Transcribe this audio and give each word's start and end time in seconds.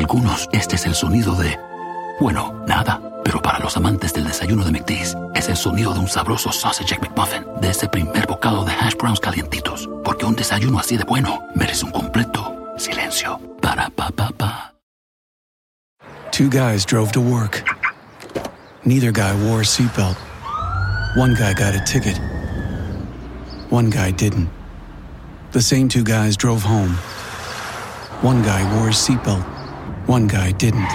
algunos, 0.00 0.48
este 0.52 0.76
es 0.76 0.86
el 0.86 0.94
sonido 0.94 1.34
de... 1.34 1.58
Bueno, 2.20 2.64
nada. 2.66 3.00
Pero 3.22 3.42
para 3.42 3.58
los 3.58 3.76
amantes 3.76 4.14
del 4.14 4.24
desayuno 4.24 4.64
de 4.64 4.72
McDee's, 4.72 5.14
es 5.34 5.48
el 5.48 5.56
sonido 5.56 5.92
de 5.92 6.00
un 6.00 6.08
sabroso 6.08 6.50
sausage 6.50 6.98
McMuffin, 6.98 7.44
de 7.60 7.68
ese 7.68 7.86
primer 7.86 8.26
bocado 8.26 8.64
de 8.64 8.72
hash 8.72 8.96
browns 8.96 9.20
calientitos. 9.20 9.88
Porque 10.02 10.24
un 10.24 10.34
desayuno 10.34 10.78
así 10.78 10.96
de 10.96 11.04
bueno 11.04 11.42
merece 11.54 11.84
un 11.84 11.92
completo 11.92 12.56
silencio. 12.78 13.38
Para 13.60 13.90
pa 13.90 14.10
pa 14.10 14.30
pa. 14.30 14.74
Two 16.32 16.48
guys 16.48 16.86
drove 16.86 17.12
to 17.12 17.20
work. 17.20 17.62
Neither 18.84 19.12
guy 19.12 19.34
wore 19.44 19.60
a 19.60 19.64
seatbelt. 19.64 20.16
One 21.16 21.34
guy 21.34 21.52
got 21.52 21.74
a 21.74 21.84
ticket. 21.84 22.18
One 23.68 23.90
guy 23.90 24.12
didn't. 24.12 24.48
The 25.52 25.60
same 25.60 25.88
two 25.88 26.04
guys 26.04 26.36
drove 26.36 26.62
home. 26.62 26.94
One 28.22 28.42
guy 28.42 28.64
wore 28.74 28.88
his 28.88 28.96
seatbelt. 28.96 29.59
One 30.10 30.26
guy 30.26 30.50
didn't. 30.50 30.90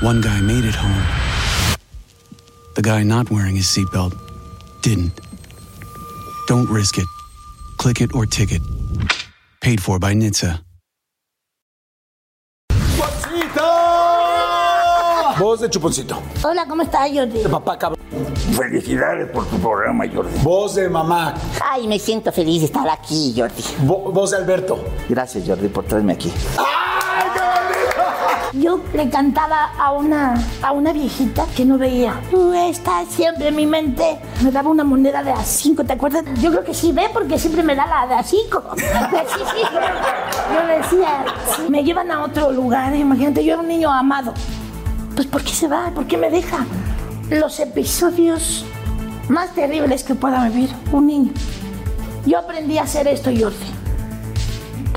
One 0.00 0.20
guy 0.20 0.40
made 0.40 0.64
it 0.64 0.74
home. 0.74 1.06
The 2.74 2.82
guy 2.82 3.04
not 3.04 3.30
wearing 3.30 3.54
his 3.54 3.66
seatbelt 3.66 4.18
didn't. 4.82 5.20
Don't 6.48 6.68
risk 6.68 6.98
it. 6.98 7.06
Click 7.78 8.00
it 8.00 8.12
or 8.16 8.26
ticket. 8.26 8.62
Paid 9.60 9.80
for 9.80 10.00
by 10.00 10.12
NHTSA. 10.12 10.69
Voz 15.40 15.60
de 15.60 15.70
Chuponcito. 15.70 16.20
Hola, 16.44 16.66
¿cómo 16.68 16.82
estás, 16.82 17.08
Jordi? 17.14 17.42
De 17.42 17.48
papá 17.48 17.78
cabrón. 17.78 17.98
Felicidades 18.54 19.30
por 19.30 19.46
tu 19.46 19.56
programa, 19.58 20.04
Jordi. 20.12 20.30
Voz 20.42 20.74
de 20.74 20.86
mamá. 20.88 21.34
Ay, 21.66 21.88
me 21.88 21.98
siento 21.98 22.30
feliz 22.30 22.60
de 22.60 22.66
estar 22.66 22.86
aquí, 22.90 23.32
Jordi. 23.34 23.62
Vo- 23.86 24.12
voz 24.12 24.32
de 24.32 24.36
Alberto. 24.36 24.78
Gracias, 25.08 25.44
Jordi, 25.46 25.68
por 25.68 25.84
traerme 25.84 26.12
aquí. 26.12 26.30
Yo 28.52 28.80
le 28.92 29.08
cantaba 29.08 29.70
a 29.78 29.92
una, 29.92 30.34
a 30.60 30.72
una 30.72 30.92
viejita 30.92 31.46
que 31.56 31.64
no 31.64 31.78
veía. 31.78 32.20
Tú 32.30 32.52
estás 32.52 33.06
siempre 33.08 33.48
en 33.48 33.56
mi 33.56 33.66
mente. 33.66 34.18
Me 34.42 34.50
daba 34.50 34.68
una 34.68 34.84
moneda 34.84 35.22
de 35.22 35.30
a 35.32 35.42
cinco, 35.42 35.84
¿te 35.84 35.94
acuerdas? 35.94 36.22
Yo 36.42 36.50
creo 36.50 36.64
que 36.64 36.74
sí 36.74 36.92
ve 36.92 37.08
porque 37.12 37.38
siempre 37.38 37.62
me 37.62 37.74
da 37.74 37.86
la 37.86 38.06
de 38.06 38.14
a 38.14 38.22
cinco. 38.22 38.62
Sí, 38.76 39.40
sí. 39.54 39.62
Yo 40.52 40.66
decía, 40.66 41.24
me 41.68 41.82
llevan 41.84 42.10
a 42.10 42.24
otro 42.24 42.50
lugar. 42.52 42.94
Imagínate, 42.94 43.42
yo 43.44 43.52
era 43.54 43.62
un 43.62 43.68
niño 43.68 43.90
amado. 43.90 44.34
Pues 45.14 45.26
¿por 45.26 45.42
qué 45.42 45.52
se 45.52 45.68
va? 45.68 45.90
¿Por 45.94 46.06
qué 46.06 46.16
me 46.16 46.30
deja? 46.30 46.66
Los 47.30 47.60
episodios 47.60 48.64
más 49.28 49.54
terribles 49.54 50.02
que 50.02 50.14
pueda 50.14 50.48
vivir 50.48 50.70
un 50.92 51.06
niño. 51.06 51.32
Yo 52.26 52.38
aprendí 52.38 52.78
a 52.78 52.82
hacer 52.82 53.06
esto, 53.08 53.30
Jordi. 53.30 53.56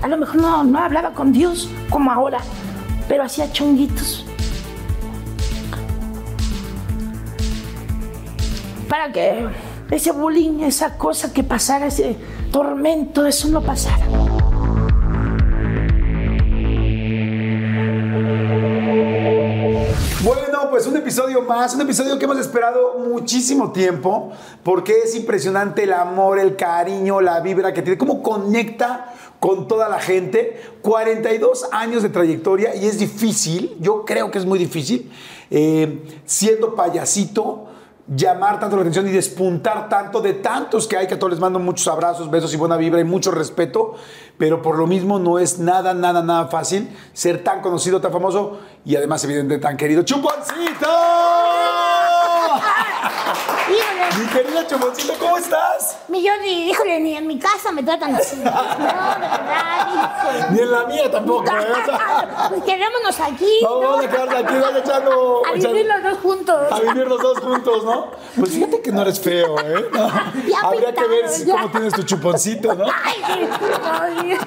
A 0.01 0.07
lo 0.07 0.17
mejor 0.17 0.41
no, 0.41 0.63
no 0.63 0.79
hablaba 0.79 1.13
con 1.13 1.31
Dios 1.31 1.69
como 1.89 2.11
ahora, 2.11 2.39
pero 3.07 3.23
hacía 3.23 3.51
chonguitos. 3.51 4.25
Para 8.89 9.11
que 9.11 9.47
ese 9.91 10.11
bullying, 10.11 10.61
esa 10.61 10.97
cosa 10.97 11.31
que 11.31 11.43
pasara, 11.43 11.87
ese 11.87 12.17
tormento, 12.51 13.25
eso 13.25 13.47
no 13.47 13.61
pasara. 13.61 14.05
Pues 20.83 20.93
un 20.93 21.01
episodio 21.01 21.41
más, 21.43 21.73
un 21.75 21.81
episodio 21.81 22.19
que 22.19 22.25
hemos 22.25 22.39
esperado 22.39 22.97
muchísimo 22.99 23.71
tiempo, 23.71 24.33
porque 24.63 25.03
es 25.05 25.15
impresionante 25.15 25.83
el 25.83 25.93
amor, 25.93 26.39
el 26.39 26.57
cariño, 26.57 27.21
la 27.21 27.39
vibra 27.39 27.73
que 27.73 27.81
tiene, 27.81 27.97
cómo 27.97 28.21
conecta 28.21 29.13
con 29.39 29.69
toda 29.69 29.87
la 29.87 29.99
gente. 29.99 30.61
42 30.81 31.69
años 31.71 32.03
de 32.03 32.09
trayectoria 32.09 32.75
y 32.75 32.85
es 32.85 32.99
difícil, 32.99 33.77
yo 33.79 34.03
creo 34.03 34.29
que 34.29 34.39
es 34.39 34.45
muy 34.45 34.59
difícil, 34.59 35.09
eh, 35.49 36.03
siendo 36.25 36.75
payasito, 36.75 37.67
llamar 38.07 38.59
tanto 38.59 38.75
la 38.75 38.81
atención 38.81 39.07
y 39.07 39.11
despuntar 39.11 39.87
tanto 39.87 40.21
de 40.21 40.33
tantos 40.33 40.87
que 40.87 40.97
hay, 40.97 41.07
que 41.07 41.13
a 41.13 41.19
todos 41.19 41.31
les 41.33 41.39
mando 41.39 41.59
muchos 41.59 41.87
abrazos, 41.87 42.29
besos 42.29 42.53
y 42.53 42.57
buena 42.57 42.77
vibra 42.77 42.99
y 42.99 43.03
mucho 43.03 43.31
respeto, 43.31 43.95
pero 44.37 44.61
por 44.61 44.77
lo 44.77 44.87
mismo 44.87 45.19
no 45.19 45.39
es 45.39 45.59
nada, 45.59 45.93
nada, 45.93 46.21
nada 46.21 46.47
fácil 46.47 46.89
ser 47.13 47.43
tan 47.43 47.61
conocido, 47.61 48.01
tan 48.01 48.11
famoso 48.11 48.59
y 48.85 48.95
además 48.95 49.23
evidentemente 49.23 49.65
tan 49.65 49.77
querido. 49.77 50.03
¡Chuponcito! 50.03 50.87
Querido 54.33 54.63
Chuponcito, 54.67 55.13
¿cómo 55.19 55.37
estás? 55.37 55.97
mi 56.07 56.27
Jordi, 56.27 56.69
híjole, 56.71 56.99
ni 56.99 57.15
en 57.15 57.27
mi 57.27 57.37
casa 57.37 57.71
me 57.71 57.83
tratan 57.83 58.15
así. 58.15 58.37
No, 58.37 58.51
de 58.51 58.83
verdad. 58.83 60.49
Ni 60.49 60.59
en 60.59 60.71
la 60.71 60.85
mía 60.85 61.11
tampoco, 61.11 61.45
¿eh? 61.45 61.71
O 61.71 61.85
sea, 61.85 62.47
Pues 62.49 62.63
quedémonos 62.63 63.19
aquí. 63.19 63.59
No, 63.61 63.69
¿no? 63.69 63.79
vamos 63.89 64.05
a 64.05 64.09
quedarnos 64.09 64.35
aquí, 64.43 64.53
vamos 64.59 64.77
echando... 64.83 65.41
A 65.45 65.51
vivir 65.53 65.85
los 65.85 66.03
dos 66.03 66.17
juntos. 66.19 66.71
A 66.71 66.79
vivir 66.79 67.07
los 67.07 67.21
dos 67.21 67.39
juntos, 67.39 67.83
¿no? 67.85 68.11
Pues 68.35 68.51
fíjate 68.51 68.81
que 68.81 68.91
no 68.91 69.01
eres 69.03 69.19
feo, 69.19 69.59
¿eh? 69.59 69.85
No. 69.91 70.11
Habría 70.67 70.93
que 70.93 71.07
ver 71.07 71.29
si- 71.29 71.45
cómo 71.45 71.69
tienes 71.69 71.93
tu 71.93 72.03
chuponcito, 72.03 72.73
¿no? 72.73 72.85
Ay. 72.85 74.37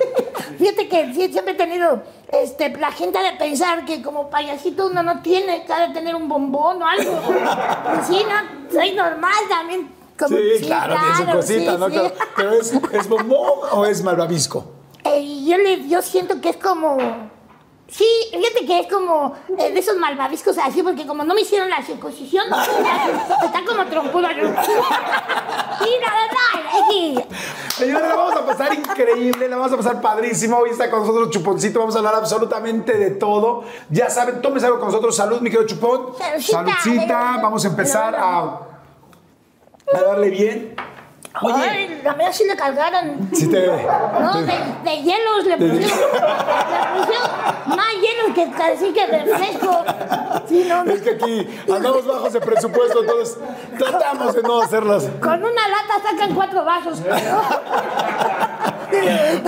Fíjate 0.58 0.88
que 0.88 1.14
siempre 1.14 1.52
he 1.52 1.56
tenido 1.56 2.02
este, 2.28 2.70
la 2.76 2.90
gente 2.92 3.18
de 3.18 3.32
pensar 3.32 3.84
que 3.84 4.02
como 4.02 4.28
payasito 4.28 4.86
uno 4.88 5.02
no 5.02 5.22
tiene 5.22 5.64
que 5.64 5.72
ha 5.72 5.88
de 5.88 5.94
tener 5.94 6.14
un 6.14 6.28
bombón 6.28 6.82
o 6.82 6.86
algo. 6.86 7.20
Pues 7.22 8.06
sí, 8.06 8.22
no, 8.28 8.72
soy 8.72 8.92
normal 8.92 9.32
también. 9.48 9.94
Como, 10.18 10.36
Sí, 10.36 10.64
claro, 10.64 10.94
tiene 10.94 11.30
su 11.30 11.36
cosita, 11.36 11.72
sí, 11.72 11.78
¿no? 11.78 11.86
sí. 11.88 11.92
Claro. 11.92 12.14
Pero 12.36 12.52
es, 12.54 12.72
¿es 12.92 13.08
bombón 13.08 13.60
o 13.70 13.84
es 13.84 14.02
malvavisco? 14.02 14.64
Eh, 15.04 15.44
yo, 15.44 15.58
le, 15.58 15.86
yo 15.88 16.02
siento 16.02 16.40
que 16.40 16.50
es 16.50 16.56
como... 16.56 16.96
Sí, 17.88 18.06
fíjate 18.32 18.66
que 18.66 18.80
es 18.80 18.92
como 18.92 19.36
eh, 19.58 19.70
de 19.72 19.78
esos 19.78 19.96
malvaviscos 19.96 20.58
así, 20.58 20.82
porque 20.82 21.06
como 21.06 21.24
no 21.24 21.34
me 21.34 21.42
hicieron 21.42 21.70
la 21.70 21.82
circuncisión, 21.82 22.46
está 22.52 23.64
como 23.64 23.84
trompudo. 23.86 24.26
Sí, 24.28 25.90
la 26.00 26.12
verdad. 26.12 26.36
Señores, 27.76 28.08
la 28.08 28.16
vamos 28.16 28.34
a 28.34 28.46
pasar 28.46 28.74
increíble, 28.74 29.48
la 29.48 29.56
vamos 29.56 29.72
a 29.72 29.76
pasar 29.76 30.00
padrísimo. 30.00 30.56
Hoy 30.58 30.70
está 30.70 30.90
con 30.90 31.00
nosotros 31.00 31.30
Chuponcito, 31.30 31.78
vamos 31.78 31.94
a 31.94 31.98
hablar 31.98 32.16
absolutamente 32.16 32.96
de 32.98 33.10
todo. 33.12 33.64
Ya 33.90 34.10
saben, 34.10 34.42
tómese 34.42 34.66
algo 34.66 34.78
con 34.78 34.88
nosotros. 34.88 35.14
Salud, 35.14 35.40
mi 35.40 35.50
querido 35.50 35.66
Chupón. 35.66 36.14
Saludcita. 36.18 36.52
Saludcita. 36.52 37.38
Vamos 37.42 37.64
a 37.64 37.68
empezar 37.68 38.14
a, 38.16 38.40
a 39.94 40.00
darle 40.00 40.30
bien. 40.30 40.74
Oye, 41.42 41.54
Ay, 41.70 42.00
la 42.02 42.14
mía 42.14 42.32
sí 42.32 42.44
le 42.46 42.56
cargaron. 42.56 43.28
si 43.34 43.46
te... 43.48 43.66
No, 43.66 44.40
de, 44.42 44.52
de 44.84 45.02
hielos 45.02 45.44
le 45.44 45.56
pusieron. 45.58 45.80
Le 45.80 47.00
pusieron 47.00 47.30
más 47.76 47.92
hielos 48.00 48.34
que 48.34 48.50
casi 48.52 48.92
que 48.92 49.06
refresco. 49.06 49.84
Sí, 50.48 50.66
no. 50.68 50.84
Es 50.90 51.02
que 51.02 51.10
aquí 51.10 51.46
andamos 51.70 52.06
bajos 52.06 52.32
de 52.32 52.40
presupuesto, 52.40 53.00
entonces 53.00 53.36
tratamos 53.78 54.34
de 54.34 54.42
no 54.42 54.60
hacerlas. 54.62 55.04
Con 55.20 55.42
una 55.44 55.68
lata 55.68 56.00
sacan 56.10 56.34
cuatro 56.34 56.64
vasos. 56.64 57.00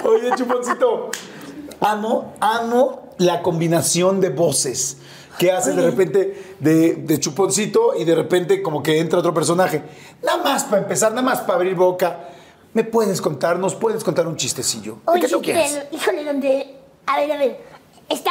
Oye, 0.04 0.30
Chuponcito, 0.36 1.10
amo, 1.80 2.34
amo 2.40 3.02
la 3.18 3.42
combinación 3.42 4.20
de 4.20 4.30
voces 4.30 4.98
que 5.38 5.52
haces 5.52 5.76
de 5.76 5.82
repente 5.82 6.56
de, 6.58 6.94
de 6.94 7.20
Chuponcito 7.20 7.94
y 7.96 8.04
de 8.04 8.14
repente 8.14 8.60
como 8.60 8.82
que 8.82 8.98
entra 8.98 9.20
otro 9.20 9.32
personaje. 9.32 9.82
Nada 10.22 10.42
más 10.42 10.64
para 10.64 10.82
empezar, 10.82 11.12
nada 11.12 11.22
más 11.22 11.40
para 11.40 11.54
abrir 11.54 11.76
boca. 11.76 12.28
¿Me 12.74 12.84
puedes 12.84 13.20
contar, 13.20 13.58
nos 13.58 13.74
puedes 13.74 14.04
contar 14.04 14.26
un 14.26 14.36
chistecillo? 14.36 14.96
¿De 15.06 15.12
Oye, 15.12 15.20
qué 15.22 15.28
tú 15.28 15.40
híjole, 15.96 16.24
donde. 16.24 16.74
A 17.06 17.18
ver, 17.18 17.32
a 17.32 17.36
ver. 17.38 17.78
Está 18.08 18.30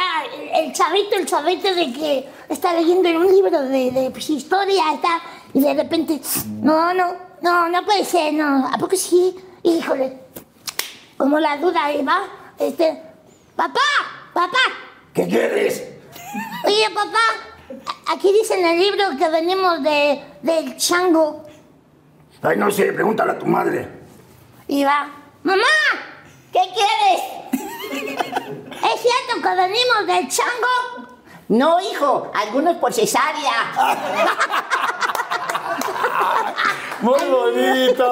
el, 0.54 0.72
chavito, 0.72 1.16
el 1.16 1.26
chavito 1.26 1.74
de 1.74 1.92
que 1.92 2.28
está 2.48 2.74
leyendo 2.74 3.08
un 3.10 3.26
libro 3.26 3.62
de, 3.62 3.90
de 3.90 4.10
pues, 4.10 4.28
historia, 4.30 4.92
está. 4.94 5.20
Y 5.54 5.60
de 5.60 5.74
repente. 5.74 6.20
No, 6.62 6.92
no, 6.94 7.14
no, 7.40 7.68
no 7.68 7.84
puede 7.84 8.04
ser, 8.04 8.34
no. 8.34 8.68
¿A 8.68 8.76
poco 8.78 8.96
sí? 8.96 9.34
Híjole. 9.62 10.18
Como 11.16 11.38
la 11.38 11.56
duda 11.56 11.86
ahí 11.86 12.04
va. 12.04 12.20
Este. 12.58 13.02
¡Papá! 13.56 13.80
¡Papá! 14.32 14.58
¿Qué 15.12 15.26
quieres? 15.26 15.97
Oye, 16.64 16.90
papá, 16.94 17.18
aquí 18.12 18.32
dice 18.32 18.58
en 18.58 18.66
el 18.66 18.78
libro 18.78 19.04
que 19.18 19.28
venimos 19.28 19.82
de, 19.82 20.22
del 20.42 20.76
chango. 20.76 21.44
Ay, 22.42 22.56
no 22.56 22.70
sé, 22.70 22.92
pregúntale 22.92 23.32
a 23.32 23.38
tu 23.38 23.46
madre. 23.46 23.88
Y 24.68 24.84
va, 24.84 25.08
mamá, 25.42 25.62
¿qué 26.52 26.60
quieres? 26.74 27.22
¿Es 28.70 29.00
cierto 29.00 29.42
que 29.42 29.54
venimos 29.56 30.06
del 30.06 30.28
chango? 30.28 31.08
No, 31.48 31.80
hijo, 31.80 32.30
algunos 32.34 32.76
por 32.76 32.92
cesárea. 32.92 33.72
¡Muy 37.00 37.24
bonito! 37.30 38.04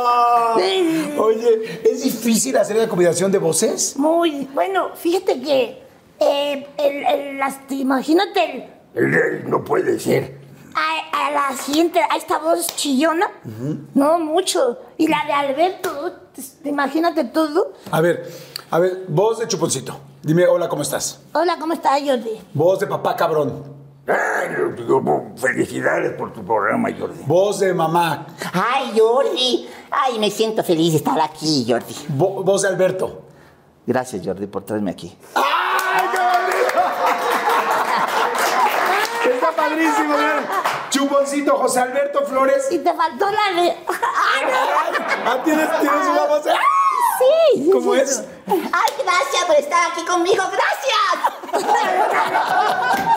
Oye, 1.19 1.83
¿es 1.85 2.03
difícil 2.05 2.57
hacer 2.57 2.77
la 2.77 2.89
combinación 2.89 3.31
de 3.31 3.39
voces? 3.39 3.97
Muy, 3.97 4.49
bueno, 4.55 4.91
fíjate 4.95 5.41
que, 5.43 5.86
eh, 6.21 6.67
el, 6.79 7.05
el- 7.07 7.39
las- 7.39 7.61
imagínate 7.71 8.69
el- 8.95 9.49
no 9.51 9.63
puede 9.65 9.99
ser. 10.01 10.39
a, 10.75 11.27
a 11.27 11.31
la 11.31 11.57
siguiente, 11.57 12.01
a 12.01 12.17
esta 12.17 12.39
voz 12.39 12.67
chillona, 12.77 13.29
no 13.95 14.19
mucho, 14.19 14.79
y 14.99 15.09
la 15.09 15.25
de 15.27 15.33
Alberto, 15.33 16.13
te- 16.63 16.69
imagínate 16.69 17.25
todo. 17.25 17.73
A 17.91 18.01
ver, 18.01 18.27
A 18.71 18.79
ver, 18.81 19.05
voz 19.09 19.39
de 19.39 19.47
chuponcito. 19.47 19.97
Dime, 20.23 20.45
hola, 20.47 20.69
¿cómo 20.69 20.83
estás? 20.83 21.21
Hola, 21.35 21.57
¿cómo 21.61 21.73
estás, 21.73 22.01
Jordi? 22.05 22.41
Voz 22.53 22.81
de 22.81 22.87
papá 22.89 23.15
cabrón. 23.15 23.63
Ay, 24.09 24.49
digo, 24.77 25.03
felicidades 25.37 26.13
por 26.15 26.33
tu 26.33 26.45
programa, 26.45 26.89
Jordi. 26.99 27.21
Voz 27.27 27.61
de 27.61 27.73
mamá. 27.73 28.27
Ay, 28.53 28.93
Jordi. 28.99 29.69
Ay, 29.91 30.19
me 30.19 30.31
siento 30.31 30.65
feliz 30.65 30.93
de 30.93 30.99
estar 30.99 31.21
aquí, 31.21 31.65
Jordi. 31.69 31.95
Vo- 32.17 32.43
voz 32.45 32.63
de 32.63 32.69
Alberto. 32.69 33.23
Gracias, 33.87 34.27
Jordi, 34.27 34.47
por 34.49 34.65
traerme 34.65 34.91
aquí. 34.91 35.17
¡Ay, 35.35 35.45
miren. 39.77 40.47
Chuponcito, 40.91 41.57
José 41.57 41.81
Alberto 41.81 42.25
Flores. 42.27 42.69
Y 42.71 42.79
te 42.79 42.93
faltó 42.95 43.27
la 43.31 43.61
de... 43.63 43.77
Ah, 45.27 45.39
tienes, 45.45 45.69
tienes 45.81 46.07
una 46.09 46.25
voz. 46.27 46.45
de- 46.45 46.53
Sí, 47.19 47.63
sí, 47.65 47.71
¿Cómo 47.73 47.95
sí. 47.95 48.01
es? 48.01 48.25
Ay, 48.47 48.93
gracias 49.03 49.45
por 49.47 49.57
estar 49.57 49.91
aquí 49.91 50.05
conmigo. 50.05 50.45
Gracias. 50.53 51.67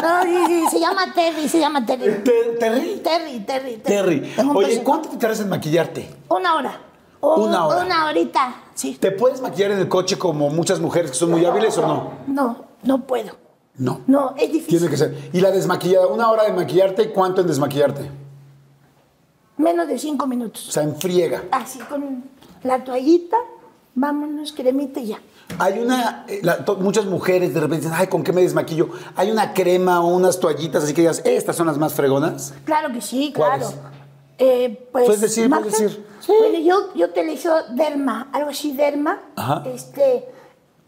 No, 0.01 0.23
sí, 0.23 0.45
sí, 0.47 0.67
se 0.71 0.79
llama 0.79 1.13
Terry, 1.13 1.49
se 1.49 1.59
llama 1.59 1.85
Terry. 1.85 2.23
Te- 2.23 2.55
Terry. 2.59 2.97
Terry, 3.03 3.39
Terry, 3.41 3.77
Terry. 3.77 4.35
Oye. 4.55 4.81
¿cuánto 4.83 5.09
te 5.09 5.17
tardas 5.17 5.41
en 5.41 5.49
maquillarte? 5.49 6.09
Una 6.29 6.55
hora. 6.55 6.81
Un- 7.21 7.49
Una 7.49 7.65
hora. 7.67 7.81
Una 7.85 8.05
horita, 8.05 8.53
sí. 8.73 8.97
¿Te 8.99 9.11
puedes 9.11 9.41
maquillar 9.41 9.71
en 9.71 9.79
el 9.79 9.89
coche 9.89 10.17
como 10.17 10.49
muchas 10.49 10.79
mujeres 10.79 11.11
que 11.11 11.17
son 11.17 11.31
muy 11.31 11.45
hábiles 11.45 11.77
o 11.77 11.81
no? 11.85 12.11
No, 12.27 12.65
no 12.83 13.01
puedo. 13.01 13.35
No. 13.79 14.01
No, 14.07 14.35
es 14.37 14.51
difícil. 14.51 14.77
Tiene 14.79 14.89
que 14.91 14.97
ser. 14.97 15.29
¿Y 15.33 15.41
la 15.41 15.51
desmaquillada? 15.51 16.07
¿Una 16.07 16.29
hora 16.29 16.43
de 16.43 16.53
maquillarte 16.53 17.11
cuánto 17.11 17.41
en 17.41 17.47
desmaquillarte? 17.47 18.09
Menos 19.57 19.87
de 19.87 19.97
cinco 19.97 20.25
minutos. 20.27 20.69
O 20.69 20.71
sea, 20.71 20.83
en 20.83 20.95
friega. 20.95 21.43
Así 21.51 21.79
con 21.79 22.23
la 22.63 22.83
toallita, 22.83 23.37
vámonos, 23.95 24.53
cremita 24.53 24.99
y 24.99 25.07
ya. 25.07 25.19
Hay 25.57 25.79
una, 25.79 26.25
eh, 26.27 26.39
la- 26.43 26.63
to- 26.63 26.75
muchas 26.77 27.05
mujeres 27.05 27.53
de 27.53 27.59
repente 27.59 27.85
dicen, 27.87 27.97
ay, 27.99 28.07
¿con 28.07 28.23
qué 28.23 28.31
me 28.31 28.41
desmaquillo? 28.41 28.89
Hay 29.15 29.31
una 29.31 29.53
crema 29.53 30.01
o 30.01 30.07
unas 30.07 30.39
toallitas, 30.39 30.83
así 30.83 30.93
que 30.93 31.01
digas, 31.01 31.21
estas 31.25 31.55
son 31.55 31.67
las 31.67 31.77
más 31.77 31.93
fregonas. 31.93 32.53
Claro 32.65 32.93
que 32.93 33.01
sí, 33.01 33.31
claro. 33.33 33.67
Eh, 34.37 34.87
pues, 34.91 35.05
Puedes 35.05 35.21
decir, 35.21 35.49
puedes 35.49 35.71
decir. 35.77 36.05
Bueno, 36.27 36.59
yo, 36.59 36.93
yo 36.95 37.09
te 37.09 37.25
derma, 37.75 38.29
algo 38.31 38.51
así 38.51 38.71
derma. 38.73 39.19
Ajá. 39.35 39.63
Este, 39.65 40.25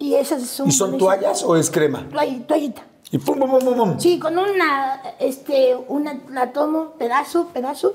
y 0.02 0.16
esas 0.16 0.42
son. 0.48 0.68
¿Y 0.68 0.72
son 0.72 0.98
toallas 0.98 1.44
o 1.44 1.56
es 1.56 1.70
crema? 1.70 2.08
Toall- 2.12 2.46
Toallita. 2.46 2.82
Y 3.12 3.18
pum, 3.18 3.38
pum, 3.40 3.50
pum, 3.50 3.60
pum, 3.60 3.76
pum. 3.76 4.00
Sí, 4.00 4.18
con 4.20 4.38
una, 4.38 5.02
este, 5.20 5.76
una, 5.88 6.20
la 6.30 6.52
tomo 6.54 6.92
pedazo, 6.98 7.48
pedazo, 7.54 7.94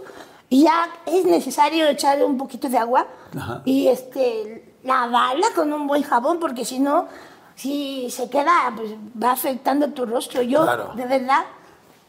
y 0.49 0.62
ya 0.64 0.88
es 1.06 1.25
necesario 1.25 1.87
echarle 1.88 2.25
un 2.25 2.37
poquito 2.37 2.69
de 2.69 2.79
agua 2.79 3.06
Ajá. 3.37 3.62
y 3.64 3.88
este, 3.88 4.75
lavarla 4.85 5.47
con 5.55 5.73
un 5.73 5.87
buen 5.87 6.03
jabón, 6.03 6.38
porque 6.38 6.64
si 6.64 6.79
no, 6.79 7.08
si 7.55 8.11
se 8.11 8.29
queda, 8.29 8.73
pues 8.76 8.93
va 9.20 9.32
afectando 9.32 9.88
tu 9.88 10.05
rostro. 10.06 10.43
Yo, 10.43 10.62
Claro. 10.62 10.93
de 10.94 11.06
verdad, 11.06 11.44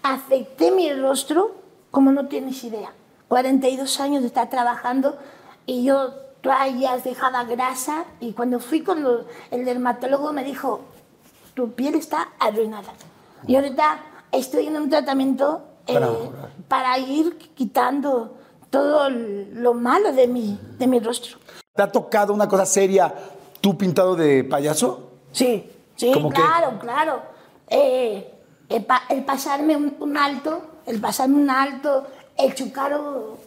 afecté 0.03 0.71
mi 0.71 0.91
rostro 0.93 1.55
como 1.91 2.11
no 2.11 2.27
tienes 2.27 2.63
idea. 2.63 2.91
42 3.29 3.99
años 4.01 4.21
de 4.21 4.27
estar 4.27 4.49
trabajando 4.49 5.17
y 5.65 5.83
yo 5.83 6.11
toallas, 6.41 7.03
dejaba 7.03 7.43
grasa, 7.45 8.05
y 8.19 8.33
cuando 8.33 8.59
fui 8.59 8.81
con 8.81 9.03
los- 9.03 9.25
el 9.51 9.65
dermatólogo 9.65 10.31
me 10.33 10.43
dijo, 10.43 10.81
tu 11.53 11.71
piel 11.71 11.95
está 11.95 12.29
arruinada. 12.39 12.93
Y 13.47 13.55
ahorita 13.55 13.99
estoy 14.31 14.67
en 14.67 14.77
un 14.77 14.89
tratamiento 14.89 15.61
eh, 15.87 15.93
Para 15.93 16.09
para, 16.67 16.97
ir 16.99 17.37
quitando 17.55 18.35
todo 18.69 19.09
lo 19.09 19.73
malo 19.73 20.11
de 20.11 20.27
mi, 20.27 20.59
de 20.77 20.85
mi 20.85 20.99
rostro. 20.99 21.37
¿Te 21.73 21.81
ha 21.81 21.89
tocado 21.91 22.33
una 22.33 22.47
cosa 22.49 22.65
seria 22.65 23.13
tú 23.61 23.77
pintado 23.77 24.15
de 24.15 24.43
payaso? 24.43 25.11
Sí, 25.31 25.71
sí, 25.95 26.11
¿Cómo 26.13 26.29
qué? 26.29 26.35
claro, 26.41 26.77
claro. 26.79 27.21
Eh, 27.69 28.33
el, 28.67 28.83
pa- 28.83 29.03
el 29.09 29.23
pasarme 29.23 29.77
un, 29.77 29.95
un 29.99 30.17
alto, 30.17 30.61
el 30.85 30.99
pasarme 30.99 31.35
un 31.37 31.49
alto, 31.49 32.05
el 32.37 32.53
chocar 32.53 32.99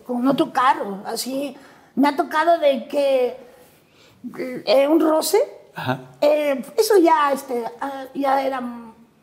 con 0.06 0.26
otro 0.26 0.50
carro, 0.52 1.00
así. 1.04 1.54
Me 1.94 2.08
ha 2.08 2.16
tocado 2.16 2.58
de 2.58 2.86
que 2.88 3.36
eh, 4.66 4.88
un 4.88 5.00
roce, 5.00 5.38
Ajá. 5.74 6.00
eh, 6.20 6.62
eso 6.76 6.98
ya, 6.98 7.32
este, 7.32 7.64
ah, 7.80 8.04
ya 8.14 8.42
era 8.44 8.62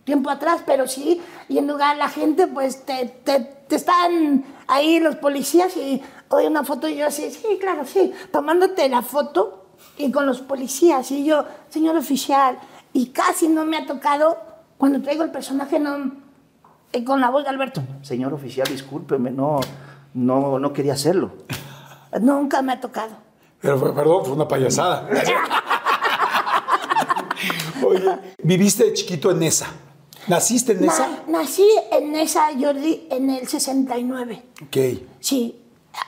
tiempo 0.04 0.30
atrás, 0.30 0.62
pero 0.66 0.88
sí, 0.88 1.22
y 1.50 1.58
en 1.58 1.68
lugar 1.68 1.98
la 1.98 2.10
gente, 2.10 2.48
pues 2.48 2.86
te, 2.86 3.06
te, 3.24 3.40
te 3.42 3.76
están 3.76 4.46
ahí 4.68 5.00
los 5.00 5.16
policías 5.18 5.76
y 5.76 6.02
oye 6.30 6.48
una 6.48 6.64
foto 6.64 6.88
y 6.88 6.96
yo 6.98 7.08
así, 7.08 7.30
sí, 7.32 7.58
claro, 7.60 7.86
sí, 7.86 8.14
tomándote 8.32 8.88
la 8.90 9.02
foto 9.02 9.66
y 9.98 10.12
con 10.12 10.26
los 10.26 10.42
policías 10.42 11.12
y 11.12 11.26
yo, 11.26 11.46
señor 11.70 11.98
oficial, 11.98 12.58
y 12.94 13.08
casi 13.08 13.48
no 13.50 13.66
me 13.66 13.78
ha 13.78 13.86
tocado 13.86 14.38
cuando 14.78 15.02
traigo 15.02 15.24
el 15.24 15.32
personaje 15.32 15.80
no, 15.80 16.12
eh, 16.94 17.04
con 17.04 17.20
la 17.20 17.30
voz 17.30 17.44
de 17.44 17.50
Alberto. 17.50 17.82
Señor 18.02 18.34
oficial, 18.34 18.68
discúlpeme, 18.68 19.32
no, 19.32 19.60
no, 20.14 20.58
no 20.58 20.74
quería 20.74 20.94
hacerlo. 20.94 21.34
Nunca 22.22 22.62
me 22.62 22.74
ha 22.74 22.80
tocado. 22.82 23.16
Pero 23.62 23.78
fue- 23.80 23.94
perdón, 23.94 24.24
fue 24.26 24.34
una 24.34 24.48
payasada. 24.48 25.08
Oye, 27.86 28.18
viviste 28.44 28.86
de 28.86 28.94
chiquito 28.94 29.32
en 29.32 29.40
Nesa. 29.40 29.68
¿Naciste 30.28 30.74
en 30.74 30.82
Nesa? 30.82 31.08
Na- 31.28 31.40
nací 31.40 31.66
en 31.92 32.16
esa, 32.16 32.48
Jordi, 32.60 33.08
en 33.10 33.30
el 33.30 33.48
69. 33.48 34.44
Ok. 34.66 34.78
Sí. 35.20 35.62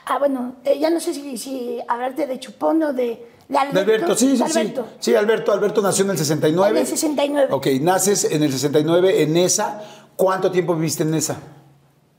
Ah, 0.06 0.18
bueno, 0.18 0.56
eh, 0.64 0.78
ya 0.78 0.90
no 0.90 1.00
sé 1.00 1.14
si, 1.14 1.36
si 1.38 1.78
hablarte 1.88 2.26
de 2.26 2.38
Chupón 2.38 2.82
o 2.82 2.92
de, 2.92 3.26
de 3.48 3.58
Alberto. 3.58 3.74
De 3.74 3.80
Alberto, 3.94 4.14
sí, 4.16 4.36
sí, 4.36 4.42
Alberto. 4.42 4.86
sí. 4.92 4.96
Sí, 5.10 5.14
Alberto. 5.14 5.52
Alberto 5.52 5.80
nació 5.82 6.04
en 6.04 6.10
el 6.12 6.18
69. 6.18 6.70
En 6.70 6.76
el 6.76 6.86
69. 6.86 7.48
Ok, 7.52 7.66
naces 7.80 8.24
en 8.24 8.42
el 8.42 8.52
69 8.52 9.22
en 9.22 9.32
Nesa. 9.32 9.82
¿Cuánto 10.16 10.50
tiempo 10.50 10.74
viviste 10.74 11.02
en 11.02 11.12
Nesa? 11.12 11.36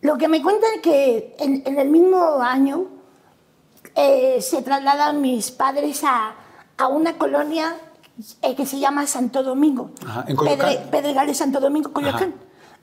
Lo 0.02 0.18
que 0.18 0.28
me 0.28 0.42
cuentan 0.42 0.70
es 0.78 0.82
que 0.82 1.36
en, 1.40 1.62
en 1.66 1.78
el 1.78 1.90
mismo 1.90 2.42
año 2.42 2.88
eh, 3.96 4.42
se 4.42 4.62
trasladan 4.62 5.22
mis 5.22 5.52
padres 5.52 6.04
a, 6.04 6.36
a 6.78 6.88
una 6.88 7.18
colonia 7.18 7.76
eh, 8.42 8.56
que 8.56 8.66
se 8.66 8.80
llama 8.80 9.08
Santo 9.08 9.44
Domingo. 9.44 9.92
Ajá, 10.06 10.26
¿en 10.28 10.36
Coyoacán? 10.36 10.90
Pedregales 10.92 11.38
Santo 11.38 11.60
Domingo, 11.60 11.92
Coyoacán. 11.92 12.36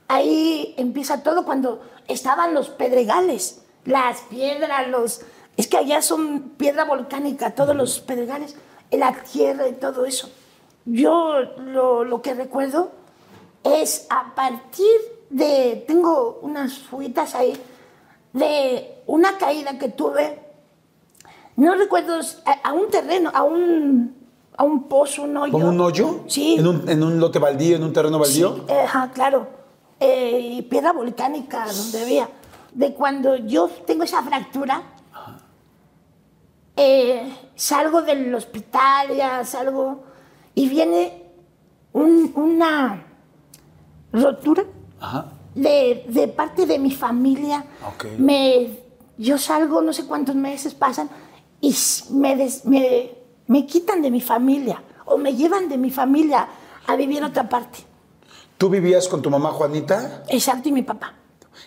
Ahí 0.07 0.73
empieza 0.77 1.21
todo 1.21 1.45
cuando 1.45 1.81
estaban 2.07 2.53
los 2.53 2.69
pedregales, 2.69 3.61
las 3.85 4.21
piedras, 4.21 4.87
los... 4.87 5.21
Es 5.55 5.67
que 5.67 5.77
allá 5.77 6.01
son 6.01 6.53
piedra 6.57 6.85
volcánica, 6.85 7.53
todos 7.53 7.75
los 7.75 7.99
pedregales, 7.99 8.55
la 8.91 9.13
tierra 9.13 9.67
y 9.67 9.73
todo 9.73 10.05
eso. 10.05 10.29
Yo 10.85 11.41
lo, 11.57 12.03
lo 12.05 12.21
que 12.21 12.33
recuerdo 12.33 12.91
es 13.63 14.07
a 14.09 14.33
partir 14.33 14.99
de, 15.29 15.83
tengo 15.87 16.39
unas 16.41 16.79
fuitas 16.79 17.35
ahí, 17.35 17.53
de 18.33 19.03
una 19.05 19.37
caída 19.37 19.77
que 19.77 19.89
tuve, 19.89 20.39
no 21.59 21.75
recuerdo, 21.75 22.19
a, 22.45 22.69
a 22.69 22.73
un 22.73 22.89
terreno, 22.89 23.31
a 23.33 23.43
un, 23.43 24.15
a 24.57 24.63
un 24.63 24.83
pozo, 24.83 25.23
un 25.23 25.37
hoyo. 25.37 25.51
¿Como 25.51 25.69
un 25.69 25.79
hoyo? 25.81 26.21
Sí. 26.27 26.55
¿En 26.59 26.67
un, 26.67 26.89
en 26.89 27.03
un 27.03 27.19
lote 27.19 27.39
baldío, 27.39 27.75
en 27.75 27.83
un 27.83 27.93
terreno 27.93 28.19
baldío? 28.19 28.65
Sí, 28.67 28.73
ajá, 28.73 29.11
claro. 29.13 29.47
Eh, 29.99 30.65
piedra 30.69 30.93
volcánica, 30.93 31.65
donde 31.67 32.01
había. 32.01 32.29
De 32.73 32.93
cuando 32.93 33.35
yo 33.35 33.67
tengo 33.85 34.03
esa 34.03 34.21
fractura, 34.23 34.81
eh, 36.75 37.33
salgo 37.55 38.01
del 38.01 38.33
hospital, 38.33 39.15
ya 39.15 39.43
salgo, 39.43 40.03
y 40.55 40.69
viene 40.69 41.23
un- 41.93 42.31
una 42.35 43.05
rotura 44.13 44.63
Ajá. 44.99 45.25
de, 45.55 46.05
de 46.07 46.27
parte 46.29 46.65
de 46.65 46.79
mi 46.79 46.91
familia. 46.91 47.65
Ok. 47.93 48.05
Me, 48.17 48.79
yo 49.17 49.37
salgo, 49.37 49.81
no 49.81 49.91
sé 49.91 50.05
cuántos 50.05 50.35
meses 50.35 50.73
pasan, 50.73 51.09
y 51.61 51.75
me, 52.11 52.35
des- 52.35 52.65
me, 52.65 53.11
me 53.47 53.65
quitan 53.65 54.01
de 54.01 54.11
mi 54.11 54.21
familia, 54.21 54.81
o 55.05 55.17
me 55.17 55.33
llevan 55.35 55.67
de 55.69 55.77
mi 55.77 55.89
familia 55.91 56.47
a 56.87 56.95
vivir 56.95 57.23
otra 57.23 57.47
parte. 57.49 57.79
¿Tú 58.57 58.69
vivías 58.69 59.07
con 59.07 59.21
tu 59.21 59.29
mamá 59.29 59.51
Juanita? 59.51 60.23
Exacto, 60.27 60.69
y 60.69 60.71
mi 60.71 60.81
papá. 60.83 61.13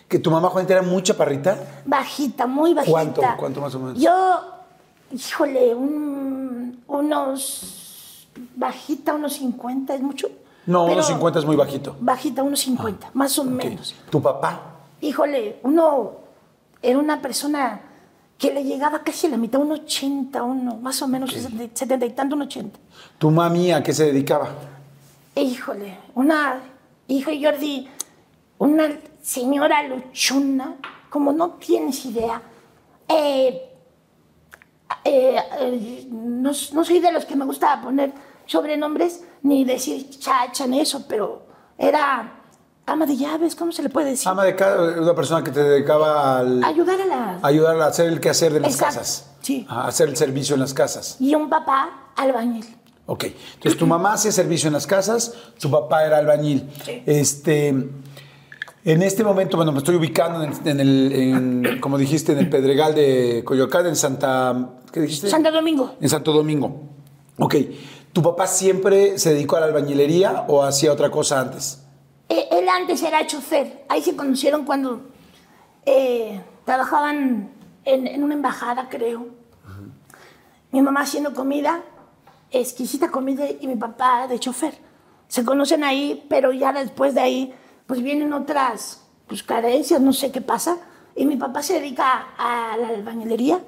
¿Que 0.07 0.19
tu 0.19 0.29
mamá 0.31 0.49
Juanita 0.49 0.73
era 0.73 0.81
muy 0.81 1.01
chaparrita? 1.03 1.81
Bajita, 1.85 2.45
muy 2.47 2.73
bajita. 2.73 2.91
¿Cuánto? 2.91 3.21
¿Cuánto 3.37 3.61
más 3.61 3.73
o 3.75 3.79
menos? 3.79 3.99
Yo, 3.99 4.11
híjole, 5.11 5.73
un- 5.75 6.83
unos. 6.87 8.27
Bajita, 8.55 9.13
unos 9.13 9.33
50, 9.33 9.93
¿es 9.95 10.01
mucho? 10.01 10.27
No, 10.65 10.83
Pero 10.85 10.93
unos 10.95 11.07
50 11.07 11.39
es 11.39 11.45
muy 11.45 11.55
bajito. 11.55 11.95
Bajita, 11.99 12.41
unos 12.41 12.59
50, 12.61 13.11
más 13.13 13.37
o 13.37 13.43
menos. 13.43 13.93
¿Tu 14.09 14.21
papá? 14.21 14.61
Híjole, 15.01 15.59
uno 15.63 16.11
era 16.81 16.97
una 16.97 17.21
persona 17.21 17.81
que 18.43 18.53
le 18.53 18.65
llegaba 18.65 18.99
casi 19.03 19.27
a 19.27 19.29
la 19.29 19.37
mitad, 19.37 19.61
un 19.61 19.71
80, 19.71 20.43
uno, 20.43 20.75
más 20.75 21.01
o 21.01 21.07
menos, 21.07 21.31
70 21.31 21.77
70 21.77 22.05
y 22.05 22.09
tanto, 22.09 22.35
un 22.35 22.41
80. 22.41 22.77
¿Tu 23.17 23.31
mami 23.31 23.71
a 23.71 23.81
qué 23.81 23.93
se 23.93 24.07
dedicaba? 24.07 24.49
Híjole, 25.33 25.97
una, 26.13 26.59
hijo 27.07 27.31
Jordi, 27.41 27.87
una 28.57 28.99
señora 29.21 29.87
luchona, 29.87 30.75
como 31.09 31.31
no 31.31 31.51
tienes 31.51 32.03
idea. 32.03 32.41
Eh, 33.07 33.61
eh, 35.05 35.37
eh, 35.61 36.07
no, 36.11 36.51
no 36.73 36.83
soy 36.83 36.99
de 36.99 37.13
los 37.13 37.23
que 37.23 37.37
me 37.37 37.45
gusta 37.45 37.81
poner 37.81 38.11
sobrenombres 38.45 39.23
ni 39.43 39.63
decir 39.63 40.19
chacha 40.19 40.67
ni 40.67 40.81
eso, 40.81 41.05
pero 41.07 41.43
era 41.77 42.42
ama 42.85 43.05
de 43.05 43.15
llaves, 43.17 43.55
¿cómo 43.55 43.71
se 43.71 43.81
le 43.83 43.89
puede 43.89 44.11
decir? 44.11 44.27
Ama 44.27 44.43
de 44.43 44.55
casa, 44.55 44.81
una 45.01 45.15
persona 45.15 45.43
que 45.43 45.51
te 45.51 45.63
dedicaba 45.63 46.39
al, 46.39 46.63
Ayudar 46.63 46.99
a 47.01 47.05
la... 47.05 47.39
ayudar 47.41 47.79
a 47.81 47.87
hacer 47.87 48.07
el 48.07 48.19
quehacer 48.19 48.53
de 48.53 48.59
las 48.59 48.73
Exacto, 48.73 48.95
casas. 48.99 49.29
sí. 49.41 49.65
A 49.69 49.87
hacer 49.87 50.09
el 50.09 50.17
servicio 50.17 50.55
en 50.55 50.61
las 50.61 50.73
casas. 50.73 51.17
Y 51.19 51.33
un 51.35 51.49
papá 51.49 52.11
albañil. 52.15 52.65
Ok. 53.05 53.25
Entonces 53.55 53.77
tu 53.77 53.85
mamá 53.87 54.13
hacía 54.13 54.31
servicio 54.31 54.67
en 54.67 54.73
las 54.73 54.87
casas, 54.87 55.33
tu 55.59 55.69
papá 55.71 56.05
era 56.05 56.17
albañil. 56.17 56.69
Sí. 56.85 57.03
Este, 57.05 57.67
en 57.69 59.01
este 59.01 59.23
momento, 59.23 59.55
bueno, 59.57 59.71
me 59.71 59.77
estoy 59.79 59.95
ubicando 59.95 60.43
en, 60.43 60.51
el- 60.51 60.67
en 60.67 60.79
el, 60.79 61.13
en, 61.65 61.79
como 61.81 61.97
dijiste, 61.97 62.31
en 62.33 62.39
el 62.39 62.49
Pedregal 62.49 62.93
de 62.95 63.43
Coyoacán, 63.45 63.87
en 63.87 63.95
Santa, 63.95 64.71
¿qué 64.91 64.99
dijiste? 65.01 65.29
Santo 65.29 65.51
Domingo. 65.51 65.95
En 66.01 66.09
Santo 66.09 66.31
Domingo. 66.33 66.81
Ok. 67.39 67.55
¿Tu 68.11 68.21
papá 68.21 68.45
siempre 68.47 69.17
se 69.17 69.33
dedicó 69.33 69.55
a 69.55 69.61
la 69.61 69.65
albañilería 69.67 70.45
o 70.47 70.63
hacía 70.63 70.91
otra 70.93 71.09
cosa 71.09 71.39
antes? 71.41 71.82
Eh, 72.29 72.47
Él 72.51 72.67
antes 72.69 73.01
era 73.03 73.25
chofer. 73.27 73.85
Ahí 73.89 74.01
se 74.01 74.15
conocieron 74.15 74.65
cuando 74.65 75.01
eh, 75.85 76.41
trabajaban 76.65 77.51
en, 77.85 78.07
en 78.07 78.23
una 78.23 78.33
embajada, 78.33 78.87
creo. 78.89 79.27
Mi 80.71 80.81
mamá 80.81 81.01
haciendo 81.01 81.33
comida, 81.33 81.83
exquisita 82.49 83.11
comida, 83.11 83.45
y 83.47 83.67
mi 83.67 83.75
papá 83.75 84.27
de 84.27 84.39
chofer. 84.39 84.73
Se 85.27 85.45
conocen 85.45 85.83
ahí, 85.83 86.25
pero 86.29 86.51
ya 86.51 86.73
después 86.73 87.13
de 87.13 87.21
ahí, 87.21 87.53
pues 87.85 88.01
vienen 88.01 88.33
otras 88.33 89.03
pues, 89.27 89.43
carencias, 89.43 90.01
no 90.01 90.13
sé 90.13 90.31
qué 90.31 90.41
pasa. 90.41 90.77
Y 91.15 91.25
mi 91.25 91.35
papá 91.35 91.61
se 91.61 91.79
dedica 91.79 92.29
a 92.37 92.75
la 92.77 92.87
albañilería 92.87 93.59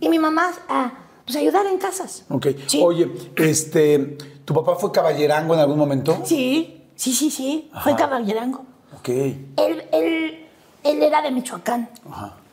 y 0.00 0.08
mi 0.08 0.18
mamá 0.18 0.50
a 0.68 0.92
pues, 1.26 1.36
ayudar 1.36 1.66
en 1.66 1.76
casas. 1.76 2.24
Ok. 2.30 2.46
Sí. 2.66 2.80
Oye, 2.82 3.12
este, 3.36 4.16
¿tu 4.46 4.54
papá 4.54 4.76
fue 4.76 4.90
caballerango 4.92 5.52
en 5.52 5.60
algún 5.60 5.78
momento? 5.78 6.22
Sí, 6.24 6.75
sí, 6.96 7.12
sí, 7.12 7.30
sí. 7.30 7.70
Fue 7.82 7.94
caballerango. 7.94 8.64
Ok. 8.96 9.08
él, 9.10 9.44
él, 9.92 10.46
él 10.82 11.02
era 11.02 11.22
de 11.22 11.30
Michoacán. 11.30 11.88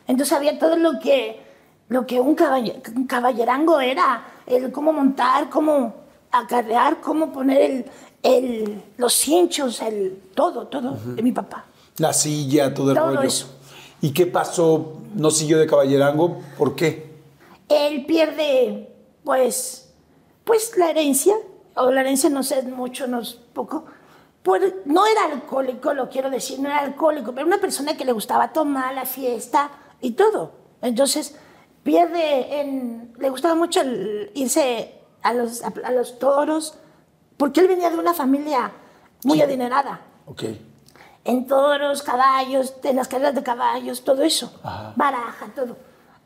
Entonces 0.07 0.27
sabía 0.29 0.59
todo 0.59 0.75
lo 0.75 0.99
que, 0.99 1.41
lo 1.89 2.05
que 2.05 2.19
un 2.19 2.35
caballerango 2.35 3.79
era, 3.79 4.25
el 4.45 4.71
cómo 4.71 4.91
montar, 4.93 5.49
cómo 5.49 5.95
acarrear, 6.31 6.99
cómo 7.01 7.31
poner 7.31 7.61
el, 7.61 7.85
el- 8.23 8.83
los 8.97 9.13
cinchos, 9.13 9.81
el, 9.81 10.21
todo, 10.35 10.67
todo, 10.67 10.97
de 11.15 11.21
mi 11.23 11.31
papá. 11.31 11.65
La 11.97 12.11
silla, 12.13 12.73
todo 12.73 12.91
el 12.91 12.97
Todo 12.97 13.07
rollo. 13.15 13.21
eso. 13.27 13.47
¿Y 14.01 14.11
qué 14.11 14.25
pasó? 14.25 14.97
¿No 15.13 15.31
siguió 15.31 15.57
de 15.59 15.67
caballerango? 15.67 16.41
¿Por 16.57 16.75
qué? 16.75 17.13
Él 17.69 18.05
pierde, 18.05 18.89
pues, 19.23 19.93
pues 20.43 20.75
la 20.77 20.89
herencia, 20.89 21.35
o 21.75 21.89
la 21.91 22.01
herencia 22.01 22.29
no 22.29 22.43
sé 22.43 22.61
mucho, 22.63 23.07
no 23.07 23.21
es 23.21 23.33
poco. 23.53 23.85
Por- 24.43 24.81
no 24.85 25.05
era 25.07 25.25
alcohólico, 25.25 25.93
lo 25.93 26.09
quiero 26.09 26.29
decir, 26.29 26.59
no 26.59 26.67
era 26.67 26.79
alcohólico, 26.79 27.33
pero 27.33 27.47
una 27.47 27.59
persona 27.59 27.95
que 27.95 28.03
le 28.05 28.11
gustaba 28.11 28.51
tomar 28.51 28.93
la 28.93 29.05
fiesta 29.05 29.71
y 30.01 30.11
todo. 30.11 30.51
Entonces, 30.81 31.35
pierde 31.83 32.59
en. 32.59 33.13
Le 33.17 33.29
gustaba 33.29 33.55
mucho 33.55 33.81
el 33.81 34.31
irse 34.35 34.99
a 35.21 35.33
los, 35.33 35.63
a, 35.63 35.71
a 35.85 35.91
los 35.91 36.19
toros, 36.19 36.77
porque 37.37 37.61
él 37.61 37.67
venía 37.67 37.89
de 37.89 37.97
una 37.97 38.13
familia 38.13 38.71
muy 39.23 39.41
adinerada 39.41 40.01
Ok. 40.25 40.43
en 41.23 41.47
toros, 41.47 42.03
caballos, 42.03 42.73
en 42.83 42.97
las 42.97 43.07
carreras 43.07 43.35
de 43.35 43.43
caballos, 43.43 44.03
todo 44.03 44.23
eso, 44.23 44.59
baraja, 44.97 45.47
todo. 45.55 45.77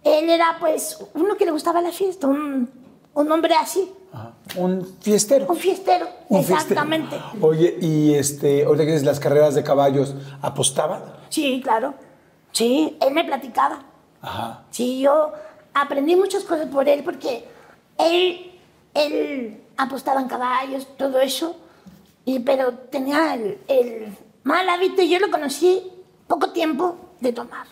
Él 0.04 0.30
era 0.30 0.58
pues 0.60 0.98
uno 1.14 1.36
que 1.36 1.46
le 1.46 1.52
gustaba 1.52 1.82
la 1.82 1.92
fiesta, 1.92 2.26
un, 2.28 2.70
un 3.14 3.32
hombre 3.32 3.54
así, 3.56 3.92
Ajá. 4.14 4.34
Un 4.56 4.86
fiestero. 5.02 5.46
un 5.48 5.56
fiestero, 5.58 6.08
Un 6.30 6.44
fiestero. 6.44 6.60
exactamente. 6.62 7.20
Oye, 7.42 7.78
y 7.82 8.14
este, 8.16 8.64
ahorita 8.64 8.86
que 8.86 8.92
dices 8.92 9.06
las 9.06 9.20
carreras 9.20 9.54
de 9.56 9.64
caballos, 9.64 10.16
¿apostaban? 10.42 11.04
Sí, 11.30 11.62
claro, 11.64 11.94
sí, 12.52 12.98
él 13.02 13.14
me 13.14 13.24
platicaba. 13.26 13.84
Ajá. 14.22 14.64
Sí, 14.72 15.00
yo 15.00 15.32
aprendí 15.74 16.16
muchas 16.16 16.44
cosas 16.44 16.68
por 16.68 16.88
él 16.90 17.04
porque 17.04 17.46
él, 17.98 18.52
él 18.94 19.64
apostaba 19.78 20.22
en 20.22 20.28
caballos, 20.28 20.88
todo 20.98 21.20
eso, 21.20 21.56
y, 22.26 22.40
pero 22.40 22.74
tenía 22.74 23.36
el, 23.36 23.60
el 23.68 24.18
mal 24.44 24.68
hábito, 24.70 25.02
y 25.02 25.10
yo 25.10 25.20
lo 25.20 25.30
conocí 25.30 25.84
poco 26.28 26.52
tiempo 26.52 26.96
de 27.20 27.34
tomar. 27.34 27.68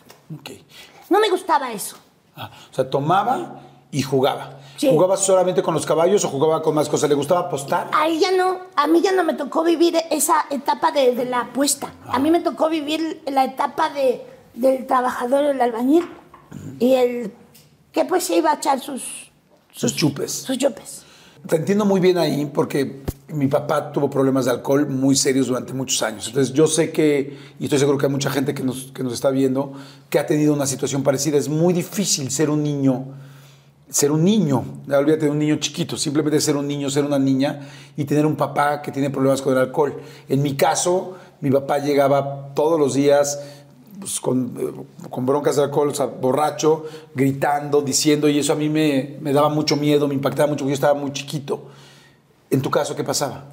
No 1.09 1.19
me 1.19 1.29
gustaba 1.29 1.71
eso. 1.71 1.97
Ah, 2.35 2.51
o 2.71 2.73
sea, 2.73 2.89
tomaba 2.89 3.61
y 3.97 4.01
jugaba. 4.01 4.59
Sí. 4.77 4.89
¿Jugaba 4.89 5.15
solamente 5.15 5.61
con 5.63 5.73
los 5.73 5.85
caballos 5.85 6.25
o 6.25 6.27
jugaba 6.27 6.61
con 6.61 6.75
más 6.75 6.89
cosas? 6.89 7.09
¿Le 7.09 7.15
gustaba 7.15 7.41
apostar? 7.41 7.89
A 7.93 8.07
ella 8.07 8.29
no, 8.37 8.57
a 8.75 8.87
mí 8.87 8.99
ya 9.01 9.13
no 9.13 9.23
me 9.23 9.33
tocó 9.33 9.63
vivir 9.63 9.95
esa 10.11 10.45
etapa 10.49 10.91
de, 10.91 11.15
de 11.15 11.23
la 11.25 11.41
apuesta. 11.41 11.93
A 12.07 12.19
mí 12.19 12.29
me 12.29 12.41
tocó 12.41 12.67
vivir 12.69 13.23
la 13.31 13.45
etapa 13.45 13.89
de, 13.89 14.21
del 14.53 14.85
trabajador, 14.85 15.45
el 15.45 15.61
albañil, 15.61 16.05
y 16.79 16.93
el 16.93 17.31
que 17.93 18.03
pues 18.03 18.25
se 18.25 18.35
iba 18.35 18.51
a 18.51 18.55
echar 18.55 18.81
sus, 18.81 19.31
Sus 19.71 19.95
chupes. 19.95 20.31
sus 20.31 20.57
chupes. 20.57 21.03
Te 21.47 21.55
entiendo 21.55 21.85
muy 21.85 22.01
bien 22.01 22.17
ahí 22.17 22.45
porque 22.53 23.03
mi 23.29 23.47
papá 23.47 23.93
tuvo 23.93 24.09
problemas 24.09 24.43
de 24.45 24.51
alcohol 24.51 24.87
muy 24.89 25.15
serios 25.15 25.47
durante 25.47 25.71
muchos 25.73 26.01
años. 26.03 26.27
Entonces 26.27 26.53
yo 26.53 26.67
sé 26.67 26.91
que, 26.91 27.37
y 27.59 27.63
estoy 27.63 27.79
seguro 27.79 27.97
que 27.97 28.07
hay 28.07 28.11
mucha 28.11 28.29
gente 28.29 28.53
que 28.53 28.63
nos, 28.63 28.91
que 28.93 29.03
nos 29.03 29.13
está 29.13 29.29
viendo, 29.29 29.71
que 30.09 30.19
ha 30.19 30.25
tenido 30.25 30.53
una 30.53 30.65
situación 30.65 31.01
parecida. 31.01 31.37
Es 31.37 31.47
muy 31.47 31.73
difícil 31.73 32.29
ser 32.31 32.49
un 32.49 32.61
niño, 32.63 33.05
ser 33.89 34.11
un 34.11 34.23
niño, 34.23 34.63
olvídate 34.89 35.25
de 35.25 35.31
un 35.31 35.39
niño 35.39 35.57
chiquito, 35.57 35.95
simplemente 35.97 36.41
ser 36.41 36.57
un 36.57 36.67
niño, 36.67 36.89
ser 36.89 37.05
una 37.05 37.19
niña 37.19 37.61
y 37.95 38.05
tener 38.05 38.25
un 38.25 38.35
papá 38.35 38.81
que 38.81 38.91
tiene 38.91 39.09
problemas 39.09 39.41
con 39.41 39.53
el 39.53 39.59
alcohol. 39.59 40.01
En 40.27 40.41
mi 40.41 40.55
caso, 40.55 41.15
mi 41.41 41.51
papá 41.51 41.79
llegaba 41.79 42.49
todos 42.55 42.79
los 42.79 42.95
días 42.95 43.39
pues, 43.99 44.19
con, 44.19 44.55
eh, 44.59 45.07
con 45.09 45.25
broncas 45.25 45.55
de 45.55 45.63
alcohol, 45.63 45.89
o 45.89 45.93
sea, 45.93 46.07
borracho, 46.07 46.85
gritando, 47.13 47.81
diciendo, 47.81 48.27
y 48.27 48.39
eso 48.39 48.53
a 48.53 48.55
mí 48.55 48.69
me, 48.69 49.17
me 49.21 49.31
daba 49.31 49.49
mucho 49.49 49.75
miedo, 49.75 50.07
me 50.07 50.15
impactaba 50.15 50.47
mucho, 50.47 50.63
porque 50.63 50.71
yo 50.71 50.75
estaba 50.75 50.93
muy 50.93 51.11
chiquito. 51.13 51.69
En 52.49 52.61
tu 52.61 52.69
caso, 52.69 52.95
¿qué 52.95 53.03
pasaba? 53.03 53.43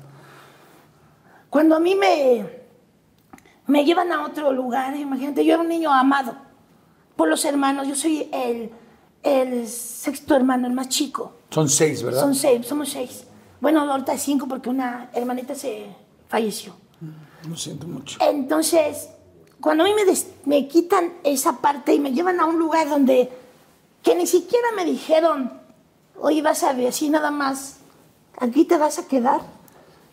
Cuando 1.51 1.77
a 1.77 1.81
mí 1.81 1.95
me, 1.95 2.47
me 3.67 3.85
llevan 3.85 4.11
a 4.13 4.25
otro 4.25 4.53
lugar, 4.53 4.97
imagínate, 4.97 5.45
yo 5.45 5.55
era 5.55 5.63
un 5.63 5.69
niño 5.69 5.93
amado 5.93 6.35
por 7.17 7.29
los 7.29 7.45
hermanos, 7.45 7.87
yo 7.87 7.95
soy 7.95 8.29
el, 8.33 8.71
el 9.23 9.69
sexto 9.69 10.35
hermano, 10.35 10.67
el 10.67 10.73
más 10.73 10.89
chico. 10.89 11.33
Son 11.51 11.69
seis, 11.69 12.03
¿verdad? 12.03 12.21
Son 12.21 12.35
seis, 12.35 12.67
somos 12.67 12.89
seis. 12.91 13.25
Bueno, 13.61 13.81
ahorita 13.91 14.17
cinco 14.19 14.47
porque 14.49 14.69
una 14.69 15.11
hermanita 15.13 15.55
se 15.55 15.87
falleció. 16.29 16.75
Lo 17.49 17.57
siento 17.57 17.87
mucho. 17.87 18.19
Entonces, 18.21 19.09
cuando 19.61 19.85
a 19.85 19.87
mí 19.87 19.95
me, 19.95 20.05
des- 20.05 20.29
me 20.45 20.67
quitan 20.69 21.13
esa 21.25 21.59
parte 21.59 21.95
y 21.95 22.01
me 22.01 22.13
llevan 22.13 22.41
a 22.41 22.47
un 22.47 22.59
lugar 22.59 22.89
donde 22.89 23.31
que 24.03 24.15
ni 24.17 24.27
siquiera 24.27 24.69
me 24.77 24.85
dijeron, 24.85 25.53
oye, 26.21 26.43
vas 26.43 26.63
a 26.65 26.73
ver 26.73 26.89
así 26.89 27.09
nada 27.11 27.31
más, 27.31 27.77
aquí 28.39 28.65
te 28.65 28.77
vas 28.77 28.99
a 28.99 29.07
quedar. 29.07 29.41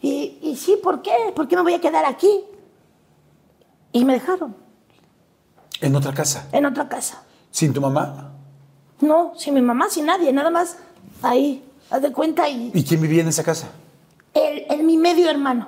Y, 0.02 0.38
y 0.42 0.56
sí, 0.56 0.78
¿por 0.82 1.02
qué? 1.02 1.12
¿Por 1.36 1.48
qué 1.48 1.56
me 1.56 1.62
voy 1.64 1.74
a 1.74 1.82
quedar 1.82 2.06
aquí? 2.06 2.30
Y 3.92 4.06
me 4.06 4.14
dejaron 4.14 4.56
En 5.82 5.96
otra 5.96 6.14
casa. 6.14 6.48
en 6.52 6.66
otra 6.66 6.88
casa. 6.88 7.24
¿Sin 7.52 7.74
tu 7.74 7.82
mamá? 7.82 8.29
No, 9.02 9.34
sin 9.38 9.54
mi 9.54 9.62
mamá, 9.62 9.90
sin 9.90 10.06
nadie, 10.06 10.32
nada 10.34 10.50
más 10.50 10.78
ahí, 11.22 11.64
haz 11.90 12.02
de 12.02 12.12
cuenta 12.12 12.48
y 12.50 12.72
¿Y 12.74 12.84
quién 12.84 13.02
vivía 13.02 13.22
en 13.22 13.30
esa 13.30 13.44
casa? 13.44 13.70
el, 14.34 14.66
el- 14.70 14.84
mi 14.84 14.98
medio 14.98 15.30
hermano, 15.30 15.68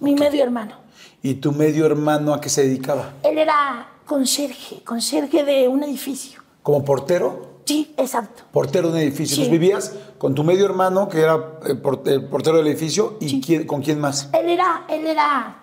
mi 0.00 0.14
medio 0.14 0.42
hermano. 0.42 0.76
¿Y 1.22 1.34
tu 1.34 1.52
medio 1.52 1.84
hermano 1.86 2.32
a 2.32 2.40
qué 2.40 2.48
se 2.48 2.62
dedicaba? 2.62 3.12
Él 3.22 3.36
era 3.38 3.88
conserje, 4.06 4.82
conserje 4.84 5.44
de 5.44 5.68
un 5.68 5.82
edificio. 5.82 6.40
¿Como 6.62 6.84
portero? 6.84 7.50
Sí, 7.66 7.92
exacto. 7.98 8.42
Portero 8.52 8.88
de 8.88 8.94
un 8.94 9.00
edificio. 9.00 9.36
Sí. 9.36 9.42
Entonces 9.42 9.60
vivías 9.60 9.94
con 10.18 10.34
tu 10.34 10.42
medio 10.44 10.64
hermano, 10.64 11.08
que 11.08 11.20
era 11.20 11.34
eh, 11.66 11.76
el 12.06 12.24
portero 12.24 12.56
del 12.56 12.66
edificio, 12.68 13.16
¿y 13.20 13.40
quién- 13.40 13.66
con 13.66 13.82
quién 13.82 14.00
más? 14.00 14.30
Él 14.32 14.48
era, 14.48 14.84
él 14.88 15.06
era, 15.06 15.56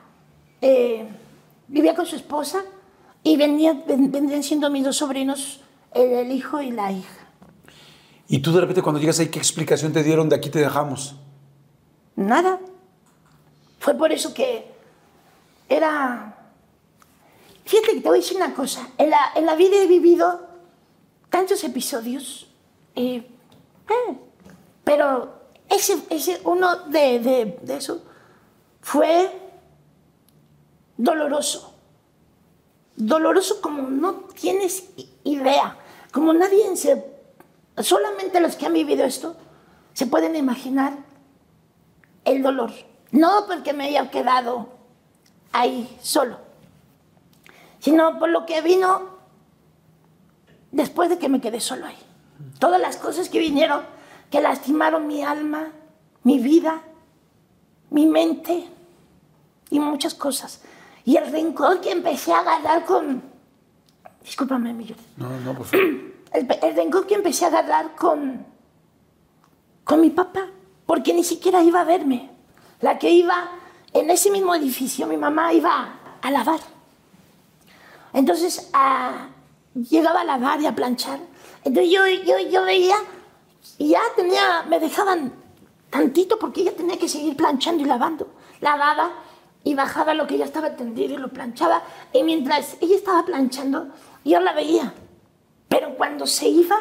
eh, 0.61 1.07
vivía 1.67 1.95
con 1.95 2.05
su 2.05 2.15
esposa 2.15 2.63
y 3.23 3.35
venía, 3.35 3.81
ven- 3.87 4.11
vendrían 4.11 4.43
siendo 4.43 4.69
mis 4.69 4.83
dos 4.85 4.95
sobrinos, 4.97 5.61
el, 5.97 6.13
el 6.13 6.31
hijo 6.31 6.61
y 6.61 6.71
la 6.71 6.91
hija. 6.91 7.27
Y 8.27 8.39
tú 8.39 8.51
de 8.51 8.61
repente 8.61 8.81
cuando 8.81 8.99
llegas 8.99 9.19
ahí, 9.19 9.29
¿qué 9.29 9.39
explicación 9.39 9.93
te 9.93 10.03
dieron 10.03 10.29
de 10.29 10.35
aquí 10.35 10.49
te 10.49 10.59
dejamos? 10.59 11.15
Nada. 12.15 12.59
Fue 13.79 13.93
por 13.93 14.11
eso 14.11 14.33
que 14.33 14.71
era... 15.69 16.35
Fíjate 17.65 17.93
que 17.93 18.01
te 18.01 18.07
voy 18.07 18.17
a 18.17 18.21
decir 18.21 18.37
una 18.37 18.53
cosa. 18.53 18.87
En 18.97 19.09
la, 19.09 19.19
en 19.35 19.45
la 19.45 19.55
vida 19.55 19.75
he 19.77 19.87
vivido 19.87 20.47
tantos 21.29 21.63
episodios, 21.65 22.47
y, 22.95 23.17
eh, 23.17 24.17
pero 24.83 25.41
ese, 25.69 25.97
ese 26.09 26.39
uno 26.45 26.77
de, 26.85 27.19
de, 27.19 27.59
de 27.61 27.75
eso 27.75 28.03
fue 28.81 29.31
doloroso. 30.95 31.73
Doloroso 32.95 33.61
como 33.61 33.83
no 33.83 34.13
tienes 34.39 34.85
idea. 35.25 35.77
Como 36.11 36.33
nadie 36.33 36.75
se... 36.75 37.17
Solamente 37.77 38.39
los 38.39 38.55
que 38.55 38.65
han 38.65 38.73
vivido 38.73 39.05
esto 39.05 39.35
se 39.93 40.07
pueden 40.07 40.35
imaginar 40.35 40.93
el 42.25 42.41
dolor. 42.41 42.71
No 43.11 43.45
porque 43.47 43.73
me 43.73 43.85
haya 43.85 44.09
quedado 44.09 44.69
ahí 45.51 45.97
solo, 46.01 46.37
sino 47.79 48.19
por 48.19 48.29
lo 48.29 48.45
que 48.45 48.61
vino 48.61 49.17
después 50.71 51.09
de 51.09 51.17
que 51.17 51.29
me 51.29 51.41
quedé 51.41 51.59
solo 51.59 51.85
ahí. 51.85 51.97
Todas 52.59 52.81
las 52.81 52.97
cosas 52.97 53.29
que 53.29 53.39
vinieron, 53.39 53.81
que 54.29 54.41
lastimaron 54.41 55.07
mi 55.07 55.23
alma, 55.23 55.71
mi 56.23 56.39
vida, 56.39 56.81
mi 57.89 58.05
mente 58.05 58.67
y 59.69 59.79
muchas 59.79 60.13
cosas. 60.13 60.61
Y 61.05 61.15
el 61.15 61.31
rencor 61.31 61.81
que 61.81 61.91
empecé 61.91 62.33
a 62.33 62.39
agarrar 62.39 62.85
con... 62.85 63.23
Discúlpame, 64.27 64.74
mi. 64.74 64.93
No, 65.17 65.29
no, 65.39 65.53
por 65.55 65.65
favor. 65.65 65.86
El, 66.34 66.46
el 66.62 66.75
rencor 66.75 67.07
que 67.07 67.15
empecé 67.15 67.46
a 67.46 67.48
agarrar 67.48 67.96
con... 67.96 68.46
con 69.86 70.01
mi 70.01 70.10
papá, 70.10 70.46
porque 70.86 71.13
ni 71.13 71.24
siquiera 71.24 71.63
iba 71.63 71.79
a 71.79 71.84
verme. 71.86 72.29
La 72.81 73.00
que 73.00 73.10
iba 73.10 73.50
en 73.93 74.10
ese 74.12 74.29
mismo 74.29 74.53
edificio, 74.53 75.07
mi 75.07 75.15
mamá 75.15 75.53
iba 75.53 75.96
a 76.22 76.31
lavar. 76.31 76.60
Entonces, 78.13 78.69
a- 78.74 79.27
llegaba 79.74 80.22
a 80.22 80.24
lavar 80.25 80.60
y 80.62 80.65
a 80.65 80.75
planchar. 80.75 81.19
Entonces 81.63 81.91
yo, 81.93 82.05
yo, 82.07 82.39
yo 82.50 82.63
veía 82.63 82.96
y 83.77 83.89
ya 83.89 84.01
tenía, 84.15 84.63
me 84.67 84.79
dejaban 84.79 85.34
tantito 85.89 86.38
porque 86.39 86.62
ella 86.62 86.75
tenía 86.75 86.98
que 87.00 87.07
seguir 87.07 87.36
planchando 87.38 87.84
y 87.84 87.86
lavando. 87.86 88.27
Lavaba 88.60 89.12
y 89.63 89.74
bajaba 89.75 90.13
lo 90.13 90.27
que 90.27 90.38
ya 90.38 90.46
estaba 90.46 90.75
tendido 90.75 91.13
y 91.15 91.17
lo 91.17 91.29
planchaba. 91.29 91.84
Y 92.13 92.24
mientras 92.24 92.77
ella 92.81 92.96
estaba 92.96 93.25
planchando, 93.25 93.88
yo 94.24 94.39
la 94.39 94.53
veía. 94.53 94.93
Pero 95.67 95.95
cuando 95.95 96.25
se 96.25 96.47
iba, 96.47 96.77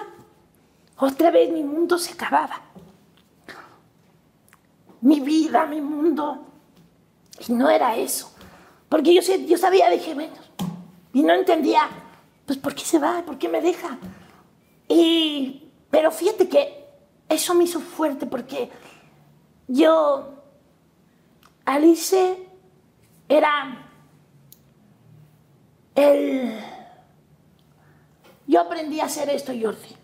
otra 0.99 1.31
vez 1.31 1.51
mi 1.51 1.63
mundo 1.63 1.99
se 1.99 2.13
acababa. 2.13 2.63
Mi 5.01 5.21
vida, 5.21 5.67
mi 5.67 5.81
mundo. 5.81 6.47
Y 7.47 7.53
no 7.53 7.69
era 7.69 7.97
eso. 7.97 8.33
Porque 8.89 9.15
yo, 9.15 9.21
yo 9.21 9.59
sabía, 9.59 9.91
dije, 9.91 10.15
bueno, 10.15 10.35
y 11.13 11.23
no 11.23 11.35
entendía, 11.35 11.89
pues, 12.45 12.59
¿por 12.59 12.75
qué 12.75 12.85
se 12.85 12.99
va? 12.99 13.23
¿Por 13.25 13.39
qué 13.39 13.49
me 13.49 13.61
deja? 13.61 13.99
Y, 14.89 15.71
pero 15.91 16.11
fíjate 16.11 16.49
que 16.49 16.87
eso 17.29 17.55
me 17.55 17.65
hizo 17.65 17.81
fuerte 17.81 18.27
porque 18.27 18.71
yo, 19.67 20.35
Alice, 21.65 22.49
era 23.29 23.89
el... 25.95 26.76
Yo 28.47 28.61
aprendí 28.61 29.01
a 29.01 29.07
hacer 29.07 29.29
esto, 29.31 29.53
Jordi. 29.61 29.97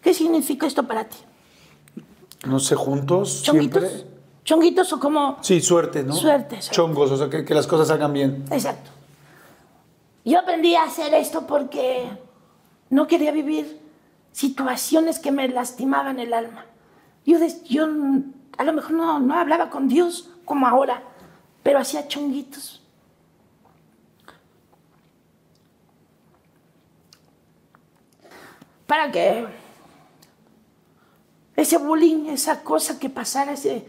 ¿Qué 0.00 0.14
significa 0.14 0.66
esto 0.66 0.82
para 0.82 1.04
ti? 1.04 1.16
No 2.46 2.58
sé, 2.60 2.74
juntos, 2.74 3.42
¿Chonguitos? 3.42 3.82
siempre. 3.82 4.14
¿Chonguitos 4.44 4.92
o 4.92 5.00
como...? 5.00 5.38
Sí, 5.40 5.60
suerte, 5.62 6.02
¿no? 6.02 6.12
Suerte, 6.14 6.60
suerte. 6.60 6.70
Chongos, 6.76 7.10
o 7.10 7.16
sea, 7.16 7.30
que, 7.30 7.44
que 7.44 7.54
las 7.54 7.66
cosas 7.66 7.88
salgan 7.88 8.12
bien. 8.12 8.44
Exacto. 8.50 8.90
Yo 10.24 10.38
aprendí 10.38 10.74
a 10.74 10.84
hacer 10.84 11.14
esto 11.14 11.46
porque 11.46 12.10
no 12.90 13.06
quería 13.06 13.32
vivir 13.32 13.80
situaciones 14.32 15.18
que 15.18 15.32
me 15.32 15.48
lastimaban 15.48 16.18
el 16.18 16.34
alma. 16.34 16.66
Yo, 17.24 17.38
yo 17.64 17.86
a 18.58 18.64
lo 18.64 18.72
mejor 18.74 18.92
no, 18.92 19.18
no 19.20 19.34
hablaba 19.34 19.70
con 19.70 19.88
Dios 19.88 20.28
como 20.44 20.66
ahora, 20.66 21.02
pero 21.62 21.78
hacía 21.78 22.06
chonguitos. 22.08 22.82
Para 28.86 29.10
que 29.10 29.46
ese 31.56 31.78
bullying, 31.78 32.26
esa 32.26 32.62
cosa 32.62 32.98
que 32.98 33.08
pasara, 33.08 33.52
ese 33.52 33.86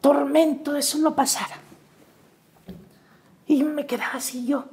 tormento, 0.00 0.76
eso 0.76 0.98
no 0.98 1.14
pasara. 1.14 1.58
Y 3.46 3.62
me 3.62 3.86
quedaba 3.86 4.14
así 4.14 4.46
yo. 4.46 4.64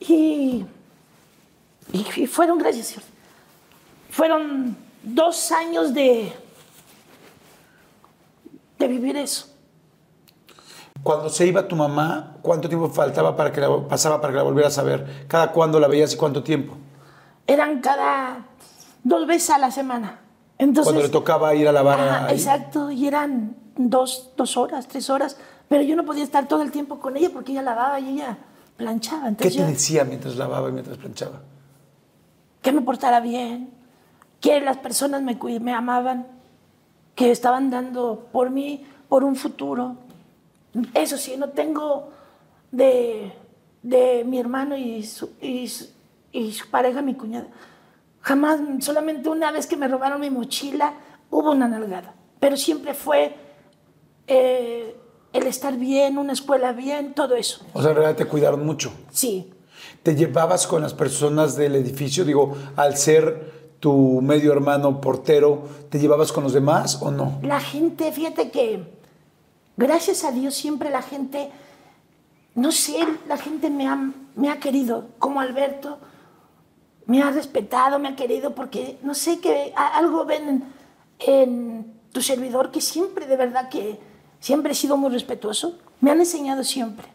Y, 0.00 0.64
y, 1.92 2.26
fueron, 2.26 2.58
gracias 2.58 2.96
fueron 4.10 4.76
dos 5.02 5.52
años 5.52 5.92
de, 5.94 6.32
de 8.78 8.88
vivir 8.88 9.16
eso. 9.16 9.49
Cuando 11.02 11.30
se 11.30 11.46
iba 11.46 11.66
tu 11.66 11.76
mamá, 11.76 12.36
¿cuánto 12.42 12.68
tiempo 12.68 12.88
faltaba 12.90 13.34
para 13.36 13.50
que 13.52 13.60
la, 13.60 13.68
pasaba 13.88 14.20
para 14.20 14.32
que 14.32 14.36
la 14.38 14.42
volvieras 14.42 14.76
a 14.78 14.82
ver? 14.82 15.24
¿Cada 15.28 15.50
cuándo 15.52 15.80
la 15.80 15.88
veías 15.88 16.12
y 16.12 16.16
cuánto 16.16 16.42
tiempo? 16.42 16.74
Eran 17.46 17.80
cada 17.80 18.44
dos 19.02 19.26
veces 19.26 19.50
a 19.50 19.58
la 19.58 19.70
semana. 19.70 20.20
Entonces, 20.58 20.84
Cuando 20.92 21.02
le 21.02 21.08
tocaba 21.08 21.54
ir 21.54 21.66
a 21.68 21.72
lavar 21.72 22.00
Ajá, 22.00 22.26
ahí. 22.26 22.34
exacto, 22.36 22.90
y 22.90 23.06
eran 23.06 23.56
dos, 23.76 24.30
dos 24.36 24.58
horas, 24.58 24.86
tres 24.88 25.08
horas, 25.08 25.38
pero 25.68 25.82
yo 25.82 25.96
no 25.96 26.04
podía 26.04 26.22
estar 26.22 26.46
todo 26.48 26.60
el 26.60 26.70
tiempo 26.70 26.98
con 27.00 27.16
ella 27.16 27.30
porque 27.32 27.52
ella 27.52 27.62
lavaba 27.62 27.98
y 27.98 28.10
ella 28.10 28.36
planchaba. 28.76 29.22
¿Qué 29.22 29.28
Entonces 29.28 29.52
te 29.54 29.58
yo- 29.62 29.66
decía 29.68 30.04
mientras 30.04 30.36
lavaba 30.36 30.68
y 30.68 30.72
mientras 30.72 30.98
planchaba? 30.98 31.40
que 32.60 32.72
me 32.72 32.82
portara 32.82 33.20
bien, 33.20 33.70
que 34.38 34.60
las 34.60 34.76
personas 34.76 35.22
me, 35.22 35.38
me 35.60 35.72
amaban, 35.72 36.26
que 37.14 37.30
estaban 37.30 37.70
dando 37.70 38.26
por 38.32 38.50
mí, 38.50 38.84
por 39.08 39.24
un 39.24 39.34
futuro. 39.34 39.96
Eso 40.94 41.16
sí, 41.16 41.36
no 41.36 41.50
tengo 41.50 42.10
de, 42.70 43.32
de 43.82 44.24
mi 44.24 44.38
hermano 44.38 44.76
y 44.76 45.02
su, 45.02 45.30
y, 45.40 45.68
su, 45.68 45.86
y 46.32 46.52
su 46.52 46.70
pareja, 46.70 47.02
mi 47.02 47.14
cuñada. 47.14 47.48
Jamás, 48.20 48.60
solamente 48.80 49.28
una 49.28 49.50
vez 49.50 49.66
que 49.66 49.76
me 49.76 49.88
robaron 49.88 50.20
mi 50.20 50.30
mochila, 50.30 50.94
hubo 51.30 51.52
una 51.52 51.68
nalgada. 51.68 52.14
Pero 52.38 52.56
siempre 52.56 52.94
fue 52.94 53.34
eh, 54.26 54.96
el 55.32 55.46
estar 55.46 55.76
bien, 55.76 56.18
una 56.18 56.32
escuela 56.32 56.72
bien, 56.72 57.14
todo 57.14 57.34
eso. 57.34 57.64
O 57.72 57.80
sea, 57.80 57.90
en 57.90 57.96
realidad 57.96 58.16
te 58.16 58.26
cuidaron 58.26 58.64
mucho. 58.64 58.92
Sí, 59.10 59.52
¿Te 60.02 60.16
llevabas 60.16 60.66
con 60.66 60.82
las 60.82 60.94
personas 60.94 61.56
del 61.56 61.76
edificio? 61.76 62.24
Digo, 62.24 62.56
al 62.76 62.96
ser 62.96 63.74
tu 63.80 64.20
medio 64.22 64.52
hermano 64.52 65.00
portero, 65.00 65.62
¿te 65.90 65.98
llevabas 65.98 66.32
con 66.32 66.44
los 66.44 66.52
demás 66.52 66.98
o 67.02 67.10
no? 67.10 67.38
La 67.42 67.60
gente, 67.60 68.10
fíjate 68.10 68.50
que, 68.50 68.84
gracias 69.76 70.24
a 70.24 70.32
Dios, 70.32 70.54
siempre 70.54 70.90
la 70.90 71.02
gente, 71.02 71.50
no 72.54 72.72
sé, 72.72 72.98
la 73.28 73.36
gente 73.36 73.70
me 73.70 73.88
ha, 73.88 74.12
me 74.36 74.50
ha 74.50 74.58
querido, 74.58 75.08
como 75.18 75.40
Alberto, 75.40 75.98
me 77.06 77.22
ha 77.22 77.30
respetado, 77.30 77.98
me 77.98 78.08
ha 78.08 78.16
querido, 78.16 78.54
porque 78.54 78.98
no 79.02 79.14
sé, 79.14 79.40
que 79.40 79.72
algo 79.74 80.24
ven 80.24 80.64
en, 81.18 82.00
tu 82.12 82.22
servidor 82.22 82.70
que 82.70 82.80
siempre, 82.80 83.26
de 83.26 83.36
verdad, 83.36 83.68
que 83.68 83.98
siempre 84.40 84.72
he 84.72 84.74
sido 84.74 84.96
muy 84.96 85.10
respetuoso. 85.10 85.78
Me 86.00 86.10
han 86.10 86.18
enseñado 86.18 86.64
siempre 86.64 87.06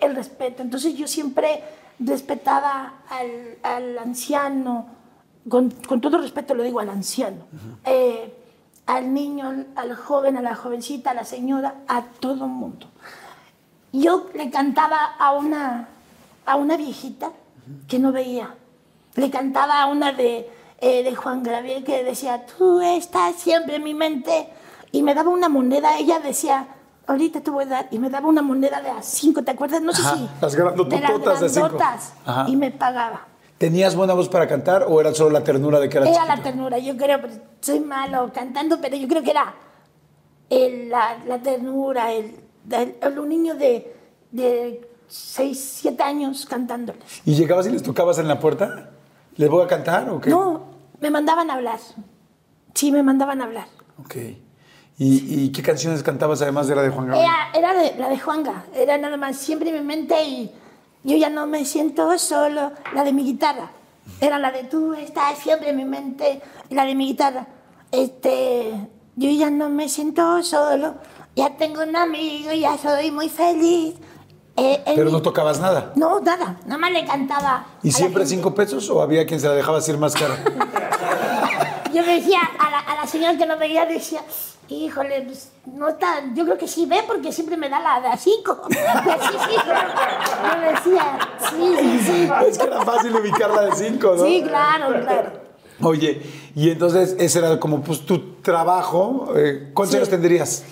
el 0.00 0.14
respeto. 0.14 0.62
Entonces 0.62 0.96
yo 0.96 1.08
siempre 1.08 1.62
respetaba 1.98 3.00
al, 3.08 3.58
al 3.62 3.98
anciano, 3.98 4.86
con, 5.48 5.70
con 5.70 6.00
todo 6.00 6.18
respeto 6.18 6.54
lo 6.54 6.62
digo 6.62 6.80
al 6.80 6.90
anciano, 6.90 7.44
eh, 7.84 8.32
al 8.86 9.14
niño, 9.14 9.64
al, 9.76 9.96
joven, 9.96 10.36
a 10.36 10.42
la 10.42 10.54
jovencita, 10.54 11.10
a 11.10 11.14
la 11.14 11.24
señora, 11.24 11.74
a 11.88 12.02
todo 12.02 12.44
el 12.44 12.50
mundo. 12.50 12.86
Yo 13.92 14.26
le 14.34 14.50
cantaba 14.50 15.14
a 15.18 15.32
una, 15.32 15.88
a 16.46 16.56
una 16.56 16.76
viejita 16.76 17.30
que 17.88 17.98
no 17.98 18.12
veía. 18.12 18.54
Le 19.14 19.30
cantaba 19.30 19.80
a 19.82 19.86
una 19.86 20.12
de, 20.12 20.50
eh, 20.80 21.02
de 21.02 21.14
Juan 21.14 21.42
Gabriel 21.42 21.84
que 21.84 22.02
decía, 22.04 22.44
tú 22.58 22.80
estás 22.80 23.36
siempre 23.36 23.76
en 23.76 23.84
mi 23.84 23.94
mente. 23.94 24.48
Y 24.92 25.02
me 25.02 25.14
daba 25.14 25.30
una 25.30 25.48
moneda, 25.48 25.96
ella 25.98 26.18
decía, 26.20 26.66
ahorita 27.06 27.40
te 27.40 27.50
voy 27.50 27.64
a 27.64 27.68
dar. 27.68 27.88
Y 27.90 27.98
me 27.98 28.10
daba 28.10 28.28
una 28.28 28.42
moneda 28.42 28.80
de 28.80 28.90
a 28.90 29.02
cinco, 29.02 29.42
¿te 29.42 29.52
acuerdas? 29.52 29.80
No 29.82 29.92
sé 29.92 30.02
Ajá, 30.02 30.16
si. 30.16 30.28
las 30.40 30.54
grandotototas 30.54 31.40
de 31.40 31.48
cinco. 31.48 31.68
grandotas. 31.68 32.12
Ajá. 32.26 32.44
Y 32.48 32.56
me 32.56 32.70
pagaba. 32.70 33.20
¿Tenías 33.58 33.94
buena 33.94 34.14
voz 34.14 34.28
para 34.28 34.46
cantar 34.48 34.84
o 34.88 35.00
era 35.00 35.14
solo 35.14 35.30
la 35.30 35.44
ternura 35.44 35.78
de 35.80 35.88
que 35.88 35.96
eras 35.98 36.08
Era 36.08 36.18
chiquito? 36.22 36.36
la 36.36 36.42
ternura, 36.42 36.78
yo 36.78 36.96
creo, 36.96 37.20
pero 37.20 37.34
soy 37.60 37.80
malo 37.80 38.30
cantando, 38.34 38.80
pero 38.80 38.96
yo 38.96 39.06
creo 39.08 39.22
que 39.22 39.30
era 39.30 39.54
el- 40.50 40.88
la, 40.90 41.18
la 41.26 41.38
ternura, 41.40 42.12
el, 42.12 42.34
un 43.18 43.28
niño 43.28 43.54
de, 43.54 43.94
de 44.32 44.88
6, 45.08 45.78
7 45.82 46.02
años 46.02 46.46
cantándoles. 46.46 47.02
¿Y 47.24 47.34
llegabas 47.34 47.66
y 47.66 47.70
les 47.70 47.82
tocabas 47.82 48.18
en 48.18 48.26
la 48.28 48.40
puerta? 48.40 48.90
¿Les 49.36 49.48
voy 49.48 49.64
a 49.64 49.68
cantar 49.68 50.08
o 50.10 50.20
qué? 50.20 50.30
No, 50.30 50.66
me 51.00 51.10
mandaban 51.10 51.48
a 51.50 51.54
hablar. 51.54 51.78
Sí, 52.74 52.90
me 52.90 53.02
mandaban 53.02 53.40
a 53.40 53.44
hablar. 53.44 53.66
Ok. 54.00 54.16
¿Y, 54.96 55.44
y 55.44 55.52
qué 55.52 55.62
canciones 55.62 56.02
cantabas 56.02 56.40
además 56.42 56.66
de 56.68 56.74
la 56.76 56.82
de 56.82 56.90
Juan 56.90 57.06
Gabriel? 57.08 57.28
Era, 57.52 57.72
era 57.72 57.80
de, 57.82 57.98
la 57.98 58.08
de 58.08 58.18
Juanga, 58.18 58.64
era 58.74 58.96
nada 58.98 59.16
más 59.16 59.36
siempre 59.36 59.70
en 59.70 59.76
mi 59.76 59.82
mente 59.82 60.22
y 60.24 60.52
yo 61.04 61.16
ya 61.16 61.30
no 61.30 61.46
me 61.46 61.64
siento 61.64 62.18
solo. 62.18 62.72
La 62.94 63.04
de 63.04 63.12
mi 63.12 63.22
guitarra, 63.24 63.70
era 64.20 64.38
la 64.38 64.50
de 64.50 64.64
tú 64.64 64.92
estás 64.94 65.38
siempre 65.38 65.70
en 65.70 65.76
mi 65.76 65.84
mente, 65.84 66.40
la 66.70 66.84
de 66.84 66.94
mi 66.94 67.06
guitarra. 67.06 67.46
Este, 67.92 68.72
yo 69.16 69.30
ya 69.30 69.50
no 69.50 69.68
me 69.70 69.88
siento 69.88 70.42
solo, 70.42 70.96
ya 71.36 71.56
tengo 71.56 71.82
un 71.82 71.94
amigo, 71.94 72.52
ya 72.52 72.76
soy 72.76 73.10
muy 73.12 73.28
feliz. 73.28 73.94
Eh, 74.56 74.82
Pero 74.84 75.06
mi- 75.06 75.12
no 75.12 75.22
tocabas 75.22 75.58
nada. 75.60 75.92
No, 75.96 76.20
nada, 76.20 76.58
nada 76.64 76.78
más 76.78 76.90
le 76.92 77.04
cantaba. 77.04 77.66
¿Y 77.82 77.90
siempre 77.92 78.24
cinco 78.26 78.54
pesos 78.54 78.88
o 78.90 79.00
había 79.02 79.26
quien 79.26 79.40
se 79.40 79.48
la 79.48 79.54
dejaba 79.54 79.78
decir 79.78 79.98
más 79.98 80.14
cara? 80.14 80.36
yo 81.92 82.02
me 82.02 82.16
decía, 82.20 82.38
a 82.58 82.70
la, 82.70 82.78
a 82.80 82.94
la 82.96 83.06
señora 83.06 83.36
que 83.36 83.46
no 83.46 83.56
veía, 83.58 83.84
decía, 83.86 84.20
híjole, 84.68 85.22
pues, 85.22 85.52
no 85.66 85.88
está, 85.88 86.22
yo 86.34 86.44
creo 86.44 86.58
que 86.58 86.68
sí 86.68 86.86
ve 86.86 87.02
porque 87.06 87.32
siempre 87.32 87.56
me 87.56 87.68
da 87.68 87.80
la 87.80 88.00
de 88.00 88.08
a 88.08 88.16
cinco. 88.16 88.62
Sí, 88.68 88.76
sí, 89.48 89.56
yo 89.64 90.60
decía, 90.72 91.18
sí, 91.50 91.74
sí, 91.78 91.98
sí. 92.04 92.30
Es 92.48 92.58
que 92.58 92.64
era 92.66 92.82
fácil 92.82 93.14
ubicarla 93.14 93.62
de 93.62 93.72
cinco, 93.74 94.14
¿no? 94.16 94.24
Sí, 94.24 94.42
claro, 94.42 95.00
claro. 95.02 95.32
Oye, 95.82 96.22
y 96.54 96.70
entonces 96.70 97.16
ese 97.18 97.40
era 97.40 97.58
como 97.58 97.82
pues 97.82 98.04
tu 98.06 98.34
trabajo. 98.36 99.32
eh, 99.36 99.70
¿Cuántos 99.74 99.92
Sí. 99.92 99.96
años 99.96 100.08
tendrías? 100.08 100.64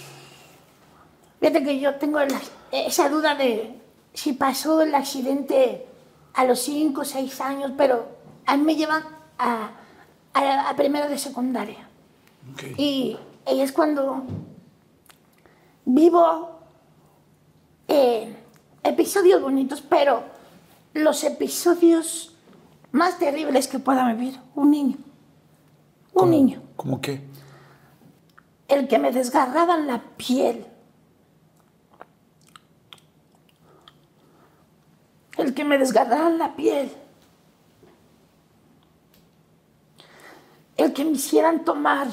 Fíjate 1.41 1.65
que 1.65 1.81
yo 1.81 1.95
tengo 1.97 2.19
la- 2.21 2.41
esa 2.71 3.09
duda 3.09 3.35
de 3.35 3.75
si 4.15 4.33
pasó 4.35 4.81
el 4.83 4.95
accidente 4.95 5.87
a 6.35 6.45
los 6.45 6.61
5 6.61 7.01
o 7.01 7.05
6 7.05 7.41
años, 7.41 7.73
pero 7.77 8.07
a 8.47 8.57
mí 8.57 8.63
me 8.63 8.77
llevan 8.77 9.03
a, 9.39 9.71
a, 10.35 10.69
a 10.71 10.77
primero 10.77 11.09
de 11.09 11.19
secundaria. 11.19 11.89
Y, 12.77 12.83
y 12.83 13.19
es 13.47 13.73
cuando 13.73 14.25
vivo 15.85 16.61
eh, 17.89 18.35
episodios 18.83 19.43
bonitos, 19.43 19.83
pero 19.83 20.23
los 20.95 21.25
episodios 21.25 22.35
más 22.93 23.19
terribles 23.19 23.69
que 23.69 23.79
pueda 23.79 24.13
vivir 24.13 24.39
un 24.55 24.71
niño. 24.71 24.97
Un 26.15 26.31
niño. 26.31 26.63
¿Cómo 26.77 27.01
qué? 27.01 27.23
El 28.69 28.89
que 28.89 28.99
me 28.99 29.13
desgarraban 29.13 29.87
la 29.87 30.03
piel. 30.17 30.67
El 35.39 35.55
que 35.55 35.65
me 35.65 35.79
desgarraban 35.79 36.39
la 36.39 36.55
piel. 36.55 36.93
El 40.77 40.93
que 40.93 41.05
me 41.05 41.13
hicieran 41.13 41.65
tomar 41.65 42.09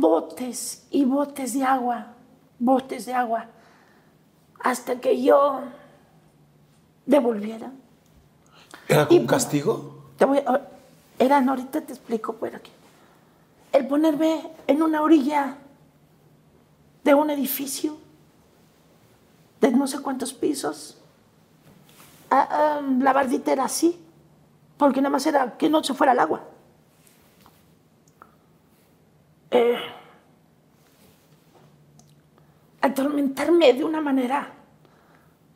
botes 0.00 0.86
y 0.90 1.04
botes 1.04 1.54
de 1.54 1.64
agua, 1.64 2.08
botes 2.58 3.06
de 3.06 3.14
agua, 3.14 3.46
hasta 4.60 5.00
que 5.00 5.22
yo 5.22 5.60
devolviera. 7.06 7.70
¿Era 8.88 9.06
como 9.06 9.20
un 9.20 9.26
castigo? 9.26 10.04
Te 10.18 10.24
voy 10.24 10.38
a- 10.38 10.60
eran, 11.18 11.48
ahorita 11.48 11.80
te 11.80 11.92
explico 11.92 12.34
por 12.34 12.54
aquí. 12.54 12.70
El 13.72 13.86
ponerme 13.86 14.50
en 14.66 14.82
una 14.82 15.02
orilla 15.02 15.56
de 17.02 17.14
un 17.14 17.30
edificio 17.30 17.96
de 19.60 19.70
no 19.72 19.86
sé 19.86 20.00
cuántos 20.00 20.32
pisos. 20.32 20.98
Ah, 22.30 22.48
ah, 22.50 22.80
la 23.00 23.12
bardita 23.12 23.52
era 23.52 23.64
así, 23.64 24.00
porque 24.76 25.00
nada 25.00 25.10
más 25.10 25.26
era 25.26 25.56
que 25.56 25.68
no 25.68 25.82
se 25.84 25.94
fuera 25.94 26.12
el 26.12 26.18
agua. 26.18 26.42
Eh, 29.56 29.78
atormentarme 32.80 33.72
de 33.72 33.84
una 33.84 34.00
manera. 34.00 34.48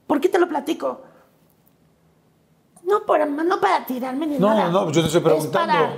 ¿Por 0.07 0.21
qué 0.21 0.29
te 0.29 0.39
lo 0.39 0.49
platico? 0.49 1.03
No 2.85 3.05
para, 3.05 3.27
no 3.27 3.61
para 3.61 3.85
tirarme 3.85 4.27
ni 4.27 4.39
No, 4.39 4.55
nada. 4.55 4.71
no, 4.71 4.87
yo 4.91 5.01
te 5.03 5.07
estoy 5.09 5.19
Es 5.21 5.25
preguntando. 5.25 5.73
para 5.73 5.93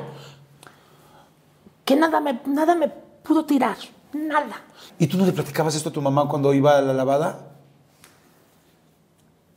que 1.84 1.94
nada 1.96 2.20
me, 2.20 2.40
nada 2.46 2.74
me 2.74 2.88
pudo 2.88 3.44
tirar. 3.44 3.76
Nada. 4.12 4.62
¿Y 4.98 5.06
tú 5.06 5.16
no 5.18 5.24
le 5.26 5.32
platicabas 5.32 5.74
esto 5.76 5.90
a 5.90 5.92
tu 5.92 6.02
mamá 6.02 6.26
cuando 6.28 6.52
iba 6.52 6.78
a 6.78 6.80
la 6.80 6.92
lavada? 6.94 7.48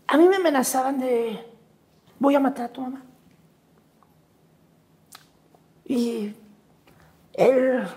A 0.08 0.18
mí 0.18 0.28
me 0.28 0.36
amenazaban 0.36 1.00
de 1.00 1.44
voy 2.20 2.36
a 2.36 2.40
matar 2.40 2.66
a 2.66 2.70
tu 2.74 2.82
mamá. 2.82 3.02
Y 5.86 6.34
el 7.34 7.88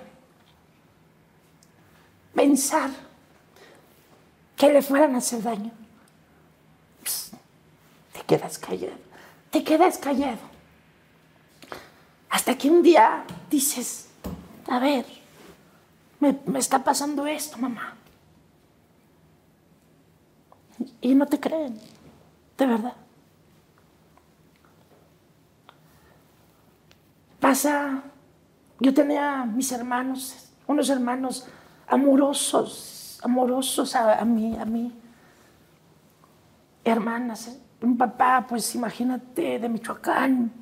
pensar 2.37 2.91
que 4.57 4.71
le 4.71 4.83
fueran 4.83 5.15
a 5.15 5.19
hacer 5.19 5.43
daño, 5.43 5.73
te 8.13 8.23
quedas 8.23 8.59
callado, 8.59 8.99
te 9.51 9.65
quedas 9.65 9.99
callado. 9.99 10.55
Hasta 12.29 12.57
que 12.57 12.71
un 12.71 12.83
día 12.83 13.25
dices, 13.51 14.09
a 14.69 14.79
ver, 14.79 15.07
me, 16.21 16.39
me 16.47 16.59
está 16.59 16.85
pasando 16.85 17.27
esto, 17.27 17.57
mamá. 17.57 17.95
Y 21.01 21.15
no 21.15 21.27
te 21.27 21.41
creen, 21.41 21.81
de 22.59 22.67
verdad. 22.67 22.95
Pasa, 27.41 28.03
yo 28.81 28.93
tenía 28.93 29.45
mis 29.45 29.73
hermanos, 29.73 30.51
unos 30.67 30.91
hermanos 30.91 31.47
amorosos, 31.87 33.19
amorosos 33.23 33.95
a, 33.95 34.19
a 34.21 34.25
mí, 34.25 34.57
a 34.59 34.65
mí. 34.65 34.93
Hermanas, 36.85 37.49
¿eh? 37.49 37.61
un 37.83 37.97
papá, 37.97 38.47
pues 38.49 38.75
imagínate, 38.75 39.59
de 39.59 39.69
Michoacán. 39.69 40.53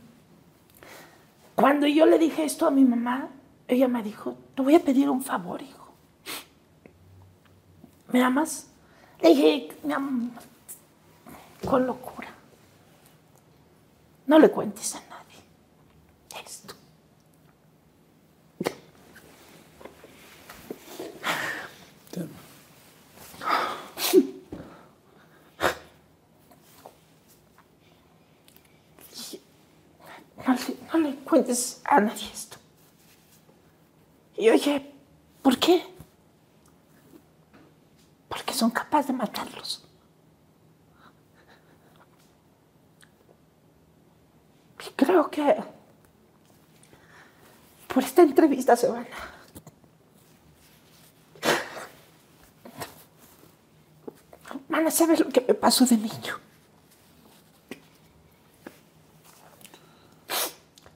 Cuando 1.54 1.86
yo 1.86 2.06
le 2.06 2.18
dije 2.18 2.44
esto 2.44 2.66
a 2.66 2.70
mi 2.70 2.84
mamá, 2.84 3.28
ella 3.68 3.88
me 3.88 4.02
dijo, 4.02 4.36
te 4.54 4.62
voy 4.62 4.74
a 4.74 4.80
pedir 4.80 5.08
un 5.08 5.22
favor, 5.22 5.62
hijo. 5.62 5.92
¿Me 8.12 8.22
amas? 8.22 8.68
Le 9.20 9.28
dije, 9.30 9.68
mi 9.82 9.92
amor, 9.92 10.30
con 11.64 11.86
locura. 11.86 12.28
No 14.26 14.38
le 14.38 14.50
cuentes 14.50 14.94
a 14.94 15.00
nadie 15.00 15.14
esto. 16.44 16.74
No 30.46 30.98
le, 30.98 31.16
cuentes 31.16 31.80
a 31.84 32.00
nadie 32.00 32.28
esto. 32.32 32.58
Y 34.36 34.50
oye, 34.50 34.92
¿por 35.42 35.58
qué? 35.58 35.82
Porque 38.28 38.52
son 38.52 38.70
capaces 38.70 39.06
de 39.08 39.12
matarlos. 39.14 39.86
Y 44.86 44.90
creo 44.96 45.30
que 45.30 45.56
por 47.92 48.02
esta 48.02 48.22
entrevista 48.22 48.76
se 48.76 48.88
van 48.88 49.04
a... 49.04 49.34
Van 54.68 54.86
a 54.86 54.90
saber 54.90 55.20
lo 55.20 55.28
que 55.28 55.40
me 55.40 55.54
pasó 55.54 55.86
de 55.86 55.96
niño. 55.96 56.43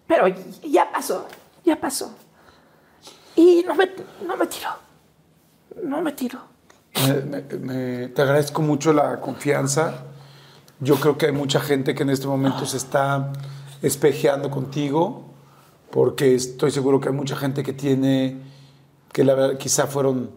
Pero 0.08 0.26
ya 0.64 0.90
pasó, 0.90 1.26
ya 1.64 1.78
pasó. 1.78 2.10
Y 3.36 3.62
no 3.68 3.74
me, 3.76 3.88
no 4.26 4.36
me 4.36 4.46
tiró. 4.46 4.70
No 5.84 6.02
me 6.02 6.12
tiró. 6.12 6.40
Me- 7.06 7.20
me- 7.42 7.58
me- 7.58 8.08
te 8.08 8.22
agradezco 8.22 8.60
mucho 8.62 8.92
la 8.92 9.20
confianza. 9.20 10.02
Yo 10.80 10.96
creo 10.96 11.16
que 11.16 11.26
hay 11.26 11.32
mucha 11.32 11.60
gente 11.60 11.94
que 11.94 12.02
en 12.02 12.10
este 12.10 12.26
momento 12.26 12.66
se 12.66 12.78
está 12.78 13.32
espejeando 13.82 14.50
contigo, 14.50 15.24
porque 15.90 16.34
estoy 16.34 16.70
seguro 16.72 17.00
que 17.00 17.08
hay 17.10 17.14
mucha 17.14 17.36
gente 17.36 17.62
que 17.62 17.72
tiene, 17.72 18.38
que 19.12 19.22
la 19.24 19.34
verdad 19.34 19.58
quizá 19.58 19.86
fueron 19.86 20.30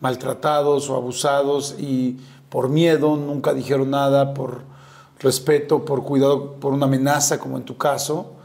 maltratados 0.00 0.88
o 0.90 0.94
abusados 0.96 1.74
y 1.78 2.18
por 2.50 2.68
miedo 2.68 3.16
nunca 3.16 3.54
dijeron 3.54 3.90
nada, 3.90 4.34
por 4.34 4.62
respeto, 5.18 5.84
por 5.84 6.04
cuidado, 6.04 6.52
por 6.60 6.72
una 6.72 6.86
amenaza 6.86 7.38
como 7.38 7.56
en 7.56 7.64
tu 7.64 7.76
caso. 7.76 8.35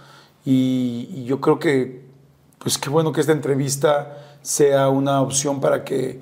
Y, 0.45 1.10
y 1.13 1.23
yo 1.25 1.39
creo 1.39 1.60
que, 1.60 2.01
pues 2.60 2.77
qué 2.77 2.89
bueno 2.89 3.12
que 3.12 3.21
esta 3.21 3.32
entrevista 3.32 4.17
sea 4.41 4.89
una 4.89 5.21
opción 5.21 5.60
para 5.62 5.84
que 5.84 6.19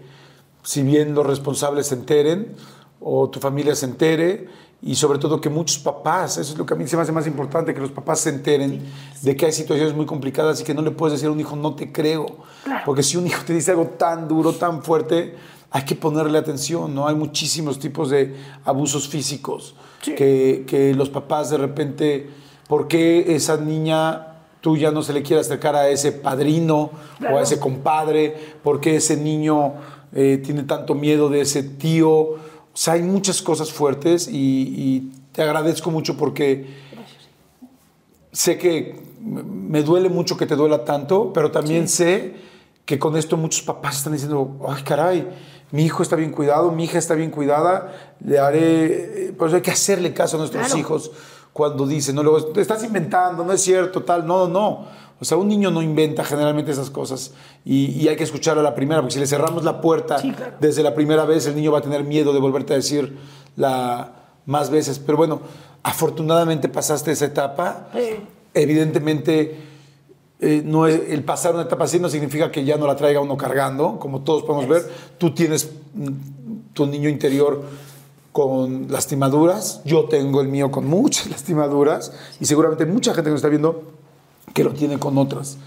si 0.63 0.83
bien 0.83 1.13
los 1.15 1.25
responsables 1.25 1.87
se 1.87 1.95
enteren 1.95 2.55
o 2.99 3.29
tu 3.29 3.39
familia 3.39 3.75
se 3.75 3.85
entere 3.85 4.47
y 4.81 4.95
sobre 4.95 5.19
todo 5.19 5.41
que 5.41 5.49
muchos 5.49 5.79
papás, 5.79 6.37
eso 6.37 6.53
es 6.53 6.57
lo 6.57 6.65
que 6.65 6.73
a 6.73 6.77
mí 6.77 6.87
se 6.87 6.95
me 6.95 7.01
hace 7.01 7.11
más 7.11 7.27
importante, 7.27 7.73
que 7.73 7.79
los 7.81 7.91
papás 7.91 8.19
se 8.21 8.29
enteren 8.29 8.81
de 9.21 9.35
que 9.35 9.45
hay 9.45 9.51
situaciones 9.51 9.93
muy 9.93 10.05
complicadas 10.05 10.61
y 10.61 10.63
que 10.63 10.73
no 10.73 10.81
le 10.81 10.91
puedes 10.91 11.13
decir 11.13 11.27
a 11.27 11.31
un 11.31 11.39
hijo 11.39 11.55
no 11.55 11.75
te 11.75 11.91
creo, 11.91 12.37
Claro. 12.63 12.83
porque 12.85 13.03
si 13.03 13.17
un 13.17 13.27
hijo 13.27 13.43
te 13.45 13.53
dice 13.53 13.71
algo 13.71 13.87
tan 13.87 14.27
duro, 14.27 14.53
tan 14.53 14.83
fuerte, 14.83 15.35
hay 15.71 15.83
que 15.85 15.95
ponerle 15.95 16.37
atención, 16.37 16.95
¿no? 16.95 17.07
Hay 17.07 17.15
muchísimos 17.15 17.77
tipos 17.79 18.09
de 18.09 18.35
abusos 18.65 19.07
físicos 19.07 19.75
que, 20.01 20.63
que 20.67 20.93
los 20.95 21.09
papás 21.09 21.49
de 21.49 21.57
repente, 21.57 22.29
¿por 22.69 22.87
qué 22.87 23.35
esa 23.35 23.57
niña 23.57 24.27
tuya 24.61 24.91
no 24.91 25.01
se 25.01 25.11
le 25.11 25.23
quiere 25.23 25.41
acercar 25.41 25.75
a 25.75 25.89
ese 25.89 26.11
padrino 26.13 26.91
o 27.29 27.37
a 27.37 27.41
ese 27.41 27.59
compadre? 27.59 28.33
¿Por 28.63 28.79
qué 28.79 28.95
ese 28.97 29.17
niño 29.17 29.73
eh, 30.13 30.39
tiene 30.43 30.63
tanto 30.63 30.95
miedo 30.95 31.27
de 31.29 31.41
ese 31.41 31.63
tío? 31.63 32.11
O 32.11 32.37
sea, 32.73 32.93
hay 32.93 33.01
muchas 33.01 33.41
cosas 33.41 33.71
fuertes 33.73 34.27
y, 34.27 34.33
y 34.77 35.11
te 35.33 35.41
agradezco 35.41 35.89
mucho 35.91 36.15
porque 36.15 36.67
sé 38.31 38.57
que 38.57 38.95
me- 39.21 39.81
duele 39.83 40.09
mucho 40.09 40.37
que 40.37 40.45
te 40.45 40.55
duela 40.55 40.85
tanto, 40.85 41.33
pero 41.33 41.51
también 41.51 41.87
sé 41.89 42.35
que 42.85 42.97
con 42.99 43.17
esto 43.17 43.37
muchos 43.37 43.61
papás 43.63 43.97
están 43.97 44.13
diciendo, 44.13 44.57
ay 44.67 44.83
caray, 44.83 45.27
mi 45.71 45.85
hijo 45.85 46.01
está 46.03 46.15
bien 46.15 46.31
cuidado, 46.31 46.71
mi 46.71 46.85
hija 46.85 46.97
está 46.97 47.13
bien 47.15 47.29
cuidada, 47.31 48.15
le 48.23 48.39
haré, 48.39 49.27
eh, 49.27 49.33
por 49.37 49.47
eso 49.47 49.57
hay 49.57 49.61
que 49.61 49.71
hacerle 49.71 50.13
caso 50.13 50.37
a 50.37 50.39
nuestros 50.39 50.65
Claro. 50.65 50.79
hijos 50.79 51.11
cuando 51.59 51.85
dicen, 51.85 52.15
no, 52.15 52.23
luego, 52.23 52.41
te 52.45 52.61
estás 52.61 52.81
inventando, 52.85 53.43
no 53.43 53.51
es 53.51 53.59
cierto, 53.59 54.01
tal, 54.01 54.25
no, 54.25 54.47
no. 54.47 54.87
O 55.19 55.25
sea, 55.25 55.35
un 55.35 55.49
niño 55.49 55.69
no 55.71 55.81
inventa 55.81 56.23
generalmente 56.23 56.71
esas 56.71 56.89
cosas 56.89 57.33
y, 57.65 57.87
y 58.01 58.07
hay 58.07 58.15
que 58.15 58.23
escuchar 58.23 58.57
a 58.57 58.63
la 58.63 58.73
primera, 58.73 59.01
porque 59.01 59.15
si 59.15 59.19
le 59.19 59.27
cerramos 59.27 59.65
la 59.65 59.81
puerta 59.81 60.19
Sí, 60.19 60.31
claro. 60.31 60.55
desde 60.61 60.83
la 60.83 60.95
primera 60.95 61.25
vez, 61.25 61.45
el 61.47 61.57
niño 61.57 61.73
va 61.73 61.79
a 61.79 61.81
tener 61.81 62.05
miedo 62.05 62.31
de 62.31 62.39
volverte 62.39 62.71
a 62.71 62.77
decir 62.77 63.17
la 63.57 64.13
más 64.45 64.69
veces. 64.69 64.99
Pero 64.99 65.17
bueno, 65.17 65.41
afortunadamente 65.83 66.69
pasaste 66.69 67.11
esa 67.11 67.25
etapa. 67.25 67.89
Sí. 67.93 68.21
Evidentemente, 68.53 69.57
eh, 70.39 70.61
no 70.63 70.87
es, 70.87 71.09
el 71.09 71.25
pasar 71.25 71.55
una 71.55 71.63
etapa 71.63 71.83
así 71.83 71.99
no 71.99 72.07
significa 72.07 72.49
que 72.49 72.63
ya 72.63 72.77
no 72.77 72.87
la 72.87 72.95
traiga 72.95 73.19
uno 73.19 73.35
cargando, 73.35 73.99
como 73.99 74.21
todos 74.21 74.43
podemos 74.43 74.69
ver. 74.69 74.89
Tú 75.17 75.33
tienes 75.33 75.69
mm, 75.93 76.09
tu 76.71 76.85
niño 76.85 77.09
interior 77.09 77.61
con 78.31 78.91
lastimaduras, 78.91 79.81
yo 79.85 80.05
tengo 80.05 80.41
el 80.41 80.47
mío 80.47 80.71
con 80.71 80.87
muchas 80.87 81.27
lastimaduras 81.31 82.11
y 82.39 82.45
seguramente 82.45 82.85
mucha 82.85 83.13
gente 83.13 83.27
que 83.27 83.31
nos 83.31 83.39
está 83.39 83.49
viendo 83.49 83.83
que 84.53 84.63
lo 84.63 84.73
tiene 84.73 84.99
con 84.99 85.17
otras. 85.17 85.57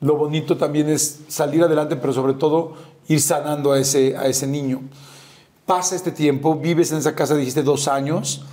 Lo 0.00 0.16
bonito 0.16 0.56
también 0.56 0.88
es 0.88 1.20
salir 1.28 1.62
adelante, 1.62 1.96
pero 1.96 2.12
sobre 2.12 2.34
todo 2.34 2.74
ir 3.08 3.20
sanando 3.20 3.72
a 3.72 3.78
ese, 3.78 4.16
a 4.16 4.26
ese 4.26 4.46
niño. 4.46 4.80
Pasa 5.64 5.94
este 5.94 6.10
tiempo, 6.10 6.56
vives 6.56 6.90
en 6.90 6.98
esa 6.98 7.14
casa, 7.14 7.36
dijiste 7.36 7.62
dos 7.62 7.86
años, 7.86 8.44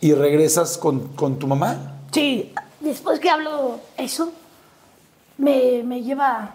y 0.00 0.12
regresas 0.12 0.78
con, 0.78 1.08
con 1.08 1.38
tu 1.38 1.48
mamá. 1.48 1.96
Sí, 2.12 2.52
después 2.78 3.18
que 3.18 3.30
hablo 3.30 3.80
eso, 3.96 4.32
me, 5.38 5.82
me 5.82 6.02
lleva, 6.02 6.54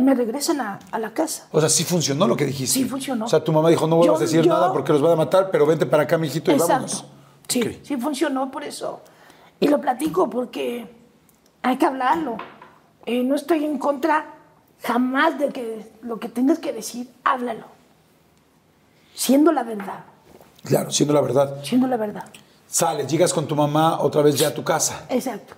me 0.00 0.14
regresan 0.14 0.60
a, 0.60 0.78
a 0.92 0.98
la 0.98 1.12
casa. 1.12 1.48
O 1.50 1.60
sea, 1.60 1.68
sí 1.68 1.84
funcionó 1.84 2.26
lo 2.28 2.36
que 2.36 2.44
dijiste. 2.46 2.74
Sí 2.74 2.84
funcionó. 2.84 3.24
O 3.24 3.28
sea, 3.28 3.42
tu 3.42 3.52
mamá 3.52 3.68
dijo, 3.70 3.86
no 3.86 3.96
vuelvas 3.96 4.18
Yo- 4.20 4.24
a 4.24 4.26
decir 4.26 4.42
yo- 4.42 4.52
nada 4.52 4.72
porque 4.72 4.92
los 4.92 5.02
van 5.02 5.12
a 5.12 5.16
matar, 5.16 5.50
pero 5.50 5.66
vente 5.66 5.86
para 5.86 6.04
acá, 6.04 6.16
mijito, 6.18 6.52
y 6.52 6.58
vámonos. 6.58 6.92
Exacto. 6.92 7.08
Sí, 7.48 7.62
Ok. 7.62 7.68
sí 7.82 7.96
funcionó 7.96 8.50
por 8.50 8.62
eso. 8.64 9.00
Y 9.58 9.66
lo 9.68 9.80
platico 9.80 10.30
porque 10.30 10.88
hay 11.62 11.76
que 11.76 11.86
hablarlo. 11.86 12.36
Eh, 13.06 13.22
no 13.24 13.34
estoy 13.34 13.64
en 13.64 13.78
contra 13.78 14.34
jamás 14.82 15.38
de 15.38 15.48
que 15.48 15.90
lo 16.02 16.18
que 16.20 16.28
tengas 16.28 16.58
que 16.60 16.72
decir, 16.72 17.10
háblalo. 17.24 17.64
Siendo 19.14 19.52
la 19.52 19.62
verdad, 19.64 20.04
Claro, 20.64 20.90
siendo 20.90 21.12
la 21.14 21.20
verdad. 21.20 21.56
siendo 21.64 21.86
la 21.86 21.96
verdad. 21.96 22.24
Sales, 22.66 23.06
llegas 23.08 23.32
con 23.34 23.46
tu 23.46 23.56
mamá 23.56 24.00
otra 24.00 24.22
vez 24.22 24.36
ya 24.38 24.48
a 24.48 24.54
tu 24.54 24.62
casa. 24.62 25.04
Exacto. 25.08 25.54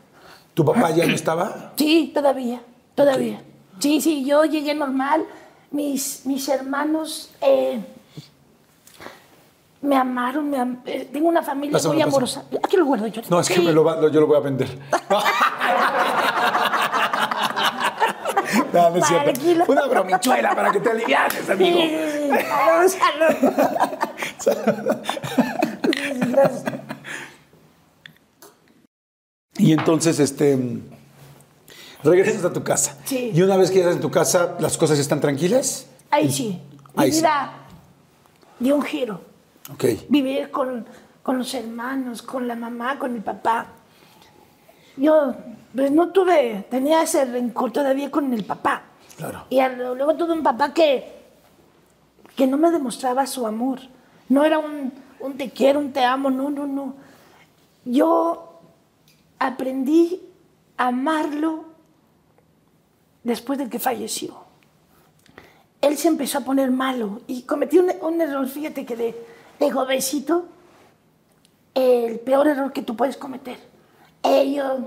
¿Tu 0.54 0.64
papá 0.64 0.90
ya 0.90 1.06
no 1.06 1.14
estaba? 1.14 1.72
Sí, 1.76 2.10
todavía, 2.14 2.62
todavía. 2.94 3.42
Sí, 3.82 4.00
sí, 4.00 4.24
yo 4.24 4.44
llegué 4.44 4.74
normal. 4.76 5.24
Mis, 5.72 6.24
mis 6.24 6.48
hermanos 6.48 7.30
eh, 7.40 7.80
me 9.80 9.96
amaron, 9.96 10.48
me 10.50 10.58
am- 10.60 10.82
eh, 10.86 11.08
tengo 11.12 11.28
una 11.28 11.42
familia 11.42 11.72
Pásame, 11.72 11.94
muy 11.94 12.02
pásame. 12.04 12.12
amorosa. 12.16 12.44
Aquí 12.62 12.76
lo 12.76 12.84
guardo 12.84 13.08
yo. 13.08 13.22
No, 13.28 13.40
es 13.40 13.48
que 13.48 13.58
me 13.60 13.72
lo 13.72 13.82
va- 13.82 14.00
yo 14.08 14.20
lo 14.20 14.28
voy 14.28 14.36
a 14.36 14.40
vender. 14.40 14.68
no, 18.72 18.90
no 18.90 18.96
es 18.96 19.06
cierto. 19.06 19.32
Tranquilo. 19.32 19.64
Una 19.66 19.86
bromichuela 19.86 20.54
para 20.54 20.70
que 20.70 20.78
te 20.80 20.90
alivianes, 20.90 21.50
amigo. 21.50 21.80
Salud, 22.88 23.52
salud. 24.38 24.96
Y 29.58 29.72
entonces, 29.72 30.18
este, 30.18 30.58
regresas 32.02 32.44
a 32.44 32.52
tu 32.52 32.62
casa. 32.62 32.98
Sí. 33.04 33.30
Y 33.34 33.42
una 33.42 33.56
vez 33.56 33.70
que 33.70 33.78
llegas 33.78 33.94
en 33.94 34.00
tu 34.00 34.10
casa, 34.10 34.56
¿las 34.60 34.76
cosas 34.76 34.98
están 34.98 35.20
tranquilas? 35.20 35.86
Ahí 36.10 36.30
sí. 36.30 36.60
Mi 36.94 37.04
Ahí 37.04 37.12
sí. 37.12 37.18
vida 37.20 37.52
dio 38.58 38.76
un 38.76 38.82
giro. 38.82 39.20
Ok. 39.72 39.84
Vivir 40.08 40.50
con, 40.50 40.86
con 41.22 41.38
los 41.38 41.54
hermanos, 41.54 42.22
con 42.22 42.46
la 42.48 42.56
mamá, 42.56 42.98
con 42.98 43.14
el 43.14 43.22
papá. 43.22 43.66
Yo 44.96 45.34
pues, 45.74 45.90
no 45.90 46.10
tuve, 46.10 46.66
tenía 46.70 47.02
ese 47.02 47.24
rencor 47.24 47.72
todavía 47.72 48.10
con 48.10 48.32
el 48.32 48.44
papá. 48.44 48.82
Claro. 49.16 49.44
Y 49.50 49.60
luego 49.60 50.14
tuve 50.16 50.32
un 50.32 50.42
papá 50.42 50.74
que, 50.74 51.22
que 52.36 52.46
no 52.46 52.56
me 52.56 52.70
demostraba 52.70 53.26
su 53.26 53.46
amor. 53.46 53.80
No 54.28 54.44
era 54.44 54.58
un, 54.58 54.92
un 55.20 55.36
te 55.36 55.50
quiero, 55.50 55.78
un 55.78 55.92
te 55.92 56.04
amo, 56.04 56.30
no, 56.30 56.50
no, 56.50 56.66
no. 56.66 56.94
Yo 57.84 58.60
aprendí 59.38 60.20
a 60.76 60.88
amarlo 60.88 61.71
después 63.24 63.58
de 63.58 63.68
que 63.68 63.78
falleció. 63.78 64.44
Él 65.80 65.96
se 65.96 66.08
empezó 66.08 66.38
a 66.38 66.42
poner 66.42 66.70
malo 66.70 67.22
y 67.26 67.42
cometí 67.42 67.78
un, 67.78 68.20
error, 68.20 68.46
fíjate 68.48 68.86
que 68.86 68.96
de, 68.96 69.26
de 69.58 69.70
jovencito, 69.70 70.46
el 71.74 72.20
peor 72.20 72.46
error 72.48 72.72
que 72.72 72.82
tú 72.82 72.96
puedes 72.96 73.16
cometer. 73.16 73.58
Ellos 74.22 74.80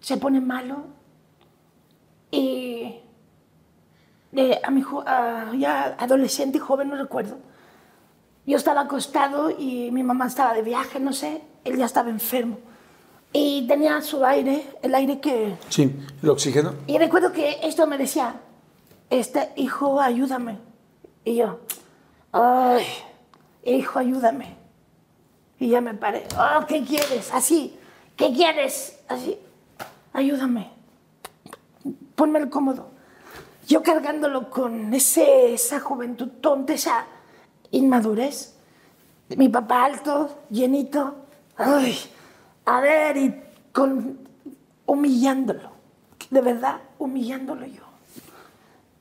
se 0.00 0.16
pone 0.18 0.40
malo 0.40 0.84
y 2.30 3.00
de- 4.32 4.60
a 4.62 4.70
mi 4.70 4.84
ya 5.58 5.96
adolescente, 5.98 6.58
joven, 6.58 6.90
no 6.90 6.96
recuerdo. 6.96 7.38
Yo 8.44 8.56
estaba 8.56 8.82
acostado 8.82 9.50
y 9.50 9.90
mi 9.90 10.02
mamá 10.02 10.26
estaba 10.26 10.52
de 10.52 10.62
viaje, 10.62 11.00
no 11.00 11.12
sé, 11.12 11.42
él 11.64 11.76
ya 11.76 11.86
estaba 11.86 12.10
enfermo. 12.10 12.58
Y 13.32 13.66
tenía 13.66 14.00
su 14.00 14.24
aire, 14.24 14.66
el 14.82 14.94
aire 14.94 15.20
que... 15.20 15.56
Sí, 15.68 15.94
el 16.22 16.28
oxígeno. 16.30 16.74
Y 16.86 16.96
recuerdo 16.98 17.32
que 17.32 17.58
esto 17.62 17.86
me 17.86 17.98
decía, 17.98 18.40
este 19.10 19.50
hijo, 19.56 20.00
ayúdame. 20.00 20.58
Y 21.24 21.36
yo, 21.36 21.60
ay, 22.32 22.86
hijo, 23.64 23.98
ayúdame. 23.98 24.56
Y 25.58 25.68
ya 25.68 25.80
me 25.80 25.94
paré, 25.94 26.26
oh, 26.38 26.66
¿qué 26.66 26.84
quieres? 26.84 27.32
Así, 27.32 27.78
¿qué 28.16 28.32
quieres? 28.32 28.98
Así, 29.08 29.38
ayúdame. 30.12 30.70
Pónmelo 32.14 32.48
cómodo. 32.50 32.90
Yo 33.66 33.82
cargándolo 33.82 34.48
con 34.48 34.94
ese, 34.94 35.54
esa 35.54 35.80
juventud 35.80 36.28
tonta, 36.40 36.74
esa 36.74 37.06
inmadurez. 37.70 38.54
Mi 39.28 39.48
papá 39.48 39.84
alto, 39.84 40.38
llenito. 40.50 41.16
Ay, 41.56 41.98
a 42.66 42.80
ver, 42.80 43.16
y 43.16 43.42
humillándolo. 44.86 45.70
De 46.30 46.40
verdad, 46.40 46.80
humillándolo 46.98 47.64
yo. 47.66 47.82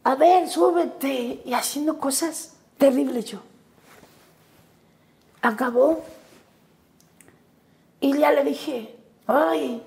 A 0.03 0.15
ver, 0.15 0.47
súbete. 0.47 1.41
Y 1.45 1.53
haciendo 1.53 1.97
cosas 1.99 2.53
terribles 2.77 3.25
yo. 3.25 3.39
Acabó. 5.41 6.03
Y 7.99 8.17
ya 8.17 8.31
le 8.31 8.43
dije, 8.43 8.95
ay, 9.27 9.81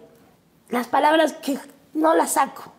las 0.71 0.89
palabras 0.89 1.33
que 1.35 1.59
no 1.95 2.15
las 2.15 2.33
saco. 2.33 2.73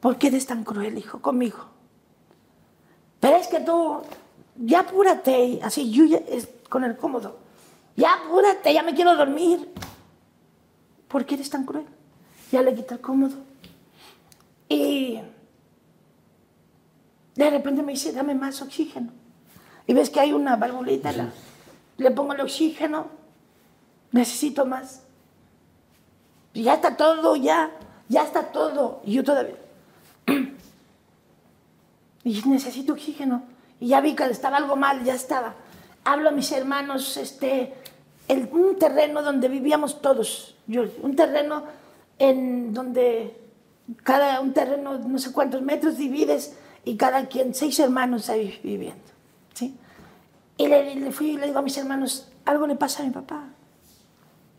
¿Por 0.00 0.16
qué 0.18 0.28
eres 0.28 0.46
tan 0.46 0.64
cruel, 0.64 0.98
hijo, 0.98 1.20
conmigo? 1.20 1.58
Pero 3.20 3.36
es 3.36 3.48
que 3.48 3.60
tú, 3.60 4.02
ya 4.56 4.80
apúrate, 4.80 5.60
así 5.62 5.90
yo 5.90 6.04
ya- 6.04 6.22
con 6.68 6.84
el 6.84 6.96
cómodo. 6.96 7.36
Ya 7.98 8.14
apúrate, 8.14 8.72
ya 8.72 8.84
me 8.84 8.94
quiero 8.94 9.16
dormir. 9.16 9.68
¿Por 11.08 11.26
qué 11.26 11.34
eres 11.34 11.50
tan 11.50 11.64
cruel? 11.64 11.84
Ya 12.52 12.62
le 12.62 12.72
quité 12.72 12.94
el 12.94 13.00
cómodo. 13.00 13.34
Y 14.68 15.18
de 17.34 17.50
repente 17.50 17.82
me 17.82 17.90
dice, 17.92 18.12
dame 18.12 18.36
más 18.36 18.62
oxígeno. 18.62 19.10
Y 19.88 19.94
ves 19.94 20.10
que 20.10 20.20
hay 20.20 20.32
una 20.32 20.54
valvulita, 20.54 21.10
la- 21.10 21.30
le 21.96 22.10
pongo 22.12 22.34
el 22.34 22.40
oxígeno, 22.40 23.08
necesito 24.12 24.64
más. 24.64 25.02
Y 26.54 26.62
ya 26.62 26.74
está 26.74 26.96
todo, 26.96 27.34
ya, 27.34 27.72
ya 28.08 28.22
está 28.22 28.52
todo. 28.52 29.00
Y 29.04 29.14
yo 29.14 29.24
todavía. 29.24 29.56
Y 32.24 32.42
necesito 32.42 32.92
oxígeno. 32.92 33.42
Y 33.80 33.88
ya 33.88 34.00
vi 34.00 34.14
que 34.14 34.24
estaba 34.24 34.58
algo 34.58 34.76
mal, 34.76 35.02
ya 35.04 35.14
estaba. 35.14 35.54
Hablo 36.04 36.28
a 36.28 36.32
mis 36.32 36.50
hermanos, 36.52 37.16
este, 37.16 37.72
un 38.28 38.78
terreno 38.78 39.22
donde 39.22 39.48
vivíamos 39.48 40.02
todos, 40.02 40.54
un 41.02 41.16
terreno 41.16 41.64
en 42.18 42.74
donde 42.74 43.36
cada 44.02 44.40
un 44.40 44.52
terreno, 44.52 44.98
no 44.98 45.18
sé 45.18 45.32
cuántos 45.32 45.62
metros 45.62 45.96
divides 45.96 46.54
y 46.84 46.96
cada 46.96 47.26
quien, 47.26 47.54
seis 47.54 47.78
hermanos 47.78 48.28
ahí 48.28 48.58
viviendo. 48.62 49.02
¿sí? 49.54 49.76
Y 50.56 50.66
le, 50.66 50.94
le 50.94 51.12
fui 51.12 51.30
y 51.30 51.36
le 51.36 51.46
digo 51.46 51.58
a 51.58 51.62
mis 51.62 51.76
hermanos, 51.78 52.28
algo 52.44 52.66
le 52.66 52.76
pasa 52.76 53.02
a 53.02 53.06
mi 53.06 53.12
papá. 53.12 53.44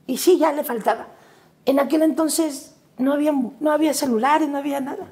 Y 0.08 0.18
sí, 0.18 0.40
ya 0.40 0.52
le 0.52 0.64
faltaba. 0.64 1.08
En 1.66 1.80
aquel 1.80 2.02
entonces 2.02 2.76
no 2.98 3.14
había, 3.14 3.32
no 3.60 3.72
había 3.72 3.94
celulares, 3.94 4.50
no 4.50 4.58
había 4.58 4.80
nada. 4.80 5.06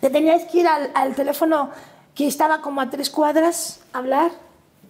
Te 0.00 0.10
tenías 0.10 0.44
que 0.44 0.60
ir 0.60 0.68
al, 0.68 0.90
al 0.94 1.14
teléfono 1.14 1.70
que 2.14 2.26
estaba 2.26 2.60
como 2.60 2.80
a 2.80 2.90
tres 2.90 3.10
cuadras 3.10 3.80
hablar 3.92 4.30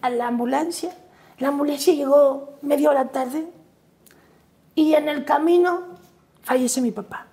a 0.01 0.09
la 0.09 0.27
ambulancia. 0.27 0.95
La 1.41 1.47
ambulancia 1.47 1.91
llegó 1.91 2.59
media 2.61 2.91
hora 2.91 3.07
tarde 3.09 3.51
y 4.75 4.93
en 4.93 5.09
el 5.09 5.25
camino 5.25 5.97
fallece 6.43 6.81
mi 6.81 6.91
papá. 6.91 7.25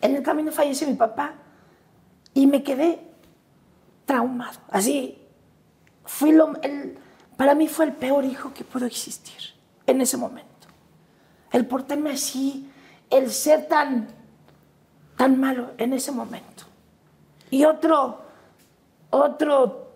En 0.00 0.16
el 0.16 0.22
camino 0.22 0.50
fallece 0.50 0.86
mi 0.86 0.94
papá 0.94 1.34
y 2.32 2.46
me 2.46 2.62
quedé 2.62 3.06
traumado. 4.06 4.58
Así, 4.70 5.18
fui 6.06 6.32
lo, 6.32 6.54
el, 6.62 6.96
para 7.36 7.54
mí 7.54 7.68
fue 7.68 7.84
el 7.84 7.92
peor 7.92 8.24
hijo 8.24 8.54
que 8.54 8.64
pudo 8.64 8.86
existir 8.86 9.52
en 9.86 10.00
ese 10.00 10.16
momento. 10.16 10.48
El 11.52 11.66
portarme 11.66 12.12
así, 12.12 12.72
el 13.10 13.30
ser 13.32 13.68
tan, 13.68 14.08
tan 15.18 15.38
malo 15.38 15.72
en 15.76 15.92
ese 15.92 16.10
momento. 16.10 16.64
Y 17.50 17.66
otro, 17.66 18.22
otro 19.10 19.90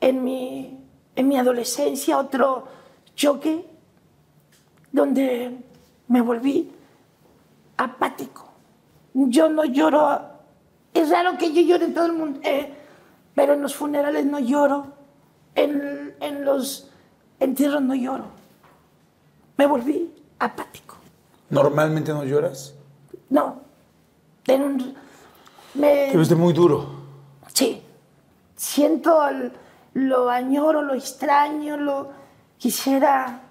en 0.00 0.24
mi, 0.24 0.77
en 1.18 1.26
mi 1.26 1.36
adolescencia, 1.36 2.16
otro 2.16 2.64
choque 3.16 3.66
donde 4.92 5.58
me 6.06 6.20
volví 6.20 6.70
apático. 7.76 8.48
Yo 9.14 9.48
no 9.48 9.64
lloro, 9.64 10.20
es 10.94 11.10
raro 11.10 11.36
que 11.36 11.52
yo 11.52 11.60
llore 11.62 11.86
en 11.86 11.94
todo 11.94 12.06
el 12.06 12.12
mundo, 12.12 12.38
eh, 12.44 12.72
pero 13.34 13.54
en 13.54 13.62
los 13.62 13.74
funerales 13.74 14.26
no 14.26 14.38
lloro, 14.38 14.86
en, 15.56 16.14
en 16.20 16.44
los 16.44 16.88
entierros 17.40 17.82
no 17.82 17.96
lloro. 17.96 18.26
Me 19.56 19.66
volví 19.66 20.14
apático. 20.38 20.94
¿Normalmente 21.50 22.12
no 22.12 22.22
lloras? 22.22 22.74
No. 23.28 23.60
En 24.46 24.62
un- 24.62 24.94
me- 25.74 26.10
Te 26.12 26.16
viste 26.16 26.36
muy 26.36 26.52
duro. 26.52 26.86
Sí. 27.52 27.82
Siento 28.54 29.26
el- 29.28 29.50
lo 29.98 30.30
añoro, 30.30 30.82
lo 30.82 30.94
extraño, 30.94 31.76
lo 31.76 32.12
quisiera. 32.56 33.42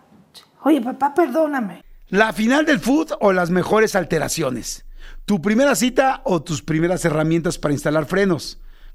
Oye, 0.63 0.81
papá, 0.81 1.13
perdóname. 1.13 1.83
¿La 2.09 2.31
final 2.31 2.65
del 2.65 2.79
food 2.79 3.11
o 3.19 3.33
las 3.33 3.49
mejores 3.49 3.95
alteraciones? 3.95 4.85
¿Tu 5.25 5.41
primera 5.41 5.75
cita 5.75 6.21
o 6.23 6.41
tus 6.41 6.61
primeras 6.61 7.03
herramientas 7.03 7.57
para 7.57 7.73
instalar 7.73 8.05
frenos? 8.05 8.59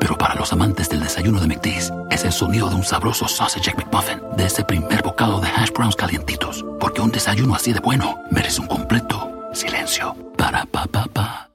Pero 0.00 0.16
para 0.16 0.34
los 0.34 0.52
amantes 0.52 0.88
del 0.88 1.00
desayuno 1.00 1.40
de 1.40 1.46
McDee's, 1.48 1.92
es 2.10 2.24
el 2.24 2.32
sonido 2.32 2.68
de 2.68 2.76
un 2.76 2.84
sabroso 2.84 3.26
sausage 3.26 3.74
McMuffin, 3.76 4.20
de 4.36 4.46
ese 4.46 4.64
primer 4.64 5.02
bocado 5.02 5.40
de 5.40 5.48
hash 5.48 5.70
browns 5.72 5.96
calientitos. 5.96 6.64
Porque 6.78 7.00
un 7.00 7.10
desayuno 7.10 7.54
así 7.54 7.72
de 7.72 7.80
bueno 7.80 8.18
merece 8.30 8.60
un 8.60 8.68
completo 8.68 9.30
silencio. 9.52 10.14
Para 10.36 10.64
pa 10.66 10.86
pa 10.86 11.06
pa. 11.12 11.50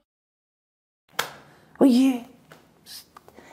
Oye, 1.78 2.26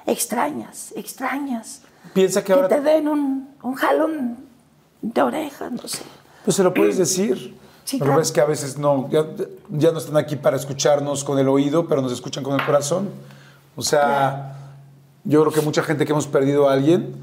extrañas, 0.05 0.93
extrañas. 0.95 1.81
Piensa 2.13 2.41
que 2.41 2.47
Que 2.47 2.53
ahora 2.53 2.67
te 2.67 2.81
den 2.81 3.07
un, 3.07 3.55
un 3.61 3.75
jalón 3.75 4.37
de 5.01 5.21
oreja, 5.21 5.69
no 5.69 5.87
sé. 5.87 6.03
Pues 6.43 6.55
se 6.57 6.63
lo 6.63 6.73
puedes 6.73 6.97
decir. 6.97 7.59
Sí, 7.83 7.97
claro. 7.97 8.13
pasa 8.13 8.21
es 8.21 8.31
que 8.31 8.39
a 8.39 8.45
veces 8.45 8.77
no, 8.77 9.09
ya, 9.09 9.25
ya 9.69 9.91
no 9.91 9.97
están 9.97 10.15
aquí 10.15 10.35
para 10.35 10.55
escucharnos 10.55 11.23
con 11.23 11.39
el 11.39 11.49
oído, 11.49 11.87
pero 11.87 11.99
nos 11.99 12.11
escuchan 12.11 12.43
con 12.43 12.57
el 12.57 12.63
corazón. 12.63 13.09
O 13.75 13.81
sea, 13.81 14.60
yo 15.23 15.41
creo 15.41 15.53
que 15.53 15.61
mucha 15.61 15.83
gente 15.83 16.05
que 16.05 16.11
hemos 16.11 16.27
perdido 16.27 16.69
a 16.69 16.73
alguien 16.73 17.15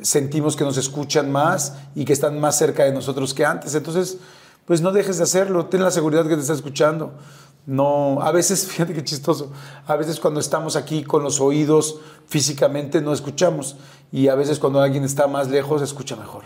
sentimos 0.00 0.56
que 0.56 0.64
nos 0.64 0.76
escuchan 0.78 1.30
más 1.30 1.74
y 1.94 2.04
que 2.04 2.12
están 2.12 2.40
más 2.40 2.56
cerca 2.58 2.84
de 2.84 2.92
nosotros 2.92 3.34
que 3.34 3.44
antes. 3.44 3.74
Entonces, 3.74 4.18
pues 4.64 4.80
no 4.80 4.92
dejes 4.92 5.18
de 5.18 5.24
hacerlo, 5.24 5.66
ten 5.66 5.82
la 5.82 5.90
seguridad 5.90 6.22
que 6.26 6.34
te 6.34 6.40
está 6.40 6.52
escuchando. 6.54 7.12
No, 7.66 8.20
a 8.20 8.32
veces, 8.32 8.66
fíjate 8.68 8.94
qué 8.94 9.04
chistoso, 9.04 9.52
a 9.86 9.96
veces 9.96 10.18
cuando 10.18 10.40
estamos 10.40 10.74
aquí 10.76 11.04
con 11.04 11.22
los 11.22 11.40
oídos 11.40 11.98
físicamente 12.26 13.00
no 13.00 13.12
escuchamos 13.12 13.76
y 14.10 14.28
a 14.28 14.34
veces 14.34 14.58
cuando 14.58 14.80
alguien 14.80 15.04
está 15.04 15.26
más 15.28 15.48
lejos 15.48 15.82
escucha 15.82 16.16
mejor. 16.16 16.44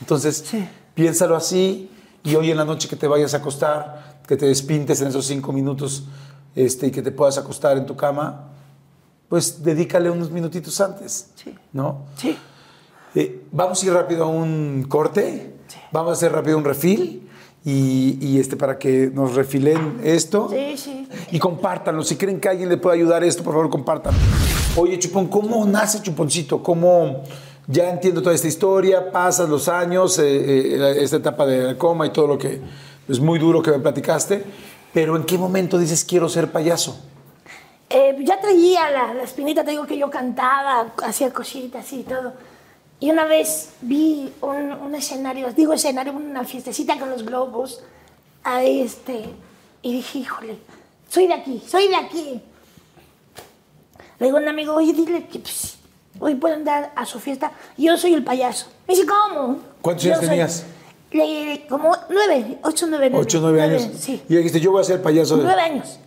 Entonces, 0.00 0.44
Sí. 0.46 0.66
piénsalo 0.94 1.36
así 1.36 1.90
y 2.24 2.34
hoy 2.34 2.50
en 2.50 2.56
la 2.56 2.64
noche 2.64 2.88
que 2.88 2.96
te 2.96 3.06
vayas 3.06 3.34
a 3.34 3.38
acostar, 3.38 4.20
que 4.26 4.36
te 4.36 4.46
despintes 4.46 5.00
en 5.00 5.08
esos 5.08 5.26
cinco 5.26 5.52
minutos 5.52 6.04
este, 6.56 6.88
y 6.88 6.90
que 6.90 7.02
te 7.02 7.12
puedas 7.12 7.38
acostar 7.38 7.76
en 7.76 7.86
tu 7.86 7.96
cama, 7.96 8.48
pues 9.30 9.62
dedícale 9.62 10.10
unos 10.10 10.30
minutitos 10.30 10.78
antes, 10.82 11.28
Sí. 11.36 11.54
¿no? 11.72 12.02
Sí. 12.16 12.36
Eh, 13.14 13.44
vamos 13.52 13.82
a 13.82 13.86
ir 13.86 13.92
rápido 13.94 14.24
a 14.24 14.28
un 14.28 14.84
corte, 14.88 15.54
vamos 15.92 16.10
a 16.10 16.12
hacer 16.14 16.32
rápido 16.32 16.58
un 16.58 16.64
refil 16.64 17.28
y, 17.64 18.18
y, 18.20 18.38
este, 18.40 18.56
para 18.56 18.78
que 18.78 19.10
nos 19.14 19.34
refilen 19.36 20.00
esto. 20.04 20.48
Sí, 20.50 20.76
sí. 20.76 21.08
Y 21.30 21.38
compártanlo. 21.38 22.02
Si 22.02 22.16
creen 22.16 22.40
que 22.40 22.48
alguien 22.48 22.68
le 22.68 22.76
puede 22.76 22.96
ayudar 22.96 23.22
esto, 23.24 23.42
por 23.44 23.54
favor, 23.54 23.70
compártanlo. 23.70 24.18
Oye, 24.76 24.98
Chupón, 24.98 25.28
¿cómo 25.28 25.64
nace 25.64 26.02
Chuponcito? 26.02 26.62
¿Cómo 26.62 27.22
ya 27.68 27.88
entiendo 27.90 28.22
toda 28.22 28.34
esta 28.34 28.48
historia? 28.48 29.10
Pasas 29.12 29.48
los 29.48 29.68
años, 29.68 30.18
eh, 30.18 30.24
eh, 30.26 30.96
esta 31.02 31.16
etapa 31.16 31.46
de 31.46 31.76
coma 31.76 32.06
y 32.06 32.10
todo 32.10 32.26
lo 32.26 32.38
que 32.38 32.60
es 33.08 33.20
muy 33.20 33.38
duro 33.38 33.62
que 33.62 33.70
me 33.70 33.78
platicaste. 33.78 34.44
Pero 34.92 35.16
¿en 35.16 35.22
qué 35.24 35.38
momento 35.38 35.78
dices 35.78 36.04
quiero 36.04 36.28
ser 36.28 36.50
payaso? 36.50 36.98
Eh, 37.92 38.16
ya 38.20 38.40
traía 38.40 38.88
la, 38.90 39.14
la 39.14 39.22
espinita, 39.24 39.64
te 39.64 39.72
digo 39.72 39.84
que 39.84 39.98
yo 39.98 40.08
cantaba, 40.10 40.92
hacía 41.02 41.32
cositas 41.32 41.92
y 41.92 42.04
todo. 42.04 42.32
Y 43.00 43.10
una 43.10 43.24
vez 43.24 43.70
vi 43.80 44.32
un, 44.42 44.72
un 44.72 44.94
escenario, 44.94 45.52
digo 45.52 45.72
escenario, 45.72 46.12
una 46.12 46.44
fiestecita 46.44 46.98
con 46.98 47.10
los 47.10 47.24
globos, 47.24 47.82
ahí 48.44 48.82
este, 48.82 49.24
y 49.82 49.92
dije, 49.94 50.18
híjole, 50.18 50.58
soy 51.08 51.26
de 51.26 51.34
aquí, 51.34 51.62
soy 51.66 51.88
de 51.88 51.96
aquí. 51.96 52.40
Le 54.18 54.26
digo 54.26 54.38
a 54.38 54.40
un 54.40 54.48
amigo, 54.48 54.74
oye, 54.74 54.92
dile 54.92 55.26
que 55.26 55.38
pues, 55.40 55.78
hoy 56.20 56.34
pueden 56.36 56.62
dar 56.62 56.92
a 56.94 57.06
su 57.06 57.18
fiesta, 57.18 57.50
yo 57.76 57.96
soy 57.96 58.14
el 58.14 58.22
payaso. 58.22 58.66
Me 58.86 58.94
dice, 58.94 59.06
¿cómo? 59.06 59.58
¿Cuántos 59.80 60.04
años 60.06 60.20
tenías? 60.20 60.64
Le- 61.10 61.66
como 61.68 61.96
nueve, 62.08 62.58
ocho, 62.62 62.86
nueve. 62.86 63.08
nueve. 63.10 63.24
Ocho, 63.26 63.40
nueve 63.40 63.62
años. 63.62 63.88
Sí, 63.98 64.22
Y 64.28 64.36
dijiste, 64.36 64.60
yo 64.60 64.70
voy 64.70 64.82
a 64.82 64.84
ser 64.84 65.02
payaso. 65.02 65.38
de- 65.38 65.42
nueve 65.44 65.60
años. 65.62 65.98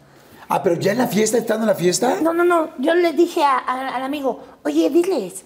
Ah, 0.49 0.61
pero 0.61 0.75
ya 0.75 0.91
en 0.91 0.97
la 0.99 1.07
fiesta, 1.07 1.37
estando 1.37 1.63
en 1.63 1.67
la 1.69 1.75
fiesta. 1.75 2.19
No, 2.21 2.33
no, 2.33 2.43
no. 2.43 2.69
Yo 2.77 2.93
le 2.95 3.13
dije 3.13 3.43
a- 3.43 3.57
a- 3.59 3.95
al 3.95 4.03
amigo, 4.03 4.41
oye, 4.63 4.89
diles. 4.89 5.43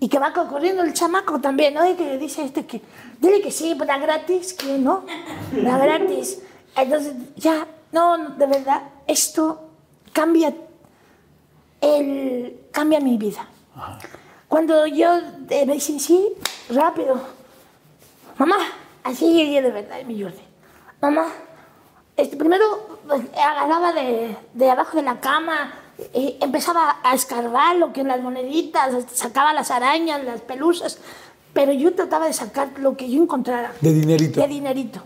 Y 0.00 0.08
que 0.08 0.18
va 0.18 0.32
corriendo 0.32 0.82
el 0.84 0.92
chamaco 0.94 1.40
también, 1.40 1.74
¿no? 1.74 1.88
Y 1.88 1.94
que 1.94 2.04
le 2.04 2.18
dice 2.18 2.44
este 2.44 2.64
que, 2.66 2.80
dile 3.20 3.40
que 3.40 3.50
sí, 3.50 3.74
da 3.74 3.98
gratis, 3.98 4.52
que 4.54 4.78
no, 4.78 5.04
da 5.52 5.76
gratis. 5.78 6.38
Entonces, 6.76 7.14
ya, 7.36 7.66
no, 7.90 8.16
de 8.36 8.46
verdad, 8.46 8.82
esto 9.08 9.60
cambia, 10.12 10.54
el, 11.80 12.60
cambia 12.72 13.00
mi 13.00 13.16
vida. 13.18 13.48
Cuando 14.48 14.86
yo 14.86 15.16
eh, 15.50 15.66
me 15.66 15.74
dicen 15.74 16.00
sí, 16.00 16.28
rápido, 16.70 17.20
mamá, 18.38 18.56
así 19.04 19.32
llegué 19.32 19.62
de 19.62 19.70
verdad, 19.70 19.96
mi 20.06 20.20
Jordi. 20.22 20.40
Mamá, 21.00 21.26
este, 22.16 22.36
primero 22.36 22.87
pues, 23.08 23.22
agarraba 23.34 23.92
de, 23.92 24.36
de 24.54 24.70
abajo 24.70 24.96
de 24.96 25.02
la 25.02 25.18
cama, 25.18 25.72
y 26.14 26.36
empezaba 26.40 26.98
a 27.02 27.14
escarbar 27.14 27.76
lo 27.76 27.92
que 27.92 28.04
las 28.04 28.20
moneditas, 28.20 28.94
sacaba 29.12 29.52
las 29.52 29.70
arañas, 29.72 30.22
las 30.22 30.40
pelusas, 30.42 30.98
pero 31.52 31.72
yo 31.72 31.92
trataba 31.94 32.26
de 32.26 32.32
sacar 32.32 32.68
lo 32.78 32.96
que 32.96 33.10
yo 33.10 33.20
encontrara. 33.20 33.72
De 33.80 33.92
dinerito. 33.92 34.40
De 34.40 34.46
dinerito. 34.46 35.02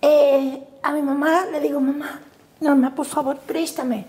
Eh, 0.00 0.64
a 0.82 0.92
mi 0.92 1.02
mamá 1.02 1.44
le 1.46 1.60
digo, 1.60 1.78
mamá, 1.78 2.20
mamá, 2.60 2.94
por 2.94 3.06
favor, 3.06 3.38
préstame. 3.38 4.06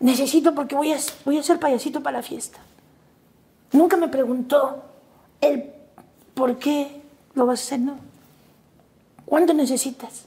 Necesito 0.00 0.54
porque 0.54 0.74
voy 0.74 0.92
a, 0.92 0.98
voy 1.26 1.38
a 1.38 1.42
ser 1.42 1.58
payasito 1.58 2.02
para 2.02 2.18
la 2.18 2.22
fiesta. 2.22 2.58
Nunca 3.72 3.96
me 3.96 4.08
preguntó 4.08 4.82
el 5.40 5.72
por 6.32 6.58
qué 6.58 7.02
lo 7.34 7.44
vas 7.44 7.60
a 7.60 7.62
hacer, 7.64 7.80
¿no? 7.80 7.96
¿Cuánto 9.26 9.52
necesitas? 9.52 10.24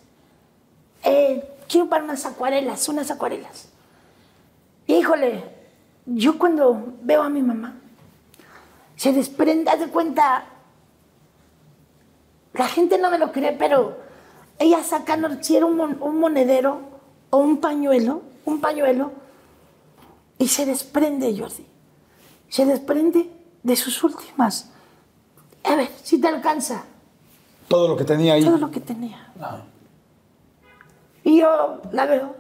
Eh, 1.09 1.57
quiero 1.69 1.87
para 1.87 2.03
unas 2.03 2.25
acuarelas, 2.25 2.87
unas 2.89 3.09
acuarelas. 3.11 3.69
Híjole, 4.87 5.43
yo 6.05 6.37
cuando 6.37 6.93
veo 7.01 7.21
a 7.23 7.29
mi 7.29 7.41
mamá, 7.41 7.75
se 8.97 9.13
desprende, 9.13 9.71
haz 9.71 9.79
de 9.79 9.87
cuenta, 9.87 10.45
la 12.53 12.67
gente 12.67 12.97
no 12.97 13.09
me 13.09 13.17
lo 13.19 13.31
cree, 13.31 13.53
pero 13.53 13.97
ella 14.59 14.83
saca, 14.83 15.17
si 15.41 15.55
era 15.55 15.65
un, 15.65 15.77
mon- 15.77 15.97
un 16.01 16.19
monedero 16.19 16.81
o 17.29 17.37
un 17.37 17.57
pañuelo, 17.61 18.21
un 18.45 18.59
pañuelo, 18.59 19.11
y 20.39 20.47
se 20.47 20.65
desprende, 20.65 21.35
Jordi. 21.37 21.65
Se 22.49 22.65
desprende 22.65 23.29
de 23.63 23.75
sus 23.75 24.03
últimas. 24.03 24.69
A 25.63 25.75
ver, 25.75 25.89
si 26.03 26.19
te 26.19 26.27
alcanza 26.27 26.83
Todo 27.67 27.87
lo 27.89 27.97
que 27.97 28.03
tenía 28.05 28.33
ahí. 28.33 28.43
todo 28.43 28.57
lo 28.57 28.71
que 28.71 28.79
tenía. 28.79 29.31
Y 31.27 31.39
yo 31.41 31.81
la 31.91 32.05
veo, 32.05 32.35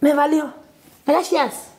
me 0.00 0.14
valió. 0.14 0.54
Gracias. 1.04 1.70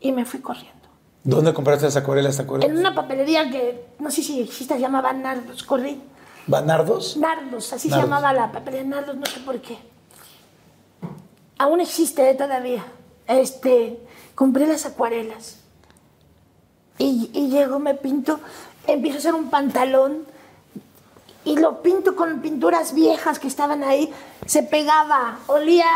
Y 0.00 0.12
me 0.12 0.26
fui 0.26 0.40
corriendo. 0.40 0.86
¿Dónde 1.24 1.54
compraste 1.54 1.86
esa 1.86 2.00
acuarela? 2.00 2.30
¿Te 2.30 2.42
acuerdas? 2.42 2.68
En 2.68 2.76
una 2.76 2.94
papelería 2.94 3.50
que 3.50 3.86
no 3.98 4.10
sé 4.10 4.22
si 4.22 4.42
existe, 4.42 4.74
se 4.74 4.80
llamaba 4.80 5.14
Nardos. 5.14 5.62
Corrí. 5.62 6.02
¿Banardos? 6.46 7.16
Nardos, 7.16 7.72
así 7.72 7.88
Nardos. 7.88 8.04
se 8.04 8.10
llamaba 8.10 8.34
la 8.34 8.52
papelería 8.52 8.86
Nardos, 8.86 9.16
no 9.16 9.24
sé 9.24 9.40
por 9.40 9.58
qué. 9.62 9.78
Aún 11.56 11.80
existe 11.80 12.28
eh, 12.28 12.34
todavía. 12.34 12.84
Este, 13.26 13.98
compré 14.34 14.66
las 14.66 14.84
acuarelas. 14.84 15.60
Y, 16.98 17.30
y 17.32 17.48
llego, 17.48 17.78
me 17.78 17.94
pinto, 17.94 18.40
empiezo 18.86 19.16
a 19.16 19.20
hacer 19.20 19.34
un 19.34 19.48
pantalón 19.48 20.26
y 21.46 21.56
lo 21.56 21.80
pinto 21.80 22.14
con 22.16 22.40
pinturas 22.40 22.92
viejas 22.92 23.38
que 23.38 23.46
estaban 23.46 23.82
ahí. 23.84 24.12
Se 24.44 24.64
pegaba, 24.64 25.38
olía, 25.46 25.86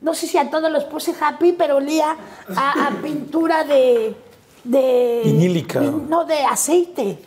no 0.00 0.14
sé 0.14 0.28
si 0.28 0.38
a 0.38 0.48
todos 0.50 0.70
los 0.70 0.84
puse 0.84 1.14
happy, 1.20 1.52
pero 1.52 1.76
olía 1.76 2.16
a, 2.56 2.86
a 2.86 2.90
pintura 3.02 3.64
de... 3.64 4.16
de 4.62 5.22
Vinílica. 5.24 5.80
No, 5.80 6.24
de 6.24 6.44
aceite. 6.44 7.18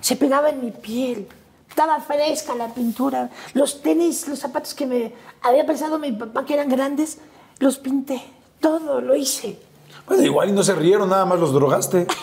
Se 0.00 0.14
pegaba 0.14 0.50
en 0.50 0.64
mi 0.64 0.70
piel. 0.70 1.28
Estaba 1.68 1.98
fresca 1.98 2.54
la 2.54 2.68
pintura. 2.72 3.28
Los 3.54 3.82
tenis, 3.82 4.28
los 4.28 4.38
zapatos 4.38 4.72
que 4.72 4.86
me 4.86 5.12
había 5.42 5.66
pensado 5.66 5.98
mi 5.98 6.12
papá 6.12 6.44
que 6.44 6.54
eran 6.54 6.68
grandes, 6.68 7.18
los 7.58 7.78
pinté. 7.78 8.22
Todo 8.60 9.00
lo 9.00 9.16
hice. 9.16 9.58
Bueno, 10.06 10.22
igual 10.22 10.50
y 10.50 10.52
no 10.52 10.62
se 10.62 10.76
rieron, 10.76 11.08
nada 11.08 11.24
más 11.26 11.40
los 11.40 11.52
drogaste. 11.52 12.06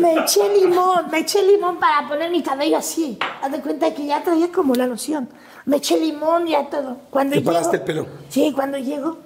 Me 0.00 0.14
eché 0.20 0.58
limón, 0.60 1.10
me 1.10 1.18
eché 1.20 1.42
limón 1.42 1.78
para 1.78 2.06
poner 2.08 2.30
mi 2.30 2.42
cabello 2.42 2.78
así. 2.78 3.18
Haz 3.42 3.50
de 3.52 3.60
cuenta 3.60 3.92
que 3.94 4.06
ya 4.06 4.22
traía 4.22 4.50
como 4.52 4.74
la 4.74 4.86
noción. 4.86 5.28
Me 5.66 5.76
eché 5.78 5.98
limón 5.98 6.46
y 6.48 6.54
a 6.54 6.68
todo. 6.68 6.98
Cuando 7.10 7.34
¿Te 7.34 7.40
llego- 7.40 7.52
paraste 7.52 7.76
el 7.76 7.82
pelo? 7.82 8.06
Sí, 8.28 8.52
cuando 8.54 8.78
llego. 8.78 9.18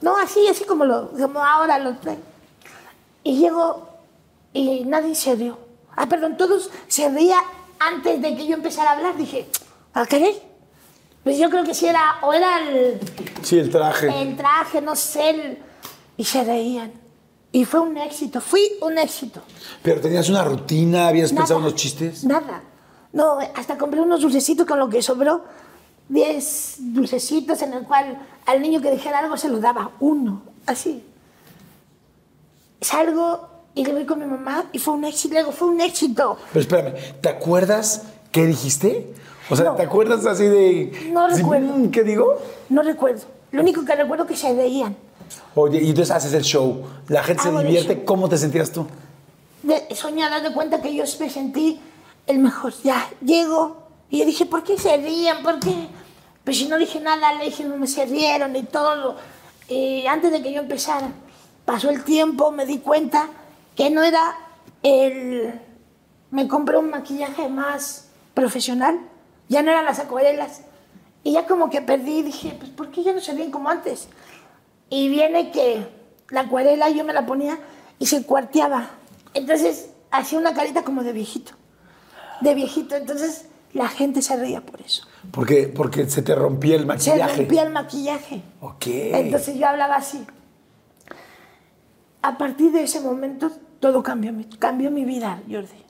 No, 0.00 0.16
así, 0.16 0.46
así 0.48 0.64
como, 0.64 0.84
lo, 0.84 1.10
como 1.10 1.42
ahora 1.42 1.78
lo 1.78 1.96
traigo. 1.96 2.20
Y 3.22 3.38
llego 3.38 3.88
y 4.52 4.84
nadie 4.84 5.14
se 5.14 5.34
rió. 5.34 5.58
Ah, 5.96 6.06
perdón, 6.06 6.36
todos 6.36 6.70
se 6.88 7.08
rían 7.08 7.42
antes 7.78 8.20
de 8.20 8.36
que 8.36 8.46
yo 8.46 8.54
empezara 8.56 8.90
a 8.90 8.92
hablar. 8.96 9.16
Dije, 9.16 9.46
¿a 9.94 10.04
querer? 10.06 10.34
Pues 11.22 11.38
yo 11.38 11.48
creo 11.48 11.64
que 11.64 11.72
sí 11.72 11.86
era, 11.86 12.16
o 12.22 12.32
era 12.34 12.58
el, 12.68 13.00
Sí, 13.42 13.58
el 13.58 13.70
traje. 13.70 14.08
el 14.20 14.36
traje, 14.36 14.82
no 14.82 14.94
sé, 14.94 15.30
el- 15.30 15.58
y 16.18 16.24
se 16.24 16.44
reían. 16.44 16.92
Y 17.54 17.64
fue 17.64 17.78
un 17.78 17.96
éxito, 17.96 18.40
fui 18.40 18.62
un 18.82 18.98
éxito. 18.98 19.40
Pero 19.80 20.00
tenías 20.00 20.28
una 20.28 20.42
rutina, 20.42 21.06
habías 21.06 21.30
Nada, 21.32 21.42
pensado 21.42 21.60
unos 21.60 21.76
chistes. 21.76 22.24
Nada. 22.24 22.64
No, 23.12 23.38
hasta 23.54 23.78
compré 23.78 24.00
unos 24.00 24.22
dulcecitos 24.22 24.66
con 24.66 24.76
lo 24.76 24.88
que 24.88 25.00
sobró. 25.00 25.44
Diez 26.08 26.74
dulcecitos 26.80 27.62
en 27.62 27.74
el 27.74 27.84
cual 27.84 28.18
al 28.46 28.60
niño 28.60 28.80
que 28.82 28.90
dijera 28.90 29.20
algo 29.20 29.36
se 29.36 29.48
lo 29.48 29.60
daba. 29.60 29.92
Uno, 30.00 30.42
así. 30.66 31.04
Salgo 32.80 33.48
y 33.76 33.84
le 33.84 33.92
voy 33.92 34.04
con 34.04 34.18
mi 34.18 34.26
mamá 34.26 34.64
y 34.72 34.80
fue 34.80 34.94
un 34.94 35.04
éxito. 35.04 35.52
Fue 35.52 35.68
un 35.68 35.80
éxito. 35.80 36.36
Pero 36.52 36.60
espérame, 36.60 36.94
¿te 37.20 37.28
acuerdas 37.28 38.02
qué 38.32 38.46
dijiste? 38.46 39.14
O 39.48 39.54
sea, 39.54 39.66
No. 39.66 39.74
¿te 39.76 39.82
acuerdas 39.84 40.26
así 40.26 40.42
de. 40.42 41.10
No 41.12 41.28
recuerdo. 41.28 41.88
¿Qué 41.92 42.02
digo? 42.02 42.36
No 42.68 42.82
recuerdo. 42.82 43.22
Lo 43.52 43.62
único 43.62 43.84
que 43.84 43.94
recuerdo 43.94 44.24
es 44.24 44.30
que 44.30 44.36
se 44.36 44.52
reían. 44.52 44.96
Oye, 45.54 45.82
y 45.82 45.90
entonces 45.90 46.14
haces 46.14 46.32
el 46.34 46.42
show. 46.42 46.84
La 47.08 47.22
gente 47.22 47.42
se 47.42 47.48
Hago 47.48 47.60
el 47.60 47.66
divierte. 47.66 48.04
¿Cómo 48.04 48.28
te 48.28 48.38
sentías 48.38 48.70
tú? 48.72 48.86
de, 49.64 49.94
soñada 49.94 50.40
de 50.40 50.52
cuenta 50.52 50.80
que 50.80 50.94
yo 50.94 51.04
me 51.18 51.30
sentí 51.30 51.80
el 52.26 52.38
mejor. 52.38 52.72
Ya, 52.84 53.08
llego 53.24 53.88
y 54.10 54.18
yo 54.18 54.26
dije, 54.26 54.46
¿por 54.46 54.62
qué 54.62 54.78
se 54.78 54.96
rían? 54.96 55.42
¿Por 55.42 55.58
qué? 55.58 55.88
Pues 56.44 56.58
si 56.58 56.68
no 56.68 56.78
dije 56.78 57.00
nada, 57.00 57.32
le 57.34 57.46
dije, 57.46 57.64
no 57.64 57.76
me 57.76 57.86
se 57.86 58.04
rieron 58.04 58.54
y 58.54 58.62
todo. 58.62 59.16
Y 59.68 60.06
antes 60.06 60.30
de 60.30 60.42
que 60.42 60.52
yo 60.52 60.60
empezara, 60.60 61.08
pasó 61.64 61.90
el 61.90 62.04
tiempo, 62.04 62.50
me 62.50 62.66
di 62.66 62.78
cuenta 62.78 63.28
que 63.74 63.90
no 63.90 64.02
era 64.02 64.36
el... 64.82 65.60
Me 66.30 66.46
compré 66.48 66.76
un 66.76 66.90
maquillaje 66.90 67.48
más 67.48 68.08
profesional, 68.34 69.00
ya 69.48 69.62
no 69.62 69.70
eran 69.70 69.84
las 69.84 70.00
acuarelas. 70.00 70.62
Y 71.22 71.32
ya 71.32 71.46
como 71.46 71.70
que 71.70 71.80
perdí, 71.80 72.22
dije, 72.22 72.54
pues 72.58 72.70
¿por 72.70 72.90
qué 72.90 73.02
ya 73.02 73.14
no 73.14 73.20
se 73.20 73.32
ríen 73.32 73.50
como 73.50 73.70
antes? 73.70 74.08
Y 74.90 75.08
viene 75.08 75.50
que 75.50 75.86
la 76.30 76.40
acuarela 76.42 76.88
yo 76.90 77.04
me 77.04 77.12
la 77.12 77.26
ponía 77.26 77.58
y 77.98 78.06
se 78.06 78.24
cuarteaba. 78.24 78.90
Entonces 79.34 79.90
hacía 80.10 80.38
una 80.38 80.54
carita 80.54 80.82
como 80.84 81.02
de 81.02 81.12
viejito. 81.12 81.52
De 82.40 82.54
viejito. 82.54 82.94
Entonces 82.96 83.46
la 83.72 83.88
gente 83.88 84.22
se 84.22 84.36
reía 84.36 84.60
por 84.60 84.80
eso. 84.80 85.06
Porque, 85.32 85.66
porque 85.68 86.08
se 86.08 86.22
te 86.22 86.34
rompía 86.34 86.74
el 86.76 86.82
Se 86.82 86.86
maquillaje. 86.86 87.36
rompía 87.38 87.62
el 87.62 87.70
maquillaje. 87.72 88.42
Ok. 88.60 88.86
Entonces 88.86 89.56
yo 89.58 89.66
hablaba 89.66 89.96
así. 89.96 90.24
A 92.22 92.38
partir 92.38 92.72
de 92.72 92.84
ese 92.84 93.00
momento 93.00 93.50
todo 93.80 94.02
cambió, 94.02 94.32
mi- 94.32 94.44
cambió 94.44 94.90
mi 94.90 95.04
vida, 95.04 95.42
Jordi. 95.50 95.84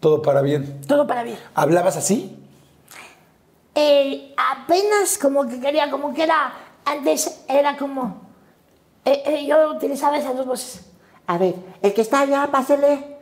Todo 0.00 0.22
para 0.22 0.42
bien. 0.42 0.80
Todo 0.86 1.06
para 1.06 1.22
bien. 1.22 1.38
¿Hablabas 1.54 1.96
así? 1.96 2.36
Eh, 3.74 4.34
apenas 4.36 5.18
como 5.18 5.46
que 5.46 5.60
quería, 5.60 5.90
como 5.90 6.12
que 6.14 6.24
era, 6.24 6.52
antes 6.84 7.42
era 7.48 7.76
como, 7.76 8.27
eh, 9.12 9.22
eh, 9.26 9.46
yo 9.46 9.70
utilizaba 9.70 10.18
esas 10.18 10.36
dos 10.36 10.46
voces. 10.46 10.80
A 11.26 11.38
ver, 11.38 11.54
el 11.82 11.92
que 11.94 12.00
está 12.00 12.20
allá, 12.20 12.48
pásele. 12.50 13.16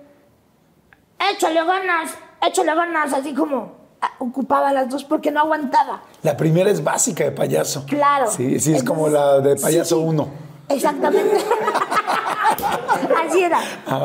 Échale 1.33 1.65
ganas, 1.65 2.11
échale 2.47 2.75
ganas, 2.75 3.13
así 3.13 3.35
como 3.35 3.73
ah, 4.01 4.11
ocupaba 4.19 4.73
las 4.73 4.89
dos 4.89 5.05
porque 5.05 5.31
no 5.31 5.41
aguantaba. 5.41 6.03
La 6.23 6.37
primera 6.37 6.71
es 6.71 6.83
básica 6.85 7.25
de 7.25 7.33
payaso. 7.33 7.85
Claro. 7.87 8.31
Sí, 8.31 8.61
sí, 8.61 8.75
es 8.75 8.85
como 8.85 9.07
Entonces, 9.09 9.13
la 9.45 9.49
de 9.49 9.59
sí, 9.59 9.65
payaso 9.65 9.97
sí. 9.97 10.03
1. 10.05 10.29
Exactamente. 10.69 11.37
así 13.27 13.43
era, 13.43 13.61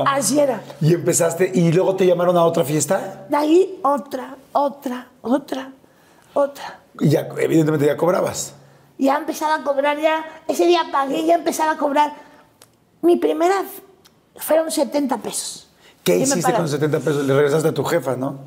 así 0.08 0.40
era. 0.40 0.62
Y 0.80 0.94
empezaste, 0.94 1.52
y 1.54 1.72
luego 1.72 1.96
te 1.96 2.06
llamaron 2.06 2.38
a 2.38 2.46
otra 2.46 2.64
fiesta, 2.64 3.26
De 3.30 3.36
ahí 3.36 3.80
otra, 3.84 4.36
otra, 4.52 5.08
otra, 5.22 5.72
otra. 6.34 6.80
y 7.00 7.10
ya, 7.10 7.28
evidentemente 7.40 7.86
ya 7.86 7.98
cobrabas. 7.98 8.54
Ya 9.02 9.18
empezaba 9.18 9.56
a 9.56 9.64
cobrar, 9.64 9.98
ya, 10.00 10.24
ese 10.48 10.68
día 10.68 10.82
pagué, 10.92 11.26
ya 11.26 11.34
empezaba 11.34 11.72
a 11.72 11.78
cobrar. 11.78 12.14
Mi 13.02 13.16
primera 13.16 13.64
fueron 14.36 14.70
70 14.70 15.18
pesos. 15.18 15.68
¿Qué 16.04 16.18
Y 16.18 16.22
hiciste 16.22 16.54
con 16.54 16.68
70 16.70 17.00
pesos? 17.00 17.26
Le 17.26 17.34
regresaste 17.34 17.70
a 17.70 17.74
tu 17.74 17.84
jefa, 17.84 18.16
¿no? 18.16 18.38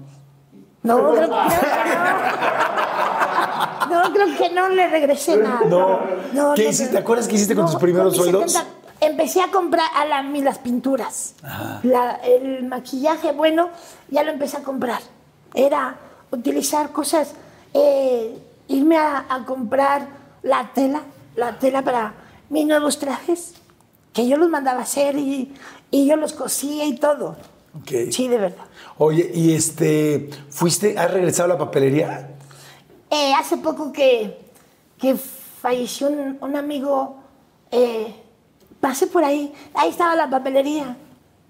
No, 0.84 1.10
creo, 1.10 1.22
que 1.22 1.26
no. 1.26 1.36
No, 3.90 4.12
creo 4.12 4.36
que 4.38 4.50
no 4.50 4.68
le 4.68 4.88
regresé 4.88 5.36
nada. 5.38 5.60
No. 6.32 6.54
¿Qué 6.54 6.68
hiciste? 6.68 6.92
¿Te 6.92 6.98
acuerdas 6.98 7.26
qué 7.26 7.34
hiciste 7.34 7.56
con 7.56 7.66
tus 7.66 7.74
primeros 7.76 8.14
con 8.14 8.22
sueldos? 8.22 8.52
70 8.52 8.70
empecé 9.00 9.42
a 9.42 9.48
comprar 9.50 9.88
a 9.96 10.04
la- 10.04 10.22
las 10.22 10.58
pinturas. 10.58 11.34
La- 11.82 12.14
el 12.22 12.62
maquillaje, 12.64 13.32
bueno, 13.32 13.70
ya 14.08 14.22
lo 14.22 14.30
empecé 14.30 14.58
a 14.58 14.62
comprar. 14.62 15.00
Era 15.52 15.96
utilizar 16.30 16.90
cosas, 16.92 17.32
eh, 17.72 18.38
irme 18.68 18.96
a, 18.98 19.24
a 19.28 19.44
comprar 19.44 20.22
la 20.44 20.70
tela, 20.72 21.02
la 21.34 21.58
tela 21.58 21.82
para 21.82 22.14
mis 22.50 22.64
nuevos 22.66 22.98
trajes, 23.00 23.54
que 24.12 24.28
yo 24.28 24.36
los 24.36 24.48
mandaba 24.48 24.78
a 24.80 24.82
hacer 24.82 25.16
y, 25.16 25.52
y 25.90 26.06
yo 26.06 26.14
los 26.14 26.32
cosía 26.32 26.84
y 26.84 26.94
todo. 26.96 27.36
Sí, 28.12 28.28
de 28.28 28.38
verdad. 28.38 28.66
Oye, 28.98 29.28
y 29.34 29.52
este, 29.52 30.30
¿fuiste, 30.50 30.96
has 30.96 31.10
regresado 31.10 31.50
a 31.50 31.54
la 31.54 31.58
papelería? 31.58 32.30
Eh, 33.10 33.32
hace 33.34 33.56
poco 33.56 33.92
que, 33.92 34.38
que 34.98 35.16
falleció 35.16 36.06
un, 36.08 36.38
un 36.40 36.54
amigo, 36.56 37.16
eh, 37.72 38.14
pasé 38.80 39.08
por 39.08 39.24
ahí, 39.24 39.52
ahí 39.74 39.90
estaba 39.90 40.14
la 40.14 40.30
papelería. 40.30 40.96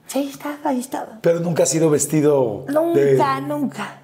Sí, 0.06 0.20
ahí 0.20 0.28
estaba, 0.28 0.56
ahí 0.64 0.80
estaba. 0.80 1.18
Pero 1.20 1.40
nunca 1.40 1.64
has 1.64 1.70
sido 1.70 1.90
vestido 1.90 2.64
Nunca, 2.68 3.40
de... 3.40 3.40
nunca. 3.46 4.00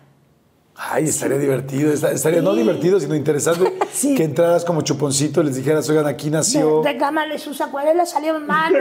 Ay, 0.82 1.04
estaría 1.04 1.36
divertido, 1.36 1.92
esta- 1.92 2.10
estaría 2.10 2.40
no 2.40 2.54
divertido, 2.54 2.98
sino 2.98 3.14
interesante 3.14 3.76
Sí. 3.92 4.14
que 4.14 4.24
entraras 4.24 4.64
como 4.64 4.80
chuponcito 4.80 5.42
y 5.42 5.44
les 5.44 5.56
dijeras, 5.56 5.86
oigan, 5.90 6.06
aquí 6.06 6.30
nació... 6.30 6.82
Reclámale 6.82 7.38
sus 7.38 7.60
acuarelas, 7.60 8.10
salieron 8.10 8.46
mal. 8.46 8.72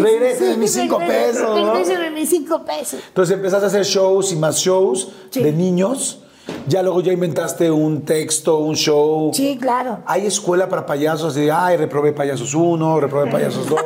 Regresen 0.00 0.58
mis 0.58 0.72
cinco 0.72 0.98
pesos. 0.98 1.54
Regresen 1.74 2.14
mis 2.14 2.30
cinco 2.30 2.64
pesos. 2.64 3.00
Entonces 3.08 3.36
empezaste 3.36 3.64
a 3.66 3.68
hacer 3.68 3.84
shows 3.84 4.32
y 4.32 4.36
más 4.36 4.56
shows 4.58 5.08
de 5.32 5.52
niños 5.52 6.20
Ya 6.66 6.82
luego 6.82 7.00
ya 7.00 7.12
inventaste 7.12 7.70
un 7.70 8.02
texto, 8.02 8.58
un 8.58 8.74
show. 8.74 9.30
Sí, 9.34 9.58
claro. 9.60 9.98
¿Hay 10.06 10.26
escuela 10.26 10.68
para 10.68 10.84
payasos? 10.86 11.34
De, 11.34 11.50
ay, 11.52 11.76
reprobé 11.76 12.12
payasos 12.12 12.54
uno, 12.54 12.98
reprobé 13.00 13.30
payasos 13.30 13.68
dos. 13.68 13.80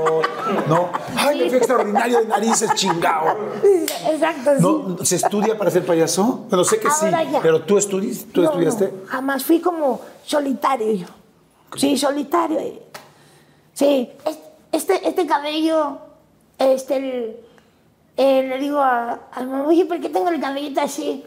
No. 0.68 0.88
Ay, 1.16 1.38
me 1.40 1.48
fui 1.48 1.58
extraordinario 1.58 2.20
de 2.20 2.26
narices, 2.26 2.72
chingao. 2.74 3.36
Exacto, 4.10 4.50
sí. 4.56 4.62
¿No? 4.62 5.04
¿Se 5.04 5.16
estudia 5.16 5.56
para 5.58 5.70
ser 5.70 5.84
payaso? 5.84 6.46
Bueno, 6.48 6.64
sé 6.64 6.78
que 6.78 6.88
sí, 6.90 7.04
Ahora 7.06 7.24
ya. 7.24 7.40
pero 7.40 7.62
tú, 7.62 7.78
estudi 7.78 8.14
tú 8.32 8.42
No, 8.42 8.48
estudiaste. 8.50 8.84
no, 8.86 9.06
jamás 9.08 9.44
fui 9.44 9.60
como 9.60 10.00
solitario 10.24 10.92
yo. 10.92 11.06
Sí, 11.76 11.96
solitario. 11.98 12.60
Sí, 13.74 14.10
es- 14.24 14.38
este, 14.72 15.06
este 15.08 15.26
cabello, 15.26 15.98
este, 16.58 16.96
el- 16.96 17.36
eh, 18.16 18.42
le 18.48 18.58
digo 18.58 18.78
a, 18.80 19.20
a 19.32 19.40
mi 19.40 19.46
mamá, 19.50 19.66
oye, 19.66 19.84
¿por 19.84 20.00
qué 20.00 20.08
tengo 20.08 20.28
el 20.28 20.40
cabellito 20.40 20.80
así? 20.80 21.24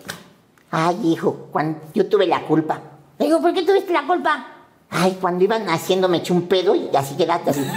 Ay, 0.71 0.99
hijo, 1.03 1.49
cuando 1.51 1.79
yo 1.93 2.07
tuve 2.07 2.25
la 2.25 2.45
culpa. 2.45 2.79
Le 3.19 3.25
digo, 3.25 3.41
¿por 3.41 3.53
qué 3.53 3.63
tuviste 3.63 3.91
la 3.91 4.07
culpa? 4.07 4.47
Ay, 4.89 5.17
cuando 5.19 5.43
iban 5.43 5.65
naciendo 5.65 6.07
me 6.07 6.17
eché 6.17 6.33
un 6.33 6.47
pedo 6.47 6.73
y 6.75 6.89
así 6.95 7.15
quedaste 7.15 7.49
así. 7.49 7.61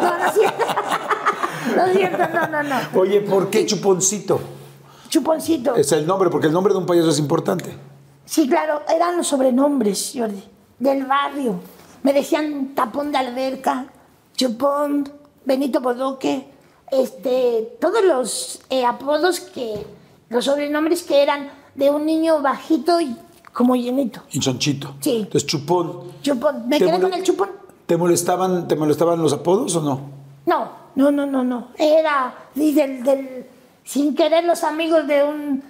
No, 0.00 0.18
no 0.18 0.26
es 0.26 0.34
cierto. 0.34 0.64
No 1.76 1.86
es 1.86 1.96
cierto, 1.96 2.28
no, 2.34 2.46
no, 2.48 2.62
no. 2.62 3.00
Oye, 3.00 3.20
¿por 3.20 3.48
qué 3.48 3.64
chuponcito? 3.64 4.40
Chuponcito. 5.08 5.76
Es 5.76 5.92
el 5.92 6.06
nombre, 6.06 6.30
porque 6.30 6.48
el 6.48 6.52
nombre 6.52 6.72
de 6.72 6.80
un 6.80 6.86
payaso 6.86 7.10
es 7.10 7.18
importante. 7.18 7.76
Sí, 8.24 8.48
claro, 8.48 8.82
eran 8.88 9.16
los 9.16 9.28
sobrenombres, 9.28 10.12
Jordi, 10.16 10.42
del 10.78 11.04
barrio. 11.06 11.60
Me 12.02 12.12
decían 12.12 12.74
tapón 12.74 13.12
de 13.12 13.18
alberca, 13.18 13.86
chupón, 14.34 15.10
Benito 15.44 15.80
Bodoque, 15.80 16.48
este, 16.90 17.76
todos 17.80 18.04
los 18.04 18.60
eh, 18.70 18.84
apodos 18.84 19.40
que, 19.40 19.86
los 20.28 20.44
sobrenombres 20.44 21.02
que 21.02 21.22
eran 21.22 21.50
de 21.74 21.90
un 21.90 22.06
niño 22.06 22.40
bajito 22.42 23.00
y 23.00 23.16
como 23.52 23.76
llenito. 23.76 24.20
Y 24.32 24.40
chonchito. 24.40 24.94
Sí. 25.00 25.16
Entonces, 25.18 25.46
chupón. 25.46 26.00
Chupón, 26.22 26.68
me 26.68 26.78
¿Te 26.78 26.86
quedé 26.86 27.00
con 27.00 27.12
el 27.12 27.22
chupón. 27.22 27.50
¿Te 27.86 27.96
molestaban, 27.96 28.66
¿Te 28.66 28.76
molestaban 28.76 29.20
los 29.20 29.32
apodos 29.32 29.76
o 29.76 29.82
no? 29.82 30.00
No, 30.46 30.68
no, 30.96 31.10
no, 31.10 31.26
no, 31.26 31.44
no. 31.44 31.68
Era 31.78 32.34
y 32.54 32.72
del, 32.72 33.02
del, 33.04 33.46
sin 33.84 34.14
querer 34.14 34.44
los 34.44 34.64
amigos 34.64 35.06
de 35.06 35.22
un, 35.24 35.62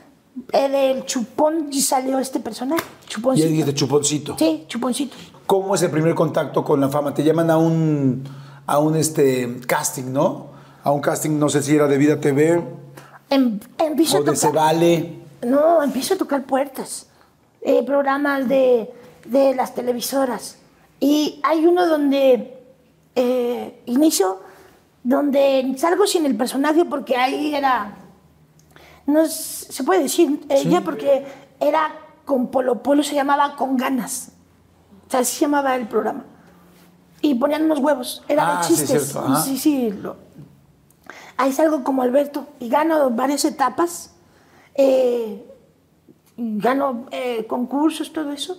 eh, 0.52 0.68
del 0.68 1.04
chupón 1.04 1.68
y 1.72 1.80
salió 1.80 2.18
este 2.18 2.40
personaje, 2.40 2.84
Y 3.04 3.08
chuponcito. 3.08 3.48
dijiste 3.48 3.74
chuponcito. 3.74 4.36
Sí, 4.38 4.64
chuponcito. 4.68 5.16
¿Cómo 5.46 5.74
es 5.74 5.82
el 5.82 5.90
primer 5.90 6.14
contacto 6.14 6.64
con 6.64 6.80
la 6.80 6.88
fama? 6.88 7.12
Te 7.12 7.22
llaman 7.22 7.50
a 7.50 7.58
un, 7.58 8.24
a 8.66 8.78
un 8.78 8.96
este, 8.96 9.60
casting, 9.66 10.12
¿no? 10.12 10.46
A 10.84 10.90
un 10.92 11.00
casting, 11.00 11.38
no 11.38 11.48
sé 11.48 11.62
si 11.62 11.74
era 11.74 11.86
de 11.86 11.98
Vida 11.98 12.20
TV 12.20 12.62
Em- 13.30 13.58
empiezo 13.78 14.18
o 14.18 14.22
de 14.22 14.36
Se. 14.36 14.50
Vale. 14.50 15.23
No, 15.44 15.82
empiezo 15.82 16.14
a 16.14 16.18
tocar 16.18 16.44
puertas. 16.44 17.08
Eh, 17.60 17.82
programas 17.84 18.46
de, 18.48 18.92
de 19.24 19.54
las 19.54 19.74
televisoras. 19.74 20.58
Y 21.00 21.40
hay 21.42 21.66
uno 21.66 21.86
donde 21.86 22.62
eh, 23.14 23.82
inicio, 23.86 24.40
donde 25.02 25.74
salgo 25.78 26.06
sin 26.06 26.26
el 26.26 26.36
personaje 26.36 26.84
porque 26.84 27.16
ahí 27.16 27.54
era. 27.54 27.96
No 29.06 29.26
se 29.26 29.84
puede 29.84 30.02
decir 30.04 30.44
ella 30.48 30.80
porque 30.82 31.26
era 31.60 31.94
con 32.24 32.48
Polo 32.48 32.82
Polo, 32.82 33.02
se 33.02 33.14
llamaba 33.14 33.56
Con 33.56 33.76
Ganas. 33.76 34.32
O 35.06 35.10
sea, 35.10 35.20
así 35.20 35.34
se 35.36 35.40
llamaba 35.42 35.74
el 35.76 35.86
programa. 35.88 36.24
Y 37.20 37.34
ponían 37.34 37.64
unos 37.64 37.78
huevos, 37.80 38.22
era 38.28 38.58
Ah, 38.58 38.62
de 38.62 38.64
sí, 38.68 38.74
chistes. 38.76 39.14
ajá. 39.16 39.42
sí, 39.42 39.58
sí. 39.58 39.90
lo- 39.90 40.16
ahí 41.36 41.52
salgo 41.52 41.82
como 41.84 42.02
Alberto 42.02 42.46
y 42.60 42.68
gano 42.68 43.10
varias 43.10 43.44
etapas. 43.44 44.13
Eh, 44.74 45.44
gano 46.36 47.06
eh, 47.10 47.46
concursos, 47.46 48.12
todo 48.12 48.32
eso. 48.32 48.58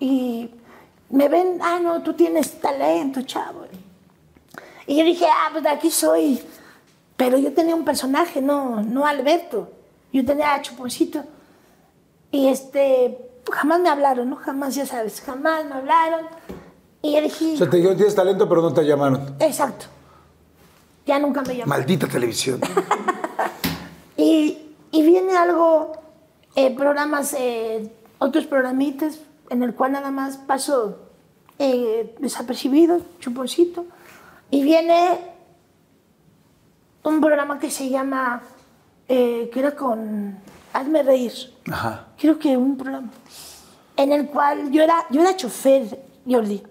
Y 0.00 0.50
me 1.10 1.28
ven, 1.28 1.58
ah, 1.62 1.78
no, 1.82 2.02
tú 2.02 2.14
tienes 2.14 2.60
talento, 2.60 3.22
chavo. 3.22 3.66
Y 4.86 4.96
yo 4.96 5.04
dije, 5.04 5.26
ah, 5.26 5.48
pues 5.52 5.62
de 5.62 5.70
aquí 5.70 5.90
soy. 5.90 6.40
Pero 7.16 7.36
yo 7.36 7.52
tenía 7.52 7.74
un 7.74 7.84
personaje, 7.84 8.40
no, 8.40 8.82
no 8.82 9.04
Alberto. 9.06 9.70
Yo 10.12 10.24
tenía 10.24 10.54
a 10.54 10.62
Chuponcito. 10.62 11.24
Y 12.30 12.48
este, 12.48 13.18
jamás 13.50 13.80
me 13.80 13.88
hablaron, 13.88 14.30
¿no? 14.30 14.36
Jamás, 14.36 14.74
ya 14.74 14.86
sabes, 14.86 15.20
jamás 15.20 15.64
me 15.66 15.74
hablaron. 15.74 16.26
Y 17.02 17.12
yo 17.12 17.20
dije, 17.20 17.54
O 17.54 17.56
sea, 17.56 17.68
te 17.70 17.76
dijeron, 17.76 17.96
tienes 17.96 18.14
talento, 18.14 18.48
pero 18.48 18.62
no 18.62 18.72
te 18.72 18.82
llamaron. 18.84 19.34
exacto. 19.40 19.86
Ya 21.06 21.18
nunca 21.18 21.40
me 21.42 21.56
llamaron. 21.56 21.68
Maldita 21.68 22.06
televisión. 22.06 22.60
Y, 24.20 24.24
y 24.24 24.67
viene 25.10 25.36
algo, 25.36 25.92
eh, 26.54 26.74
programas, 26.74 27.34
eh, 27.34 27.90
otros 28.18 28.46
programitas, 28.46 29.20
en 29.50 29.62
el 29.62 29.74
cual 29.74 29.92
nada 29.92 30.10
más 30.10 30.36
paso 30.36 30.98
eh, 31.58 32.14
desapercibido, 32.20 33.00
chuponcito. 33.18 33.86
Y 34.50 34.62
viene 34.62 35.18
un 37.02 37.20
programa 37.20 37.58
que 37.58 37.70
se 37.70 37.88
llama, 37.88 38.42
eh, 39.08 39.50
que 39.52 39.60
era 39.60 39.74
con 39.74 40.38
Hazme 40.72 41.02
Reír. 41.02 41.32
Ajá. 41.70 42.08
Creo 42.18 42.38
que 42.38 42.56
un 42.56 42.76
programa. 42.76 43.10
En 43.96 44.12
el 44.12 44.28
cual 44.28 44.70
yo 44.70 44.82
era, 44.82 45.06
yo 45.10 45.20
era 45.22 45.36
chofer, 45.36 46.04
Jordi. 46.26 46.62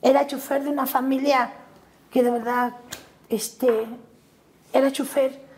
Era 0.00 0.26
chofer 0.26 0.64
de 0.64 0.70
una 0.70 0.86
familia 0.86 1.52
que 2.10 2.22
de 2.22 2.30
verdad, 2.30 2.74
este, 3.28 3.86
era 4.72 4.90
chofer. 4.90 5.51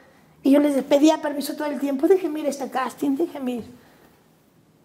Y 0.44 0.52
yo 0.52 0.60
les 0.60 0.80
pedía 0.84 1.20
permiso 1.20 1.56
todo 1.56 1.66
el 1.66 1.80
tiempo, 1.80 2.06
déjenme 2.06 2.40
ir 2.40 2.46
a 2.46 2.50
este 2.50 2.70
casting, 2.70 3.16
déjenme 3.16 3.52
ir. 3.52 3.64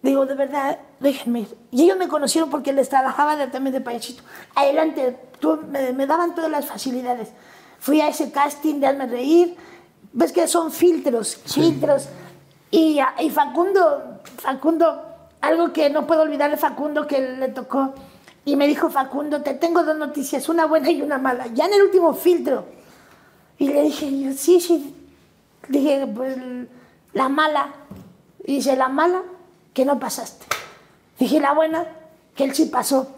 Digo, 0.01 0.25
de 0.25 0.33
verdad, 0.33 0.79
déjenme 1.01 1.41
ir. 1.41 1.57
Y 1.71 1.83
ellos 1.83 1.97
me 1.97 2.07
conocieron 2.07 2.49
porque 2.49 2.71
les 2.73 2.87
trabajaba 2.89 3.35
de, 3.35 3.47
también 3.47 3.73
de 3.73 3.81
payasito. 3.81 4.23
Adelante, 4.55 5.17
tú- 5.39 5.59
me, 5.69 5.91
me 5.91 6.07
daban 6.07 6.33
todas 6.33 6.49
las 6.49 6.65
facilidades. 6.65 7.29
Fui 7.79 7.99
a 8.01 8.07
ese 8.07 8.31
casting 8.31 8.79
de 8.79 8.87
Hazme 8.87 9.05
Reír. 9.07 9.55
Ves 10.13 10.31
que 10.31 10.47
son 10.47 10.71
filtros, 10.71 11.35
filtros. 11.45 12.07
Y, 12.71 12.99
y 13.19 13.29
Facundo, 13.29 14.21
Facundo, 14.37 15.03
algo 15.41 15.73
que 15.73 15.89
no 15.89 16.07
puedo 16.07 16.21
olvidar 16.21 16.49
de 16.49 16.57
Facundo 16.57 17.05
que 17.05 17.19
le 17.19 17.49
tocó. 17.49 17.93
Y 18.45 18.55
me 18.55 18.65
dijo, 18.67 18.89
Facundo, 18.89 19.41
te 19.41 19.53
tengo 19.55 19.83
dos 19.83 19.97
noticias, 19.97 20.47
una 20.47 20.65
buena 20.65 20.89
y 20.89 21.01
una 21.01 21.17
mala. 21.17 21.47
Ya 21.47 21.65
en 21.65 21.73
el 21.73 21.81
último 21.81 22.13
filtro. 22.13 22.63
Y 23.57 23.67
le 23.67 23.81
dije, 23.83 24.17
yo, 24.21 24.31
sí, 24.31 24.61
sí. 24.61 24.95
Dije, 25.67 26.07
pues 26.07 26.37
la 27.13 27.29
mala. 27.29 27.73
Y 28.45 28.55
dice, 28.55 28.75
la 28.75 28.89
mala, 28.89 29.23
que 29.73 29.85
no 29.85 29.99
pasaste. 29.99 30.45
Dije, 31.19 31.39
la 31.39 31.53
buena, 31.53 31.85
que 32.35 32.45
él 32.45 32.55
sí 32.55 32.65
pasó. 32.65 33.15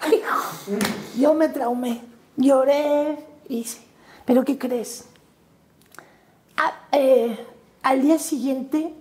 Yo 1.18 1.34
me 1.34 1.48
traumé, 1.48 2.02
lloré, 2.36 3.18
hice. 3.48 3.80
¿Pero 4.24 4.44
qué 4.44 4.58
crees? 4.58 5.06
Ah, 6.56 6.72
eh, 6.92 7.46
al 7.82 8.02
día 8.02 8.18
siguiente, 8.18 8.94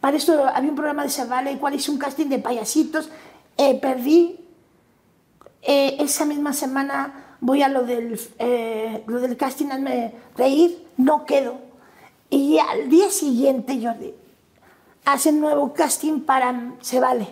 para 0.00 0.16
esto 0.16 0.46
había 0.46 0.70
un 0.70 0.76
programa 0.76 1.02
de 1.02 1.10
Zavale, 1.10 1.50
el 1.50 1.58
cual 1.58 1.74
hice 1.74 1.90
un 1.90 1.98
casting 1.98 2.26
de 2.26 2.38
payasitos. 2.38 3.10
Eh, 3.56 3.78
perdí. 3.80 4.40
Eh, 5.62 5.96
esa 5.98 6.24
misma 6.24 6.52
semana 6.52 7.25
voy 7.40 7.62
a 7.62 7.68
lo 7.68 7.84
del, 7.84 8.18
eh, 8.38 9.02
lo 9.06 9.20
del 9.20 9.36
casting, 9.36 9.66
hazme 9.70 10.12
reír, 10.36 10.86
no 10.96 11.24
quedo. 11.24 11.54
Y 12.30 12.58
al 12.58 12.88
día 12.88 13.10
siguiente, 13.10 13.78
Jordi, 13.82 14.12
hacen 15.04 15.40
nuevo 15.40 15.72
casting 15.72 16.20
para 16.20 16.72
Se 16.80 16.98
Vale. 17.00 17.28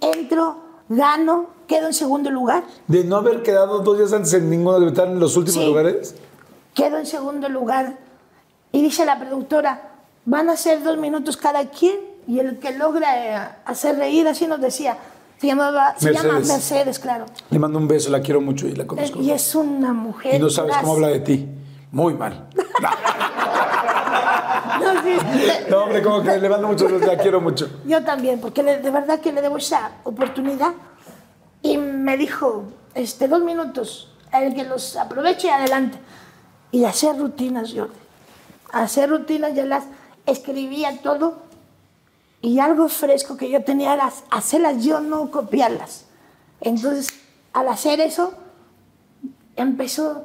Entro, 0.00 0.56
gano, 0.88 1.46
quedo 1.68 1.86
en 1.86 1.94
segundo 1.94 2.30
lugar. 2.30 2.64
De 2.88 3.04
no 3.04 3.16
haber 3.16 3.42
quedado 3.42 3.78
dos 3.80 3.98
días 3.98 4.12
antes 4.12 4.32
en 4.34 4.50
ninguno 4.50 4.80
de 4.80 4.88
estar 4.88 5.06
en 5.08 5.20
los 5.20 5.36
últimos 5.36 5.60
Sí. 5.62 5.66
lugares. 5.68 6.14
Quedo 6.74 6.98
en 6.98 7.06
segundo 7.06 7.48
lugar. 7.48 7.96
Y 8.72 8.82
dice 8.82 9.04
la 9.04 9.18
productora, 9.18 9.90
van 10.24 10.50
a 10.50 10.56
ser 10.56 10.82
dos 10.82 10.96
minutos 10.98 11.36
cada 11.36 11.68
quien 11.70 12.00
y 12.26 12.38
el 12.40 12.58
que 12.58 12.72
logra 12.72 13.26
eh, 13.46 13.48
hacer 13.64 13.96
reír, 13.96 14.26
así 14.26 14.46
nos 14.46 14.60
decía. 14.60 14.96
Se, 15.42 15.48
llamaba, 15.48 15.94
se 15.98 16.12
llama 16.12 16.34
Mercedes. 16.38 17.00
Claro. 17.00 17.26
Le 17.50 17.58
mando 17.58 17.76
un 17.76 17.88
beso, 17.88 18.10
la 18.10 18.20
quiero 18.20 18.40
mucho 18.40 18.68
y 18.68 18.76
la 18.76 18.84
Eh, 18.84 18.86
conozco. 18.86 19.20
Y 19.20 19.32
es 19.32 19.52
una 19.56 19.92
mujer. 19.92 20.36
Y 20.36 20.38
no 20.38 20.48
sabes 20.48 20.76
cómo 20.76 20.92
habla 20.92 21.08
de 21.08 21.18
ti. 21.18 21.48
Muy 21.90 22.14
mal. 22.14 22.48
No, 24.80 25.02
sí. 25.02 25.16
No, 25.68 25.84
hombre, 25.84 26.02
como 26.02 26.22
que 26.22 26.38
le 26.38 26.48
mando 26.48 26.66
mucho 26.68 26.86
besos, 26.86 27.06
la 27.06 27.16
quiero 27.16 27.40
mucho. 27.40 27.68
Yo 27.86 28.02
también, 28.02 28.40
porque 28.40 28.62
de 28.62 28.90
verdad 28.90 29.20
que 29.20 29.32
le 29.32 29.42
debo 29.42 29.58
esa 29.58 29.92
oportunidad. 30.04 30.72
Y 31.60 31.76
me 31.76 32.16
dijo, 32.16 32.64
este, 32.94 33.28
dos 33.28 33.42
minutos, 33.42 34.12
el 34.32 34.54
que 34.54 34.64
los 34.64 34.96
aproveche, 34.96 35.50
adelante. 35.50 35.98
Y 36.70 36.84
hacer 36.84 37.16
rutinas, 37.18 37.70
yo. 37.70 37.88
Hacer 38.72 39.10
rutinas, 39.10 39.54
ya 39.54 39.66
las 39.66 39.84
escribía 40.26 40.98
todo. 41.02 41.42
Y 42.42 42.58
algo 42.58 42.88
fresco 42.88 43.36
que 43.36 43.48
yo 43.48 43.62
tenía 43.64 43.94
era 43.94 44.10
hacerlas 44.30 44.84
yo, 44.84 45.00
no 45.00 45.30
copiarlas. 45.30 46.04
Entonces, 46.60 47.08
al 47.52 47.68
hacer 47.68 48.00
eso, 48.00 48.34
empezó 49.56 50.24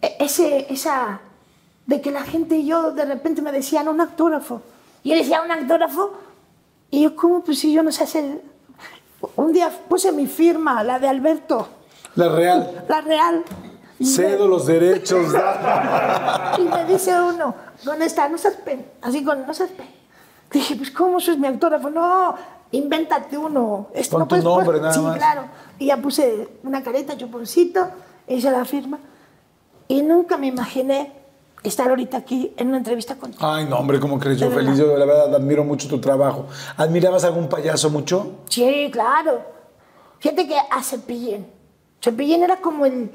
e- 0.00 0.16
ese, 0.18 0.72
esa, 0.72 1.20
de 1.86 2.00
que 2.00 2.10
la 2.10 2.22
gente 2.24 2.56
y 2.56 2.66
yo 2.66 2.90
de 2.92 3.04
repente 3.04 3.40
me 3.40 3.52
decían 3.52 3.88
un 3.88 4.00
autógrafo. 4.00 4.62
Y 5.04 5.10
yo 5.10 5.16
decía, 5.16 5.42
¿un 5.42 5.50
autógrafo? 5.50 6.12
Y 6.90 7.02
yo, 7.02 7.16
¿cómo? 7.16 7.40
Pues 7.42 7.58
si 7.60 7.72
yo 7.72 7.82
no 7.82 7.92
sé 7.92 8.02
hacer... 8.04 8.42
Un 9.36 9.52
día 9.52 9.70
puse 9.88 10.10
mi 10.10 10.26
firma, 10.26 10.82
la 10.82 10.98
de 10.98 11.06
Alberto, 11.08 11.68
La 12.16 12.28
real. 12.28 12.84
la 12.88 13.00
real. 13.02 13.44
Cedo 14.02 14.48
los 14.48 14.66
derechos. 14.66 15.32
Y 16.58 16.62
me 16.62 16.84
dice 16.84 17.14
uno, 17.20 17.54
¿dónde 17.84 18.06
está? 18.06 18.28
No 18.28 18.36
seas 18.36 18.54
pen. 18.56 18.84
Así 19.00 19.22
con, 19.24 19.46
no 19.46 19.54
seas 19.54 19.70
pen. 19.70 19.86
Dije, 20.52 20.76
pues, 20.76 20.90
¿cómo 20.90 21.18
eso 21.18 21.32
es 21.32 21.38
mi 21.38 21.46
autógrafo? 21.46 21.88
No, 21.90 22.34
invéntate 22.72 23.36
uno. 23.38 23.88
Esto 23.94 24.18
no 24.18 24.24
tu 24.24 24.28
puedes 24.30 24.44
nombre, 24.44 24.80
nada 24.80 24.92
sí, 24.92 25.00
más. 25.00 25.16
claro. 25.16 25.44
Y 25.78 25.86
ya 25.86 25.96
puse 25.96 26.48
una 26.62 26.82
careta, 26.82 27.16
chuponcito, 27.16 27.88
hice 28.28 28.50
la 28.50 28.64
firma. 28.64 28.98
Y 29.88 30.02
nunca 30.02 30.36
me 30.36 30.46
imaginé 30.48 31.12
estar 31.62 31.88
ahorita 31.88 32.16
aquí 32.18 32.52
en 32.56 32.68
una 32.68 32.78
entrevista 32.78 33.16
contigo. 33.16 33.44
Ay, 33.46 33.66
no, 33.66 33.78
hombre, 33.78 34.00
¿cómo 34.00 34.18
crees? 34.18 34.38
Yo 34.38 34.48
De 34.50 34.54
feliz, 34.56 34.78
verdad. 34.78 34.92
yo 34.92 34.96
la 34.98 35.04
verdad 35.04 35.34
admiro 35.34 35.64
mucho 35.64 35.88
tu 35.88 36.00
trabajo. 36.00 36.46
¿Admirabas 36.76 37.24
algún 37.24 37.48
payaso 37.48 37.88
mucho? 37.90 38.40
Sí, 38.48 38.88
claro. 38.92 39.40
Fíjate 40.18 40.46
que 40.46 40.56
a 40.58 40.82
Cepillín. 40.82 41.46
Cepillín 42.02 42.42
era 42.42 42.56
como 42.56 42.84
el, 42.86 43.10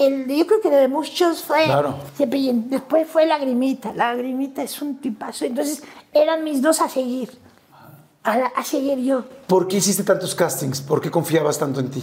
el 0.00 0.26
yo 0.26 0.46
creo 0.46 0.60
que 0.60 0.70
de 0.70 0.88
muchos 0.88 1.42
fue 1.42 1.64
Claro. 1.64 1.94
Cepillín. 2.16 2.70
Después 2.70 3.06
fue 3.08 3.26
Lagrimita. 3.26 3.92
Lagrimita 3.92 4.62
es 4.62 4.80
un 4.82 4.96
tipazo. 4.98 5.44
Entonces 5.44 5.82
eran 6.12 6.42
mis 6.44 6.60
dos 6.62 6.80
a 6.80 6.88
seguir. 6.88 7.30
A, 8.22 8.32
a 8.56 8.64
seguir 8.64 8.98
yo. 8.98 9.24
¿Por 9.46 9.66
qué 9.68 9.76
hiciste 9.78 10.02
tantos 10.02 10.34
castings? 10.34 10.80
¿Por 10.82 11.00
qué 11.00 11.10
confiabas 11.10 11.58
tanto 11.58 11.80
en 11.80 11.90
ti? 11.90 12.02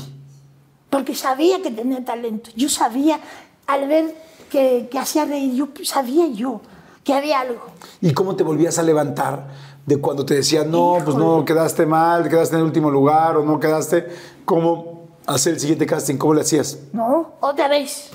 Porque 0.89 1.13
sabía 1.13 1.61
que 1.61 1.69
tenía 1.69 2.03
talento. 2.03 2.49
Yo 2.55 2.69
sabía, 2.69 3.19
al 3.67 3.87
ver 3.87 4.15
que, 4.49 4.87
que 4.89 4.97
hacía 4.97 5.25
reír, 5.25 5.53
yo 5.53 5.67
sabía 5.83 6.27
yo 6.27 6.61
que 7.03 7.13
había 7.13 7.39
algo. 7.41 7.61
¿Y 8.01 8.13
cómo 8.13 8.35
te 8.35 8.43
volvías 8.43 8.77
a 8.79 8.83
levantar 8.83 9.47
de 9.85 9.97
cuando 10.01 10.25
te 10.25 10.33
decían, 10.33 10.69
no, 10.71 10.97
pues 11.05 11.15
no, 11.15 11.23
Híjole. 11.33 11.45
quedaste 11.45 11.85
mal, 11.85 12.27
quedaste 12.27 12.55
en 12.55 12.61
el 12.61 12.65
último 12.65 12.89
lugar 12.91 13.37
o 13.37 13.45
no 13.45 13.59
quedaste? 13.59 14.07
¿Cómo 14.43 14.96
hacer 15.27 15.53
el 15.53 15.59
siguiente 15.59 15.85
casting? 15.85 16.17
¿Cómo 16.17 16.33
le 16.33 16.41
hacías? 16.41 16.79
¿no? 16.93 17.33
Otra 17.39 17.67
vez, 17.67 18.09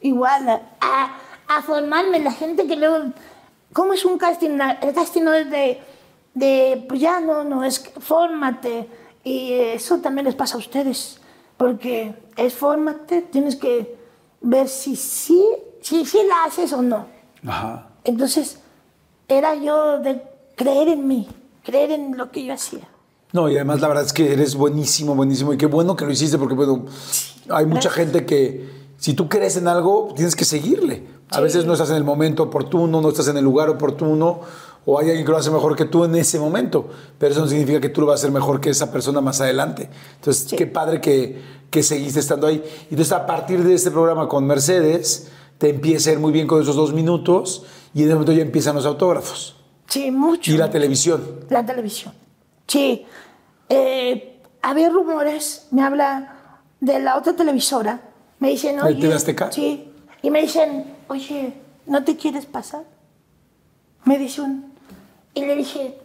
igual, 0.00 0.48
a, 0.48 1.16
a, 1.48 1.62
formarme, 1.62 2.20
la 2.20 2.32
gente 2.32 2.66
que 2.66 2.76
luego, 2.76 3.12
¿cómo 3.72 3.94
es 3.94 4.04
un 4.04 4.18
casting? 4.18 4.58
El 4.80 4.94
casting 4.94 5.22
no 5.22 5.34
es 5.34 5.50
de, 5.50 5.80
de 6.34 6.84
pues 6.88 7.00
ya 7.00 7.20
no, 7.20 7.42
no, 7.42 7.64
es 7.64 7.82
fórmate, 7.98 8.88
y 9.24 9.52
eso 9.52 9.98
también 9.98 10.26
les 10.26 10.34
pasa 10.34 10.54
a 10.54 10.58
ustedes, 10.58 11.20
porque 11.56 12.14
es 12.36 12.54
fórmate, 12.54 13.22
tienes 13.22 13.56
que 13.56 13.98
ver 14.40 14.68
si 14.68 14.94
sí, 14.94 15.44
si, 15.80 16.04
sí 16.04 16.18
la 16.28 16.44
haces 16.44 16.72
o 16.72 16.82
no. 16.82 17.06
Ajá. 17.46 17.88
Entonces, 18.04 18.60
era 19.26 19.54
yo 19.54 19.98
de 19.98 20.22
creer 20.54 20.88
en 20.88 21.06
mí, 21.06 21.28
creer 21.64 21.92
en 21.92 22.16
lo 22.16 22.30
que 22.30 22.44
yo 22.44 22.54
hacía. 22.54 22.88
No, 23.32 23.48
y 23.48 23.56
además 23.56 23.80
la 23.80 23.88
verdad 23.88 24.04
es 24.04 24.12
que 24.12 24.32
eres 24.32 24.54
buenísimo, 24.54 25.14
buenísimo. 25.14 25.52
Y 25.52 25.58
qué 25.58 25.66
bueno 25.66 25.96
que 25.96 26.04
lo 26.06 26.10
hiciste 26.12 26.38
porque, 26.38 26.54
bueno, 26.54 26.86
hay 27.50 27.66
mucha 27.66 27.90
gente 27.90 28.24
que 28.24 28.68
si 28.96 29.14
tú 29.14 29.28
crees 29.28 29.56
en 29.56 29.68
algo, 29.68 30.12
tienes 30.16 30.34
que 30.34 30.44
seguirle. 30.44 31.04
A 31.30 31.36
Sí. 31.36 31.42
veces 31.42 31.66
no 31.66 31.74
estás 31.74 31.90
en 31.90 31.96
el 31.96 32.04
momento 32.04 32.42
oportuno, 32.44 33.00
no 33.02 33.08
estás 33.10 33.28
en 33.28 33.36
el 33.36 33.44
lugar 33.44 33.68
oportuno, 33.68 34.40
o 34.86 34.98
hay 34.98 35.08
alguien 35.08 35.26
que 35.26 35.30
lo 35.32 35.36
hace 35.36 35.50
mejor 35.50 35.76
que 35.76 35.84
tú 35.84 36.04
en 36.04 36.14
ese 36.14 36.38
momento. 36.40 36.88
Pero 37.18 37.32
eso 37.32 37.42
no 37.42 37.48
significa 37.48 37.80
que 37.80 37.90
tú 37.90 38.00
lo 38.00 38.06
vas 38.06 38.20
a 38.20 38.22
hacer 38.22 38.30
mejor 38.32 38.60
que 38.62 38.70
esa 38.70 38.90
persona 38.90 39.20
más 39.20 39.40
adelante. 39.42 39.90
Entonces, 40.16 40.44
Sí. 40.48 40.56
qué 40.56 40.66
padre 40.66 41.02
que, 41.02 41.38
que 41.68 41.82
seguiste 41.82 42.20
estando 42.20 42.46
ahí. 42.46 42.64
Y 42.90 42.94
entonces, 42.94 43.12
a 43.12 43.26
partir 43.26 43.62
de 43.62 43.74
este 43.74 43.90
programa 43.90 44.26
con 44.26 44.46
Mercedes, 44.46 45.28
te 45.58 45.68
empieza 45.68 46.08
a 46.08 46.12
ir 46.14 46.18
muy 46.18 46.32
bien 46.32 46.46
con 46.46 46.62
esos 46.62 46.76
dos 46.76 46.94
minutos 46.94 47.64
y 47.92 47.98
en 48.00 48.06
ese 48.06 48.14
momento 48.14 48.32
ya 48.32 48.40
empiezan 48.42 48.74
los 48.76 48.86
autógrafos. 48.86 49.56
Sí, 49.86 50.10
mucho. 50.10 50.50
Y 50.50 50.56
la 50.56 50.70
televisión. 50.70 51.22
La 51.50 51.66
televisión. 51.66 52.14
Sí. 52.68 53.06
Eh, 53.68 54.40
había 54.62 54.90
rumores, 54.90 55.66
me 55.70 55.82
habla 55.82 56.60
de 56.80 57.00
la 57.00 57.16
otra 57.16 57.34
televisora. 57.34 58.00
Me 58.38 58.50
dicen, 58.50 58.76
¿De 58.76 58.82
oye. 58.82 59.00
TV 59.00 59.14
Azteca? 59.14 59.50
Sí. 59.50 59.92
Y 60.22 60.30
me 60.30 60.42
dicen, 60.42 60.94
oye, 61.08 61.54
¿no 61.86 62.04
te 62.04 62.16
quieres 62.16 62.46
pasar? 62.46 62.82
Me 64.04 64.18
dice 64.18 64.42
un. 64.42 64.72
Y 65.34 65.44
le 65.44 65.56
dije, 65.56 65.98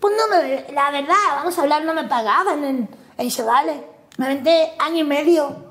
pues 0.00 0.14
no 0.16 0.36
me. 0.36 0.72
La 0.72 0.90
verdad, 0.90 1.14
vamos 1.36 1.58
a 1.58 1.62
hablar, 1.62 1.84
no 1.84 1.94
me 1.94 2.04
pagaban 2.04 2.64
en, 2.64 2.88
en 3.18 3.30
Se 3.30 3.42
Vale. 3.42 3.84
Me 4.16 4.26
aventé 4.26 4.72
año 4.78 4.98
y 4.98 5.04
medio. 5.04 5.67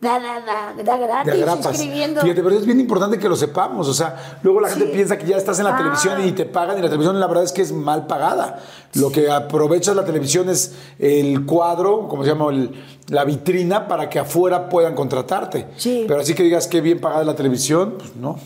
Da, 0.00 0.18
da, 0.18 0.40
da, 0.40 0.72
da 0.82 0.94
de 0.94 0.98
gratis, 1.06 1.32
agrapas. 1.34 1.74
escribiendo. 1.74 2.22
Fíjate, 2.22 2.42
pero 2.42 2.56
es 2.56 2.64
bien 2.64 2.80
importante 2.80 3.18
que 3.18 3.28
lo 3.28 3.36
sepamos. 3.36 3.86
O 3.86 3.92
sea, 3.92 4.38
luego 4.42 4.58
la 4.60 4.70
gente 4.70 4.86
Sí. 4.86 4.92
piensa 4.92 5.18
que 5.18 5.26
ya 5.26 5.36
estás 5.36 5.58
en 5.58 5.66
la 5.66 5.74
Ah. 5.74 5.76
televisión 5.76 6.24
y 6.24 6.32
te 6.32 6.46
pagan, 6.46 6.78
y 6.78 6.80
la 6.80 6.88
televisión 6.88 7.20
la 7.20 7.26
verdad 7.26 7.44
es 7.44 7.52
que 7.52 7.60
es 7.60 7.70
mal 7.72 8.06
pagada. 8.06 8.60
Lo 8.94 9.12
que 9.12 9.30
aprovechas 9.30 9.94
la 9.94 10.04
televisión 10.06 10.48
es 10.48 10.74
el 10.98 11.44
cuadro, 11.44 12.08
como 12.08 12.24
se 12.24 12.30
llama, 12.30 12.50
El- 12.50 12.70
la 13.08 13.24
vitrina, 13.24 13.88
para 13.88 14.08
que 14.08 14.18
afuera 14.18 14.70
puedan 14.70 14.94
contratarte. 14.94 15.66
Sí. 15.76 16.06
Pero 16.08 16.20
así 16.20 16.32
que 16.34 16.44
digas 16.44 16.66
que 16.66 16.80
bien 16.80 16.98
pagada 16.98 17.22
la 17.24 17.36
televisión, 17.36 17.96
pues 17.98 18.16
no. 18.16 18.38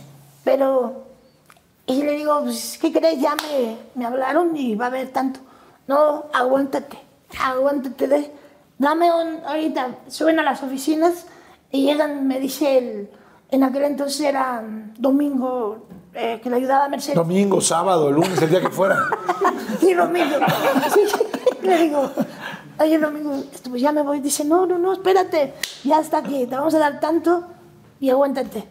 Pero, 0.43 1.05
y 1.87 2.03
le 2.03 2.13
digo, 2.17 2.41
pues, 2.43 2.79
¿qué 2.81 2.93
crees? 2.93 3.21
Ya 3.21 3.37
me, 3.37 3.77
me 3.95 4.07
hablaron 4.07 4.57
y 4.57 4.75
va 4.75 4.87
a 4.87 4.89
haber 4.89 5.11
tanto. 5.11 5.39
No, 5.87 6.25
aguántate, 6.33 6.99
aguántate. 7.41 8.09
de- 8.09 8.33
dame 8.77 9.13
un, 9.13 9.39
ahorita, 9.47 9.89
suben 10.09 10.41
a 10.41 10.43
las 10.43 10.61
oficinas 10.65 11.27
y 11.75 11.83
llegan, 11.83 12.29
me 12.29 12.39
dice 12.39 12.79
el, 12.79 13.11
en 13.51 13.65
aquel 13.65 13.83
entonces 13.83 14.21
era 14.21 14.63
domingo, 14.97 15.89
eh, 16.15 16.41
que 16.41 16.49
le 16.49 16.57
ayudaba 16.57 16.85
a 16.85 16.89
Mercedes. 16.89 17.17
Domingo, 17.17 17.61
sábado, 17.61 18.13
lunes, 18.13 18.41
el 18.41 18.49
día 18.49 18.61
que 18.61 18.71
fuera. 18.71 18.97
Sí, 19.81 19.93
domingo. 19.93 20.37
Le 21.63 21.79
digo, 21.79 22.11
oye, 22.79 22.99
domingo, 22.99 23.43
pues 23.69 23.83
ya 23.83 23.91
me 23.91 24.03
voy. 24.03 24.21
Dice, 24.21 24.45
no, 24.45 24.67
no, 24.67 24.79
no, 24.79 24.93
espérate, 24.93 25.55
ya 25.83 25.99
está 25.99 26.19
aquí, 26.19 26.47
te 26.47 26.55
vamos 26.55 26.75
a 26.75 26.79
dar 26.79 27.01
tanto 27.01 27.45
y 27.99 28.09
aguántate. 28.09 28.65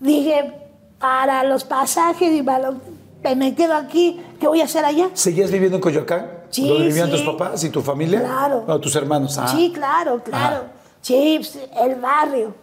Dije, 0.00 0.52
para 0.98 1.44
los 1.44 1.62
pasajes 1.62 2.32
y 2.32 2.42
para 2.42 2.72
lo 2.72 2.80
que 3.22 3.36
me 3.36 3.54
quedo 3.54 3.74
aquí, 3.74 4.20
¿qué 4.40 4.48
voy 4.48 4.60
a 4.60 4.64
hacer 4.64 4.84
allá? 4.84 5.08
¿Seguías 5.14 5.52
viviendo 5.52 5.76
en 5.76 5.82
Coyoacán? 5.82 6.26
Sí, 6.50 6.68
¿Donde 6.68 6.86
vivían 6.88 7.06
sí. 7.06 7.12
tus 7.12 7.22
papás 7.22 7.62
y 7.62 7.70
tu 7.70 7.80
familia? 7.80 8.20
Claro. 8.22 8.64
No, 8.66 8.80
tus 8.80 8.96
hermanos. 8.96 9.38
Ah. 9.38 9.46
Sí, 9.46 9.70
claro, 9.72 10.20
claro. 10.24 10.56
Ajá. 10.56 10.83
Sí, 11.04 11.36
pues, 11.38 11.58
el 11.82 11.96
barrio. 11.96 12.54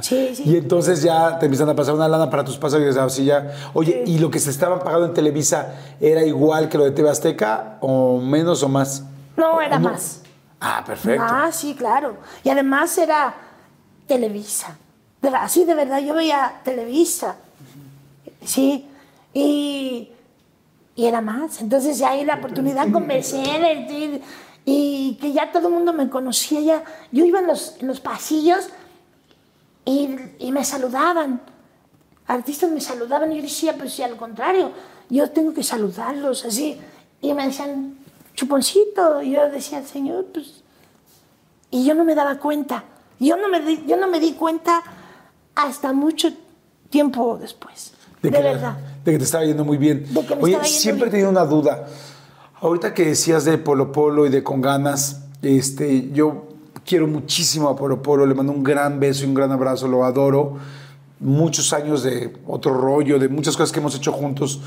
Sí, 0.00 0.34
sí. 0.34 0.44
Y 0.46 0.56
entonces 0.56 1.02
ya 1.02 1.38
te 1.38 1.44
empiezan 1.44 1.68
a 1.68 1.74
pasar 1.74 1.94
una 1.94 2.08
lana 2.08 2.30
para 2.30 2.42
tus 2.42 2.56
pasajes 2.56 2.96
así 2.96 3.26
ya. 3.26 3.52
Oye, 3.74 4.04
¿y 4.06 4.18
lo 4.18 4.30
que 4.30 4.38
se 4.38 4.48
estaban 4.48 4.78
pagando 4.78 5.06
en 5.06 5.12
Televisa 5.12 5.74
era 6.00 6.24
igual 6.24 6.70
que 6.70 6.78
lo 6.78 6.84
de 6.84 6.92
TV 6.92 7.10
Azteca 7.10 7.76
o 7.80 8.18
menos 8.18 8.62
o 8.62 8.68
más? 8.70 9.04
No, 9.36 9.60
era 9.60 9.76
¿O 9.76 9.80
más. 9.80 10.22
Ah, 10.58 10.82
perfecto. 10.86 11.22
Ah, 11.22 11.50
sí, 11.52 11.74
claro. 11.74 12.16
Y 12.42 12.48
además 12.48 12.96
era 12.96 13.34
Televisa. 14.06 14.78
De 15.20 15.28
verdad, 15.28 15.48
sí, 15.48 15.64
de 15.64 15.74
verdad, 15.74 15.98
yo 16.00 16.14
veía 16.14 16.60
Televisa. 16.64 17.36
Sí. 18.42 18.88
Y, 19.34 20.08
y 20.94 21.06
era 21.06 21.20
más. 21.20 21.60
Entonces 21.60 21.98
ya 21.98 22.12
hay 22.12 22.24
la 22.24 22.36
oportunidad 22.36 22.90
con 22.90 23.06
Mercedes 23.06 24.22
y, 24.64 25.18
que 25.20 25.32
ya 25.32 25.50
todo 25.52 25.68
el 25.68 25.74
mundo 25.74 25.92
me 25.92 26.08
conocía. 26.08 26.60
Ya. 26.60 26.84
Yo 27.10 27.24
iba 27.24 27.40
en 27.40 27.46
los, 27.46 27.76
en 27.80 27.86
los 27.86 28.00
pasillos 28.00 28.68
y, 29.84 30.08
y 30.38 30.52
me 30.52 30.64
saludaban. 30.64 31.40
Artistas 32.26 32.70
me 32.70 32.80
saludaban 32.80 33.32
y 33.32 33.36
yo 33.36 33.42
decía, 33.42 33.76
pues 33.76 33.92
sí, 33.92 34.02
al 34.02 34.16
contrario, 34.16 34.70
yo 35.10 35.30
tengo 35.30 35.52
que 35.52 35.62
saludarlos 35.62 36.44
así. 36.44 36.78
Y 37.20 37.34
me 37.34 37.46
decían, 37.46 37.98
chuponcito. 38.34 39.22
Y 39.22 39.32
yo 39.32 39.50
decía, 39.50 39.82
señor, 39.82 40.26
pues 40.32 40.62
y 41.72 41.84
yo 41.84 41.94
no 41.94 42.04
me 42.04 42.14
daba 42.14 42.38
cuenta. 42.38 42.84
Yo 43.18 43.36
no 43.36 43.48
me 43.48 43.60
di, 43.60 43.82
yo 43.86 43.96
no 43.96 44.06
me 44.06 44.20
di 44.20 44.32
cuenta 44.32 44.82
hasta 45.54 45.92
mucho 45.92 46.28
tiempo 46.90 47.38
después. 47.40 47.92
De, 48.20 48.30
que, 48.30 48.38
verdad. 48.38 48.76
De 49.04 49.12
que 49.12 49.18
te 49.18 49.24
estaba 49.24 49.44
yendo 49.44 49.64
muy 49.64 49.78
bien. 49.78 50.04
De 50.12 50.20
que 50.26 50.36
me 50.36 50.42
Oye, 50.42 50.52
estaba 50.52 50.64
yendo 50.64 50.80
siempre 50.80 51.08
he 51.08 51.10
tenido 51.10 51.30
una 51.30 51.46
duda. 51.46 51.86
Ahorita 52.62 52.94
que 52.94 53.04
decías 53.04 53.44
de 53.44 53.58
Polo 53.58 53.90
Polo 53.90 54.24
y 54.24 54.30
de 54.30 54.44
Con 54.44 54.60
Ganas, 54.60 55.24
este, 55.42 56.10
yo 56.12 56.44
quiero 56.86 57.08
muchísimo 57.08 57.68
a 57.68 57.74
Polo 57.74 58.02
Polo, 58.02 58.24
le 58.24 58.36
mando 58.36 58.52
un 58.52 58.62
gran 58.62 59.00
beso 59.00 59.24
y 59.24 59.26
un 59.26 59.34
gran 59.34 59.50
abrazo, 59.50 59.88
lo 59.88 60.04
adoro. 60.04 60.58
Muchos 61.18 61.72
años 61.72 62.04
de 62.04 62.32
otro 62.46 62.72
rollo, 62.74 63.18
de 63.18 63.28
muchas 63.28 63.56
cosas 63.56 63.72
que 63.72 63.80
hemos 63.80 63.96
hecho 63.96 64.12
juntos. 64.12 64.60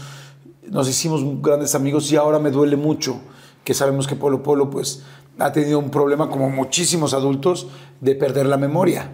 Nos 0.69 0.89
hicimos 0.89 1.23
grandes 1.41 1.73
amigos 1.73 2.11
y 2.11 2.17
ahora 2.17 2.37
me 2.37 2.51
duele 2.51 2.75
mucho 2.75 3.21
que 3.63 3.73
sabemos 3.73 4.07
que 4.07 4.17
Polo 4.17 4.43
Polo 4.43 4.69
pues 4.69 5.03
ha 5.39 5.53
tenido 5.53 5.79
un 5.79 5.89
problema 5.89 6.29
como 6.29 6.49
muchísimos 6.49 7.13
adultos 7.13 7.67
de 8.01 8.13
perder 8.15 8.47
la 8.47 8.57
memoria. 8.57 9.09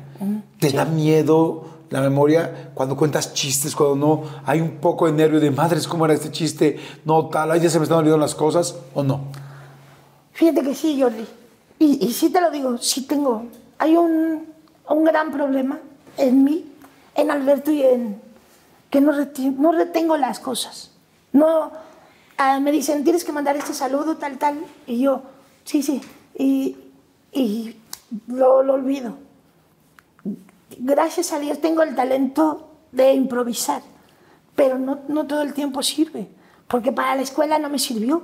¿Te 0.57 0.71
da 0.71 0.85
miedo 0.85 1.65
la 1.91 2.01
memoria 2.01 2.71
cuando 2.73 2.97
cuentas 2.97 3.33
chistes, 3.33 3.75
cuando 3.75 3.95
no 3.95 4.23
hay 4.45 4.59
un 4.61 4.77
poco 4.77 5.05
de 5.05 5.11
nervio 5.11 5.39
de 5.39 5.51
madres, 5.51 5.87
¿cómo 5.87 6.05
era 6.05 6.13
este 6.15 6.31
chiste? 6.31 6.79
No, 7.05 7.27
tal, 7.27 7.51
ay, 7.51 7.59
ya 7.59 7.69
se 7.69 7.77
me 7.77 7.83
están 7.83 7.99
olvidando 7.99 8.17
las 8.25 8.33
cosas 8.33 8.75
o 8.95 9.03
no. 9.03 9.21
Fíjate 10.33 10.63
que 10.63 10.73
sí, 10.73 10.99
Jordi. 10.99 11.25
Y, 11.79 12.05
y 12.05 12.13
sí 12.13 12.29
te 12.29 12.41
lo 12.41 12.49
digo, 12.49 12.77
sí 12.77 13.01
tengo. 13.05 13.43
Hay 13.77 13.95
un, 13.97 14.45
un 14.89 15.03
gran 15.03 15.31
problema 15.31 15.79
en 16.17 16.43
mí, 16.43 16.65
en 17.15 17.29
Alberto 17.29 17.71
y 17.71 17.83
en 17.83 18.21
que 18.89 19.01
no, 19.01 19.11
reti- 19.13 19.55
no 19.55 19.71
retengo 19.71 20.15
las 20.17 20.39
cosas. 20.39 20.91
No, 21.33 21.71
ah, 22.37 22.59
me 22.59 22.71
dicen, 22.71 23.03
tienes 23.03 23.23
que 23.23 23.31
mandar 23.31 23.55
este 23.57 23.73
saludo, 23.73 24.17
tal, 24.17 24.37
tal. 24.37 24.59
Y 24.87 24.99
yo, 24.99 25.23
sí, 25.65 25.81
sí. 25.83 26.01
Y, 26.37 26.77
y 27.33 27.75
lo, 28.27 28.63
lo 28.63 28.73
olvido. 28.75 29.15
Gracias 30.77 31.31
a 31.33 31.39
Dios 31.39 31.59
tengo 31.59 31.83
el 31.83 31.95
talento 31.95 32.69
de 32.91 33.13
improvisar, 33.13 33.81
pero 34.55 34.77
no, 34.77 34.99
no 35.07 35.25
todo 35.25 35.41
el 35.41 35.53
tiempo 35.53 35.81
sirve, 35.83 36.27
porque 36.67 36.91
para 36.91 37.15
la 37.15 37.21
escuela 37.21 37.59
no 37.59 37.69
me 37.69 37.79
sirvió. 37.79 38.23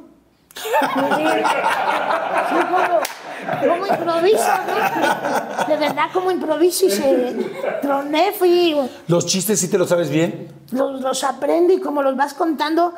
Como 3.60 3.88
improviso, 3.88 4.52
¿no? 4.68 5.66
De 5.68 5.78
verdad, 5.78 6.06
como 6.12 6.32
improviso 6.32 6.86
y 6.86 6.92
se 6.92 7.36
troné, 7.82 8.32
fui, 8.34 8.76
¿Los 9.08 9.26
chistes 9.26 9.60
sí 9.60 9.70
te 9.70 9.78
los 9.78 9.90
sabes 9.90 10.10
bien? 10.10 10.52
los, 10.72 11.02
los 11.02 11.24
aprendo 11.24 11.74
y 11.74 11.80
como 11.80 12.02
los 12.02 12.16
vas 12.18 12.34
contando, 12.34 12.94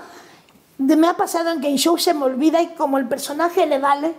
me 0.77 1.07
ha 1.07 1.13
pasado 1.15 1.51
en 1.51 1.61
que 1.61 1.67
en 1.69 1.77
show 1.77 1.97
se 1.97 2.13
me 2.13 2.23
olvida 2.23 2.61
y 2.61 2.67
como 2.69 2.97
el 2.97 3.07
personaje 3.07 3.65
le 3.67 3.79
vale, 3.79 4.15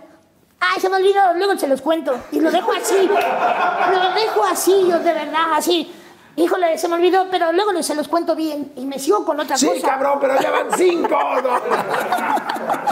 ay, 0.61 0.79
se 0.79 0.87
me 0.89 0.95
olvidó, 0.95 1.33
luego 1.35 1.57
se 1.57 1.67
los 1.67 1.81
cuento 1.81 2.13
y 2.31 2.39
lo 2.39 2.49
dejo 2.51 2.71
así, 2.71 3.07
lo 3.07 4.13
dejo 4.13 4.43
así, 4.45 4.71
yo 4.87 4.99
de 4.99 5.13
verdad, 5.13 5.53
así. 5.55 5.91
Híjole, 6.37 6.77
se 6.77 6.87
me 6.87 6.95
olvidó, 6.95 7.27
pero 7.29 7.51
luego 7.51 7.83
se 7.83 7.93
los 7.93 8.07
cuento 8.07 8.35
bien 8.37 8.71
y 8.77 8.85
me 8.85 8.97
sigo 8.97 9.25
con 9.25 9.37
otra 9.39 9.57
Sí, 9.57 9.67
cosa. 9.67 9.85
cabrón, 9.89 10.17
pero 10.21 10.39
ya 10.41 10.49
van 10.49 10.67
cinco. 10.77 11.09
¿no? 11.43 11.49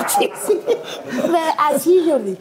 Sí, 0.10 0.30
sí. 0.46 0.60
Así, 1.58 2.06
Jordi. 2.10 2.38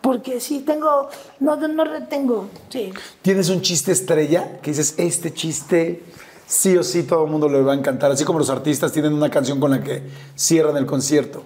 Porque 0.00 0.40
sí, 0.40 0.60
tengo, 0.60 1.08
no, 1.40 1.56
no 1.56 1.84
retengo, 1.84 2.48
sí. 2.70 2.92
¿Tienes 3.20 3.50
un 3.50 3.60
chiste 3.60 3.92
estrella 3.92 4.58
que 4.62 4.70
dices, 4.70 4.94
este 4.96 5.32
chiste 5.34 6.02
sí 6.46 6.76
o 6.76 6.82
sí 6.82 7.04
todo 7.04 7.24
el 7.26 7.30
mundo 7.30 7.48
le 7.48 7.60
va 7.62 7.72
a 7.72 7.76
encantar? 7.76 8.10
Así 8.10 8.24
como 8.24 8.38
los 8.40 8.50
artistas 8.50 8.90
tienen 8.90 9.12
una 9.12 9.30
canción 9.30 9.60
con 9.60 9.70
la 9.70 9.82
que 9.82 10.02
cierran 10.34 10.76
el 10.78 10.86
concierto. 10.86 11.44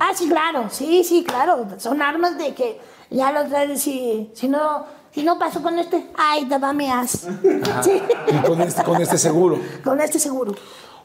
Ah, 0.00 0.12
sí, 0.14 0.28
claro, 0.28 0.66
sí, 0.70 1.02
sí, 1.04 1.24
claro. 1.24 1.66
Son 1.78 2.00
armas 2.02 2.38
de 2.38 2.54
que 2.54 2.80
ya 3.10 3.32
lo 3.32 3.48
traes 3.48 3.80
si, 3.80 4.30
si 4.34 4.48
no, 4.48 4.84
si 5.12 5.22
no 5.22 5.38
paso 5.38 5.62
con 5.62 5.78
este, 5.78 6.08
ay, 6.16 6.44
te 6.46 6.58
va 6.58 6.72
mi 6.72 6.88
as. 6.90 7.26
Sí, 7.82 8.02
Y 8.28 8.46
con 8.46 8.60
este, 8.60 8.82
con 8.84 9.00
este 9.00 9.18
seguro. 9.18 9.58
con 9.84 10.00
este 10.00 10.18
seguro. 10.18 10.54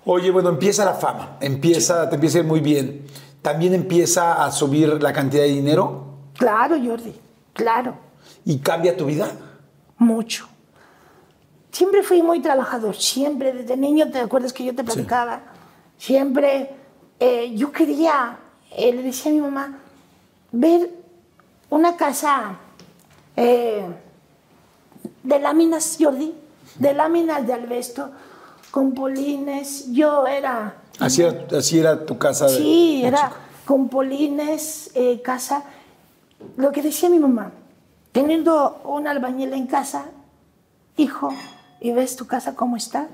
Oye, 0.05 0.31
bueno, 0.31 0.49
empieza 0.49 0.83
la 0.85 0.93
fama, 0.95 1.37
empieza, 1.39 2.09
te 2.09 2.15
empieza 2.15 2.37
a 2.37 2.41
ir 2.41 2.47
muy 2.47 2.59
bien. 2.59 3.05
También 3.41 3.73
empieza 3.73 4.43
a 4.45 4.51
subir 4.51 5.01
la 5.01 5.11
cantidad 5.13 5.43
de 5.43 5.49
dinero 5.49 6.05
Claro, 6.37 6.75
Jordi, 6.83 7.13
claro, 7.53 7.95
y 8.45 8.57
cambia 8.59 8.95
tu 8.97 9.05
vida. 9.05 9.27
mucho. 9.97 10.47
Siempre 11.71 12.03
fui 12.03 12.21
muy 12.21 12.39
trabajador, 12.41 12.95
siempre, 12.95 13.51
desde 13.51 13.75
niño, 13.77 14.11
¿te 14.11 14.19
acuerdas 14.19 14.53
que 14.53 14.63
yo 14.63 14.75
te 14.75 14.83
platicaba? 14.83 15.41
Siempre, 15.97 16.69
eh, 17.19 17.51
yo 17.55 17.71
quería, 17.71 18.37
eh, 18.75 18.91
le 18.93 19.01
decía 19.03 19.31
a 19.31 19.35
mi 19.35 19.41
mamá, 19.41 19.79
ver 20.51 20.89
una 21.69 21.95
casa 21.97 22.57
eh, 23.35 23.85
de 25.23 25.39
láminas, 25.39 25.97
Jordi, 25.99 26.33
de 26.77 26.93
láminas 26.93 27.45
de 27.47 27.53
albesto, 27.53 28.11
con 28.71 28.93
polines. 28.93 29.91
Yo 29.91 30.25
era 30.27 30.75
Así 30.99 31.21
era, 31.23 31.57
así 31.57 31.79
era 31.79 32.05
tu 32.05 32.17
casa. 32.17 32.45
de- 32.47 32.57
Sí, 32.57 33.01
de 33.01 33.07
era 33.07 33.17
chico. 33.29 33.35
con 33.65 33.89
polines, 33.89 34.91
eh, 34.95 35.21
casa. 35.23 35.63
Lo 36.57 36.71
que 36.71 36.81
decía 36.81 37.09
mi 37.09 37.19
mamá, 37.19 37.51
teniendo 38.11 38.81
un 38.85 39.07
albañil 39.07 39.53
en 39.53 39.65
casa, 39.67 40.05
hijo, 40.97 41.33
y 41.79 41.91
ves 41.91 42.15
tu 42.15 42.27
casa 42.27 42.55
cómo 42.55 42.75
está, 42.77 43.07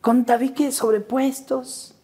con 0.00 0.24
tabiques 0.24 0.74
sobrepuestos, 0.76 1.94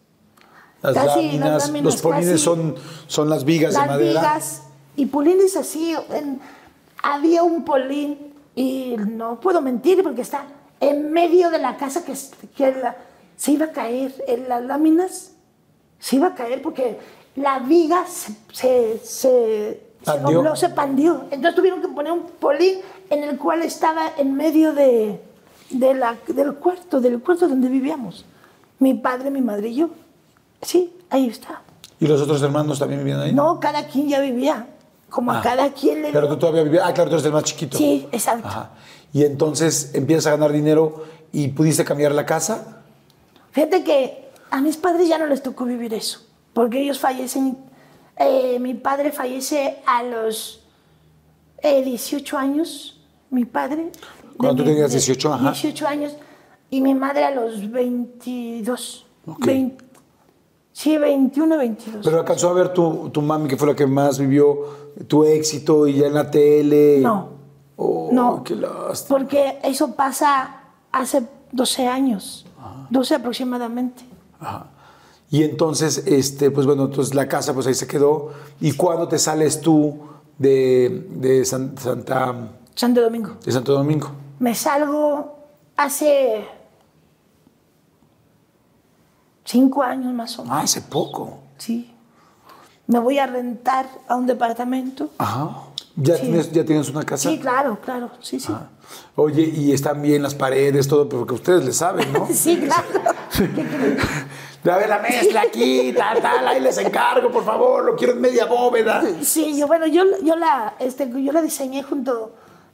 Las 0.95 1.05
casi, 1.05 1.23
las 1.23 1.33
láminas, 1.39 1.67
láminas 1.67 1.93
los 1.93 2.01
polines 2.01 2.29
casi- 2.31 2.43
son, 2.43 2.75
son 3.07 3.29
las 3.29 3.43
vigas 3.45 3.73
de 3.73 3.79
las 3.79 3.87
madera. 3.87 4.19
vigas 4.21 4.61
y 4.95 5.05
polines 5.07 5.55
así. 5.55 5.93
en- 6.11 6.39
había 7.03 7.43
un 7.43 7.63
polín, 7.63 8.33
y 8.55 8.95
no 8.97 9.39
puedo 9.39 9.61
mentir 9.61 10.01
porque 10.03 10.21
está 10.21 10.45
en 10.79 11.11
medio 11.11 11.49
de 11.51 11.59
la 11.59 11.77
casa 11.77 12.03
que, 12.03 12.13
que 12.55 12.71
la- 12.73 12.95
se 13.35 13.51
iba 13.51 13.65
a 13.67 13.71
caer, 13.71 14.13
en 14.27 14.49
las 14.49 14.63
láminas 14.63 15.31
se 15.99 16.15
iba 16.15 16.27
a 16.27 16.35
caer 16.35 16.61
porque 16.61 16.97
la 17.35 17.59
viga 17.59 18.05
se, 18.07 18.31
se, 18.51 18.99
se, 19.03 19.81
se 20.03 20.11
dobló, 20.35 20.55
se 20.55 20.69
pandió. 20.69 21.25
Entonces 21.29 21.55
tuvieron 21.55 21.81
que 21.81 21.87
poner 21.87 22.11
un 22.11 22.23
polín 22.39 22.79
en 23.11 23.23
el 23.23 23.37
cual 23.37 23.61
estaba 23.61 24.11
en 24.17 24.33
medio 24.35 24.73
de, 24.73 25.21
de 25.69 25.93
la, 25.93 26.15
del 26.27 26.55
cuarto, 26.55 26.99
del 26.99 27.19
cuarto 27.21 27.47
donde 27.47 27.69
vivíamos. 27.69 28.25
Mi 28.79 28.95
padre, 28.95 29.29
mi 29.29 29.41
madre 29.41 29.69
y 29.69 29.75
yo. 29.75 29.89
Sí, 30.61 30.93
ahí 31.09 31.27
está. 31.27 31.61
¿Y 31.99 32.07
los 32.07 32.21
otros 32.21 32.41
hermanos 32.41 32.79
también 32.79 32.99
vivían 33.03 33.19
ahí? 33.21 33.33
No, 33.33 33.59
cada 33.59 33.87
quien 33.87 34.07
ya 34.09 34.19
vivía. 34.19 34.67
Como 35.09 35.31
a 35.31 35.39
Ah, 35.39 35.41
cada 35.41 35.71
quien 35.71 36.01
le 36.01 36.11
Pero 36.11 36.27
tú 36.27 36.37
todavía 36.37 36.63
vivías. 36.63 36.83
Ah, 36.85 36.93
claro, 36.93 37.09
tú 37.09 37.15
eres 37.15 37.25
el 37.25 37.31
más 37.31 37.43
chiquito. 37.43 37.77
Sí, 37.77 38.07
exacto. 38.11 38.47
Ajá. 38.47 38.71
Y 39.13 39.23
entonces 39.23 39.91
empiezas 39.95 40.27
a 40.27 40.31
ganar 40.31 40.51
dinero 40.51 41.05
y 41.31 41.47
pudiste 41.49 41.85
cambiar 41.85 42.11
la 42.11 42.25
casa. 42.25 42.81
Fíjate 43.51 43.83
que 43.83 44.29
a 44.51 44.59
mis 44.61 44.75
padres 44.77 45.07
ya 45.07 45.17
no 45.17 45.25
les 45.27 45.41
tocó 45.41 45.63
vivir 45.65 45.93
eso, 45.93 46.19
porque 46.53 46.81
ellos 46.81 46.99
fallecen. 46.99 47.57
eh, 48.17 48.59
mi 48.59 48.73
padre 48.73 49.11
fallece 49.11 49.77
a 49.85 50.03
los 50.03 50.61
eh, 51.63 51.81
18 51.83 52.37
años, 52.37 52.99
mi 53.29 53.45
padre. 53.45 53.91
Cuando 54.37 54.63
tú 54.63 54.69
tenías 54.69 54.91
de 54.91 54.97
18, 54.97 55.33
ajá. 55.33 55.51
18 55.51 55.87
años, 55.87 56.13
y 56.69 56.81
mi 56.81 56.93
madre 56.93 57.23
a 57.23 57.31
los 57.31 57.71
22. 57.71 59.05
Ok. 59.25 59.45
20 59.45 59.85
sí, 60.77 60.97
21, 60.97 61.57
22. 61.57 62.01
Pero 62.05 62.19
alcanzó 62.19 62.49
a 62.49 62.53
ver 62.53 62.69
tu, 62.73 63.09
tu 63.09 63.21
mami, 63.21 63.47
que 63.47 63.57
fue 63.57 63.67
la 63.67 63.75
que 63.75 63.87
más 63.87 64.19
vivió 64.19 64.57
tu 65.07 65.23
éxito 65.23 65.87
y 65.87 65.93
ya 65.95 66.07
en 66.07 66.13
la 66.13 66.29
tele. 66.29 66.99
No. 67.01 67.29
Oh, 67.77 68.09
No. 68.11 68.43
qué 68.43 68.55
lástima. 68.55 69.17
Porque 69.17 69.59
eso 69.63 69.95
pasa 69.95 70.61
hace 70.91 71.23
12 71.51 71.87
años, 71.87 72.45
12 72.89 73.15
aproximadamente. 73.15 74.03
Ajá. 74.39 74.67
Y 75.29 75.43
entonces, 75.43 76.03
este, 76.05 76.51
pues 76.51 76.65
bueno, 76.67 76.85
entonces 76.85 77.13
la 77.15 77.27
casa 77.27 77.53
pues 77.53 77.65
ahí 77.67 77.73
se 77.73 77.87
quedó. 77.87 78.29
¿Y 78.61 78.73
cuándo 78.73 79.07
te 79.07 79.17
sales 79.19 79.59
tú 79.61 79.97
de, 80.37 81.07
de 81.15 81.43
San- 81.43 81.77
Santa, 81.77 82.33
Santo 82.75 83.01
Domingo. 83.01 83.31
de 83.43 83.51
Santo 83.51 83.73
Domingo? 83.73 84.09
Me 84.39 84.53
salgo 84.55 85.35
hace 85.75 86.45
cinco 89.47 89.81
años 89.81 90.13
más 90.13 90.37
o 90.37 90.43
menos. 90.43 90.57
Ah, 90.57 90.61
hace 90.63 90.81
poco. 90.81 91.39
Sí. 91.57 91.91
Me 92.85 92.99
voy 92.99 93.17
a 93.17 93.25
rentar 93.27 93.87
a 94.07 94.15
un 94.15 94.27
departamento. 94.27 95.09
Ajá. 95.17 95.63
¿Ya, 95.95 96.15
Sí. 96.15 96.21
tienes, 96.23 96.51
¿Ya 96.51 96.63
tienes 96.63 96.89
una 96.89 97.03
casa? 97.03 97.29
Sí, 97.29 97.39
claro, 97.39 97.79
claro. 97.81 98.11
Sí, 98.21 98.39
sí. 98.39 98.53
Ah. 98.55 98.69
Oye, 99.15 99.41
y 99.43 99.71
están 99.73 100.01
bien 100.01 100.21
las 100.21 100.35
paredes, 100.35 100.87
todo, 100.87 101.09
porque 101.09 101.33
ustedes 101.33 101.65
le 101.65 101.73
saben, 101.73 102.11
¿no? 102.13 102.27
Sí, 102.31 102.57
claro. 102.57 102.83
¿Qué 103.35 103.49
crees? 103.51 104.03
A 104.71 104.77
ver, 104.77 104.89
la 104.89 104.99
mezcla 104.99 105.41
aquí, 105.41 105.93
tal, 105.97 106.21
tal, 106.21 106.45
ahí 106.47 106.59
les 106.59 106.77
encargo, 106.77 107.31
por 107.31 107.45
favor, 107.45 107.85
lo 107.85 107.95
quiero 107.95 108.13
en 108.13 108.21
media 108.21 108.45
bóveda. 108.45 109.01
Sí, 109.21 109.57
yo, 109.57 109.65
bueno, 109.65 109.87
yo, 109.87 110.03
yo, 110.23 110.35
la, 110.35 110.75
este, 110.79 111.09
yo 111.09 111.31
la 111.31 111.41
diseñé 111.41 111.83
junto, 111.83 112.33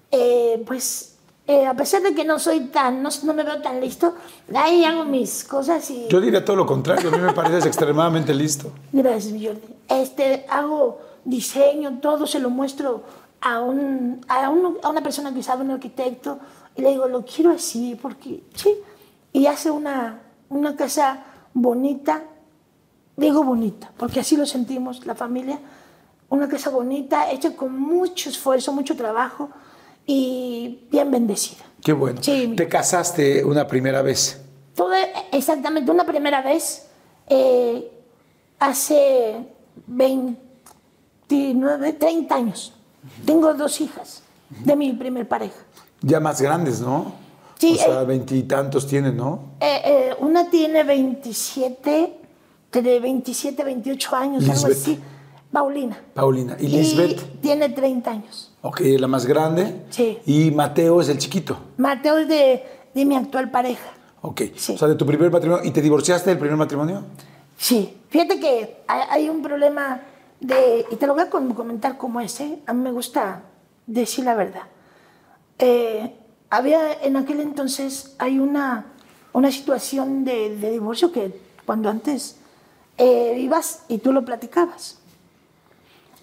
eh, 0.09 0.63
pues, 0.65 1.12
eh, 1.47 1.65
a 1.65 1.73
pesar 1.73 2.01
de 2.01 2.13
que 2.15 2.23
no 2.23 2.39
soy 2.39 2.61
tan, 2.67 3.03
no, 3.03 3.09
no 3.23 3.33
me 3.33 3.43
veo 3.43 3.61
tan 3.61 3.81
listo, 3.81 4.15
ahí 4.55 4.85
hago 4.85 5.03
mis 5.05 5.43
cosas 5.43 5.89
y... 5.91 6.07
Yo 6.07 6.21
diría 6.21 6.43
todo 6.45 6.55
lo 6.55 6.65
contrario, 6.65 7.09
a 7.09 7.11
mí 7.11 7.17
me 7.21 7.33
pareces 7.33 7.65
extremadamente 7.65 8.33
listo. 8.33 8.71
Gracias, 8.91 9.33
Jordi. 9.33 9.75
Este, 9.89 10.45
hago 10.49 10.99
diseño, 11.25 11.99
todo 11.99 12.25
se 12.27 12.39
lo 12.39 12.49
muestro 12.49 13.03
a, 13.41 13.59
un, 13.59 14.21
a, 14.29 14.49
un- 14.49 14.77
a 14.83 14.89
una 14.89 15.03
persona 15.03 15.33
que 15.33 15.43
sabe, 15.43 15.63
un 15.63 15.71
arquitecto, 15.71 16.39
y 16.75 16.81
le 16.81 16.89
digo, 16.91 17.07
lo 17.07 17.25
quiero 17.25 17.51
así, 17.51 17.97
porque 18.01 18.41
sí. 18.55 18.73
Y 19.33 19.45
hace 19.47 19.69
una, 19.69 20.21
una 20.49 20.75
casa 20.77 21.23
bonita, 21.53 22.23
digo 23.17 23.43
bonita, 23.43 23.91
porque 23.97 24.21
así 24.21 24.37
lo 24.37 24.45
sentimos 24.45 25.05
la 25.05 25.13
familia, 25.15 25.59
una 26.29 26.47
casa 26.47 26.69
bonita, 26.69 27.29
hecha 27.31 27.55
con 27.55 27.77
mucho 27.79 28.29
esfuerzo, 28.29 28.71
mucho 28.71 28.95
trabajo 28.95 29.49
y 30.05 30.87
bien 30.91 31.11
bendecida. 31.11 31.63
Qué 31.83 31.93
bueno. 31.93 32.21
Sí. 32.21 32.53
Te 32.55 32.67
casaste 32.67 33.43
una 33.43 33.67
primera 33.67 34.01
vez. 34.01 34.41
Tuve 34.75 35.11
exactamente 35.31 35.91
una 35.91 36.05
primera 36.05 36.41
vez 36.41 36.87
eh, 37.27 37.91
hace 38.59 39.45
29, 39.87 41.93
30 41.93 42.35
años. 42.35 42.73
Tengo 43.25 43.53
dos 43.53 43.81
hijas 43.81 44.23
de 44.49 44.75
mi 44.75 44.93
primer 44.93 45.27
pareja. 45.27 45.59
Ya 46.01 46.19
más 46.19 46.41
grandes, 46.41 46.79
¿no? 46.79 47.13
Sí, 47.59 47.77
O 47.79 47.83
sea, 47.83 48.01
eh. 48.01 48.05
veintitantos 48.05 48.87
tienen, 48.87 49.15
¿no? 49.15 49.53
Eh, 49.59 49.81
eh, 49.85 50.15
una 50.19 50.49
tiene 50.49 50.83
27, 50.83 52.19
de 52.71 52.99
27, 52.99 53.63
28 53.63 54.15
años, 54.15 54.49
algo 54.49 54.67
así. 54.67 54.99
Paulina. 55.51 56.01
Paulina. 56.13 56.57
¿Y 56.59 56.67
Lisbeth? 56.67 57.39
tiene 57.41 57.69
30 57.69 58.11
años. 58.11 58.52
Ok, 58.65 58.79
la 58.97 59.07
más 59.07 59.25
grande. 59.25 59.85
Sí. 59.89 60.19
Y 60.25 60.49
Mateo 60.51 61.01
es 61.01 61.09
el 61.09 61.17
chiquito. 61.17 61.57
Mateo 61.77 62.17
es 62.19 62.27
de, 62.29 62.63
de 62.95 63.05
mi 63.05 63.15
actual 63.15 63.51
pareja. 63.51 63.91
Ok. 64.21 64.41
Sí. 64.55 64.73
O 64.75 64.77
sea, 64.77 64.87
de 64.87 64.95
tu 64.95 65.05
primer 65.05 65.29
matrimonio. 65.29 65.63
¿Y 65.65 65.71
te 65.71 65.81
divorciaste 65.81 66.29
del 66.29 66.39
primer 66.39 66.55
matrimonio? 66.57 67.03
Sí, 67.57 67.97
fíjate 68.09 68.39
que 68.39 68.83
hay, 68.87 69.01
hay 69.09 69.29
un 69.29 69.41
problema 69.41 70.01
de, 70.39 70.85
y 70.89 70.95
te 70.95 71.05
lo 71.07 71.13
voy 71.13 71.23
a 71.23 71.29
com- 71.29 71.53
comentar 71.53 71.97
como 71.97 72.21
ese, 72.21 72.59
a 72.65 72.73
mí 72.73 72.81
me 72.81 72.91
gusta 72.91 73.43
decir 73.85 74.23
la 74.23 74.33
verdad. 74.35 74.63
Eh, 75.59 76.15
había 76.49 76.93
en 77.03 77.17
aquel 77.17 77.41
entonces, 77.41 78.15
hay 78.17 78.39
una, 78.39 78.85
una 79.33 79.51
situación 79.51 80.23
de, 80.23 80.55
de 80.57 80.71
divorcio 80.71 81.11
que 81.11 81.37
cuando 81.65 81.89
antes 81.89 82.37
eh, 82.97 83.35
ibas 83.39 83.83
y 83.89 83.97
tú 83.97 84.13
lo 84.13 84.23
platicabas. 84.23 84.99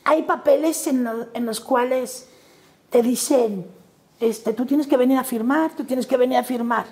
Hay 0.05 0.23
papeles 0.23 0.87
en, 0.87 1.05
lo- 1.05 1.27
en 1.35 1.45
los 1.45 1.61
cuales 1.61 2.29
te 2.91 3.03
dicen, 3.03 3.67
este, 4.19 4.53
tú 4.53 4.67
tienes 4.67 4.87
que 4.87 4.97
venir 4.97 5.17
a 5.17 5.25
firmar, 5.25 5.75
tú 5.77 5.85
tienes 5.85 6.07
que 6.07 6.17
venir 6.17 6.39
a 6.39 6.45
firmar. 6.45 6.87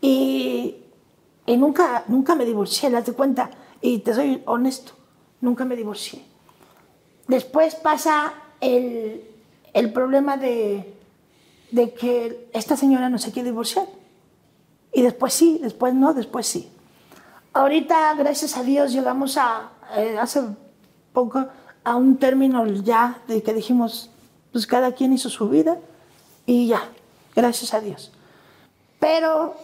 Y, 0.00 0.76
y 1.46 1.56
nunca, 1.56 2.04
nunca 2.08 2.34
me 2.34 2.44
divorcié, 2.44 2.88
las 2.88 3.04
de 3.06 3.12
cuenta. 3.12 3.50
Y 3.80 3.98
te 3.98 4.14
soy 4.14 4.42
honesto, 4.46 4.92
nunca 5.40 5.64
me 5.64 5.76
divorcié. 5.76 6.24
Después 7.26 7.74
pasa 7.74 8.32
el, 8.60 9.22
el 9.74 9.92
problema 9.92 10.36
de, 10.36 10.94
de 11.70 11.92
que 11.92 12.48
esta 12.52 12.76
señora 12.76 13.08
no 13.08 13.18
se 13.18 13.32
quiere 13.32 13.50
divorciar. 13.50 13.86
Y 14.92 15.02
después 15.02 15.34
sí, 15.34 15.58
después 15.62 15.94
no, 15.94 16.14
después 16.14 16.46
sí. 16.46 16.70
Ahorita, 17.52 18.14
gracias 18.14 18.56
a 18.56 18.62
Dios, 18.62 18.92
llegamos 18.92 19.36
a, 19.36 19.72
eh, 19.96 20.16
hace 20.18 20.42
poco, 21.12 21.46
a 21.84 21.96
un 21.96 22.16
término 22.16 22.66
ya 22.66 23.18
de 23.26 23.42
que 23.42 23.52
dijimos, 23.52 24.10
pues 24.52 24.66
cada 24.66 24.92
quien 24.92 25.12
hizo 25.12 25.28
su 25.30 25.48
vida 25.48 25.78
y 26.46 26.68
ya, 26.68 26.82
gracias 27.36 27.74
a 27.74 27.80
Dios. 27.80 28.12
Pero 29.00 29.54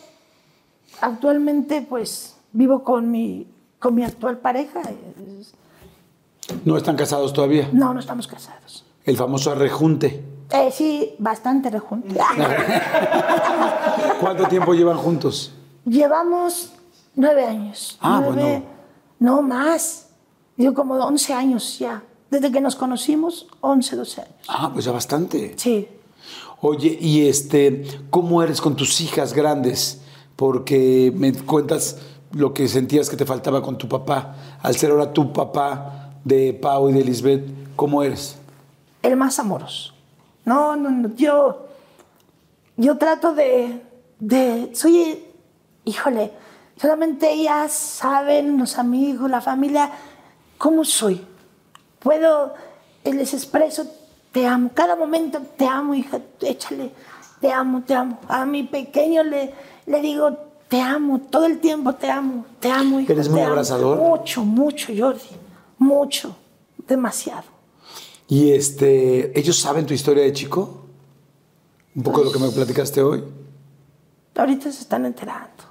actualmente, 1.00 1.82
pues, 1.88 2.36
vivo 2.52 2.84
con 2.84 3.10
mi, 3.10 3.46
con 3.78 3.94
mi 3.94 4.04
actual 4.04 4.38
pareja. 4.38 4.82
No 6.64 6.76
están 6.76 6.96
casados 6.96 7.32
todavía. 7.32 7.68
No, 7.72 7.94
no 7.94 8.00
estamos 8.00 8.26
casados. 8.26 8.84
El 9.04 9.16
famoso 9.16 9.50
arrejunte. 9.50 10.22
Eh, 10.50 10.70
sí, 10.70 11.14
bastante 11.18 11.70
rejunte. 11.70 12.14
¿Cuánto 14.20 14.46
tiempo 14.48 14.74
llevan 14.74 14.98
juntos? 14.98 15.52
Llevamos 15.84 16.72
nueve 17.14 17.44
años. 17.46 17.98
Ah, 18.00 18.20
Nueve- 18.22 18.62
No 19.18 19.42
más. 19.42 20.08
Yo 20.56 20.72
como 20.74 20.94
11 20.94 21.34
años 21.34 21.78
ya. 21.78 22.02
Desde 22.34 22.50
que 22.50 22.60
nos 22.60 22.74
conocimos, 22.74 23.46
11, 23.60 23.94
12 23.94 24.20
años. 24.22 24.34
Ah, 24.48 24.68
pues 24.72 24.84
ya 24.84 24.90
bastante. 24.90 25.54
Sí. 25.56 25.86
Oye, 26.62 26.98
y 27.00 27.28
este, 27.28 27.84
¿cómo 28.10 28.42
eres 28.42 28.60
con 28.60 28.74
tus 28.74 29.00
hijas 29.00 29.34
grandes? 29.34 30.00
Porque 30.34 31.12
me 31.14 31.32
cuentas 31.32 31.98
lo 32.32 32.52
que 32.52 32.66
sentías 32.66 33.08
que 33.08 33.16
te 33.16 33.24
faltaba 33.24 33.62
con 33.62 33.78
tu 33.78 33.88
papá. 33.88 34.34
Al 34.62 34.74
ser 34.74 34.90
ahora 34.90 35.12
tu 35.12 35.32
papá 35.32 36.10
de 36.24 36.52
Pau 36.54 36.90
y 36.90 36.92
de 36.94 37.04
Lisbeth, 37.04 37.48
¿cómo 37.76 38.02
eres? 38.02 38.34
El 39.00 39.16
más 39.16 39.38
amoroso. 39.38 39.92
No, 40.44 40.74
no, 40.74 40.90
no. 40.90 41.14
Yo, 41.14 41.68
yo 42.76 42.98
trato 42.98 43.32
de, 43.32 43.80
de. 44.18 44.74
Soy. 44.74 45.22
Híjole. 45.84 46.32
Solamente 46.82 47.32
ellas 47.32 47.70
saben, 47.70 48.58
los 48.58 48.76
amigos, 48.76 49.30
la 49.30 49.40
familia, 49.40 49.92
cómo 50.58 50.84
soy. 50.84 51.24
Puedo. 52.04 52.54
Les 53.04 53.34
expreso, 53.34 53.86
te 54.30 54.46
amo. 54.46 54.70
Cada 54.72 54.94
momento, 54.94 55.40
te 55.56 55.66
amo, 55.66 55.94
hija. 55.94 56.20
Échale. 56.40 56.92
Te 57.40 57.50
amo, 57.50 57.82
te 57.84 57.94
amo. 57.94 58.20
A 58.28 58.46
mi 58.46 58.62
pequeño 58.62 59.24
le, 59.24 59.52
le 59.86 60.00
digo, 60.00 60.38
te 60.68 60.80
amo. 60.80 61.20
Todo 61.30 61.46
el 61.46 61.58
tiempo 61.58 61.94
te 61.94 62.08
amo. 62.08 62.46
Te 62.60 62.70
amo, 62.70 63.00
hijo. 63.00 63.12
¿Eres 63.12 63.28
muy 63.28 63.38
te 63.38 63.42
amo. 63.42 63.52
abrazador? 63.52 63.98
Mucho, 63.98 64.44
mucho, 64.44 64.92
Jordi. 64.96 65.20
Mucho. 65.78 66.36
Demasiado. 66.86 67.44
Y 68.28 68.52
este, 68.52 69.38
¿ellos 69.38 69.58
saben 69.58 69.86
tu 69.86 69.94
historia 69.94 70.22
de 70.22 70.32
chico? 70.32 70.84
Un 71.94 72.02
poco 72.02 72.20
de 72.20 72.26
lo 72.26 72.32
que 72.32 72.38
me 72.38 72.50
platicaste 72.50 73.02
hoy. 73.02 73.24
Ahorita 74.34 74.72
se 74.72 74.80
están 74.80 75.06
enterando. 75.06 75.64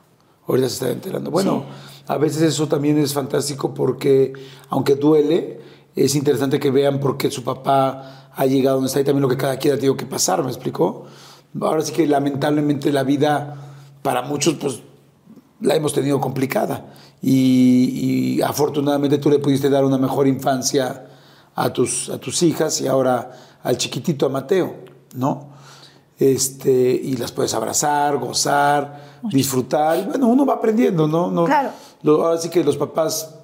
Ahorita 0.47 0.69
se 0.69 0.73
están 0.75 0.89
enterando. 0.91 1.31
Bueno, 1.31 1.65
a 2.07 2.17
veces 2.17 2.41
eso 2.43 2.67
también 2.67 2.97
es 2.97 3.13
fantástico 3.13 3.73
porque, 3.73 4.33
aunque 4.69 4.95
duele, 4.95 5.59
es 5.95 6.15
interesante 6.15 6.59
que 6.59 6.71
vean 6.71 6.99
por 6.99 7.17
qué 7.17 7.29
su 7.31 7.43
papá 7.43 8.29
ha 8.35 8.45
llegado 8.45 8.77
donde 8.77 8.87
está 8.87 8.99
y 8.99 9.03
también 9.03 9.21
lo 9.21 9.29
que 9.29 9.37
cada 9.37 9.57
quien 9.57 9.73
ha 9.73 9.77
tenido 9.77 9.95
que 9.95 10.05
pasar, 10.05 10.43
¿me 10.43 10.49
explicó? 10.49 11.05
Ahora 11.61 11.81
sí 11.83 11.91
que 11.93 12.07
lamentablemente 12.07 12.91
la 12.91 13.03
vida 13.03 13.55
para 14.01 14.23
muchos, 14.23 14.55
pues, 14.55 14.81
la 15.61 15.75
hemos 15.75 15.93
tenido 15.93 16.19
complicada. 16.19 16.87
Y, 17.21 18.35
y 18.37 18.41
afortunadamente 18.41 19.17
tú 19.19 19.29
le 19.29 19.39
pudiste 19.39 19.69
dar 19.69 19.85
una 19.85 19.97
mejor 19.97 20.27
infancia 20.27 21.05
a 21.55 21.71
tus, 21.71 22.09
a 22.09 22.17
tus 22.17 22.41
hijas 22.43 22.81
y 22.81 22.87
ahora 22.87 23.31
al 23.63 23.77
chiquitito, 23.77 24.25
a 24.25 24.29
Mateo, 24.29 24.75
¿no? 25.15 25.53
Este, 26.19 26.71
y 26.71 27.15
las 27.17 27.31
puedes 27.31 27.53
abrazar, 27.53 28.17
gozar, 28.17 29.19
disfrutar. 29.23 30.05
Bueno, 30.07 30.27
uno 30.27 30.45
va 30.45 30.55
aprendiendo, 30.55 31.07
¿no? 31.07 31.29
no 31.31 31.45
Claro. 31.45 31.69
lo- 32.01 32.25
ahora 32.25 32.37
sí 32.39 32.49
que 32.49 32.63
los 32.63 32.77
papás, 32.77 33.35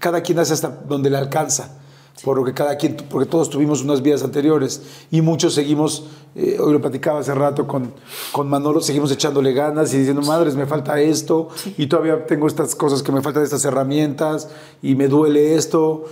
cada 0.00 0.20
quien 0.22 0.38
hace 0.38 0.52
hasta 0.52 0.68
donde 0.68 1.10
le 1.10 1.16
alcanza. 1.16 1.78
Por 2.24 2.38
lo 2.38 2.44
que 2.44 2.54
cada 2.54 2.76
quien, 2.78 2.96
porque 3.10 3.28
todos 3.28 3.50
tuvimos 3.50 3.82
unas 3.82 4.00
vidas 4.00 4.22
anteriores 4.22 4.80
y 5.10 5.20
muchos 5.20 5.52
seguimos, 5.52 6.04
eh, 6.34 6.56
hoy 6.58 6.72
lo 6.72 6.80
platicaba 6.80 7.20
hace 7.20 7.34
rato 7.34 7.66
con, 7.66 7.92
con 8.32 8.48
Manolo, 8.48 8.80
seguimos 8.80 9.10
echándole 9.12 9.52
ganas 9.52 9.92
y 9.92 9.98
diciendo, 9.98 10.22
madres, 10.22 10.56
me 10.56 10.64
falta 10.64 10.98
esto 10.98 11.48
y 11.76 11.86
todavía 11.88 12.24
tengo 12.26 12.46
estas 12.46 12.74
cosas 12.74 13.02
que 13.02 13.12
me 13.12 13.20
faltan 13.20 13.42
estas 13.42 13.62
herramientas 13.66 14.48
y 14.80 14.94
me 14.94 15.08
duele 15.08 15.56
esto. 15.56 16.04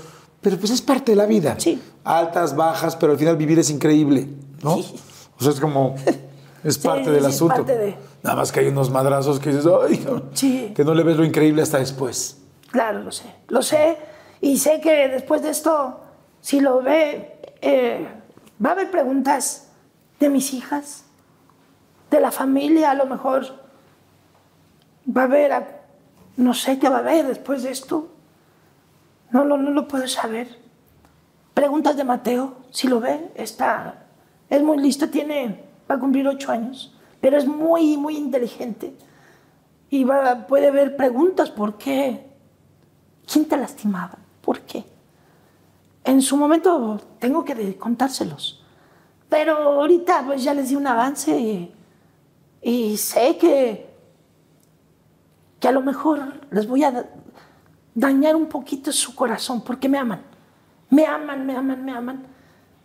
Pero 0.42 0.58
pues 0.58 0.72
es 0.72 0.82
parte 0.82 1.12
de 1.12 1.16
la 1.16 1.24
vida. 1.24 1.54
Sí. 1.58 1.80
Altas, 2.04 2.54
bajas, 2.54 2.96
pero 2.96 3.12
al 3.12 3.18
final 3.18 3.38
vivir 3.38 3.58
es 3.58 3.70
increíble, 3.70 4.28
¿no? 4.62 4.76
Sí. 4.76 4.94
O 5.38 5.42
sea, 5.42 5.52
es 5.52 5.58
como, 5.60 5.94
es 6.64 6.76
parte 6.76 7.10
del 7.10 7.20
es 7.24 7.34
asunto. 7.34 7.54
parte 7.54 7.78
de- 7.78 7.96
Nada 8.22 8.36
más 8.36 8.52
que 8.52 8.60
hay 8.60 8.66
unos 8.68 8.90
madrazos 8.90 9.40
que 9.40 9.48
dices, 9.54 9.64
ay, 9.88 10.04
no", 10.06 10.22
Sí. 10.34 10.72
que 10.76 10.84
no 10.84 10.92
le 10.94 11.02
ves 11.02 11.16
lo 11.16 11.24
increíble 11.24 11.62
hasta 11.62 11.78
después. 11.78 12.36
Claro, 12.74 13.04
lo 13.04 13.12
sé. 13.12 13.32
Lo 13.46 13.62
sé. 13.62 13.96
Y 14.40 14.58
sé 14.58 14.80
que 14.80 15.06
después 15.08 15.42
de 15.42 15.50
esto, 15.50 16.00
si 16.40 16.58
lo 16.58 16.82
ve, 16.82 17.38
eh, 17.62 18.04
va 18.62 18.70
a 18.70 18.72
haber 18.72 18.90
preguntas 18.90 19.70
de 20.18 20.28
mis 20.28 20.52
hijas, 20.52 21.04
de 22.10 22.20
la 22.20 22.32
familia, 22.32 22.90
a 22.90 22.94
lo 22.96 23.06
mejor. 23.06 23.44
Va 25.06 25.20
a 25.22 25.24
haber, 25.26 25.52
no 26.36 26.52
sé 26.52 26.80
qué 26.80 26.88
va 26.88 26.96
a 26.96 26.98
haber 26.98 27.28
después 27.28 27.62
de 27.62 27.70
esto. 27.70 28.08
No, 29.30 29.44
lo- 29.44 29.56
no 29.56 29.70
lo 29.70 29.86
puedo 29.86 30.08
saber. 30.08 30.48
Preguntas 31.54 31.96
de 31.96 32.02
Mateo, 32.02 32.56
si 32.72 32.88
lo 32.88 32.98
ve, 32.98 33.30
está, 33.36 34.02
es 34.50 34.60
muy 34.64 34.78
listo, 34.78 35.10
tiene, 35.10 35.62
va 35.88 35.94
a 35.94 35.98
cumplir 36.00 36.26
ocho 36.26 36.50
años, 36.50 36.92
pero 37.20 37.36
es 37.38 37.46
muy, 37.46 37.96
muy 37.96 38.16
inteligente. 38.16 38.96
Y 39.90 40.02
va, 40.02 40.48
puede 40.48 40.66
haber 40.66 40.96
preguntas, 40.96 41.50
¿por 41.52 41.78
qué? 41.78 42.23
¿Quién 43.30 43.46
te 43.46 43.56
lastimaba? 43.56 44.18
¿Por 44.40 44.60
qué? 44.60 44.84
En 46.04 46.20
su 46.20 46.36
momento 46.36 47.00
tengo 47.18 47.44
que 47.44 47.76
contárselos. 47.78 48.62
Pero 49.28 49.56
ahorita 49.56 50.22
pues 50.26 50.44
ya 50.44 50.52
les 50.54 50.68
di 50.68 50.76
un 50.76 50.86
avance 50.86 51.70
y, 52.62 52.96
sé 52.96 53.36
que, 53.38 53.86
que 55.58 55.68
a 55.68 55.72
lo 55.72 55.80
mejor 55.80 56.40
les 56.50 56.66
voy 56.68 56.84
a 56.84 56.90
da- 56.92 57.06
dañar 57.94 58.36
un 58.36 58.46
poquito 58.46 58.92
su 58.92 59.14
corazón 59.14 59.62
porque 59.62 59.88
me 59.88 59.98
aman. 59.98 60.22
Me 60.90 61.06
aman, 61.06 61.46
me 61.46 61.56
aman, 61.56 61.84
me 61.84 61.92
aman. 61.92 62.26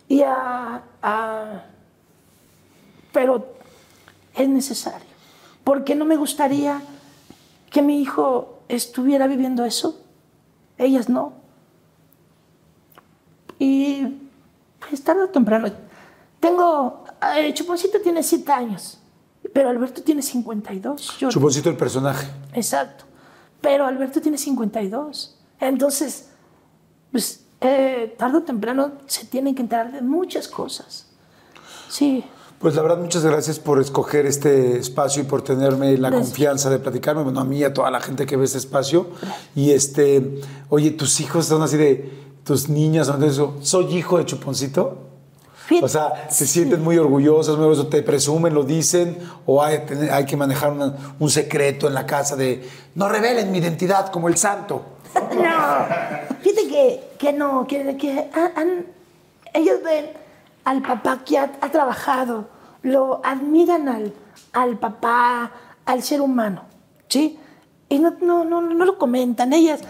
Y 0.08 0.22
a- 0.22 0.82
pero 3.12 3.54
es 4.34 4.48
necesario. 4.48 5.06
Porque 5.62 5.94
no 5.94 6.04
me 6.04 6.16
gustaría 6.16 6.80
que 7.70 7.82
mi 7.82 8.00
hijo 8.00 8.60
estuviera 8.68 9.26
viviendo 9.26 9.64
eso. 9.64 10.00
Ellas 10.80 11.08
no. 11.10 11.34
Y 13.58 14.06
pues 14.88 15.02
tarde 15.04 15.24
o 15.24 15.28
temprano. 15.28 15.68
Tengo. 16.40 17.04
eh, 17.36 17.52
Chuponcito 17.52 18.00
tiene 18.00 18.22
7 18.22 18.50
años, 18.50 18.98
pero 19.52 19.68
Alberto 19.68 20.02
tiene 20.02 20.22
52. 20.22 21.18
Yo- 21.18 21.28
Chuponcito 21.28 21.68
el 21.68 21.76
personaje. 21.76 22.26
Exacto. 22.54 23.04
Pero 23.60 23.84
Alberto 23.86 24.20
tiene 24.22 24.38
52. 24.38 25.36
Entonces, 25.60 26.30
pues 27.12 27.44
eh, 27.60 28.14
tarde 28.18 28.38
o 28.38 28.42
temprano 28.42 28.92
se 29.06 29.26
tienen 29.26 29.54
que 29.54 29.60
enterar 29.60 29.92
de 29.92 30.00
muchas 30.00 30.48
cosas. 30.48 31.06
Sí. 31.90 32.24
Pues 32.60 32.74
la 32.74 32.82
verdad, 32.82 32.98
muchas 32.98 33.24
gracias 33.24 33.58
por 33.58 33.80
escoger 33.80 34.26
este 34.26 34.76
espacio 34.76 35.22
y 35.22 35.24
por 35.24 35.40
tenerme 35.42 35.96
la 35.96 36.10
Gracias. 36.10 36.28
confianza 36.28 36.68
de 36.68 36.78
platicarme, 36.78 37.22
bueno, 37.22 37.40
a 37.40 37.44
mí 37.44 37.58
y 37.58 37.64
a 37.64 37.72
toda 37.72 37.90
la 37.90 38.00
gente 38.00 38.26
que 38.26 38.36
ve 38.36 38.44
este 38.44 38.58
espacio. 38.58 39.06
Y 39.56 39.70
este, 39.70 40.40
oye, 40.68 40.90
tus 40.90 41.20
hijos 41.20 41.46
son 41.46 41.62
así 41.62 41.78
de, 41.78 42.12
tus 42.44 42.68
niñas 42.68 43.06
son 43.06 43.18
de 43.20 43.28
eso. 43.28 43.54
¿Soy 43.62 43.96
hijo 43.96 44.18
de 44.18 44.26
Chuponcito? 44.26 45.06
O 45.80 45.88
sea, 45.88 46.28
se 46.30 46.46
sienten 46.46 46.82
muy 46.82 46.98
orgullosas, 46.98 47.54
muy 47.56 47.64
orgullosas, 47.64 47.88
te 47.90 48.02
presumen, 48.02 48.52
lo 48.52 48.64
dicen, 48.64 49.16
o 49.46 49.62
hay, 49.62 49.78
hay 50.12 50.26
que 50.26 50.36
manejar 50.36 50.72
una- 50.72 51.14
un 51.18 51.30
secreto 51.30 51.86
en 51.86 51.94
la 51.94 52.04
casa 52.06 52.34
de 52.36 52.68
no 52.96 53.08
revelen 53.08 53.50
mi 53.52 53.58
identidad 53.58 54.10
como 54.10 54.28
el 54.28 54.36
santo. 54.36 54.82
No, 55.14 56.36
fíjate 56.42 56.68
que, 56.68 57.00
que 57.18 57.32
no, 57.32 57.66
que, 57.66 57.96
que 57.96 58.28
han- 58.54 58.84
ellos 59.54 59.76
ven 59.84 60.06
al 60.64 60.82
papá 60.82 61.24
que 61.24 61.38
ha, 61.38 61.52
ha 61.60 61.70
trabajado, 61.70 62.48
lo 62.82 63.20
admiran 63.24 63.88
al, 63.88 64.12
al 64.52 64.78
papá, 64.78 65.52
al 65.84 66.02
ser 66.02 66.20
humano, 66.20 66.64
¿sí? 67.08 67.38
Y 67.88 67.98
no, 67.98 68.14
no, 68.20 68.44
no, 68.44 68.60
no 68.60 68.84
lo 68.84 68.98
comentan, 68.98 69.52
ellas, 69.52 69.80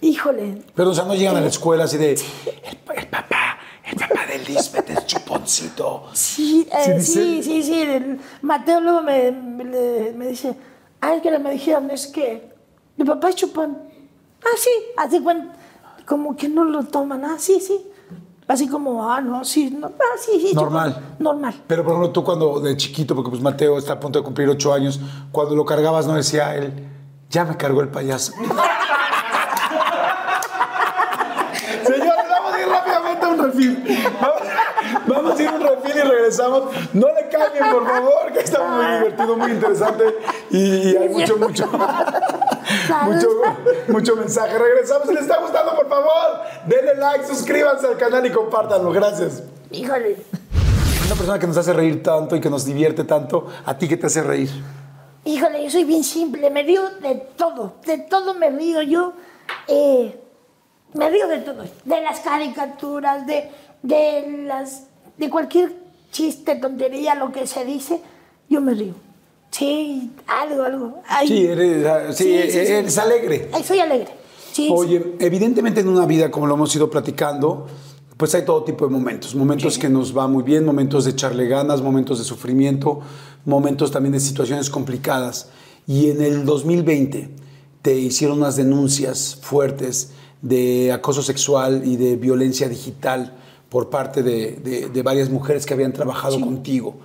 híjole, 0.00 0.62
Pero, 0.74 0.90
o 0.90 0.94
sea, 0.94 1.04
no 1.04 1.14
llegan 1.14 1.36
a 1.36 1.40
la 1.40 1.48
escuela 1.48 1.84
así 1.84 1.96
de 1.96 2.12
el, 2.12 2.18
el 2.96 3.08
papá, 3.08 3.58
el 3.84 3.96
papá 3.96 4.26
de 4.26 4.38
Lisbeth 4.40 4.90
es 4.90 5.06
chuponcito. 5.06 6.04
Sí, 6.12 6.68
eh, 6.70 7.00
¿Sí 7.00 7.12
sí, 7.14 7.42
sí, 7.42 7.62
sí, 7.62 7.80
el 7.82 8.20
Mateo 8.42 8.80
luego 8.80 9.02
me, 9.02 9.32
me, 9.32 10.12
me 10.12 10.26
dice, 10.28 10.54
ay, 11.00 11.20
que 11.20 11.38
me 11.38 11.50
dijeron, 11.52 11.90
es 11.90 12.06
que 12.08 12.52
mi 12.96 13.04
papá 13.04 13.30
es 13.30 13.36
chupón. 13.36 13.78
Ah, 14.42 14.56
sí, 14.58 14.70
así 14.98 15.20
cuenta, 15.20 15.54
como 16.06 16.36
que 16.36 16.48
no 16.48 16.64
lo 16.64 16.84
toman, 16.84 17.24
ah, 17.24 17.36
sí, 17.38 17.60
sí. 17.60 17.80
Así 18.48 18.68
como, 18.68 19.10
ah, 19.10 19.20
no, 19.20 19.44
sí, 19.44 19.76
no, 19.76 19.88
ah, 19.88 20.16
sí, 20.24 20.40
sí. 20.40 20.54
Normal. 20.54 21.16
Normal. 21.18 21.62
Pero, 21.66 21.82
por 21.82 21.94
ejemplo, 21.94 22.12
tú 22.12 22.22
cuando 22.22 22.60
de 22.60 22.76
chiquito, 22.76 23.16
porque 23.16 23.30
pues 23.30 23.42
Mateo 23.42 23.76
está 23.76 23.94
a 23.94 24.00
punto 24.00 24.20
de 24.20 24.24
cumplir 24.24 24.48
ocho 24.48 24.72
años, 24.72 25.00
cuando 25.32 25.56
lo 25.56 25.64
cargabas 25.64 26.06
no 26.06 26.14
decía 26.14 26.54
él, 26.54 26.72
ya 27.28 27.44
me 27.44 27.56
cargó 27.56 27.80
el 27.80 27.88
payaso. 27.88 28.32
Señores, 31.84 32.24
vamos 32.30 32.54
a 32.54 32.60
ir 32.60 32.68
rápidamente 32.68 33.24
a 33.24 33.28
un 33.28 33.38
refil. 33.38 33.84
Vamos, 34.20 34.42
vamos 35.08 35.38
a 35.38 35.42
ir 35.42 35.48
a 35.48 35.52
un 35.52 35.62
refil 35.62 35.96
y 35.96 36.00
regresamos. 36.08 36.62
No 36.92 37.06
le 37.08 37.28
cambien, 37.28 37.70
por 37.72 37.84
favor, 37.84 38.32
que 38.32 38.38
está 38.38 38.62
muy 38.64 38.86
divertido, 38.86 39.36
muy 39.36 39.50
interesante 39.50 40.04
y, 40.50 40.58
y 40.90 40.96
hay 40.96 41.08
mucho, 41.08 41.36
mucho, 41.36 41.68
mucho, 43.04 43.28
mucho 43.88 44.16
mensaje. 44.16 44.58
Regresamos. 44.58 45.08
Si 45.08 45.14
les 45.14 45.22
está 45.22 45.40
gustando, 45.40 45.74
por 45.76 45.88
favor, 45.88 46.42
denle 46.66 46.94
like, 46.96 47.26
suscríbanse 47.26 47.86
al 47.86 47.96
canal 47.96 48.24
y 48.26 48.30
compártanlo. 48.30 48.90
Gracias. 48.92 49.42
Híjole. 49.70 50.16
Una 51.06 51.14
persona 51.14 51.38
que 51.38 51.46
nos 51.46 51.56
hace 51.56 51.72
reír 51.72 52.02
tanto 52.02 52.34
y 52.34 52.40
que 52.40 52.50
nos 52.50 52.64
divierte 52.64 53.04
tanto, 53.04 53.46
¿a 53.64 53.78
ti 53.78 53.86
qué 53.88 53.96
te 53.96 54.06
hace 54.06 54.22
reír? 54.22 54.50
Híjole, 55.24 55.62
yo 55.64 55.70
soy 55.70 55.84
bien 55.84 56.02
simple, 56.04 56.50
me 56.50 56.62
río 56.62 56.82
de 57.00 57.14
todo, 57.36 57.74
de 57.84 57.98
todo 57.98 58.34
me 58.34 58.50
río 58.50 58.82
yo. 58.82 59.12
eh, 59.68 60.20
me 60.94 61.10
río 61.10 61.28
de 61.28 61.38
todo, 61.38 61.62
de 61.84 62.00
las 62.00 62.20
caricaturas, 62.20 63.26
de, 63.26 63.50
de, 63.82 64.44
las, 64.46 64.84
de 65.16 65.28
cualquier 65.30 65.72
chiste, 66.10 66.56
tontería, 66.56 67.14
lo 67.14 67.30
que 67.32 67.46
se 67.46 67.64
dice, 67.64 68.00
yo 68.48 68.60
me 68.60 68.72
río. 68.74 68.94
Sí, 69.50 70.10
algo, 70.26 70.62
algo. 70.62 71.02
Ay, 71.08 71.28
Sí, 71.28 71.46
eres, 71.46 71.86
ah, 71.86 72.12
sí, 72.12 72.32
eres 72.32 72.98
alegre. 72.98 73.48
Ay, 73.52 73.62
soy 73.62 73.78
alegre. 73.78 74.08
Sí, 74.52 74.68
Oye, 74.72 75.14
evidentemente 75.18 75.80
en 75.80 75.88
una 75.88 76.06
vida, 76.06 76.30
como 76.30 76.46
lo 76.46 76.54
hemos 76.54 76.74
ido 76.74 76.88
platicando, 76.90 77.66
pues 78.16 78.34
hay 78.34 78.44
todo 78.44 78.64
tipo 78.64 78.86
de 78.86 78.92
momentos. 78.92 79.34
Momentos 79.34 79.78
que 79.78 79.88
nos 79.88 80.16
va 80.16 80.26
muy 80.28 80.42
bien, 80.42 80.64
momentos 80.64 81.04
de 81.04 81.10
echarle 81.12 81.46
ganas, 81.46 81.82
momentos 81.82 82.18
de 82.18 82.24
sufrimiento, 82.24 83.00
momentos 83.44 83.90
también 83.90 84.12
de 84.14 84.20
situaciones 84.20 84.70
complicadas. 84.70 85.50
Y 85.86 86.10
en 86.10 86.22
el 86.22 86.44
2020 86.46 87.30
te 87.82 87.94
hicieron 87.94 88.38
unas 88.38 88.56
denuncias 88.56 89.38
fuertes 89.40 90.10
de 90.42 90.90
acoso 90.92 91.22
sexual 91.22 91.82
y 91.84 91.96
de 91.96 92.16
violencia 92.16 92.68
digital 92.68 93.34
por 93.68 93.90
parte 93.90 94.22
de, 94.22 94.52
de- 94.62 94.88
de 94.88 95.02
varias 95.02 95.28
mujeres 95.28 95.66
que 95.66 95.74
habían 95.74 95.92
trabajado 95.92 96.40
contigo. 96.40 96.96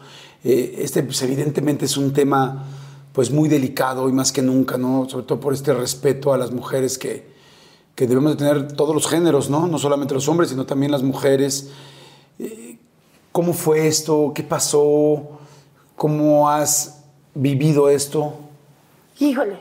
Eh, 0.43 0.75
este, 0.79 1.03
pues, 1.03 1.21
evidentemente 1.21 1.85
es 1.85 1.97
un 1.97 2.13
tema 2.13 2.65
pues 3.13 3.29
muy 3.29 3.49
delicado 3.49 4.07
y 4.09 4.13
más 4.13 4.31
que 4.31 4.41
nunca, 4.41 4.77
¿no? 4.77 5.07
Sobre 5.09 5.25
todo 5.25 5.39
por 5.39 5.53
este 5.53 5.73
respeto 5.73 6.33
a 6.33 6.37
las 6.37 6.51
mujeres 6.51 6.97
que, 6.97 7.29
que 7.93 8.07
debemos 8.07 8.31
de 8.31 8.37
tener 8.37 8.71
todos 8.71 8.95
los 8.95 9.07
géneros, 9.07 9.49
¿no? 9.49 9.67
No 9.67 9.77
solamente 9.77 10.13
los 10.13 10.27
hombres, 10.27 10.49
sino 10.49 10.65
también 10.65 10.91
las 10.91 11.03
mujeres. 11.03 11.69
Eh, 12.39 12.77
¿Cómo 13.31 13.53
fue 13.53 13.87
esto? 13.87 14.31
¿Qué 14.33 14.43
pasó? 14.43 15.39
¿Cómo 15.95 16.49
has 16.49 17.03
vivido 17.35 17.89
esto? 17.89 18.33
Híjole, 19.19 19.57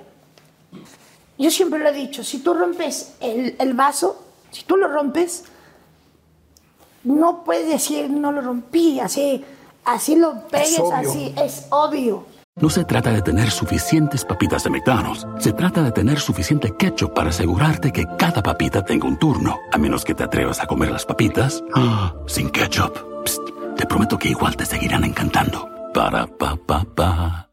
yo 1.39 1.51
siempre 1.51 1.79
lo 1.81 1.89
he 1.89 1.93
dicho, 1.93 2.25
si 2.25 2.39
tú 2.39 2.55
rompes 2.55 3.15
el, 3.21 3.57
el 3.59 3.75
vaso, 3.75 4.23
si 4.51 4.65
tú 4.65 4.77
lo 4.77 4.89
rompes, 4.89 5.45
no 7.05 7.45
puedes 7.45 7.69
decir 7.69 8.11
no 8.11 8.33
lo 8.33 8.41
rompí, 8.41 9.01
así, 9.01 9.45
así 9.85 10.17
lo 10.17 10.47
pegues, 10.49 10.79
obvio. 10.79 11.11
así, 11.11 11.35
es 11.37 11.67
obvio. 11.71 12.27
No 12.61 12.69
se 12.69 12.85
trata 12.85 13.11
de 13.11 13.23
tener 13.23 13.51
suficientes 13.51 14.25
papitas 14.25 14.65
de 14.65 14.71
McDonald's. 14.71 15.27
Se 15.39 15.53
trata 15.53 15.83
de 15.83 15.93
tener 15.93 16.19
suficiente 16.19 16.77
ketchup 16.77 17.15
para 17.15 17.31
asegurarte 17.31 17.91
que 17.91 18.07
cada 18.19 18.43
papita 18.43 18.85
tenga 18.85 19.07
un 19.07 19.19
turno. 19.19 19.57
A 19.73 19.79
menos 19.79 20.05
que 20.05 20.15
te 20.15 20.25
atrevas 20.25 20.61
a 20.61 20.67
comer 20.67 20.91
las 20.91 21.07
papitas 21.07 21.65
ah, 21.75 22.13
sin 22.27 22.51
ketchup. 22.51 22.99
Psst, 23.25 23.41
te 23.77 23.87
prometo 23.87 24.19
que 24.19 24.29
igual 24.29 24.57
te 24.57 24.67
seguirán 24.67 25.05
encantando. 25.05 25.71
Para 25.95 26.27
pa 26.27 26.57
pa 26.57 26.85
pa. 26.85 27.49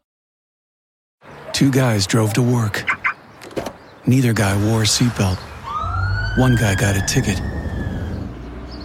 Two 1.52 1.70
guys 1.70 2.06
drove 2.06 2.34
to 2.34 2.42
work. 2.42 2.84
Neither 4.06 4.34
guy 4.34 4.54
wore 4.66 4.82
a 4.82 4.86
seatbelt. 4.86 5.38
One 6.38 6.54
guy 6.54 6.74
got 6.74 6.96
a 6.96 7.04
ticket. 7.06 7.40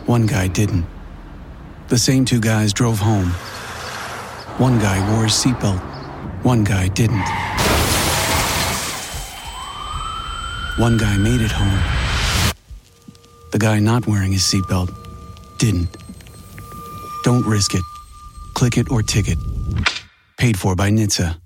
One 0.07 0.25
guy 0.25 0.47
didn't. 0.47 0.92
The 1.89 1.97
same 1.97 2.25
two 2.25 2.39
guys 2.39 2.73
drove 2.73 2.99
home. 2.99 3.29
One 4.57 4.79
guy 4.79 4.97
wore 5.11 5.25
a 5.25 5.29
seatbelt. 5.29 5.81
One 6.43 6.63
guy 6.63 6.87
didn't. 6.87 7.27
One 10.77 10.97
guy 10.97 11.17
made 11.17 11.41
it 11.41 11.51
home. 11.51 11.79
The 13.51 13.59
guy 13.59 13.79
not 13.79 14.07
wearing 14.07 14.31
his 14.31 14.43
seatbelt 14.43 14.89
didn't. 15.59 15.89
Don't 17.23 17.45
risk 17.45 17.75
it. 17.75 17.83
Click 18.55 18.77
it 18.77 18.89
or 18.89 19.03
ticket. 19.03 19.37
Paid 20.37 20.57
for 20.57 20.75
by 20.75 20.89
NHTSA. 20.89 21.37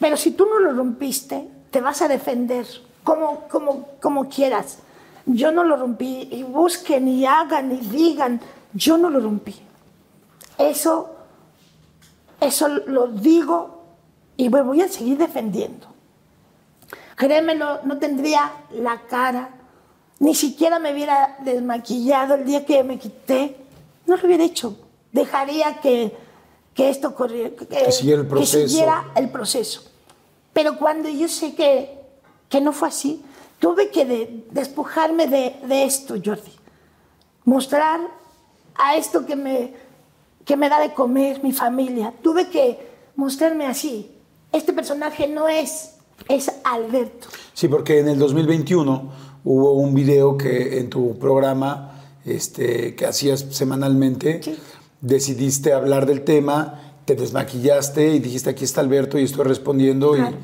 Pero 0.00 0.16
si 0.16 0.32
tú 0.32 0.46
no 0.46 0.58
lo 0.58 0.72
rompiste, 0.72 1.48
te 1.70 1.80
vas 1.80 2.02
a 2.02 2.08
defender 2.08 2.66
como, 3.04 3.46
como, 3.48 3.88
como 4.00 4.28
quieras. 4.28 4.78
Yo 5.26 5.52
no 5.52 5.64
lo 5.64 5.76
rompí 5.76 6.28
y 6.30 6.42
busquen 6.42 7.06
y 7.08 7.24
hagan 7.26 7.72
y 7.72 7.78
digan, 7.78 8.40
yo 8.72 8.98
no 8.98 9.08
lo 9.08 9.20
rompí. 9.20 9.54
Eso, 10.58 11.14
eso 12.40 12.68
lo 12.68 13.06
digo 13.08 13.82
y 14.36 14.48
me 14.48 14.62
voy 14.62 14.82
a 14.82 14.88
seguir 14.88 15.18
defendiendo. 15.18 15.86
Créemelo, 17.16 17.80
no 17.84 17.98
tendría 17.98 18.52
la 18.72 19.02
cara, 19.02 19.50
ni 20.18 20.34
siquiera 20.34 20.78
me 20.78 20.92
hubiera 20.92 21.36
desmaquillado 21.40 22.34
el 22.34 22.44
día 22.44 22.64
que 22.64 22.82
me 22.82 22.98
quité, 22.98 23.56
no 24.06 24.16
lo 24.16 24.26
hubiera 24.26 24.44
hecho. 24.44 24.76
Dejaría 25.12 25.80
que, 25.80 26.16
que 26.74 26.88
esto 26.88 27.14
corriera, 27.14 27.50
que, 27.50 27.92
siguiera 27.92 28.22
el 28.22 28.28
que 28.28 28.46
siguiera 28.46 29.12
el 29.14 29.30
proceso. 29.30 29.82
Pero 30.52 30.78
cuando 30.78 31.08
yo 31.08 31.28
sé 31.28 31.54
que, 31.54 32.00
que 32.48 32.60
no 32.60 32.72
fue 32.72 32.88
así, 32.88 33.22
tuve 33.62 33.90
que 33.90 34.04
de- 34.04 34.44
despojarme 34.50 35.28
de, 35.28 35.54
de 35.68 35.84
esto, 35.84 36.16
Jordi. 36.22 36.50
Mostrar 37.44 38.00
a 38.74 38.96
esto 38.96 39.24
que 39.24 39.36
me, 39.36 39.72
que 40.44 40.56
me 40.56 40.68
da 40.68 40.80
de 40.80 40.92
comer 40.92 41.42
mi 41.44 41.52
familia. 41.52 42.12
Tuve 42.22 42.48
que 42.50 42.66
mostrarme 43.16 43.66
así. 43.66 44.10
Este 44.52 44.72
personaje 44.72 45.28
no 45.28 45.48
es, 45.48 45.94
es 46.28 46.50
Alberto. 46.64 47.28
Sí, 47.54 47.68
porque 47.68 48.00
en 48.00 48.08
el 48.08 48.18
2021 48.18 49.10
hubo 49.44 49.72
un 49.74 49.94
video 49.94 50.36
que 50.36 50.78
en 50.80 50.90
tu 50.90 51.16
programa 51.18 52.02
este, 52.24 52.94
que 52.96 53.06
hacías 53.06 53.46
semanalmente, 53.50 54.42
Sí. 54.42 54.56
decidiste 55.00 55.72
hablar 55.72 56.06
del 56.06 56.22
tema, 56.24 56.80
te 57.04 57.14
desmaquillaste 57.16 58.14
y 58.14 58.18
dijiste 58.18 58.50
aquí 58.50 58.64
está 58.64 58.80
Alberto 58.80 59.18
y 59.20 59.24
estoy 59.24 59.44
respondiendo. 59.44 60.16
y- 60.16 60.20
Claro. 60.20 60.36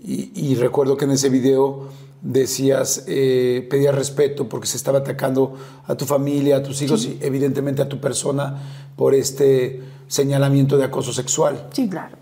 Y, 0.00 0.30
y 0.34 0.54
recuerdo 0.54 0.96
que 0.96 1.06
en 1.06 1.10
ese 1.10 1.28
video 1.28 1.88
decías, 2.20 3.04
eh, 3.06 3.66
pedías 3.70 3.94
respeto 3.94 4.48
porque 4.48 4.66
se 4.66 4.76
estaba 4.76 4.98
atacando 4.98 5.56
a 5.86 5.94
tu 5.94 6.04
familia, 6.04 6.56
a 6.56 6.62
tus 6.62 6.82
hijos 6.82 7.04
y 7.04 7.18
evidentemente 7.20 7.82
a 7.82 7.88
tu 7.88 8.00
persona 8.00 8.56
por 8.96 9.14
este 9.14 9.82
señalamiento 10.08 10.76
de 10.76 10.84
acoso 10.84 11.12
sexual. 11.12 11.68
Sí, 11.72 11.88
claro. 11.88 12.16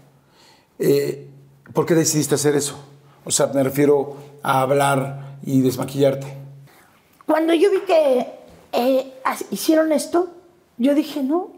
Eh, 0.78 1.28
¿Por 1.72 1.86
qué 1.86 1.94
decidiste 1.94 2.34
hacer 2.34 2.57
eso? 2.57 2.78
O 3.24 3.30
sea, 3.30 3.49
me 3.49 3.62
refiero 3.62 4.16
a 4.42 4.61
hablar 4.61 5.38
y 5.42 5.61
desmaquillarte. 5.61 6.26
Cuando 7.26 7.55
yo 7.55 7.70
vi 7.70 7.80
que 7.80 8.26
eh, 8.72 9.12
hicieron 9.51 9.92
esto, 9.92 10.28
yo 10.78 10.94
dije, 10.94 11.22
no, 11.22 11.53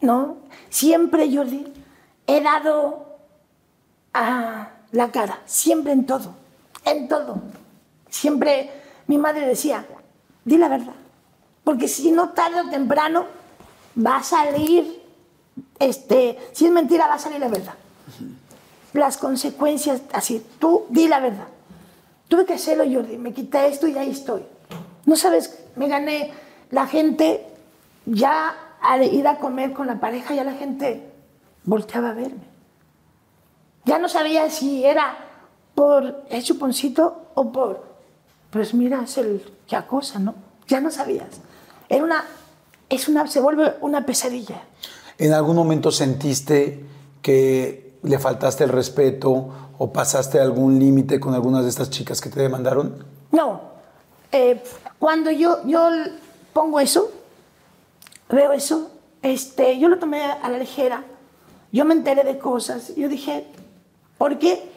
no, 0.00 0.38
siempre, 0.70 1.32
Jordi, 1.32 1.66
he 2.26 2.40
dado 2.40 3.18
a 4.14 4.70
la 4.92 5.10
cara, 5.10 5.40
siempre 5.46 5.92
en 5.92 6.06
todo, 6.06 6.34
en 6.84 7.08
todo. 7.08 7.42
Siempre 8.08 8.70
mi 9.06 9.18
madre 9.18 9.46
decía, 9.46 9.86
di 10.44 10.56
la 10.56 10.68
verdad, 10.68 10.94
Porque 11.64 11.88
si 11.88 12.12
no, 12.12 12.30
tarde 12.30 12.60
o 12.60 12.70
temprano 12.70 13.26
va 13.94 14.16
a 14.16 14.22
salir, 14.22 15.02
este, 15.78 16.38
si 16.52 16.66
es 16.66 16.72
mentira, 16.72 17.06
va 17.06 17.14
a 17.14 17.18
salir 17.18 17.40
la 17.40 17.48
verdad. 17.48 17.74
Las 18.94 19.18
consecuencias, 19.18 20.02
así, 20.12 20.44
tú 20.58 20.86
di 20.88 21.08
la 21.08 21.20
verdad. 21.20 21.48
Tuve 22.28 22.46
que 22.46 22.54
hacerlo, 22.54 22.84
Jordi, 22.90 23.18
me 23.18 23.32
quité 23.32 23.66
esto 23.66 23.86
y 23.86 23.96
ahí 23.98 24.10
estoy. 24.10 24.42
No 25.04 25.16
sabes, 25.16 25.58
me 25.76 25.88
gané 25.88 26.32
la 26.70 26.86
gente, 26.86 27.46
ya 28.06 28.54
al 28.80 29.04
ir 29.04 29.26
a 29.26 29.38
comer 29.38 29.72
con 29.72 29.86
la 29.86 30.00
pareja, 30.00 30.34
ya 30.34 30.44
la 30.44 30.54
gente 30.54 31.02
volteaba 31.64 32.10
a 32.10 32.14
verme. 32.14 32.48
Ya 33.84 33.98
no 33.98 34.08
sabía 34.08 34.48
si 34.50 34.84
era 34.84 35.27
por 35.78 36.24
el 36.28 36.42
chuponcito 36.42 37.28
o 37.36 37.52
por, 37.52 37.84
pues 38.50 38.74
mira, 38.74 39.04
es 39.04 39.16
el 39.16 39.44
que 39.68 39.76
acosa, 39.76 40.18
¿no? 40.18 40.34
Ya 40.66 40.80
no 40.80 40.90
sabías. 40.90 41.28
Era 41.88 42.02
una, 42.02 42.24
es 42.88 43.06
una, 43.06 43.28
se 43.28 43.38
vuelve 43.38 43.74
una 43.80 44.04
pesadilla. 44.04 44.60
¿En 45.18 45.32
algún 45.32 45.54
momento 45.54 45.92
sentiste 45.92 46.84
que 47.22 47.96
le 48.02 48.18
faltaste 48.18 48.64
el 48.64 48.70
respeto 48.70 49.50
o 49.78 49.92
pasaste 49.92 50.40
algún 50.40 50.80
límite 50.80 51.20
con 51.20 51.34
algunas 51.34 51.62
de 51.62 51.68
estas 51.68 51.90
chicas 51.90 52.20
que 52.20 52.28
te 52.28 52.40
demandaron? 52.40 53.04
No, 53.30 53.60
eh, 54.32 54.60
cuando 54.98 55.30
yo, 55.30 55.64
yo 55.64 55.90
pongo 56.52 56.80
eso, 56.80 57.08
veo 58.28 58.50
eso, 58.50 58.90
este, 59.22 59.78
yo 59.78 59.88
lo 59.88 60.00
tomé 60.00 60.24
a 60.24 60.48
la 60.48 60.58
ligera, 60.58 61.04
yo 61.70 61.84
me 61.84 61.94
enteré 61.94 62.24
de 62.24 62.36
cosas, 62.36 62.96
yo 62.96 63.08
dije, 63.08 63.46
¿por 64.18 64.40
qué? 64.40 64.76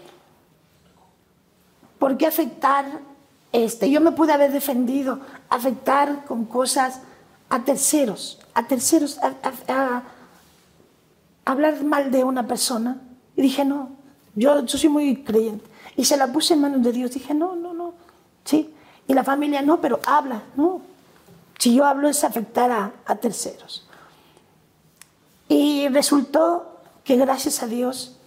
¿Por 2.02 2.18
qué 2.18 2.26
afectar? 2.26 3.00
Este, 3.52 3.92
yo 3.92 4.02
me 4.02 4.12
pude 4.12 4.34
haber 4.34 4.52
defendido, 4.52 5.20
afectar 5.50 6.26
con 6.26 6.46
cosas 6.46 7.00
a 7.48 7.64
terceros, 7.64 8.40
a 8.56 8.66
terceros, 8.66 9.20
a, 9.20 10.02
hablar 11.46 11.84
mal 11.84 12.10
de 12.10 12.24
una 12.24 12.48
persona. 12.48 13.00
Y 13.36 13.44
dije, 13.44 13.64
no, 13.64 13.92
yo, 14.34 14.66
yo 14.66 14.78
soy 14.80 14.90
muy 14.90 15.24
creyente. 15.24 15.64
Y 15.96 16.06
se 16.06 16.18
la 16.18 16.26
puse 16.34 16.56
en 16.56 16.62
manos 16.62 16.82
de 16.82 16.92
Dios. 16.92 17.12
Dije, 17.12 17.36
no, 17.36 17.56
no, 17.56 17.72
no, 17.72 17.94
sí. 18.46 18.74
Y 19.08 19.14
la 19.14 19.24
familia, 19.24 19.62
no, 19.62 19.80
pero 19.80 20.00
habla, 20.04 20.42
no. 20.56 20.82
Si 21.60 21.76
yo 21.76 21.86
hablo 21.86 22.10
es 22.10 22.24
afectar 22.24 22.72
a, 22.72 22.94
a 23.06 23.16
terceros. 23.18 23.88
Y 25.48 25.88
resultó 25.90 26.80
que 27.04 27.16
gracias 27.16 27.62
a 27.62 27.68
Dios 27.68 28.18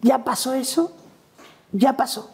ya 0.00 0.22
pasó 0.22 0.54
eso, 0.54 0.92
ya 1.72 1.96
pasó. 1.96 2.30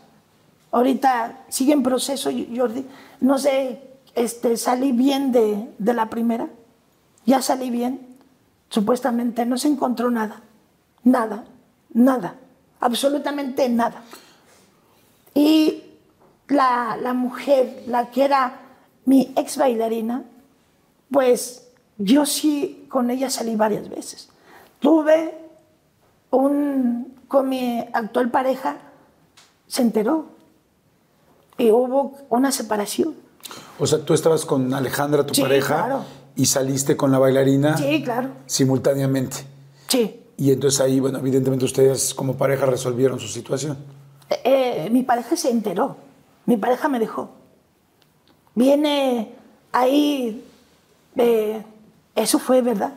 Ahorita 0.70 1.44
sigue 1.48 1.72
en 1.72 1.82
proceso, 1.82 2.30
Jordi. 2.54 2.86
No 3.20 3.38
sé, 3.38 3.80
este, 4.14 4.56
salí 4.56 4.92
bien 4.92 5.32
de, 5.32 5.72
de 5.78 5.94
la 5.94 6.10
primera. 6.10 6.48
Ya 7.26 7.40
salí 7.42 7.70
bien. 7.70 8.16
Supuestamente 8.68 9.46
no 9.46 9.56
se 9.56 9.68
encontró 9.68 10.10
nada. 10.10 10.42
Nada, 11.04 11.44
nada. 11.92 12.36
Absolutamente 12.80 13.68
nada. 13.68 14.02
Y 15.34 15.82
la, 16.48 16.96
la 17.00 17.14
mujer, 17.14 17.84
la 17.86 18.10
que 18.10 18.24
era 18.24 18.60
mi 19.04 19.32
ex 19.36 19.56
bailarina, 19.56 20.24
pues 21.10 21.68
yo 21.98 22.26
sí 22.26 22.86
con 22.88 23.10
ella 23.10 23.30
salí 23.30 23.56
varias 23.56 23.88
veces. 23.88 24.28
Tuve 24.80 25.38
un, 26.30 27.14
con 27.28 27.48
mi 27.48 27.80
actual 27.92 28.30
pareja, 28.30 28.76
se 29.66 29.82
enteró 29.82 30.26
y 31.58 31.70
hubo 31.70 32.18
una 32.30 32.50
separación. 32.52 33.14
O 33.78 33.86
sea, 33.86 33.98
tú 34.04 34.14
estabas 34.14 34.44
con 34.44 34.72
Alejandra, 34.74 35.26
tu 35.26 35.34
Sí, 35.34 35.42
pareja, 35.42 35.74
claro. 35.86 36.04
y 36.36 36.46
saliste 36.46 36.96
con 36.96 37.10
la 37.12 37.18
bailarina 37.18 37.76
Sí, 37.76 38.02
claro. 38.02 38.30
simultáneamente. 38.46 39.38
Sí. 39.88 40.20
Y 40.36 40.50
entonces 40.50 40.80
ahí, 40.80 40.98
bueno, 41.00 41.18
evidentemente 41.18 41.64
ustedes 41.64 42.14
como 42.14 42.36
pareja 42.36 42.66
resolvieron 42.66 43.20
su 43.20 43.28
situación. 43.28 43.76
Eh, 44.30 44.40
eh, 44.86 44.88
mi 44.90 45.02
pareja 45.02 45.36
se 45.36 45.50
enteró. 45.50 45.96
Mi 46.46 46.56
pareja 46.56 46.88
me 46.88 46.98
dejó. 46.98 47.30
Viene 48.54 49.32
ahí. 49.72 50.44
eh, 51.16 51.62
eso 52.16 52.38
fue 52.38 52.62
verdad. 52.62 52.94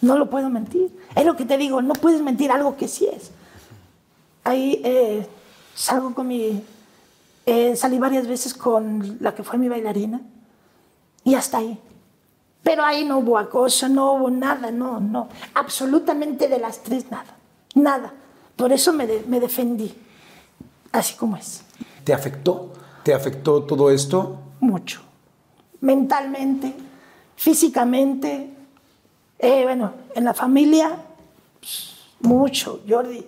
No 0.00 0.16
lo 0.18 0.28
puedo 0.30 0.48
mentir. 0.50 0.90
Es 1.14 1.24
lo 1.24 1.36
que 1.36 1.44
te 1.44 1.56
digo, 1.56 1.82
no 1.82 1.92
puedes 1.94 2.20
mentir 2.22 2.50
algo 2.50 2.76
que 2.76 2.88
sí 2.88 3.06
es. 3.06 3.30
Ahí 4.44 4.80
salgo 5.74 6.14
con 6.14 6.28
mi. 6.28 6.62
eh, 7.46 7.74
salí 7.76 7.98
varias 7.98 8.26
veces 8.26 8.54
con 8.54 9.16
la 9.20 9.34
que 9.34 9.42
fue 9.42 9.58
mi 9.58 9.68
bailarina. 9.68 10.20
Y 11.24 11.34
hasta 11.34 11.58
ahí. 11.58 11.78
Pero 12.62 12.82
ahí 12.84 13.04
no 13.04 13.18
hubo 13.18 13.38
acoso, 13.38 13.88
no 13.88 14.12
hubo 14.14 14.30
nada, 14.30 14.70
no, 14.70 15.00
no. 15.00 15.28
Absolutamente 15.54 16.48
de 16.48 16.58
las 16.58 16.82
tres, 16.82 17.10
nada. 17.10 17.36
Nada. 17.74 18.12
Por 18.56 18.72
eso 18.72 18.92
me, 18.92 19.06
de- 19.06 19.24
me 19.26 19.40
defendí. 19.40 19.94
Así 20.92 21.14
como 21.14 21.36
es. 21.36 21.62
¿Te 22.04 22.12
afectó? 22.12 22.72
¿Te 23.02 23.14
afectó 23.14 23.62
todo 23.64 23.90
esto? 23.90 24.38
Mucho. 24.60 25.00
Mentalmente, 25.80 26.74
físicamente. 27.36 28.50
eh, 29.38 29.62
bueno, 29.64 29.92
en 30.14 30.24
la 30.24 30.34
familia, 30.34 30.98
pues, 31.58 31.94
mucho, 32.20 32.80
Jordi. 32.86 33.24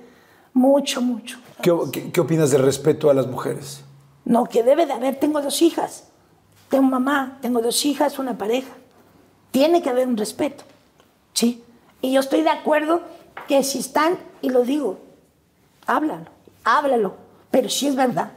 Mucho, 0.55 1.01
mucho. 1.01 1.39
¿Qué, 1.63 1.73
qué- 1.93 2.13
qué 2.13 2.21
opinas 2.21 2.51
del 2.51 2.63
respeto 2.63 3.11
a 3.11 3.15
las 3.15 3.27
mujeres? 3.27 3.83
No, 4.25 4.45
que 4.45 4.63
debe 4.63 4.87
de 4.87 4.93
haber. 4.93 5.17
Tengo 5.19 5.41
dos 5.41 5.63
hijas. 5.63 6.05
Tengo 6.69 6.85
mamá, 6.85 7.39
tengo 7.43 7.61
dos 7.61 7.85
hijas, 7.85 8.19
una 8.19 8.37
pareja. 8.39 8.71
Tiene 9.51 9.83
que 9.83 9.91
haber 9.91 10.09
un 10.09 10.17
respeto. 10.17 10.65
¿Sí? 11.35 11.63
Y 12.01 12.13
yo 12.13 12.21
estoy 12.21 12.43
de 12.43 12.51
acuerdo 12.51 13.03
que 13.49 13.63
si 13.65 13.79
están, 13.79 14.19
y 14.41 14.51
lo 14.51 14.63
digo, 14.63 14.99
háblalo, 15.87 16.27
háblalo. 16.65 17.15
Pero 17.51 17.69
si 17.69 17.87
es 17.89 17.95
verdad. 17.97 18.31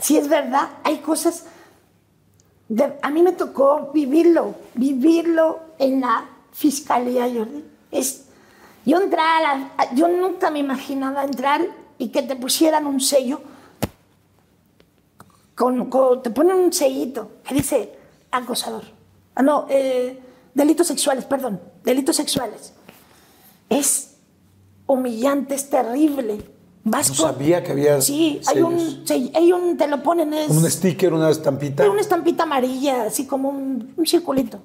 Si 0.00 0.16
es 0.16 0.28
verdad, 0.28 0.68
hay 0.84 0.98
cosas. 0.98 1.46
de- 2.68 2.96
a 3.02 3.10
mí 3.10 3.22
me 3.22 3.32
tocó 3.32 3.90
vivirlo, 3.92 4.54
vivirlo 4.74 5.60
en 5.78 6.00
la 6.00 6.24
fiscalía, 6.52 7.24
Jordi. 7.24 7.62
Es, 7.90 8.21
yo 8.84 9.00
entrar 9.00 9.42
a 9.44 9.56
la- 9.56 9.70
a- 9.78 9.94
yo 9.94 10.08
nunca 10.08 10.50
me 10.50 10.58
imaginaba 10.58 11.24
entrar 11.24 11.60
y 11.98 12.08
que 12.08 12.22
te 12.22 12.36
pusieran 12.36 12.86
un 12.86 13.00
sello 13.00 13.40
con, 15.54 15.88
con- 15.90 16.22
te 16.22 16.30
ponen 16.30 16.56
un 16.56 16.72
sellito 16.72 17.30
que 17.46 17.54
dice 17.54 17.92
acosador. 18.30 18.84
Ah, 19.34 19.42
no, 19.42 19.66
eh, 19.68 20.18
delitos 20.54 20.86
sexuales, 20.86 21.24
perdón, 21.24 21.60
delitos 21.84 22.16
sexuales. 22.16 22.72
Es 23.68 24.14
humillante, 24.86 25.54
es 25.54 25.68
terrible. 25.70 26.50
Vas 26.84 27.10
No 27.10 27.14
sabía 27.14 27.62
que 27.62 27.72
había 27.72 28.00
Sí, 28.00 28.40
hay 28.46 28.60
un, 28.60 29.04
hay 29.34 29.52
un, 29.52 29.76
te 29.76 29.86
lo 29.86 30.02
ponen, 30.02 30.34
es 30.34 30.50
un 30.50 30.68
sticker, 30.68 31.12
una 31.14 31.30
estampita. 31.30 31.84
hay 31.84 31.88
una 31.88 32.00
estampita 32.00 32.42
amarilla, 32.42 33.04
así 33.04 33.24
como 33.26 33.50
un, 33.50 33.92
un 33.96 34.06
circulito. 34.06 34.58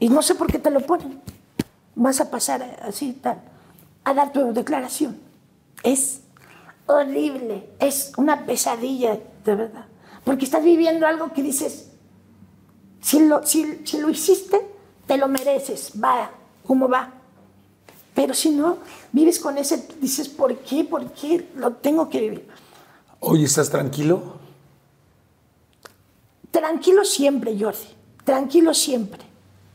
Y 0.00 0.08
no 0.08 0.22
sé 0.22 0.34
por 0.34 0.48
qué 0.50 0.58
te 0.58 0.70
lo 0.70 0.80
ponen. 0.80 1.20
Vas 1.96 2.20
a 2.20 2.30
pasar 2.30 2.78
así, 2.82 3.12
tal, 3.14 3.40
a 4.04 4.14
dar 4.14 4.32
tu 4.32 4.52
declaración. 4.52 5.18
Es 5.82 6.20
horrible, 6.86 7.70
es 7.80 8.12
una 8.16 8.46
pesadilla, 8.46 9.18
de 9.44 9.54
verdad. 9.54 9.86
Porque 10.22 10.44
estás 10.44 10.62
viviendo 10.62 11.06
algo 11.06 11.32
que 11.32 11.42
dices, 11.42 11.88
si 13.00 13.26
lo, 13.26 13.44
si, 13.44 13.80
si 13.84 13.98
lo 13.98 14.10
hiciste, 14.10 14.60
te 15.06 15.16
lo 15.16 15.26
mereces, 15.26 15.92
va, 16.02 16.30
como 16.66 16.88
va. 16.88 17.12
Pero 18.14 18.34
si 18.34 18.50
no, 18.50 18.78
vives 19.12 19.38
con 19.38 19.58
ese, 19.58 19.88
dices, 20.00 20.28
¿por 20.28 20.56
qué? 20.58 20.84
¿Por 20.84 21.12
qué 21.12 21.48
lo 21.56 21.72
tengo 21.74 22.08
que 22.08 22.20
vivir? 22.20 22.48
Oye, 23.20 23.44
¿estás 23.44 23.70
tranquilo? 23.70 24.36
Tranquilo 26.50 27.04
siempre, 27.04 27.56
Jordi. 27.58 27.88
Tranquilo 28.24 28.72
siempre. 28.72 29.20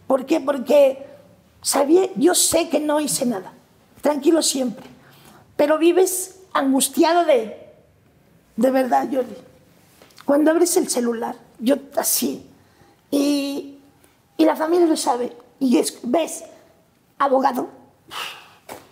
¿Por 0.07 0.25
qué? 0.25 0.39
Porque 0.39 1.10
sabía, 1.61 2.09
yo 2.15 2.33
sé 2.35 2.69
que 2.69 2.79
no 2.79 2.99
hice 2.99 3.25
nada. 3.25 3.53
Tranquilo 4.01 4.41
siempre. 4.41 4.85
Pero 5.55 5.77
vives 5.77 6.39
angustiado 6.53 7.25
de, 7.25 7.69
de 8.55 8.71
verdad, 8.71 9.07
Jordi. 9.11 9.35
Cuando 10.25 10.51
abres 10.51 10.75
el 10.77 10.89
celular, 10.89 11.35
yo 11.59 11.75
así, 11.97 12.45
y, 13.09 13.77
y 14.37 14.45
la 14.45 14.55
familia 14.55 14.85
lo 14.87 14.97
sabe, 14.97 15.35
y 15.59 15.77
es- 15.77 15.99
ves, 16.03 16.43
abogado, 17.19 17.69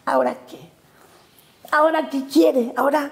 ¿ahora 0.06 0.38
qué? 0.48 0.60
¿Ahora 1.72 2.10
qué 2.10 2.26
quiere? 2.26 2.74
Ahora, 2.76 3.12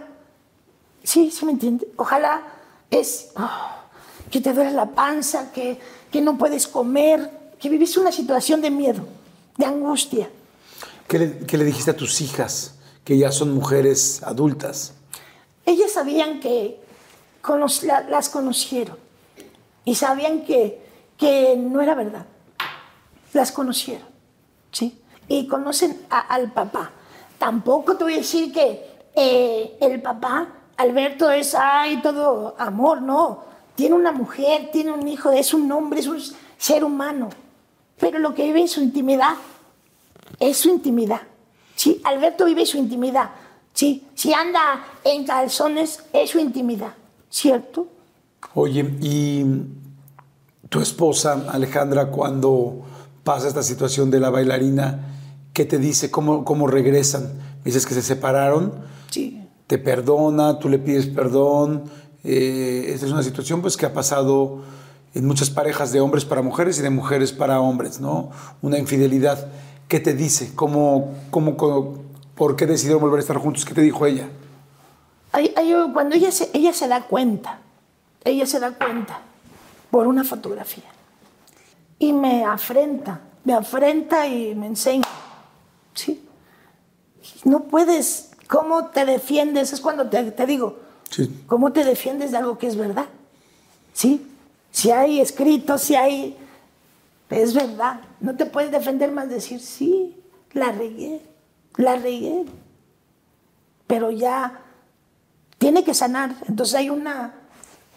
sí, 1.04 1.32
sí 1.32 1.46
me 1.46 1.52
entiende. 1.54 1.88
Ojalá 1.96 2.42
es 2.90 3.32
ah, 3.36 3.84
que 4.32 4.42
te 4.42 4.52
duele 4.54 4.72
la 4.72 4.88
panza, 4.88 5.52
que, 5.52 5.80
que 6.12 6.22
no 6.22 6.38
puedes 6.38 6.68
comer, 6.68 7.54
que 7.60 7.70
vives 7.70 7.98
una 7.98 8.12
situación 8.12 8.62
de 8.62 8.72
miedo, 8.72 9.08
de 9.58 9.66
angustia. 9.66 10.30
¿Qué 11.08 11.20
le, 11.20 11.38
qué 11.40 11.58
le 11.58 11.66
dijiste 11.66 11.92
a 11.92 11.96
tus 11.96 12.22
hijas, 12.22 12.76
que 13.04 13.18
ya 13.18 13.32
son 13.32 13.54
mujeres 13.54 14.22
adultas? 14.24 14.94
Ellas 15.66 15.92
sabían 15.92 16.40
que 16.40 16.80
cono- 17.42 17.68
la- 17.84 18.02
las 18.02 18.30
conocieron 18.30 18.98
y 19.86 19.96
sabían 19.96 20.44
que, 20.46 20.82
que 21.18 21.56
no 21.58 21.82
era 21.82 21.96
verdad. 21.96 22.26
Las 23.34 23.52
conocieron, 23.52 24.08
¿sí? 24.72 25.00
Y 25.28 25.48
conocen 25.48 26.02
a- 26.10 26.20
al 26.20 26.52
papá. 26.54 26.92
Tampoco 27.38 27.96
te 27.98 28.04
voy 28.04 28.14
a 28.16 28.18
decir 28.18 28.52
que 28.54 28.86
eh, 29.16 29.78
el 29.82 30.02
papá, 30.02 30.48
Alberto, 30.78 31.30
es, 31.32 31.56
ay, 31.56 32.02
todo 32.02 32.56
amor, 32.58 33.02
no. 33.02 33.44
Tiene 33.76 33.96
una 33.96 34.12
mujer, 34.12 34.70
tiene 34.72 34.92
un 34.92 35.08
hijo, 35.08 35.32
es 35.32 35.54
un 35.54 35.72
hombre, 35.72 36.00
es 36.00 36.08
un 36.08 36.22
ser 36.58 36.84
humano. 36.84 37.30
Pero 38.00 38.20
lo 38.20 38.34
que 38.34 38.44
vive 38.44 38.62
en 38.62 38.68
su 38.68 38.82
intimidad 38.82 39.36
es 40.40 40.58
su 40.58 40.70
intimidad. 40.70 41.22
Sí, 41.76 42.02
Alberto 42.04 42.46
vive 42.46 42.66
su 42.66 42.78
intimidad. 42.78 43.30
Sí, 43.74 44.08
si 44.16 44.34
anda 44.34 44.86
en 45.04 45.26
calzones 45.26 46.04
es 46.14 46.32
su 46.32 46.40
intimidad, 46.40 46.94
¿cierto? 47.30 47.88
Oye, 48.56 48.82
y 49.02 49.46
tu 50.70 50.80
esposa, 50.82 51.46
Alejandra, 51.50 52.08
cuando 52.10 52.82
pasa 53.24 53.48
esta 53.48 53.62
situación 53.64 54.10
de 54.10 54.20
la 54.20 54.30
bailarina, 54.32 55.00
¿qué 55.54 55.66
te 55.66 55.78
dice? 55.78 56.10
¿Cómo, 56.10 56.44
cómo 56.44 56.66
regresan? 56.68 57.34
Dices 57.64 57.86
que 57.86 57.94
se 57.94 58.02
separaron, 58.02 58.74
Sí. 59.12 59.44
te 59.68 59.78
perdona, 59.78 60.58
tú 60.60 60.70
le 60.70 60.80
pides 60.80 61.06
perdón. 61.08 61.84
Eh, 62.24 62.92
esta 62.94 63.06
es 63.06 63.12
una 63.12 63.24
situación 63.24 63.62
pues, 63.62 63.78
que 63.78 63.86
ha 63.86 63.94
pasado 63.94 64.62
en 65.18 65.26
muchas 65.26 65.50
parejas 65.50 65.92
de 65.92 66.00
hombres 66.00 66.26
para 66.26 66.42
mujeres 66.44 66.78
y 66.78 66.82
de 66.84 66.90
mujeres 66.92 67.32
para 67.34 67.60
hombres, 67.60 68.00
¿no? 68.00 68.30
Una 68.62 68.78
infidelidad. 68.78 69.48
¿Qué 69.88 70.00
te 70.00 70.14
dice? 70.14 70.54
¿Cómo, 70.56 71.14
cómo, 71.32 71.58
cómo- 71.58 71.98
¿Por 72.36 72.56
qué 72.56 72.68
decidieron 72.68 73.02
volver 73.02 73.18
a 73.18 73.22
estar 73.22 73.38
juntos? 73.38 73.66
¿Qué 73.66 73.74
te 73.74 73.82
dijo 73.82 74.06
ella? 74.06 74.30
Hay- 75.32 75.52
hay- 75.56 75.74
cuando 75.92 76.16
ella 76.16 76.32
se, 76.32 76.50
ella 76.54 76.72
se 76.72 76.88
da 76.88 77.02
cuenta, 77.08 77.60
ella 78.24 78.46
se 78.46 78.60
da 78.60 78.72
cuenta 78.72 79.22
por 79.90 80.06
una 80.08 80.24
fotografía 80.24 80.84
y 81.98 82.14
me 82.14 82.46
afrenta, 82.46 83.22
me 83.44 83.54
afrenta 83.54 84.28
y 84.28 84.54
me 84.54 84.68
enseña. 84.68 85.06
¿sí? 85.96 86.24
No 87.44 87.64
puedes, 87.64 88.32
¿cómo 88.48 88.88
te 88.88 89.04
defiendes? 89.06 89.74
Es 89.74 89.82
cuando 89.82 90.08
te, 90.10 90.32
te 90.32 90.46
digo, 90.46 90.78
Sí. 91.10 91.44
¿cómo 91.48 91.72
te 91.72 91.84
defiendes 91.84 92.32
de 92.32 92.38
algo 92.38 92.58
que 92.60 92.68
es 92.68 92.76
verdad? 92.76 93.06
¿Sí? 93.94 94.28
Si 94.78 94.92
hay 94.92 95.20
escrito, 95.20 95.80
si 95.80 95.96
hay... 95.96 96.38
Es 97.32 97.56
verdad, 97.56 98.00
no 98.20 98.36
te 98.38 98.46
puedes 98.46 98.70
defender 98.72 99.12
más 99.12 99.28
decir, 99.28 99.60
sí, 99.60 100.16
la 100.54 100.72
regué, 100.72 101.20
la 101.78 101.96
regué, 101.96 102.46
pero 103.88 104.12
ya 104.12 104.62
tiene 105.58 105.84
que 105.84 105.96
sanar. 105.96 106.36
Entonces 106.48 106.76
hay 106.76 106.92
una, 106.92 107.34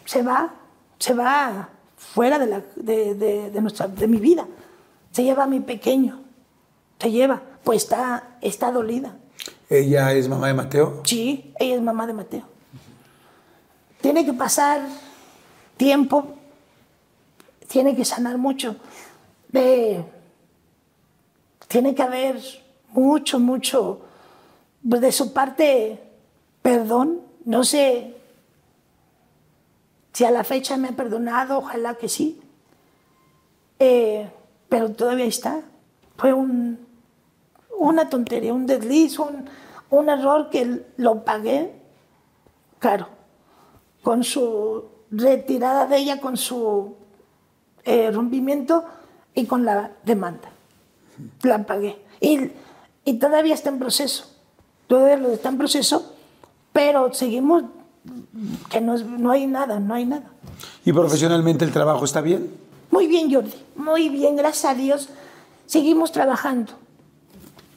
se 0.05 0.23
va, 0.23 0.55
se 0.97 1.13
va 1.13 1.69
fuera 1.97 2.39
de, 2.39 2.47
la, 2.47 2.63
de, 2.75 3.13
de- 3.13 3.51
de 3.51 3.61
nuestra, 3.61 3.87
de 3.87 4.07
mi 4.07 4.17
vida. 4.17 4.47
Se 5.11 5.23
lleva 5.23 5.43
a 5.43 5.47
mi 5.47 5.59
pequeño, 5.59 6.19
se 6.99 7.11
lleva, 7.11 7.43
pues 7.63 7.83
está, 7.83 8.37
está 8.41 8.71
dolida. 8.71 9.15
¿Ella 9.69 10.11
es 10.13 10.27
mamá 10.27 10.47
de 10.47 10.55
Mateo? 10.55 11.03
Sí, 11.05 11.53
ella 11.59 11.75
es 11.75 11.81
mamá 11.83 12.07
de 12.07 12.13
Mateo. 12.13 12.43
Tiene 14.01 14.25
que 14.25 14.33
pasar 14.33 14.81
tiempo, 15.77 16.37
tiene 17.71 17.95
que 17.95 18.03
sanar 18.03 18.37
mucho. 18.37 18.75
Tiene 21.69 21.95
que 21.95 22.03
haber 22.03 22.37
mucho, 22.89 23.39
mucho 23.39 24.01
pues, 24.87 24.99
de 24.99 25.11
su 25.13 25.31
parte 25.31 26.03
perdón. 26.61 27.21
No 27.45 27.63
sé 27.63 28.17
si 30.11 30.25
a 30.25 30.31
la 30.31 30.43
fecha 30.43 30.75
me 30.75 30.89
ha 30.89 30.91
perdonado, 30.91 31.59
ojalá 31.59 31.95
que 31.95 32.09
sí. 32.09 32.41
Eh, 33.79 34.29
pero 34.67 34.91
todavía 34.91 35.25
está. 35.25 35.61
Fue 36.17 36.33
un, 36.33 36.77
una 37.79 38.09
tontería, 38.09 38.53
un 38.53 38.67
desliz, 38.67 39.17
un, 39.17 39.49
un 39.89 40.09
error 40.09 40.49
que 40.49 40.85
lo 40.97 41.23
pagué 41.23 41.71
caro. 42.79 43.07
Con 44.03 44.25
su 44.25 44.89
retirada 45.09 45.87
de 45.87 45.97
ella, 45.97 46.19
con 46.19 46.35
su 46.35 47.00
eh, 47.83 48.11
rompimiento 48.11 48.83
y 49.33 49.45
con 49.45 49.65
la 49.65 49.91
demanda. 50.03 50.49
La 51.43 51.65
pagué. 51.65 52.01
Y, 52.19 52.51
y 53.05 53.13
todavía 53.15 53.53
está 53.53 53.69
en 53.69 53.79
proceso. 53.79 54.25
Todavía 54.87 55.17
lo 55.17 55.31
está 55.31 55.49
en 55.49 55.57
proceso, 55.57 56.13
pero 56.73 57.13
seguimos 57.13 57.63
que 58.69 58.81
no, 58.81 58.97
no 58.97 59.31
hay 59.31 59.47
nada, 59.47 59.79
no 59.79 59.93
hay 59.93 60.05
nada. 60.05 60.25
¿Y 60.83 60.91
profesionalmente 60.91 61.63
el 61.63 61.71
trabajo 61.71 62.03
está 62.03 62.21
bien? 62.21 62.51
Muy 62.89 63.07
bien, 63.07 63.33
Jordi, 63.33 63.53
muy 63.75 64.09
bien, 64.09 64.35
gracias 64.35 64.65
a 64.65 64.75
Dios. 64.75 65.09
Seguimos 65.65 66.11
trabajando. 66.11 66.73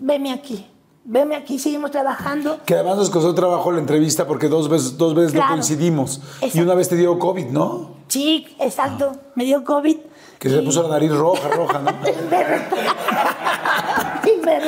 Veme 0.01 0.33
aquí, 0.33 0.67
veme 1.05 1.37
aquí, 1.37 1.59
seguimos 1.59 1.91
trabajando. 1.91 2.59
Que 2.67 2.75
además 2.75 2.97
nos 2.97 3.11
costó 3.11 3.35
trabajo 3.35 3.71
la 3.73 3.79
entrevista 3.81 4.27
porque 4.27 4.49
dos 4.49 4.69
veces, 4.69 4.97
dos 4.99 5.15
veces 5.15 5.35
no 5.35 5.47
coincidimos. 5.49 6.21
Y 6.53 6.61
una 6.61 6.75
vez 6.75 6.89
te 6.89 6.97
dio 6.97 7.19
COVID, 7.19 7.47
¿no? 7.47 7.95
Sí, 8.09 8.47
exacto, 8.59 9.13
me 9.35 9.45
dio 9.45 9.65
COVID. 9.65 9.97
Que 10.39 10.49
se 10.51 10.57
le 10.57 10.63
y- 10.63 10.67
puso 10.67 10.83
la 10.83 10.89
nariz 10.91 11.11
roja, 11.13 11.49
roja, 11.49 11.79
¿no? 11.79 11.91
Sí, 14.25 14.33
me, 14.45 14.61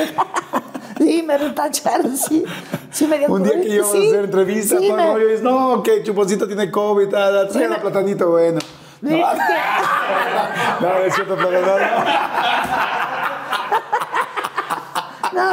sí, 0.98 1.22
me 1.26 1.38
retacharon, 1.38 2.16
sí. 2.16 2.44
Sí, 2.90 3.06
me 3.06 3.18
dio 3.18 3.28
Un 3.28 3.42
día 3.42 3.60
que 3.60 3.68
íbamos 3.68 3.92
sí. 3.92 4.06
a 4.06 4.10
hacer 4.10 4.24
entrevista, 4.24 4.78
Sí, 4.78 4.88
todo 4.88 4.96
me- 4.96 5.06
rollo, 5.12 5.26
y 5.26 5.30
dices, 5.30 5.42
no, 5.42 5.82
que 5.82 6.02
Chuponcito 6.02 6.46
tiene 6.46 6.70
COVID, 6.70 7.08
tal, 7.08 7.48
tal, 7.48 7.68
me- 7.70 7.76
platanito, 7.76 8.30
bueno. 8.30 8.58
No, 9.02 9.10
es 9.10 9.14
cierto. 11.14 11.36
No, 11.36 11.42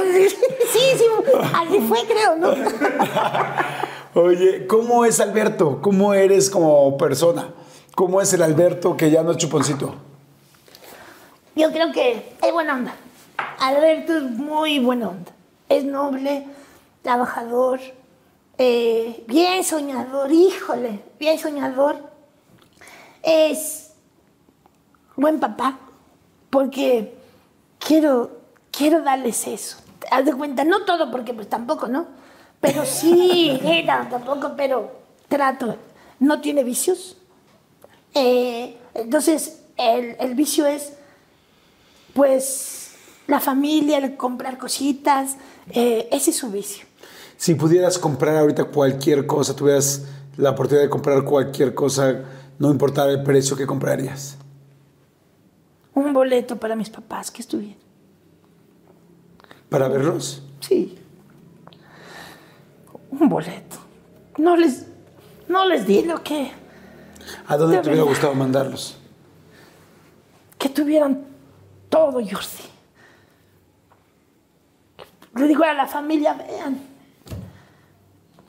sí, 0.04 0.30
sí, 0.30 0.80
sí, 0.98 1.06
así 1.54 1.80
fue, 1.88 2.00
creo, 2.06 2.36
¿no? 2.36 2.54
Oye, 4.16 4.68
¿cómo 4.68 5.06
es 5.06 5.20
Alberto? 5.20 5.80
¿Cómo 5.82 6.14
eres 6.14 6.50
como 6.50 6.98
persona? 6.98 7.50
¿Cómo 7.96 8.22
es 8.22 8.34
el 8.34 8.42
Alberto 8.42 8.96
que 8.96 9.10
ya 9.10 9.24
no 9.24 9.32
es 9.32 9.38
Chuponcito? 9.38 9.96
Yo 11.56 11.72
creo 11.72 11.92
que 11.92 12.36
es 12.42 12.52
buena 12.52 12.76
onda. 12.76 12.96
Alberto 13.60 14.18
es 14.18 14.24
muy 14.24 14.80
buena 14.80 15.10
onda. 15.10 15.32
Es 15.70 15.84
noble, 15.84 16.48
trabajador, 17.02 17.80
eh, 18.58 19.24
bien 19.28 19.64
soñador, 19.64 20.32
híjole, 20.32 21.00
bien 21.20 21.40
soñador. 21.40 21.98
Es 23.24 23.94
buen 25.16 25.40
papá, 25.40 25.80
porque 26.50 27.16
quiero, 27.80 28.32
quiero 28.76 29.02
darles 29.02 29.48
eso. 29.48 29.78
Haz 30.12 30.26
de 30.26 30.34
cuenta, 30.34 30.64
no 30.66 30.84
todo, 30.84 31.12
porque 31.12 31.34
pues 31.34 31.48
tampoco, 31.48 31.88
¿no? 31.88 32.08
Pero 32.60 32.86
sí, 32.86 33.60
eh, 33.64 33.84
no, 33.86 34.10
tampoco, 34.10 34.54
pero 34.58 34.92
trato. 35.30 35.78
No 36.20 36.42
tiene 36.42 36.64
vicios. 36.64 37.18
Eh, 38.14 38.78
entonces, 38.94 39.62
el, 39.78 40.16
el 40.20 40.36
vicio 40.36 40.66
es 40.66 40.94
pues 42.14 42.92
la 43.28 43.40
familia, 43.40 43.98
el 43.98 44.16
comprar 44.16 44.58
cositas, 44.58 45.38
eh, 45.72 46.08
ese 46.12 46.32
es 46.32 46.38
su 46.38 46.52
vicio. 46.52 46.86
Si 47.38 47.56
pudieras 47.56 47.98
comprar 47.98 48.38
ahorita 48.38 48.66
cualquier 48.66 49.26
cosa, 49.26 49.56
tuvieras 49.56 50.06
la 50.38 50.52
oportunidad 50.52 50.84
de 50.84 50.90
comprar 50.90 51.24
cualquier 51.24 51.74
cosa, 51.74 52.22
no 52.60 52.72
importara 52.72 53.12
el 53.12 53.24
precio 53.24 53.56
que 53.58 53.66
comprarías. 53.66 54.38
Un 55.96 56.14
boleto 56.14 56.58
para 56.58 56.76
mis 56.76 56.90
papás 56.90 57.32
que 57.32 57.42
estuvieran. 57.42 57.83
¿Para 59.74 59.88
verlos? 59.88 60.44
Sí. 60.60 61.00
Un 63.10 63.28
boleto. 63.28 63.78
No 64.38 64.56
les, 64.56 64.86
no 65.48 65.66
les 65.66 65.88
di 65.88 66.04
lo 66.04 66.22
que, 66.22 66.52
¿A 67.48 67.58
dónde 67.58 67.78
De 67.78 67.82
te 67.82 67.90
hubiera 67.90 68.04
gustado 68.04 68.36
mandarlos? 68.36 69.00
que 70.60 70.70
tuvieran 70.70 71.26
todo, 71.90 72.22
Jordi. 72.22 72.70
Le 75.38 75.48
digo 75.48 75.64
a 75.64 75.74
la 75.74 75.88
familia, 75.88 76.34
vean, 76.34 76.80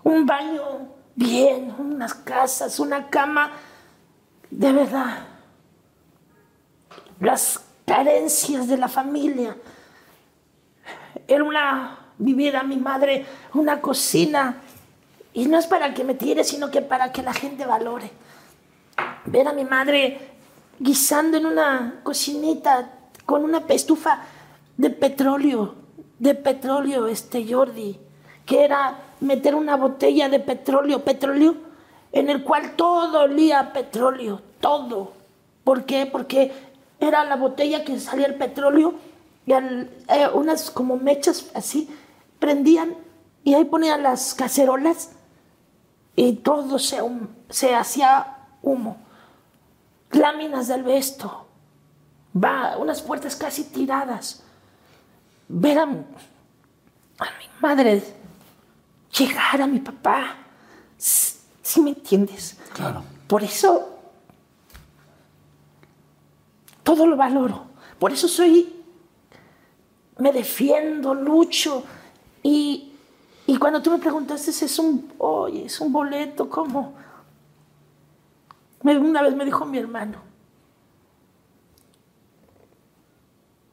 un 0.02 0.26
baño 0.26 0.62
bien, 1.14 1.74
unas 1.78 2.12
casas, 2.12 2.78
una 2.78 3.09
cama, 3.09 3.51
de 4.51 4.72
verdad. 4.72 5.20
Las 7.18 7.64
carencias 7.86 8.68
de 8.68 8.76
la 8.76 8.88
familia. 8.88 9.56
Era 11.27 11.45
una, 11.45 11.99
viviera 12.19 12.62
mi 12.62 12.77
madre, 12.77 13.27
una 13.55 13.81
cocina. 13.81 14.62
Y 15.32 15.47
no 15.47 15.59
es 15.59 15.66
para 15.66 15.95
que 15.95 16.05
me 16.05 16.15
tire, 16.15 16.45
sino 16.45 16.70
que 16.70 16.82
para 16.82 17.12
que 17.12 17.23
la 17.23 17.32
gente 17.32 17.66
valore 17.66 18.11
ver 19.27 19.49
a 19.49 19.53
mi 19.53 19.65
madre 19.65 20.19
guisando 20.78 21.36
en 21.36 21.47
una 21.47 22.01
cocinita 22.03 22.91
con 23.27 23.43
una 23.43 23.65
estufa 23.69 24.23
de 24.77 24.91
petróleo, 24.91 25.74
de 26.19 26.35
petróleo, 26.35 27.07
este 27.07 27.51
Jordi, 27.51 27.99
que 28.47 28.65
era 28.65 28.99
meter 29.20 29.55
una 29.55 29.77
botella 29.77 30.28
de 30.28 30.41
petróleo, 30.41 31.05
petróleo, 31.05 31.57
en 32.12 32.28
el 32.28 32.45
cual 32.45 32.77
todo 32.77 33.23
olía 33.23 33.61
a 33.61 33.73
petróleo, 33.73 34.41
todo, 34.61 35.12
¿Por 35.65 35.86
qué? 35.86 36.07
Porque 36.07 36.53
era 37.01 37.24
la 37.24 37.36
botella 37.36 37.85
que 37.85 37.99
salía 37.99 38.27
el 38.27 38.35
petróleo 38.35 38.95
y 39.47 39.53
al- 39.53 39.91
eh, 40.09 40.29
unas 40.33 40.71
como 40.71 40.97
mechas 40.97 41.47
así 41.55 41.89
prendían 42.39 42.95
y 43.45 43.55
ahí 43.55 43.65
ponían 43.65 44.03
las 44.03 44.35
cacerolas 44.35 45.11
y 46.16 46.35
todo 46.35 46.79
se, 46.79 47.03
hum- 47.03 47.29
se 47.51 47.75
hacía 47.75 48.39
humo. 48.62 48.97
Láminas 50.11 50.69
del 50.69 50.83
vesto, 50.85 51.47
va, 52.35 52.77
unas 52.79 53.03
puertas 53.03 53.35
casi 53.37 53.65
tiradas. 53.65 54.43
Ver 55.49 55.79
a, 55.79 55.83
a 55.83 55.87
mi 55.87 55.99
madre 57.61 58.03
llegar 59.19 59.61
a 59.61 59.66
mi 59.66 59.81
papá. 59.81 60.37
¿Sí 60.97 61.81
me 61.81 61.91
entiendes? 61.91 62.57
Claro. 62.73 63.03
Por 63.27 63.43
eso 63.43 63.91
todo 66.83 67.07
lo 67.07 67.16
valoro. 67.16 67.65
Por 67.99 68.12
eso 68.12 68.29
soy, 68.29 68.73
me 70.19 70.32
defiendo, 70.32 71.15
lucho. 71.15 71.85
Y, 72.43 72.93
y 73.47 73.57
cuando 73.59 73.82
tú 73.82 73.91
me 73.91 73.99
preguntaste, 73.99 74.51
es 74.51 74.78
un, 74.78 75.12
oye, 75.19 75.66
es 75.66 75.81
un 75.81 75.93
boleto, 75.93 76.49
¿cómo? 76.49 76.95
Me- 78.82 78.99
una 78.99 79.23
vez 79.23 79.35
me 79.35 79.45
dijo 79.45 79.65
mi 79.65 79.78
hermano, 79.78 80.19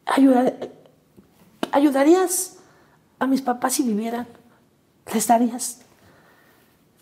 "Ayuda- 0.05 0.53
¿ayudarías 1.71 2.57
a 3.19 3.27
mis 3.27 3.41
papás 3.41 3.73
si 3.73 3.83
vivieran? 3.83 4.27
¿Les 5.13 5.27
darías? 5.27 5.81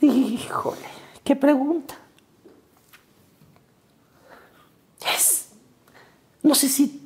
Híjole, 0.02 0.78
qué 1.24 1.36
pregunta. 1.36 1.96
No 6.42 6.56
sé 6.56 6.70
si 6.70 6.99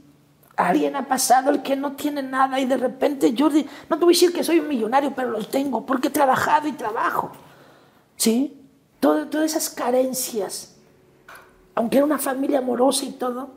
alguien 0.70 0.96
ha 0.96 1.08
pasado 1.08 1.50
el 1.50 1.62
que 1.62 1.76
no 1.76 1.94
tiene 1.94 2.22
nada 2.24 2.60
y 2.60 2.66
de 2.66 2.78
repente 2.78 3.32
de- 3.32 3.66
no 3.90 3.98
te 4.00 4.06
voy 4.06 4.14
a 4.14 4.16
decir 4.16 4.34
que 4.34 4.44
soy 4.44 4.60
un 4.60 4.68
millonario, 4.68 5.14
pero 5.16 5.30
lo 5.32 5.40
tengo 5.46 5.86
porque 5.86 6.08
he 6.08 6.12
trabajado 6.12 6.68
y 6.68 6.74
trabajo. 6.74 7.32
¿Sí? 8.16 8.60
Todo- 9.00 9.28
todas 9.28 9.52
esas 9.52 9.70
carencias, 9.70 10.76
aunque 11.76 11.98
era 11.98 12.06
una 12.06 12.20
familia 12.20 12.60
amorosa 12.60 13.06
y 13.06 13.12
todo, 13.12 13.50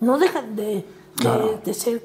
no 0.00 0.18
dejan 0.18 0.54
de, 0.56 0.64
de- 0.64 0.84
Claro. 1.16 1.60
de 1.64 1.74
ser 1.74 2.02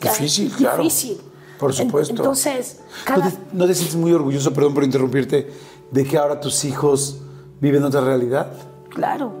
Difícil, 0.00 0.50
claro. 0.52 0.78
difícil. 0.82 1.20
Por 1.58 1.72
supuesto. 1.72 2.12
Entonces, 2.12 2.80
¿No 3.08 3.22
te, 3.22 3.36
no 3.52 3.66
te 3.66 3.74
sientes 3.74 3.94
muy 3.94 4.12
orgulloso, 4.12 4.52
perdón 4.52 4.74
por 4.74 4.82
interrumpirte, 4.82 5.48
de 5.92 6.04
que 6.04 6.18
ahora 6.18 6.40
tus 6.40 6.64
hijos 6.64 7.20
viven 7.60 7.84
otra 7.84 8.00
realidad? 8.00 8.52
Claro. 8.88 9.32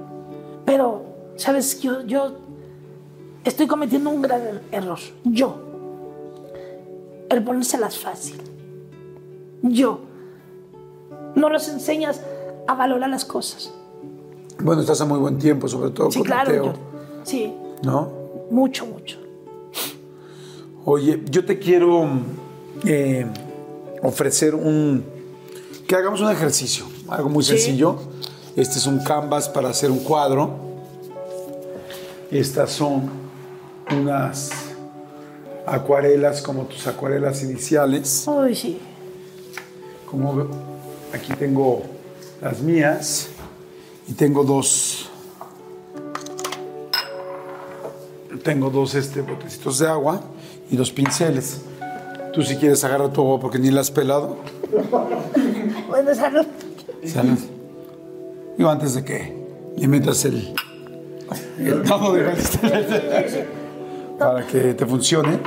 Pero, 0.64 1.02
¿sabes? 1.36 1.80
Yo, 1.80 2.02
yo 2.06 2.36
estoy 3.44 3.66
cometiendo 3.66 4.10
un 4.10 4.22
gran 4.22 4.40
er- 4.42 4.60
error. 4.72 4.98
Yo. 5.24 5.56
El 7.28 7.42
ponérselas 7.44 7.98
fácil. 7.98 8.40
Yo. 9.62 10.00
No 11.34 11.48
los 11.48 11.68
enseñas 11.68 12.20
a 12.66 12.74
valorar 12.74 13.08
las 13.10 13.24
cosas. 13.24 13.72
Bueno, 14.60 14.82
estás 14.82 15.00
a 15.00 15.04
muy 15.06 15.18
buen 15.18 15.38
tiempo, 15.38 15.66
sobre 15.68 15.90
todo 15.90 16.10
Sí, 16.10 16.18
con 16.18 16.26
claro. 16.26 16.50
Mateo, 16.50 16.64
yo- 16.66 16.78
sí, 17.24 17.54
¿no? 17.82 18.10
mucho, 18.50 18.86
mucho. 18.86 19.18
Oye, 20.84 21.22
yo 21.30 21.44
te 21.44 21.58
quiero 21.58 22.06
eh, 22.84 23.26
ofrecer 24.02 24.54
un... 24.54 25.04
que 25.86 25.94
hagamos 25.94 26.20
un 26.20 26.30
ejercicio, 26.30 26.84
algo 27.08 27.28
muy 27.28 27.44
sencillo. 27.44 27.96
Este 28.56 28.78
es 28.78 28.86
un 28.86 28.98
canvas 29.02 29.48
para 29.48 29.70
hacer 29.70 29.90
un 29.90 30.00
cuadro. 30.00 30.50
Estas 32.30 32.70
son 32.72 33.10
unas 33.90 34.50
acuarelas 35.66 36.42
como 36.42 36.64
tus 36.64 36.86
acuarelas 36.86 37.42
iniciales. 37.42 38.24
Uy, 38.26 38.54
sí. 38.54 38.80
Como 40.10 40.46
aquí 41.12 41.32
tengo 41.34 41.82
las 42.40 42.60
mías 42.60 43.28
y 44.08 44.12
tengo 44.12 44.44
dos 44.44 45.08
tengo 48.42 48.70
dos 48.70 48.94
este, 48.94 49.20
botecitos 49.22 49.78
de 49.78 49.88
agua 49.88 50.20
y 50.70 50.76
dos 50.76 50.90
pinceles. 50.90 51.60
Tú 52.32 52.42
si 52.42 52.56
quieres 52.56 52.82
agarra 52.82 53.12
tu 53.12 53.20
agua 53.20 53.38
porque 53.38 53.58
ni 53.58 53.70
la 53.70 53.82
has 53.82 53.90
pelado. 53.90 54.38
Bueno, 55.88 56.14
salud. 56.14 56.46
Salud. 57.04 57.38
Digo, 58.56 58.70
antes 58.70 58.94
de 58.94 59.04
que 59.04 59.36
le 59.76 59.88
metas 59.88 60.24
el, 60.24 60.54
el 61.58 61.82
todo 61.82 62.14
de 62.14 63.61
para 64.18 64.46
que 64.46 64.74
te 64.74 64.86
funcione. 64.86 65.38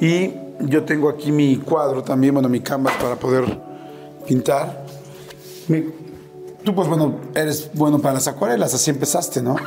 Y 0.00 0.32
yo 0.60 0.84
tengo 0.84 1.08
aquí 1.08 1.32
mi 1.32 1.56
cuadro 1.58 2.02
también, 2.02 2.34
bueno, 2.34 2.48
mi 2.48 2.60
canvas 2.60 2.94
para 3.00 3.16
poder 3.16 3.44
pintar. 4.26 4.84
Mi- 5.68 5.84
tú, 6.64 6.74
pues 6.74 6.88
bueno, 6.88 7.16
eres 7.34 7.70
bueno 7.74 7.98
para 7.98 8.14
las 8.14 8.28
acuarelas, 8.28 8.74
así 8.74 8.90
empezaste, 8.90 9.42
¿no? 9.42 9.56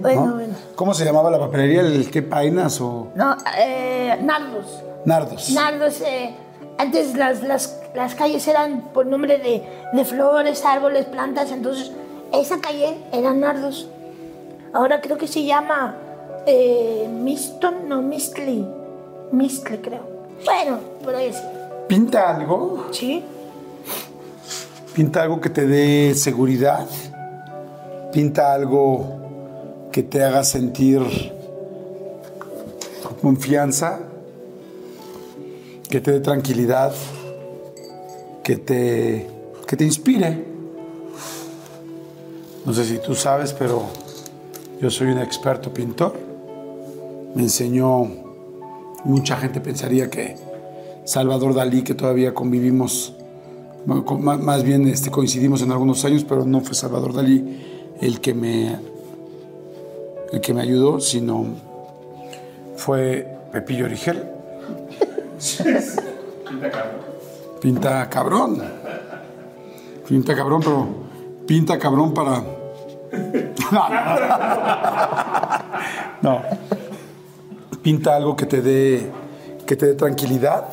Bueno, 0.00 0.24
¿No? 0.28 0.34
bueno. 0.34 0.54
¿Cómo 0.76 0.94
se 0.94 1.04
llamaba 1.04 1.30
la 1.30 1.38
papelería? 1.38 1.82
¿El 1.82 2.10
qué 2.10 2.22
painas 2.22 2.80
o 2.80 3.08
No, 3.14 3.36
eh, 3.58 4.18
nardos. 4.22 4.82
nardos? 5.04 5.50
Nardos, 5.50 6.00
eh, 6.00 6.34
antes 6.78 7.14
las, 7.18 7.42
las, 7.42 7.78
las 7.94 8.14
calles 8.14 8.48
eran 8.48 8.80
por 8.94 9.04
nombre 9.04 9.36
de, 9.36 9.62
de 9.92 10.04
flores, 10.06 10.64
árboles, 10.64 11.04
plantas, 11.04 11.52
entonces 11.52 11.92
esa 12.32 12.62
calle 12.62 12.96
era 13.12 13.34
Nardos. 13.34 13.88
Ahora 14.72 15.02
creo 15.02 15.18
que 15.18 15.26
se 15.28 15.44
llama 15.44 15.96
eh, 16.46 17.08
Miston, 17.08 17.88
no, 17.88 18.02
Mistli. 18.02 18.66
Mistli, 19.32 19.78
creo. 19.78 20.02
Bueno, 20.44 20.78
por 21.02 21.14
ahí 21.14 21.32
sí. 21.32 21.42
Pinta 21.88 22.36
algo, 22.36 22.86
¿Sí? 22.92 23.22
pinta 24.94 25.22
algo 25.22 25.40
que 25.40 25.50
te 25.50 25.66
dé 25.66 26.14
seguridad, 26.14 26.86
pinta 28.12 28.52
algo 28.52 29.88
que 29.92 30.02
te 30.02 30.22
haga 30.22 30.44
sentir 30.44 31.00
confianza, 33.20 34.00
que 35.88 36.00
te 36.00 36.12
dé 36.12 36.20
tranquilidad, 36.20 36.92
que 38.42 38.56
te, 38.56 39.28
que 39.66 39.76
te 39.76 39.84
inspire. 39.84 40.44
No 42.64 42.72
sé 42.72 42.84
si 42.84 42.98
tú 42.98 43.14
sabes, 43.14 43.52
pero 43.52 43.84
yo 44.80 44.90
soy 44.90 45.08
un 45.08 45.18
experto 45.18 45.72
pintor. 45.72 46.29
Me 47.34 47.42
enseñó, 47.42 48.08
mucha 49.04 49.36
gente 49.36 49.60
pensaría 49.60 50.10
que 50.10 50.36
Salvador 51.04 51.54
Dalí, 51.54 51.82
que 51.82 51.94
todavía 51.94 52.34
convivimos, 52.34 53.14
más 53.86 54.62
bien 54.62 54.86
este, 54.88 55.10
coincidimos 55.10 55.62
en 55.62 55.72
algunos 55.72 56.04
años, 56.04 56.24
pero 56.24 56.44
no 56.44 56.60
fue 56.60 56.74
Salvador 56.74 57.14
Dalí 57.14 57.60
el 58.00 58.20
que 58.20 58.34
me, 58.34 58.78
el 60.32 60.40
que 60.40 60.54
me 60.54 60.62
ayudó, 60.62 61.00
sino 61.00 61.44
fue 62.76 63.26
Pepillo 63.52 63.84
Origel. 63.84 64.24
Pinta 67.60 68.08
cabrón. 68.08 68.62
Pinta 70.08 70.34
cabrón, 70.34 70.62
pero 70.64 70.86
pinta 71.46 71.78
cabrón 71.78 72.14
para. 72.14 72.42
No. 76.22 76.42
Pinta 77.82 78.16
algo 78.16 78.36
que 78.36 78.46
te 78.46 78.60
dé 78.60 79.10
que 79.70 79.76
te 79.76 79.86
dé 79.86 79.94
tranquilidad, 79.94 80.64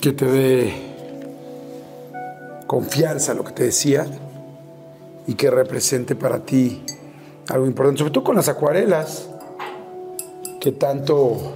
que 0.00 0.12
te 0.12 0.24
dé 0.24 0.72
confianza, 2.68 3.34
lo 3.34 3.42
que 3.42 3.50
te 3.50 3.64
decía, 3.64 4.06
y 5.26 5.34
que 5.34 5.50
represente 5.50 6.14
para 6.14 6.44
ti 6.44 6.84
algo 7.48 7.66
importante, 7.66 7.98
sobre 7.98 8.12
todo 8.12 8.22
con 8.22 8.36
las 8.36 8.48
acuarelas, 8.48 9.28
que 10.60 10.70
tanto 10.70 11.54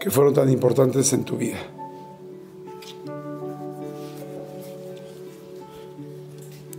que 0.00 0.10
fueron 0.10 0.32
tan 0.32 0.48
importantes 0.48 1.12
en 1.12 1.24
tu 1.24 1.36
vida. 1.36 1.58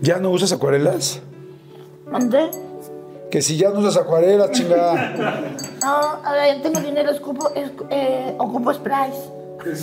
¿Ya 0.05 0.17
no 0.19 0.29
usas 0.29 0.51
acuarelas? 0.51 1.19
¿Mandé? 2.09 2.51
Que 3.31 3.41
si 3.41 3.57
ya 3.57 3.71
no 3.71 3.79
usas 3.79 3.97
acuarelas, 3.97 4.51
chingada. 4.51 4.93
No, 5.81 5.95
a 6.23 6.31
ver, 6.33 6.57
yo 6.57 6.61
tengo 6.61 6.79
dinero, 6.79 7.09
escupo, 7.09 7.49
es- 7.55 7.71
eh, 7.89 8.35
ocupo 8.37 8.71
sprays. 8.71 9.15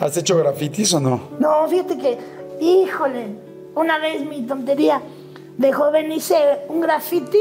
¿Has 0.00 0.16
hecho 0.16 0.36
grafitis 0.36 0.92
o 0.94 1.00
no? 1.00 1.20
No, 1.38 1.66
fíjate 1.68 1.96
que, 1.98 2.18
híjole, 2.60 3.26
una 3.74 3.98
vez 3.98 4.20
mi 4.26 4.42
tontería, 4.42 5.00
de 5.56 5.72
joven 5.72 6.12
hice 6.12 6.36
un 6.68 6.80
graffiti 6.82 7.38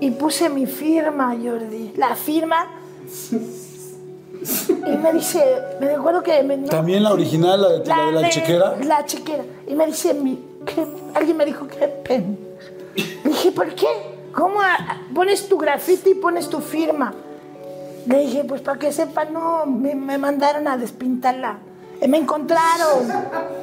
y 0.00 0.10
puse 0.12 0.48
mi 0.48 0.66
firma, 0.66 1.34
Jordi. 1.42 1.92
La 1.96 2.14
firma 2.14 2.66
Y 4.40 4.96
me 4.96 5.12
dice, 5.12 5.42
me 5.80 5.90
acuerdo 5.94 6.22
que 6.22 6.42
me... 6.42 6.56
También 6.58 7.02
la 7.02 7.12
original, 7.12 7.60
la 7.60 7.68
de 7.70 7.84
la, 7.86 8.06
de 8.06 8.12
la 8.12 8.20
de- 8.22 8.28
chequera. 8.30 8.76
La 8.84 9.04
chequera. 9.04 9.44
Y 9.66 9.74
me 9.74 9.86
dice, 9.86 10.14
mi, 10.14 10.38
que, 10.64 10.86
alguien 11.14 11.36
me 11.36 11.44
dijo 11.44 11.66
que 11.66 11.86
pen. 11.88 12.38
Dije, 13.24 13.52
¿por 13.52 13.74
qué? 13.74 13.86
¿Cómo 14.32 14.60
a- 14.60 15.00
pones 15.14 15.48
tu 15.48 15.58
grafiti 15.58 16.10
y 16.10 16.14
pones 16.14 16.48
tu 16.48 16.60
firma? 16.60 17.12
Le 18.06 18.18
dije, 18.20 18.44
pues 18.44 18.60
para 18.62 18.78
que 18.78 18.92
sepan, 18.92 19.32
no, 19.32 19.66
me, 19.66 19.94
me 19.94 20.16
mandaron 20.18 20.66
a 20.68 20.76
despintarla. 20.78 21.58
Eh, 22.00 22.06
Me 22.08 22.16
encontraron, 22.18 23.08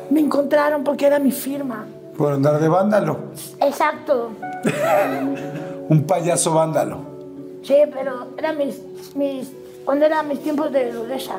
me 0.09 0.19
encontraron 0.19 0.83
porque 0.83 1.07
era 1.07 1.19
mi 1.19 1.31
firma. 1.31 1.85
Por 2.17 2.33
andar 2.33 2.59
de 2.59 2.67
vándalo. 2.67 3.17
Exacto. 3.61 4.31
Un 5.89 6.03
payaso 6.05 6.53
vándalo. 6.53 6.99
Sí, 7.63 7.75
pero 7.93 8.27
era 8.37 8.53
mis, 8.53 8.81
mis, 9.15 9.51
cuando 9.85 10.05
eran 10.05 10.27
mis 10.27 10.41
tiempos 10.41 10.71
de 10.71 10.91
rudeza. 10.91 11.37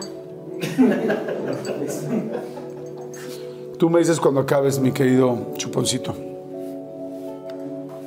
Tú 3.78 3.90
me 3.90 3.98
dices 3.98 4.18
cuando 4.20 4.40
acabes, 4.40 4.78
mi 4.78 4.92
querido 4.92 5.52
chuponcito. 5.56 6.14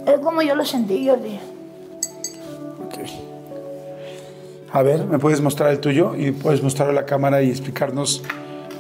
Es 0.08 0.20
como 0.20 0.42
yo 0.42 0.56
lo 0.56 0.66
sentí, 0.66 1.08
Jordi. 1.08 1.40
Ok. 2.86 2.98
A 4.72 4.82
ver, 4.82 5.06
¿me 5.06 5.20
puedes 5.20 5.42
mostrar 5.42 5.70
el 5.72 5.80
tuyo? 5.80 6.16
Y 6.16 6.32
puedes 6.32 6.64
mostrar 6.64 6.90
a 6.90 6.94
la 6.94 7.06
cámara 7.06 7.44
y 7.44 7.50
explicarnos 7.50 8.24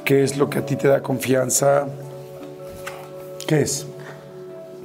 qué 0.03 0.23
es 0.23 0.37
lo 0.37 0.49
que 0.49 0.59
a 0.59 0.65
ti 0.65 0.75
te 0.75 0.87
da 0.87 1.03
confianza. 1.03 1.87
¿Qué 3.45 3.61
es? 3.61 3.85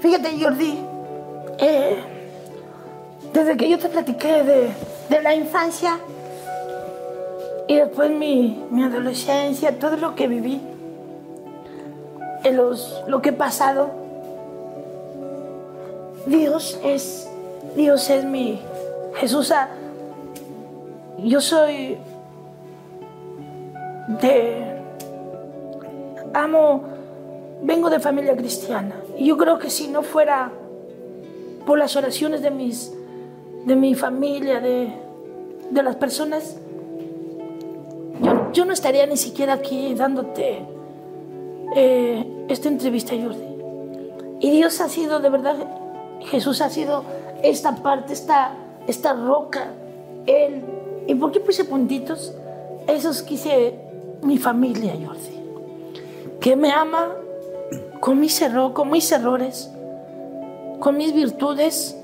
Fíjate, 0.00 0.38
Jordi, 0.38 0.78
eh, 1.58 1.96
desde 3.32 3.56
que 3.56 3.70
yo 3.70 3.78
te 3.78 3.88
platiqué 3.88 4.42
de, 4.42 4.68
de 5.08 5.22
la 5.22 5.34
infancia 5.34 5.98
y 7.66 7.76
después 7.76 8.10
mi, 8.10 8.62
mi 8.70 8.82
adolescencia, 8.82 9.78
todo 9.78 9.96
lo 9.96 10.14
que 10.14 10.28
viví, 10.28 10.60
en 12.44 12.56
los, 12.56 13.02
lo 13.08 13.22
que 13.22 13.30
he 13.30 13.32
pasado, 13.32 13.90
Dios 16.26 16.78
es, 16.84 17.28
Dios 17.74 18.08
es 18.10 18.24
mi 18.24 18.60
Jesús. 19.14 19.52
yo 21.18 21.40
soy 21.40 21.96
de, 24.20 24.76
amo, 26.34 26.82
vengo 27.62 27.88
de 27.88 28.00
familia 28.00 28.36
cristiana. 28.36 28.96
Y 29.16 29.26
yo 29.26 29.38
creo 29.38 29.58
que 29.58 29.70
si 29.70 29.88
no 29.88 30.02
fuera 30.02 30.50
por 31.66 31.78
las 31.78 31.96
oraciones 31.96 32.42
de, 32.42 32.50
mis, 32.50 32.92
de 33.64 33.76
mi 33.76 33.94
familia, 33.94 34.60
de, 34.60 34.92
de 35.70 35.82
las 35.82 35.96
personas, 35.96 36.58
yo, 38.54 38.64
no 38.64 38.72
estaría 38.72 39.06
ni 39.06 39.16
siquiera 39.16 39.52
aquí 39.54 39.94
dándote 39.94 40.64
eh, 41.76 42.44
esta 42.48 42.68
entrevista, 42.68 43.14
Jordi. 43.14 43.44
Y 44.40 44.50
Dios 44.50 44.80
ha 44.80 44.88
sido, 44.88 45.20
de 45.20 45.28
verdad, 45.30 45.56
Jesús 46.20 46.60
ha 46.60 46.70
sido 46.70 47.04
esta 47.42 47.76
parte, 47.76 48.12
esta, 48.12 48.52
esta 48.86 49.12
roca, 49.12 49.72
Él. 50.26 50.62
¿Y 51.06 51.14
por 51.14 51.32
qué 51.32 51.40
puse 51.40 51.64
puntitos? 51.64 52.34
Esos 52.86 53.22
quise 53.22 53.74
mi 54.22 54.38
familia, 54.38 54.92
Jordi. 55.04 55.40
Que 56.40 56.56
me 56.56 56.70
ama 56.72 57.14
con 58.00 58.20
mis, 58.20 58.40
erro- 58.42 58.72
con 58.74 58.90
mis 58.90 59.10
errores, 59.12 59.70
con 60.80 60.96
mis 60.96 61.14
virtudes, 61.14 61.96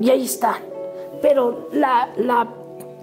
y 0.00 0.10
ahí 0.10 0.24
están. 0.24 0.56
Pero 1.22 1.68
la, 1.72 2.10
la- 2.16 2.48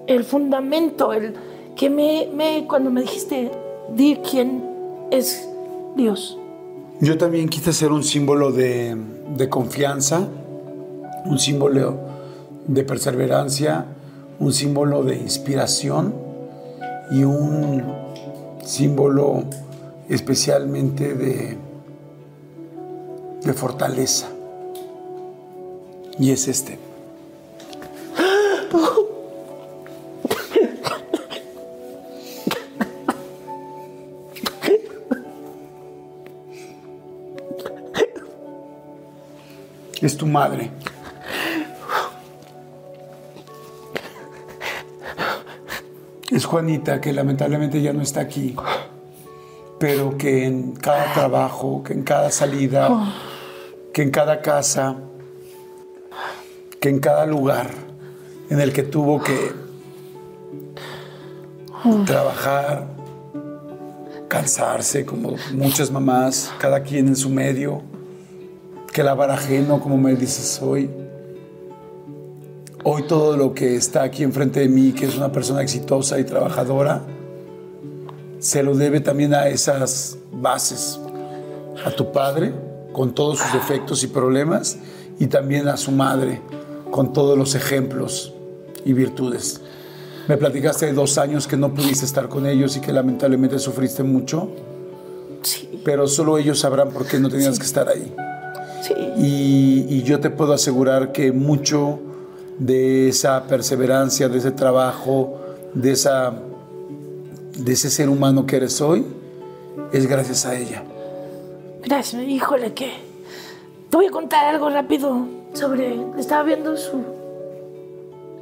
el 0.08 0.24
fundamento, 0.24 1.12
el 1.14 1.34
que 1.76 1.89
me, 1.89 2.27
me- 2.34 2.65
cuando 2.68 2.89
me 2.89 3.02
dijiste, 3.02 3.52
di 3.93 4.18
quién 4.30 4.64
es 5.11 5.47
Dios. 5.95 6.38
Yo 7.02 7.18
también 7.18 7.49
quise 7.49 7.73
ser 7.73 7.91
un 7.91 8.03
símbolo 8.03 8.52
de, 8.52 8.95
de 9.35 9.49
confianza, 9.49 10.27
un 11.26 11.38
símbolo 11.39 11.95
de 12.68 12.84
perseverancia, 12.84 13.85
un 14.39 14.53
símbolo 14.53 15.03
de 15.03 15.15
inspiración 15.18 16.14
y 17.11 17.23
un 17.23 17.84
símbolo 18.64 19.43
especialmente 20.10 21.14
de, 21.14 21.57
de 23.43 23.53
fortaleza. 23.53 24.27
Y 26.18 26.31
es 26.31 26.47
este. 26.47 26.80
Es 40.06 40.15
tu 40.18 40.27
madre. 40.27 40.69
Es 46.30 46.45
Juanita, 46.45 47.02
que 47.02 47.11
lamentablemente 47.11 47.82
ya 47.82 47.91
no 47.91 48.03
está 48.03 48.22
aquí, 48.22 48.56
pero 49.80 50.15
que 50.15 50.45
en 50.45 50.73
cada 50.73 51.11
trabajo, 51.11 51.82
que 51.82 51.94
en 51.94 52.03
cada 52.03 52.30
salida, 52.30 52.88
que 53.94 54.03
en 54.03 54.11
cada 54.11 54.44
casa, 54.44 54.95
que 56.80 56.90
en 56.90 56.99
cada 56.99 57.26
lugar 57.26 57.72
en 58.52 58.61
el 58.61 58.73
que 58.73 58.84
tuvo 58.84 59.23
que 59.23 59.53
trabajar, 62.06 62.86
cansarse, 64.27 65.03
como 65.03 65.34
muchas 65.52 65.90
mamás, 65.90 66.53
cada 66.60 66.84
quien 66.84 67.07
en 67.07 67.15
su 67.15 67.32
medio, 67.32 67.95
que 68.96 69.04
lavar 69.04 69.30
ajeno, 69.30 69.82
como 69.82 69.98
me 69.98 70.16
dices 70.16 70.62
hoy. 70.64 70.90
Hoy 72.86 73.04
todo 73.04 73.36
lo 73.36 73.54
que 73.54 73.76
está 73.76 74.04
aquí 74.04 74.24
enfrente 74.24 74.62
de 74.62 74.70
mí, 74.70 74.94
que 74.94 75.06
es 75.06 75.18
una 75.18 75.34
persona 75.34 75.62
exitosa 75.62 76.18
y 76.18 76.24
trabajadora, 76.24 77.02
se 78.40 78.64
lo 78.64 78.74
debe 78.74 79.02
también 79.02 79.34
a 79.34 79.50
esas 79.50 80.18
bases, 80.32 80.98
a 81.84 81.92
tu 81.92 82.14
padre, 82.14 82.54
con 82.94 83.14
todos 83.14 83.40
sus 83.40 83.52
defectos 83.52 84.02
y 84.04 84.08
problemas, 84.08 84.78
y 85.20 85.28
también 85.28 85.68
a 85.68 85.76
su 85.76 85.92
madre, 85.92 86.40
con 86.90 87.12
todos 87.12 87.38
los 87.38 87.54
ejemplos 87.54 88.34
y 88.86 88.94
virtudes. 88.94 89.60
Me 90.30 90.38
platicaste 90.38 90.86
de 90.86 90.94
dos 90.94 91.18
años 91.18 91.48
que 91.48 91.58
no 91.58 91.74
pudiste 91.74 92.06
estar 92.06 92.30
con 92.30 92.46
ellos 92.46 92.78
y 92.78 92.80
que 92.80 92.94
lamentablemente 92.94 93.60
sufriste 93.60 94.04
mucho, 94.04 94.52
Sí, 95.42 95.82
pero 95.84 96.08
solo 96.08 96.38
ellos 96.38 96.60
sabrán 96.60 96.90
por 96.90 97.06
qué 97.06 97.20
no 97.20 97.30
tenías 97.30 97.60
que 97.60 97.66
estar 97.66 97.88
ahí. 97.88 98.16
Sí. 98.88 98.94
Y, 99.18 99.86
y 99.90 100.03
yo 100.03 100.20
te 100.20 100.30
puedo 100.30 100.53
asegurar 100.53 101.12
que 101.12 101.32
mucho 101.32 101.99
de 102.57 103.10
esa 103.10 103.44
perseverancia, 103.48 104.30
de 104.30 104.38
ese 104.38 104.52
trabajo, 104.52 105.40
de, 105.74 105.91
esa, 105.91 106.34
de 107.57 107.74
ese 107.74 107.90
ser 107.90 108.10
humano 108.10 108.45
que 108.45 108.57
eres 108.57 108.82
hoy, 108.82 109.06
es 109.91 110.07
gracias 110.07 110.45
a 110.45 110.57
ella. 110.57 110.84
Gracias, 111.84 112.22
híjole, 112.24 112.74
que. 112.74 112.91
Te 113.90 113.98
voy 113.98 114.07
a 114.07 114.12
contar 114.12 114.45
algo 114.45 114.70
rápido 114.70 115.28
sobre. 115.53 115.95
Estaba 116.18 116.44
viendo 116.44 116.76
su. 116.76 117.03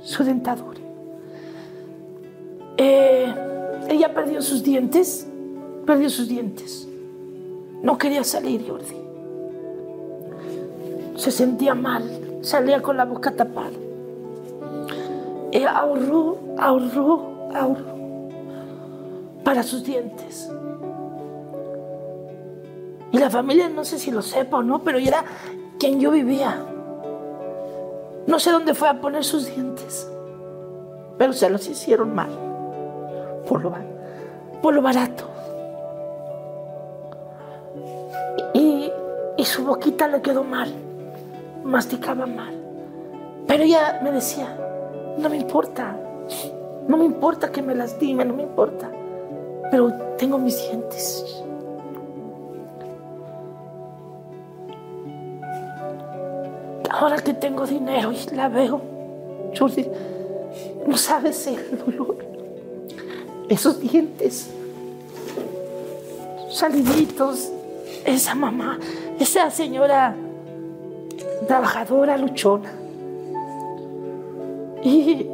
su 0.04 0.24
dentadura. 0.24 0.80
Eh, 2.78 3.34
ella 3.90 4.14
perdió 4.14 4.42
sus 4.42 4.64
dientes. 4.64 5.28
Perdió 5.86 6.10
sus 6.10 6.30
dientes. 6.30 6.88
No 7.82 7.98
quería 7.98 8.24
salir, 8.24 8.66
Jordi. 8.66 9.03
Se 11.16 11.32
sentía 11.32 11.76
mal. 11.76 12.40
Salía 12.42 12.82
con 12.82 12.98
la 12.98 13.06
boca 13.06 13.32
tapada. 13.32 13.72
Ella 15.52 15.72
ahorró, 15.72 16.38
ahorró, 16.58 17.50
ahorró. 17.54 17.94
Para 19.44 19.64
sus 19.64 19.84
dientes. 19.84 20.52
Y 23.12 23.20
la 23.20 23.30
familia, 23.30 23.70
no 23.70 23.86
sé 23.86 24.00
si 24.00 24.10
lo 24.10 24.24
sepa 24.24 24.58
o 24.58 24.64
no, 24.64 24.84
pero 24.84 24.98
era 24.98 25.24
quien 25.78 26.00
yo 26.00 26.12
vivía. 26.12 26.66
No 28.26 28.40
sé 28.40 28.52
dónde 28.52 28.74
fue 28.74 28.90
a 28.90 29.00
poner 29.00 29.24
sus 29.24 29.46
dientes, 29.46 30.10
pero 31.18 31.34
se 31.34 31.50
los 31.50 31.68
hicieron 31.68 32.16
mal. 32.16 32.32
Por 33.48 33.62
lo, 33.62 33.74
por 34.62 34.74
lo 34.74 34.82
barato. 34.82 35.26
Y, 38.56 38.92
y 39.38 39.46
su 39.46 39.64
boquita 39.64 40.08
le 40.08 40.22
quedó 40.22 40.44
mal. 40.44 40.74
Masticaba 41.64 42.26
mal. 42.26 42.54
Pero 43.48 43.64
ella 43.64 44.00
me 44.04 44.12
decía, 44.12 44.58
no 45.18 45.30
me 45.30 45.38
importa. 45.38 45.98
No 46.88 46.98
me 46.98 47.06
importa 47.06 47.52
que 47.52 47.62
me 47.62 47.76
lastime, 47.76 48.26
no 48.26 48.34
me 48.34 48.44
importa. 48.44 48.92
Pero 49.72 49.94
tengo 50.18 50.38
mis 50.38 50.58
dientes. 50.58 51.44
Ahora 56.90 57.18
que 57.18 57.34
tengo 57.34 57.66
dinero 57.66 58.12
y 58.12 58.36
la 58.36 58.50
veo, 58.50 58.82
Jordi, 59.58 59.88
no 60.86 60.98
sabes 60.98 61.48
el 61.48 61.80
dolor. 61.80 62.18
esos 63.50 63.80
dientes 63.80 64.50
saliditos, 66.54 67.52
esa 68.06 68.36
mamá, 68.36 68.80
esa 69.20 69.50
señora 69.50 70.16
trabajadora, 71.46 72.18
luchona. 72.18 72.72
Y, 74.84 75.28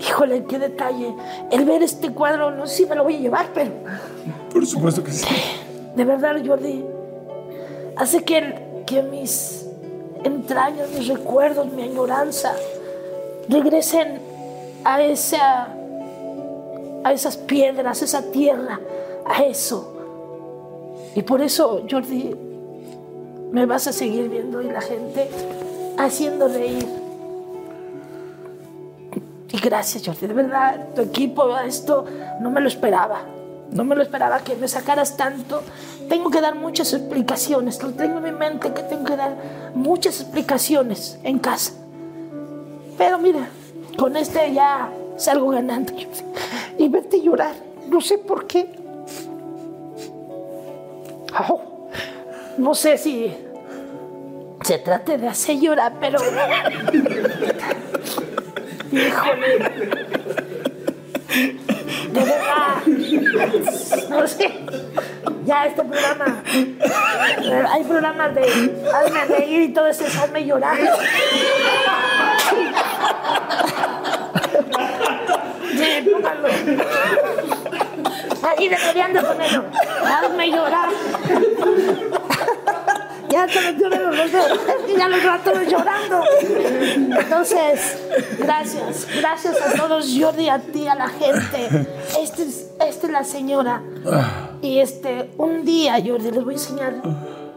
híjole, 0.00 0.44
qué 0.44 0.58
detalle. 0.58 1.14
El 1.50 1.64
ver 1.64 1.82
este 1.82 2.12
cuadro, 2.12 2.50
no 2.50 2.66
sé 2.66 2.78
si 2.78 2.86
me 2.86 2.94
lo 2.94 3.04
voy 3.04 3.16
a 3.16 3.20
llevar, 3.20 3.46
pero 3.54 3.70
Por 4.52 4.66
supuesto 4.66 5.02
que 5.02 5.12
sí. 5.12 5.26
de 5.94 6.04
verdad, 6.04 6.36
Jordi, 6.44 6.84
hace 7.96 8.24
que, 8.24 8.82
que 8.86 9.02
mis 9.02 9.66
entrañas, 10.24 10.88
mis 10.90 11.08
recuerdos, 11.08 11.72
mi 11.72 11.82
añoranza 11.82 12.54
regresen 13.48 14.20
a 14.84 15.02
esa 15.02 15.68
a 17.04 17.12
esas 17.12 17.36
piedras, 17.36 18.00
a 18.00 18.04
esa 18.06 18.22
tierra, 18.30 18.80
a 19.26 19.44
eso. 19.44 19.92
Y 21.14 21.22
por 21.22 21.42
eso, 21.42 21.82
Jordi, 21.88 22.34
me 23.54 23.66
vas 23.66 23.86
a 23.86 23.92
seguir 23.92 24.28
viendo 24.28 24.60
y 24.62 24.68
la 24.68 24.80
gente 24.80 25.30
haciendo 25.96 26.48
reír. 26.48 26.84
Y 29.52 29.58
gracias, 29.58 30.04
Jordi, 30.04 30.26
de 30.26 30.34
verdad, 30.34 30.88
tu 30.96 31.02
equipo, 31.02 31.56
esto 31.58 32.04
no 32.40 32.50
me 32.50 32.60
lo 32.60 32.66
esperaba. 32.66 33.20
No 33.70 33.84
me 33.84 33.94
lo 33.94 34.02
esperaba 34.02 34.40
que 34.40 34.56
me 34.56 34.66
sacaras 34.66 35.16
tanto. 35.16 35.62
Tengo 36.08 36.30
que 36.30 36.40
dar 36.40 36.56
muchas 36.56 36.92
explicaciones. 36.94 37.80
Lo 37.80 37.92
tengo 37.92 38.18
en 38.18 38.24
mi 38.24 38.32
mente 38.32 38.72
que 38.74 38.82
tengo 38.82 39.04
que 39.04 39.16
dar 39.16 39.36
muchas 39.76 40.20
explicaciones 40.20 41.20
en 41.22 41.38
casa. 41.38 41.74
Pero 42.98 43.18
mira, 43.18 43.48
con 43.96 44.16
este 44.16 44.52
ya 44.52 44.90
salgo 45.16 45.50
ganando. 45.50 45.92
Y 46.76 46.88
verte 46.88 47.22
llorar. 47.22 47.54
No 47.88 48.00
sé 48.00 48.18
por 48.18 48.48
qué. 48.48 48.68
Au. 51.32 51.60
No 52.58 52.74
sé 52.74 52.98
si 52.98 53.34
se 54.64 54.78
trate 54.78 55.18
de 55.18 55.28
hacer 55.28 55.60
llorar, 55.60 55.92
pero. 56.00 56.18
Híjole. 58.90 59.58
De 62.12 62.20
verdad. 62.20 62.86
No 64.08 64.26
sé. 64.26 64.50
Ya 65.44 65.66
este 65.66 65.84
programa. 65.84 66.42
Hay 67.72 67.84
programas 67.84 68.34
de 68.34 68.42
hazme 68.94 69.24
reír 69.26 69.60
y 69.62 69.74
todo 69.74 69.86
eso, 69.86 70.04
hazme 70.06 70.46
llorar. 70.46 70.78
Sí, 75.72 76.10
póngalo. 76.10 76.48
Ahí 78.42 78.68
deberían 78.68 79.12
de 79.12 79.20
ponerlo. 79.20 79.64
Hazme 80.06 80.50
llorar. 80.50 80.88
Ya 83.34 83.48
te 83.48 83.60
metió 83.60 83.90
de 83.90 83.98
los 83.98 84.30
dedos. 84.30 84.60
Es 84.88 84.96
ya 84.96 85.08
los 85.08 85.24
ratos 85.24 85.58
llorando. 85.68 86.22
Entonces, 87.18 87.98
gracias. 88.38 89.08
Gracias 89.18 89.56
a 89.60 89.76
todos, 89.76 90.16
Jordi, 90.16 90.48
a 90.48 90.60
ti, 90.60 90.86
a 90.86 90.94
la 90.94 91.08
gente. 91.08 91.88
Este 92.22 92.44
es, 92.44 92.70
esta 92.86 93.06
es 93.08 93.12
la 93.12 93.24
señora. 93.24 93.82
Y 94.62 94.78
este, 94.78 95.30
un 95.36 95.64
día, 95.64 95.94
Jordi, 95.94 96.30
les 96.30 96.44
voy 96.44 96.54
a 96.54 96.56
enseñar 96.58 97.02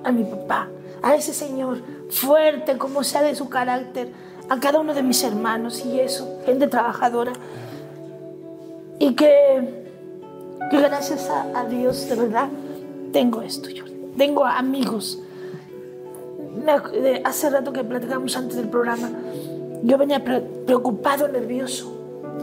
a 0.04 0.12
mi 0.12 0.24
papá, 0.24 0.68
a 1.04 1.14
ese 1.14 1.32
señor, 1.32 1.84
fuerte 2.10 2.80
como 2.80 3.04
sea 3.04 3.22
de 3.22 3.36
su 3.36 3.48
carácter, 3.48 4.12
a 4.50 4.60
cada 4.60 4.80
uno 4.80 4.96
de 4.96 5.04
mis 5.04 5.24
hermanos 5.24 5.86
y 5.86 6.00
eso, 6.00 6.40
gente 6.48 6.66
trabajadora. 6.66 7.34
Y 8.98 9.14
que, 9.14 9.86
que 10.72 10.82
gracias 10.82 11.30
a, 11.30 11.60
a 11.60 11.66
Dios, 11.66 12.10
de 12.10 12.16
verdad, 12.16 12.48
tengo 13.14 13.44
esto, 13.44 13.70
Jordi. 13.70 13.94
Tengo 14.18 14.44
amigos. 14.44 15.20
Hace 17.24 17.50
rato 17.50 17.72
que 17.74 17.84
platicamos 17.84 18.36
antes 18.38 18.58
del 18.58 18.68
programa, 18.70 19.10
yo 19.84 19.98
venía 19.98 20.24
pre- 20.24 20.42
preocupado, 20.42 21.28
nervioso. 21.28 21.94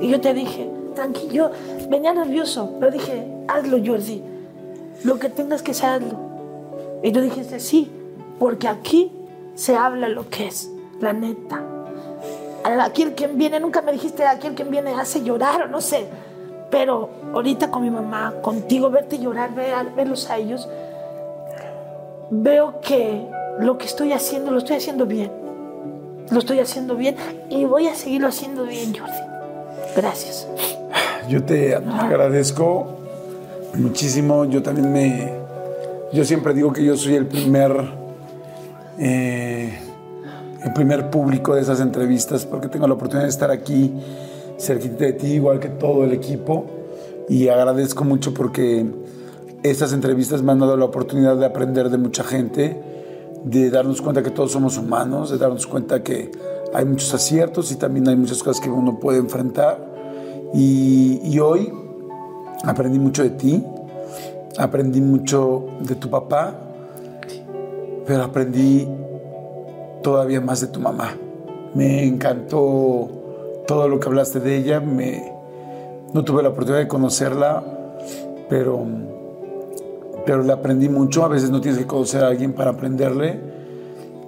Y 0.01 0.09
yo 0.09 0.21
te 0.21 0.35
dije, 0.35 0.69
tranquilo, 0.95 1.51
venía 1.89 2.13
nervioso, 2.15 2.73
pero 2.79 2.93
dije, 2.93 3.27
hazlo, 3.49 3.79
Jordi. 3.85 4.23
Lo 5.05 5.19
que 5.19 5.29
tengas 5.29 5.63
que 5.63 5.73
hacer, 5.73 5.91
hazlo. 5.91 6.19
Y 7.03 7.13
tú 7.13 7.21
dijiste, 7.21 7.61
sí, 7.61 7.91
porque 8.39 8.69
aquí 8.69 9.13
se 9.55 9.77
habla 9.77 10.09
lo 10.09 10.29
que 10.29 10.47
es, 10.47 10.71
la 11.01 11.13
neta. 11.13 11.61
Aquí 12.81 13.03
el 13.03 13.15
quien 13.15 13.37
viene, 13.37 13.61
nunca 13.61 13.83
me 13.83 13.93
dijiste, 13.93 14.25
aquí 14.27 14.47
el 14.47 14.55
quien 14.55 14.71
viene 14.71 14.93
hace 14.95 15.23
llorar 15.23 15.63
o 15.65 15.69
no 15.69 15.81
sé. 15.81 16.07
Pero 16.71 17.11
ahorita 17.35 17.71
con 17.71 17.83
mi 17.83 17.91
mamá, 17.91 18.35
contigo, 18.41 18.89
verte 18.91 19.19
llorar, 19.19 19.55
ver- 19.55 19.93
verlos 19.95 20.31
a 20.31 20.39
ellos, 20.39 20.67
veo 22.31 22.81
que 22.81 23.29
lo 23.61 23.79
que 23.79 23.87
estoy 23.87 24.13
haciendo, 24.13 24.51
lo 24.51 24.59
estoy 24.59 24.77
haciendo 24.77 25.07
bien. 25.07 25.31
Lo 26.31 26.39
estoy 26.39 26.59
haciendo 26.61 26.97
bien 26.97 27.17
y 27.51 27.65
voy 27.65 27.87
a 27.87 27.95
seguirlo 27.95 28.29
haciendo 28.29 28.65
bien, 28.65 28.95
Jordi. 28.97 29.13
Gracias. 29.97 30.49
Yo 31.29 31.43
te 31.45 31.75
agradezco 31.75 32.87
muchísimo. 33.75 34.45
Yo 34.47 34.63
también 34.63 34.93
me. 34.93 35.33
Yo 36.13 36.25
siempre 36.25 36.55
digo 36.55 36.73
que 36.73 36.85
yo 36.85 36.97
soy 36.97 37.15
el 37.17 37.27
primer. 37.27 37.73
eh, 38.99 39.79
el 40.65 40.73
primer 40.73 41.11
público 41.11 41.55
de 41.55 41.61
esas 41.61 41.81
entrevistas 41.81 42.47
porque 42.47 42.69
tengo 42.69 42.87
la 42.89 42.95
oportunidad 42.95 43.25
de 43.27 43.31
estar 43.31 43.51
aquí 43.51 43.93
cerquita 44.59 45.05
de 45.05 45.13
ti, 45.13 45.27
igual 45.35 45.61
que 45.61 45.69
todo 45.69 46.05
el 46.05 46.13
equipo. 46.13 46.65
Y 47.29 47.49
agradezco 47.49 48.05
mucho 48.05 48.33
porque 48.33 48.87
estas 49.63 49.93
entrevistas 49.93 50.43
me 50.43 50.53
han 50.53 50.61
dado 50.61 50.77
la 50.77 50.87
oportunidad 50.87 51.37
de 51.37 51.45
aprender 51.45 51.91
de 51.91 51.99
mucha 51.99 52.25
gente, 52.25 52.81
de 53.45 53.71
darnos 53.71 54.01
cuenta 54.01 54.23
que 54.23 54.31
todos 54.31 54.53
somos 54.53 54.79
humanos, 54.79 55.31
de 55.31 55.39
darnos 55.39 55.67
cuenta 55.67 56.03
que 56.03 56.33
hay 56.73 56.85
muchos 56.85 57.13
aciertos 57.15 57.71
y 57.71 57.77
también 57.77 58.09
hay 58.09 58.17
muchas 58.17 58.43
cosas 58.43 58.61
que 58.63 58.71
uno 58.71 58.99
puede 58.99 59.19
enfrentar. 59.19 59.79
Y, 60.55 61.39
hoy 61.39 61.73
aprendí 62.65 62.99
mucho 62.99 63.23
de 63.23 63.31
ti, 63.31 63.65
aprendí 64.57 65.01
mucho 65.01 65.67
de 65.81 65.95
tu 65.95 66.09
papá, 66.09 66.55
pero 68.07 68.25
aprendí 68.25 68.89
todavía 70.03 70.41
más 70.41 70.61
de 70.61 70.69
tu 70.69 70.81
mamá. 70.81 71.17
Me 71.75 72.05
encantó 72.05 73.09
todo 73.67 73.89
lo 73.89 73.99
que 74.01 74.09
hablaste 74.09 74.41
de 74.41 74.57
ella, 74.57 74.81
me, 74.81 75.33
no 76.13 76.25
tuve 76.25 76.43
la 76.43 76.51
oportunidad 76.51 76.83
de 76.83 76.89
conocerla, 76.89 77.63
pero, 78.49 78.87
pero 80.25 80.43
le 80.43 80.53
aprendí 80.53 80.89
mucho. 80.89 81.25
A 81.25 81.29
veces 81.29 81.51
no 81.51 81.61
tienes 81.61 81.79
que 81.79 81.87
conocer 81.87 82.25
a 82.25 82.29
alguien 82.29 82.53
para 82.53 82.71
aprenderle. 82.71 83.41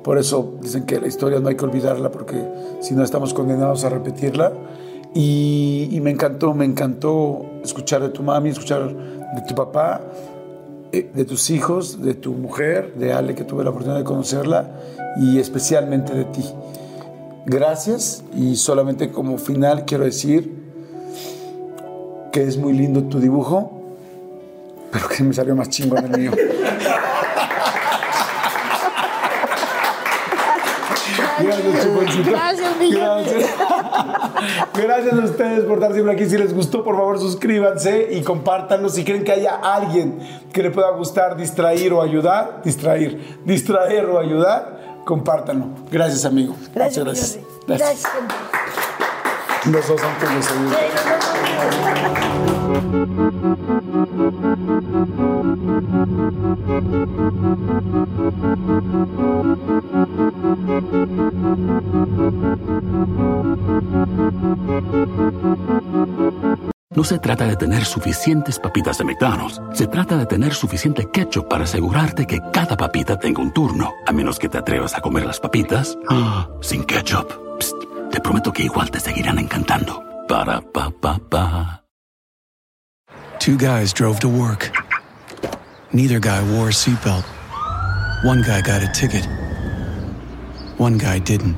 Por 0.02 0.18
eso 0.18 0.55
dicen 0.60 0.85
que 0.85 1.01
la 1.01 1.09
historia 1.09 1.40
no 1.40 1.48
hay 1.48 1.56
que 1.56 1.64
olvidarla 1.64 2.10
porque 2.12 2.36
si 2.81 2.94
no 2.94 3.02
estamos 3.02 3.35
condenados 3.35 3.85
a 3.85 3.89
repetirla. 3.89 4.52
Y, 5.14 5.98
me 6.02 6.10
encantó, 6.10 6.52
me 6.52 6.66
encantó 6.66 7.47
escuchar 7.64 8.02
de 8.02 8.10
tu 8.10 8.23
mami, 8.23 8.51
escuchar 8.51 8.94
de 8.94 9.40
tu 9.48 9.55
papá, 9.55 10.02
eh, 10.93 11.10
de 11.14 11.24
tus 11.24 11.48
hijos, 11.48 12.02
de 12.02 12.12
tu 12.12 12.32
mujer, 12.32 12.94
de 12.97 13.14
Ale, 13.14 13.35
que 13.35 13.44
tuve 13.44 13.64
la 13.64 13.70
oportunidad 13.70 13.98
de 13.98 14.05
conocerla, 14.05 14.73
y 15.16 15.39
especialmente 15.39 16.12
de 16.12 16.24
ti. 16.27 16.44
Gracias 17.47 18.24
y 18.36 18.56
solamente 18.56 19.10
como 19.10 19.39
final 19.39 19.86
quiero 19.86 20.05
decir 20.05 20.52
que 22.31 22.43
es 22.43 22.59
muy 22.59 22.74
lindo 22.74 23.05
tu 23.05 23.18
dibujo, 23.18 23.76
pero 24.97 25.09
que 25.09 25.23
me 25.23 25.35
salió 25.35 25.55
más 25.55 25.68
chingón 25.68 26.06
el 26.06 26.18
mío. 26.18 26.32
Gracias. 31.39 32.27
Gracias, 32.27 32.77
mi 32.78 32.93
Gracias. 32.93 33.51
Gracias 34.73 35.12
a 35.12 35.24
ustedes 35.24 35.64
por 35.64 35.74
estar 35.74 35.93
siempre 35.93 36.14
aquí. 36.14 36.24
Si 36.24 36.39
les 36.39 36.55
gustó, 36.55 36.82
por 36.82 36.97
favor, 36.97 37.18
suscríbanse 37.18 38.09
y 38.10 38.23
compártanlo. 38.23 38.89
Si 38.89 39.05
creen 39.05 39.23
que 39.23 39.32
haya 39.32 39.56
alguien 39.56 40.18
que 40.51 40.62
le 40.62 40.70
pueda 40.70 40.90
gustar, 40.93 41.36
distraer 41.36 41.93
o 41.93 42.01
ayudar, 42.01 42.62
distraer, 42.64 43.20
distraer 43.44 44.06
o 44.06 44.18
ayudar, 44.18 45.02
compártanlo. 45.05 45.66
Gracias, 45.90 46.24
amigo. 46.24 46.56
Gracias, 46.74 47.05
Jordi. 47.05 47.20
gracias. 47.20 47.44
Gracias. 47.66 48.12
Los 49.70 49.89
dos 49.89 50.01
antes 50.02 50.32
los 50.32 50.51
ayudo. 53.02 53.26
No 66.91 67.05
se 67.05 67.19
trata 67.19 67.45
de 67.47 67.57
tener 67.57 67.85
suficientes 67.85 68.59
papitas 68.59 68.97
de 68.97 69.05
McDonald's. 69.05 69.61
Se 69.75 69.87
trata 69.87 70.17
de 70.17 70.25
tener 70.25 70.55
suficiente 70.55 71.11
ketchup 71.13 71.47
para 71.47 71.65
asegurarte 71.65 72.27
que 72.27 72.41
cada 72.53 72.77
papita 72.77 73.19
tenga 73.19 73.43
un 73.43 73.53
turno. 73.53 73.93
A 74.07 74.13
menos 74.13 74.39
que 74.39 74.49
te 74.49 74.59
atrevas 74.59 74.95
a 74.95 75.03
comer 75.03 75.27
las 75.27 75.39
papitas 75.39 75.99
ah, 76.09 76.49
sin 76.63 76.85
ketchup. 76.85 77.59
Psst, 77.59 77.77
te 78.11 78.21
prometo 78.21 78.51
que 78.51 78.63
igual 78.63 78.91
te 78.91 79.01
seguirán 79.01 79.39
encantando. 79.39 80.03
Para 80.27 80.63
pa 80.63 80.91
pa 80.91 81.19
pa. 81.19 81.86
Two 83.47 83.56
guys 83.56 83.93
drove 83.93 84.18
to 84.18 84.28
work. 84.28 84.73
Neither 85.93 86.18
guy 86.18 86.43
wore 86.52 86.70
a 86.70 86.73
seatbelt. 86.73 87.23
One 88.24 88.43
guy 88.43 88.60
got 88.60 88.82
a 88.82 88.89
ticket. 88.89 89.24
One 90.78 90.98
guy 90.98 91.20
didn't. 91.20 91.56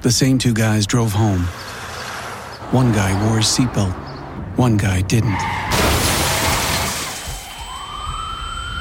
The 0.00 0.10
same 0.10 0.38
two 0.38 0.54
guys 0.54 0.86
drove 0.86 1.12
home. 1.12 1.42
One 2.72 2.90
guy 2.92 3.12
wore 3.26 3.36
a 3.36 3.42
seatbelt. 3.42 3.92
One 4.56 4.78
guy 4.78 5.02
didn't. 5.02 5.38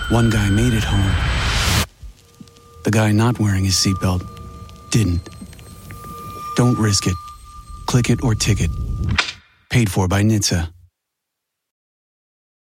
One 0.10 0.30
guy 0.30 0.50
made 0.50 0.74
it 0.74 0.86
home. 0.86 1.86
The 2.86 2.92
guy 2.92 3.12
not 3.12 3.38
wearing 3.38 3.66
his 3.66 3.76
seatbelt 3.76 4.26
didn't. 4.92 5.28
Don't 6.56 6.80
risk 6.80 7.06
it. 7.06 7.16
Click 7.86 8.10
it 8.10 8.24
or 8.24 8.34
ticket. 8.34 8.72
Paid 9.70 9.92
for 9.92 10.08
by 10.08 10.24
NHTSA. 10.24 10.77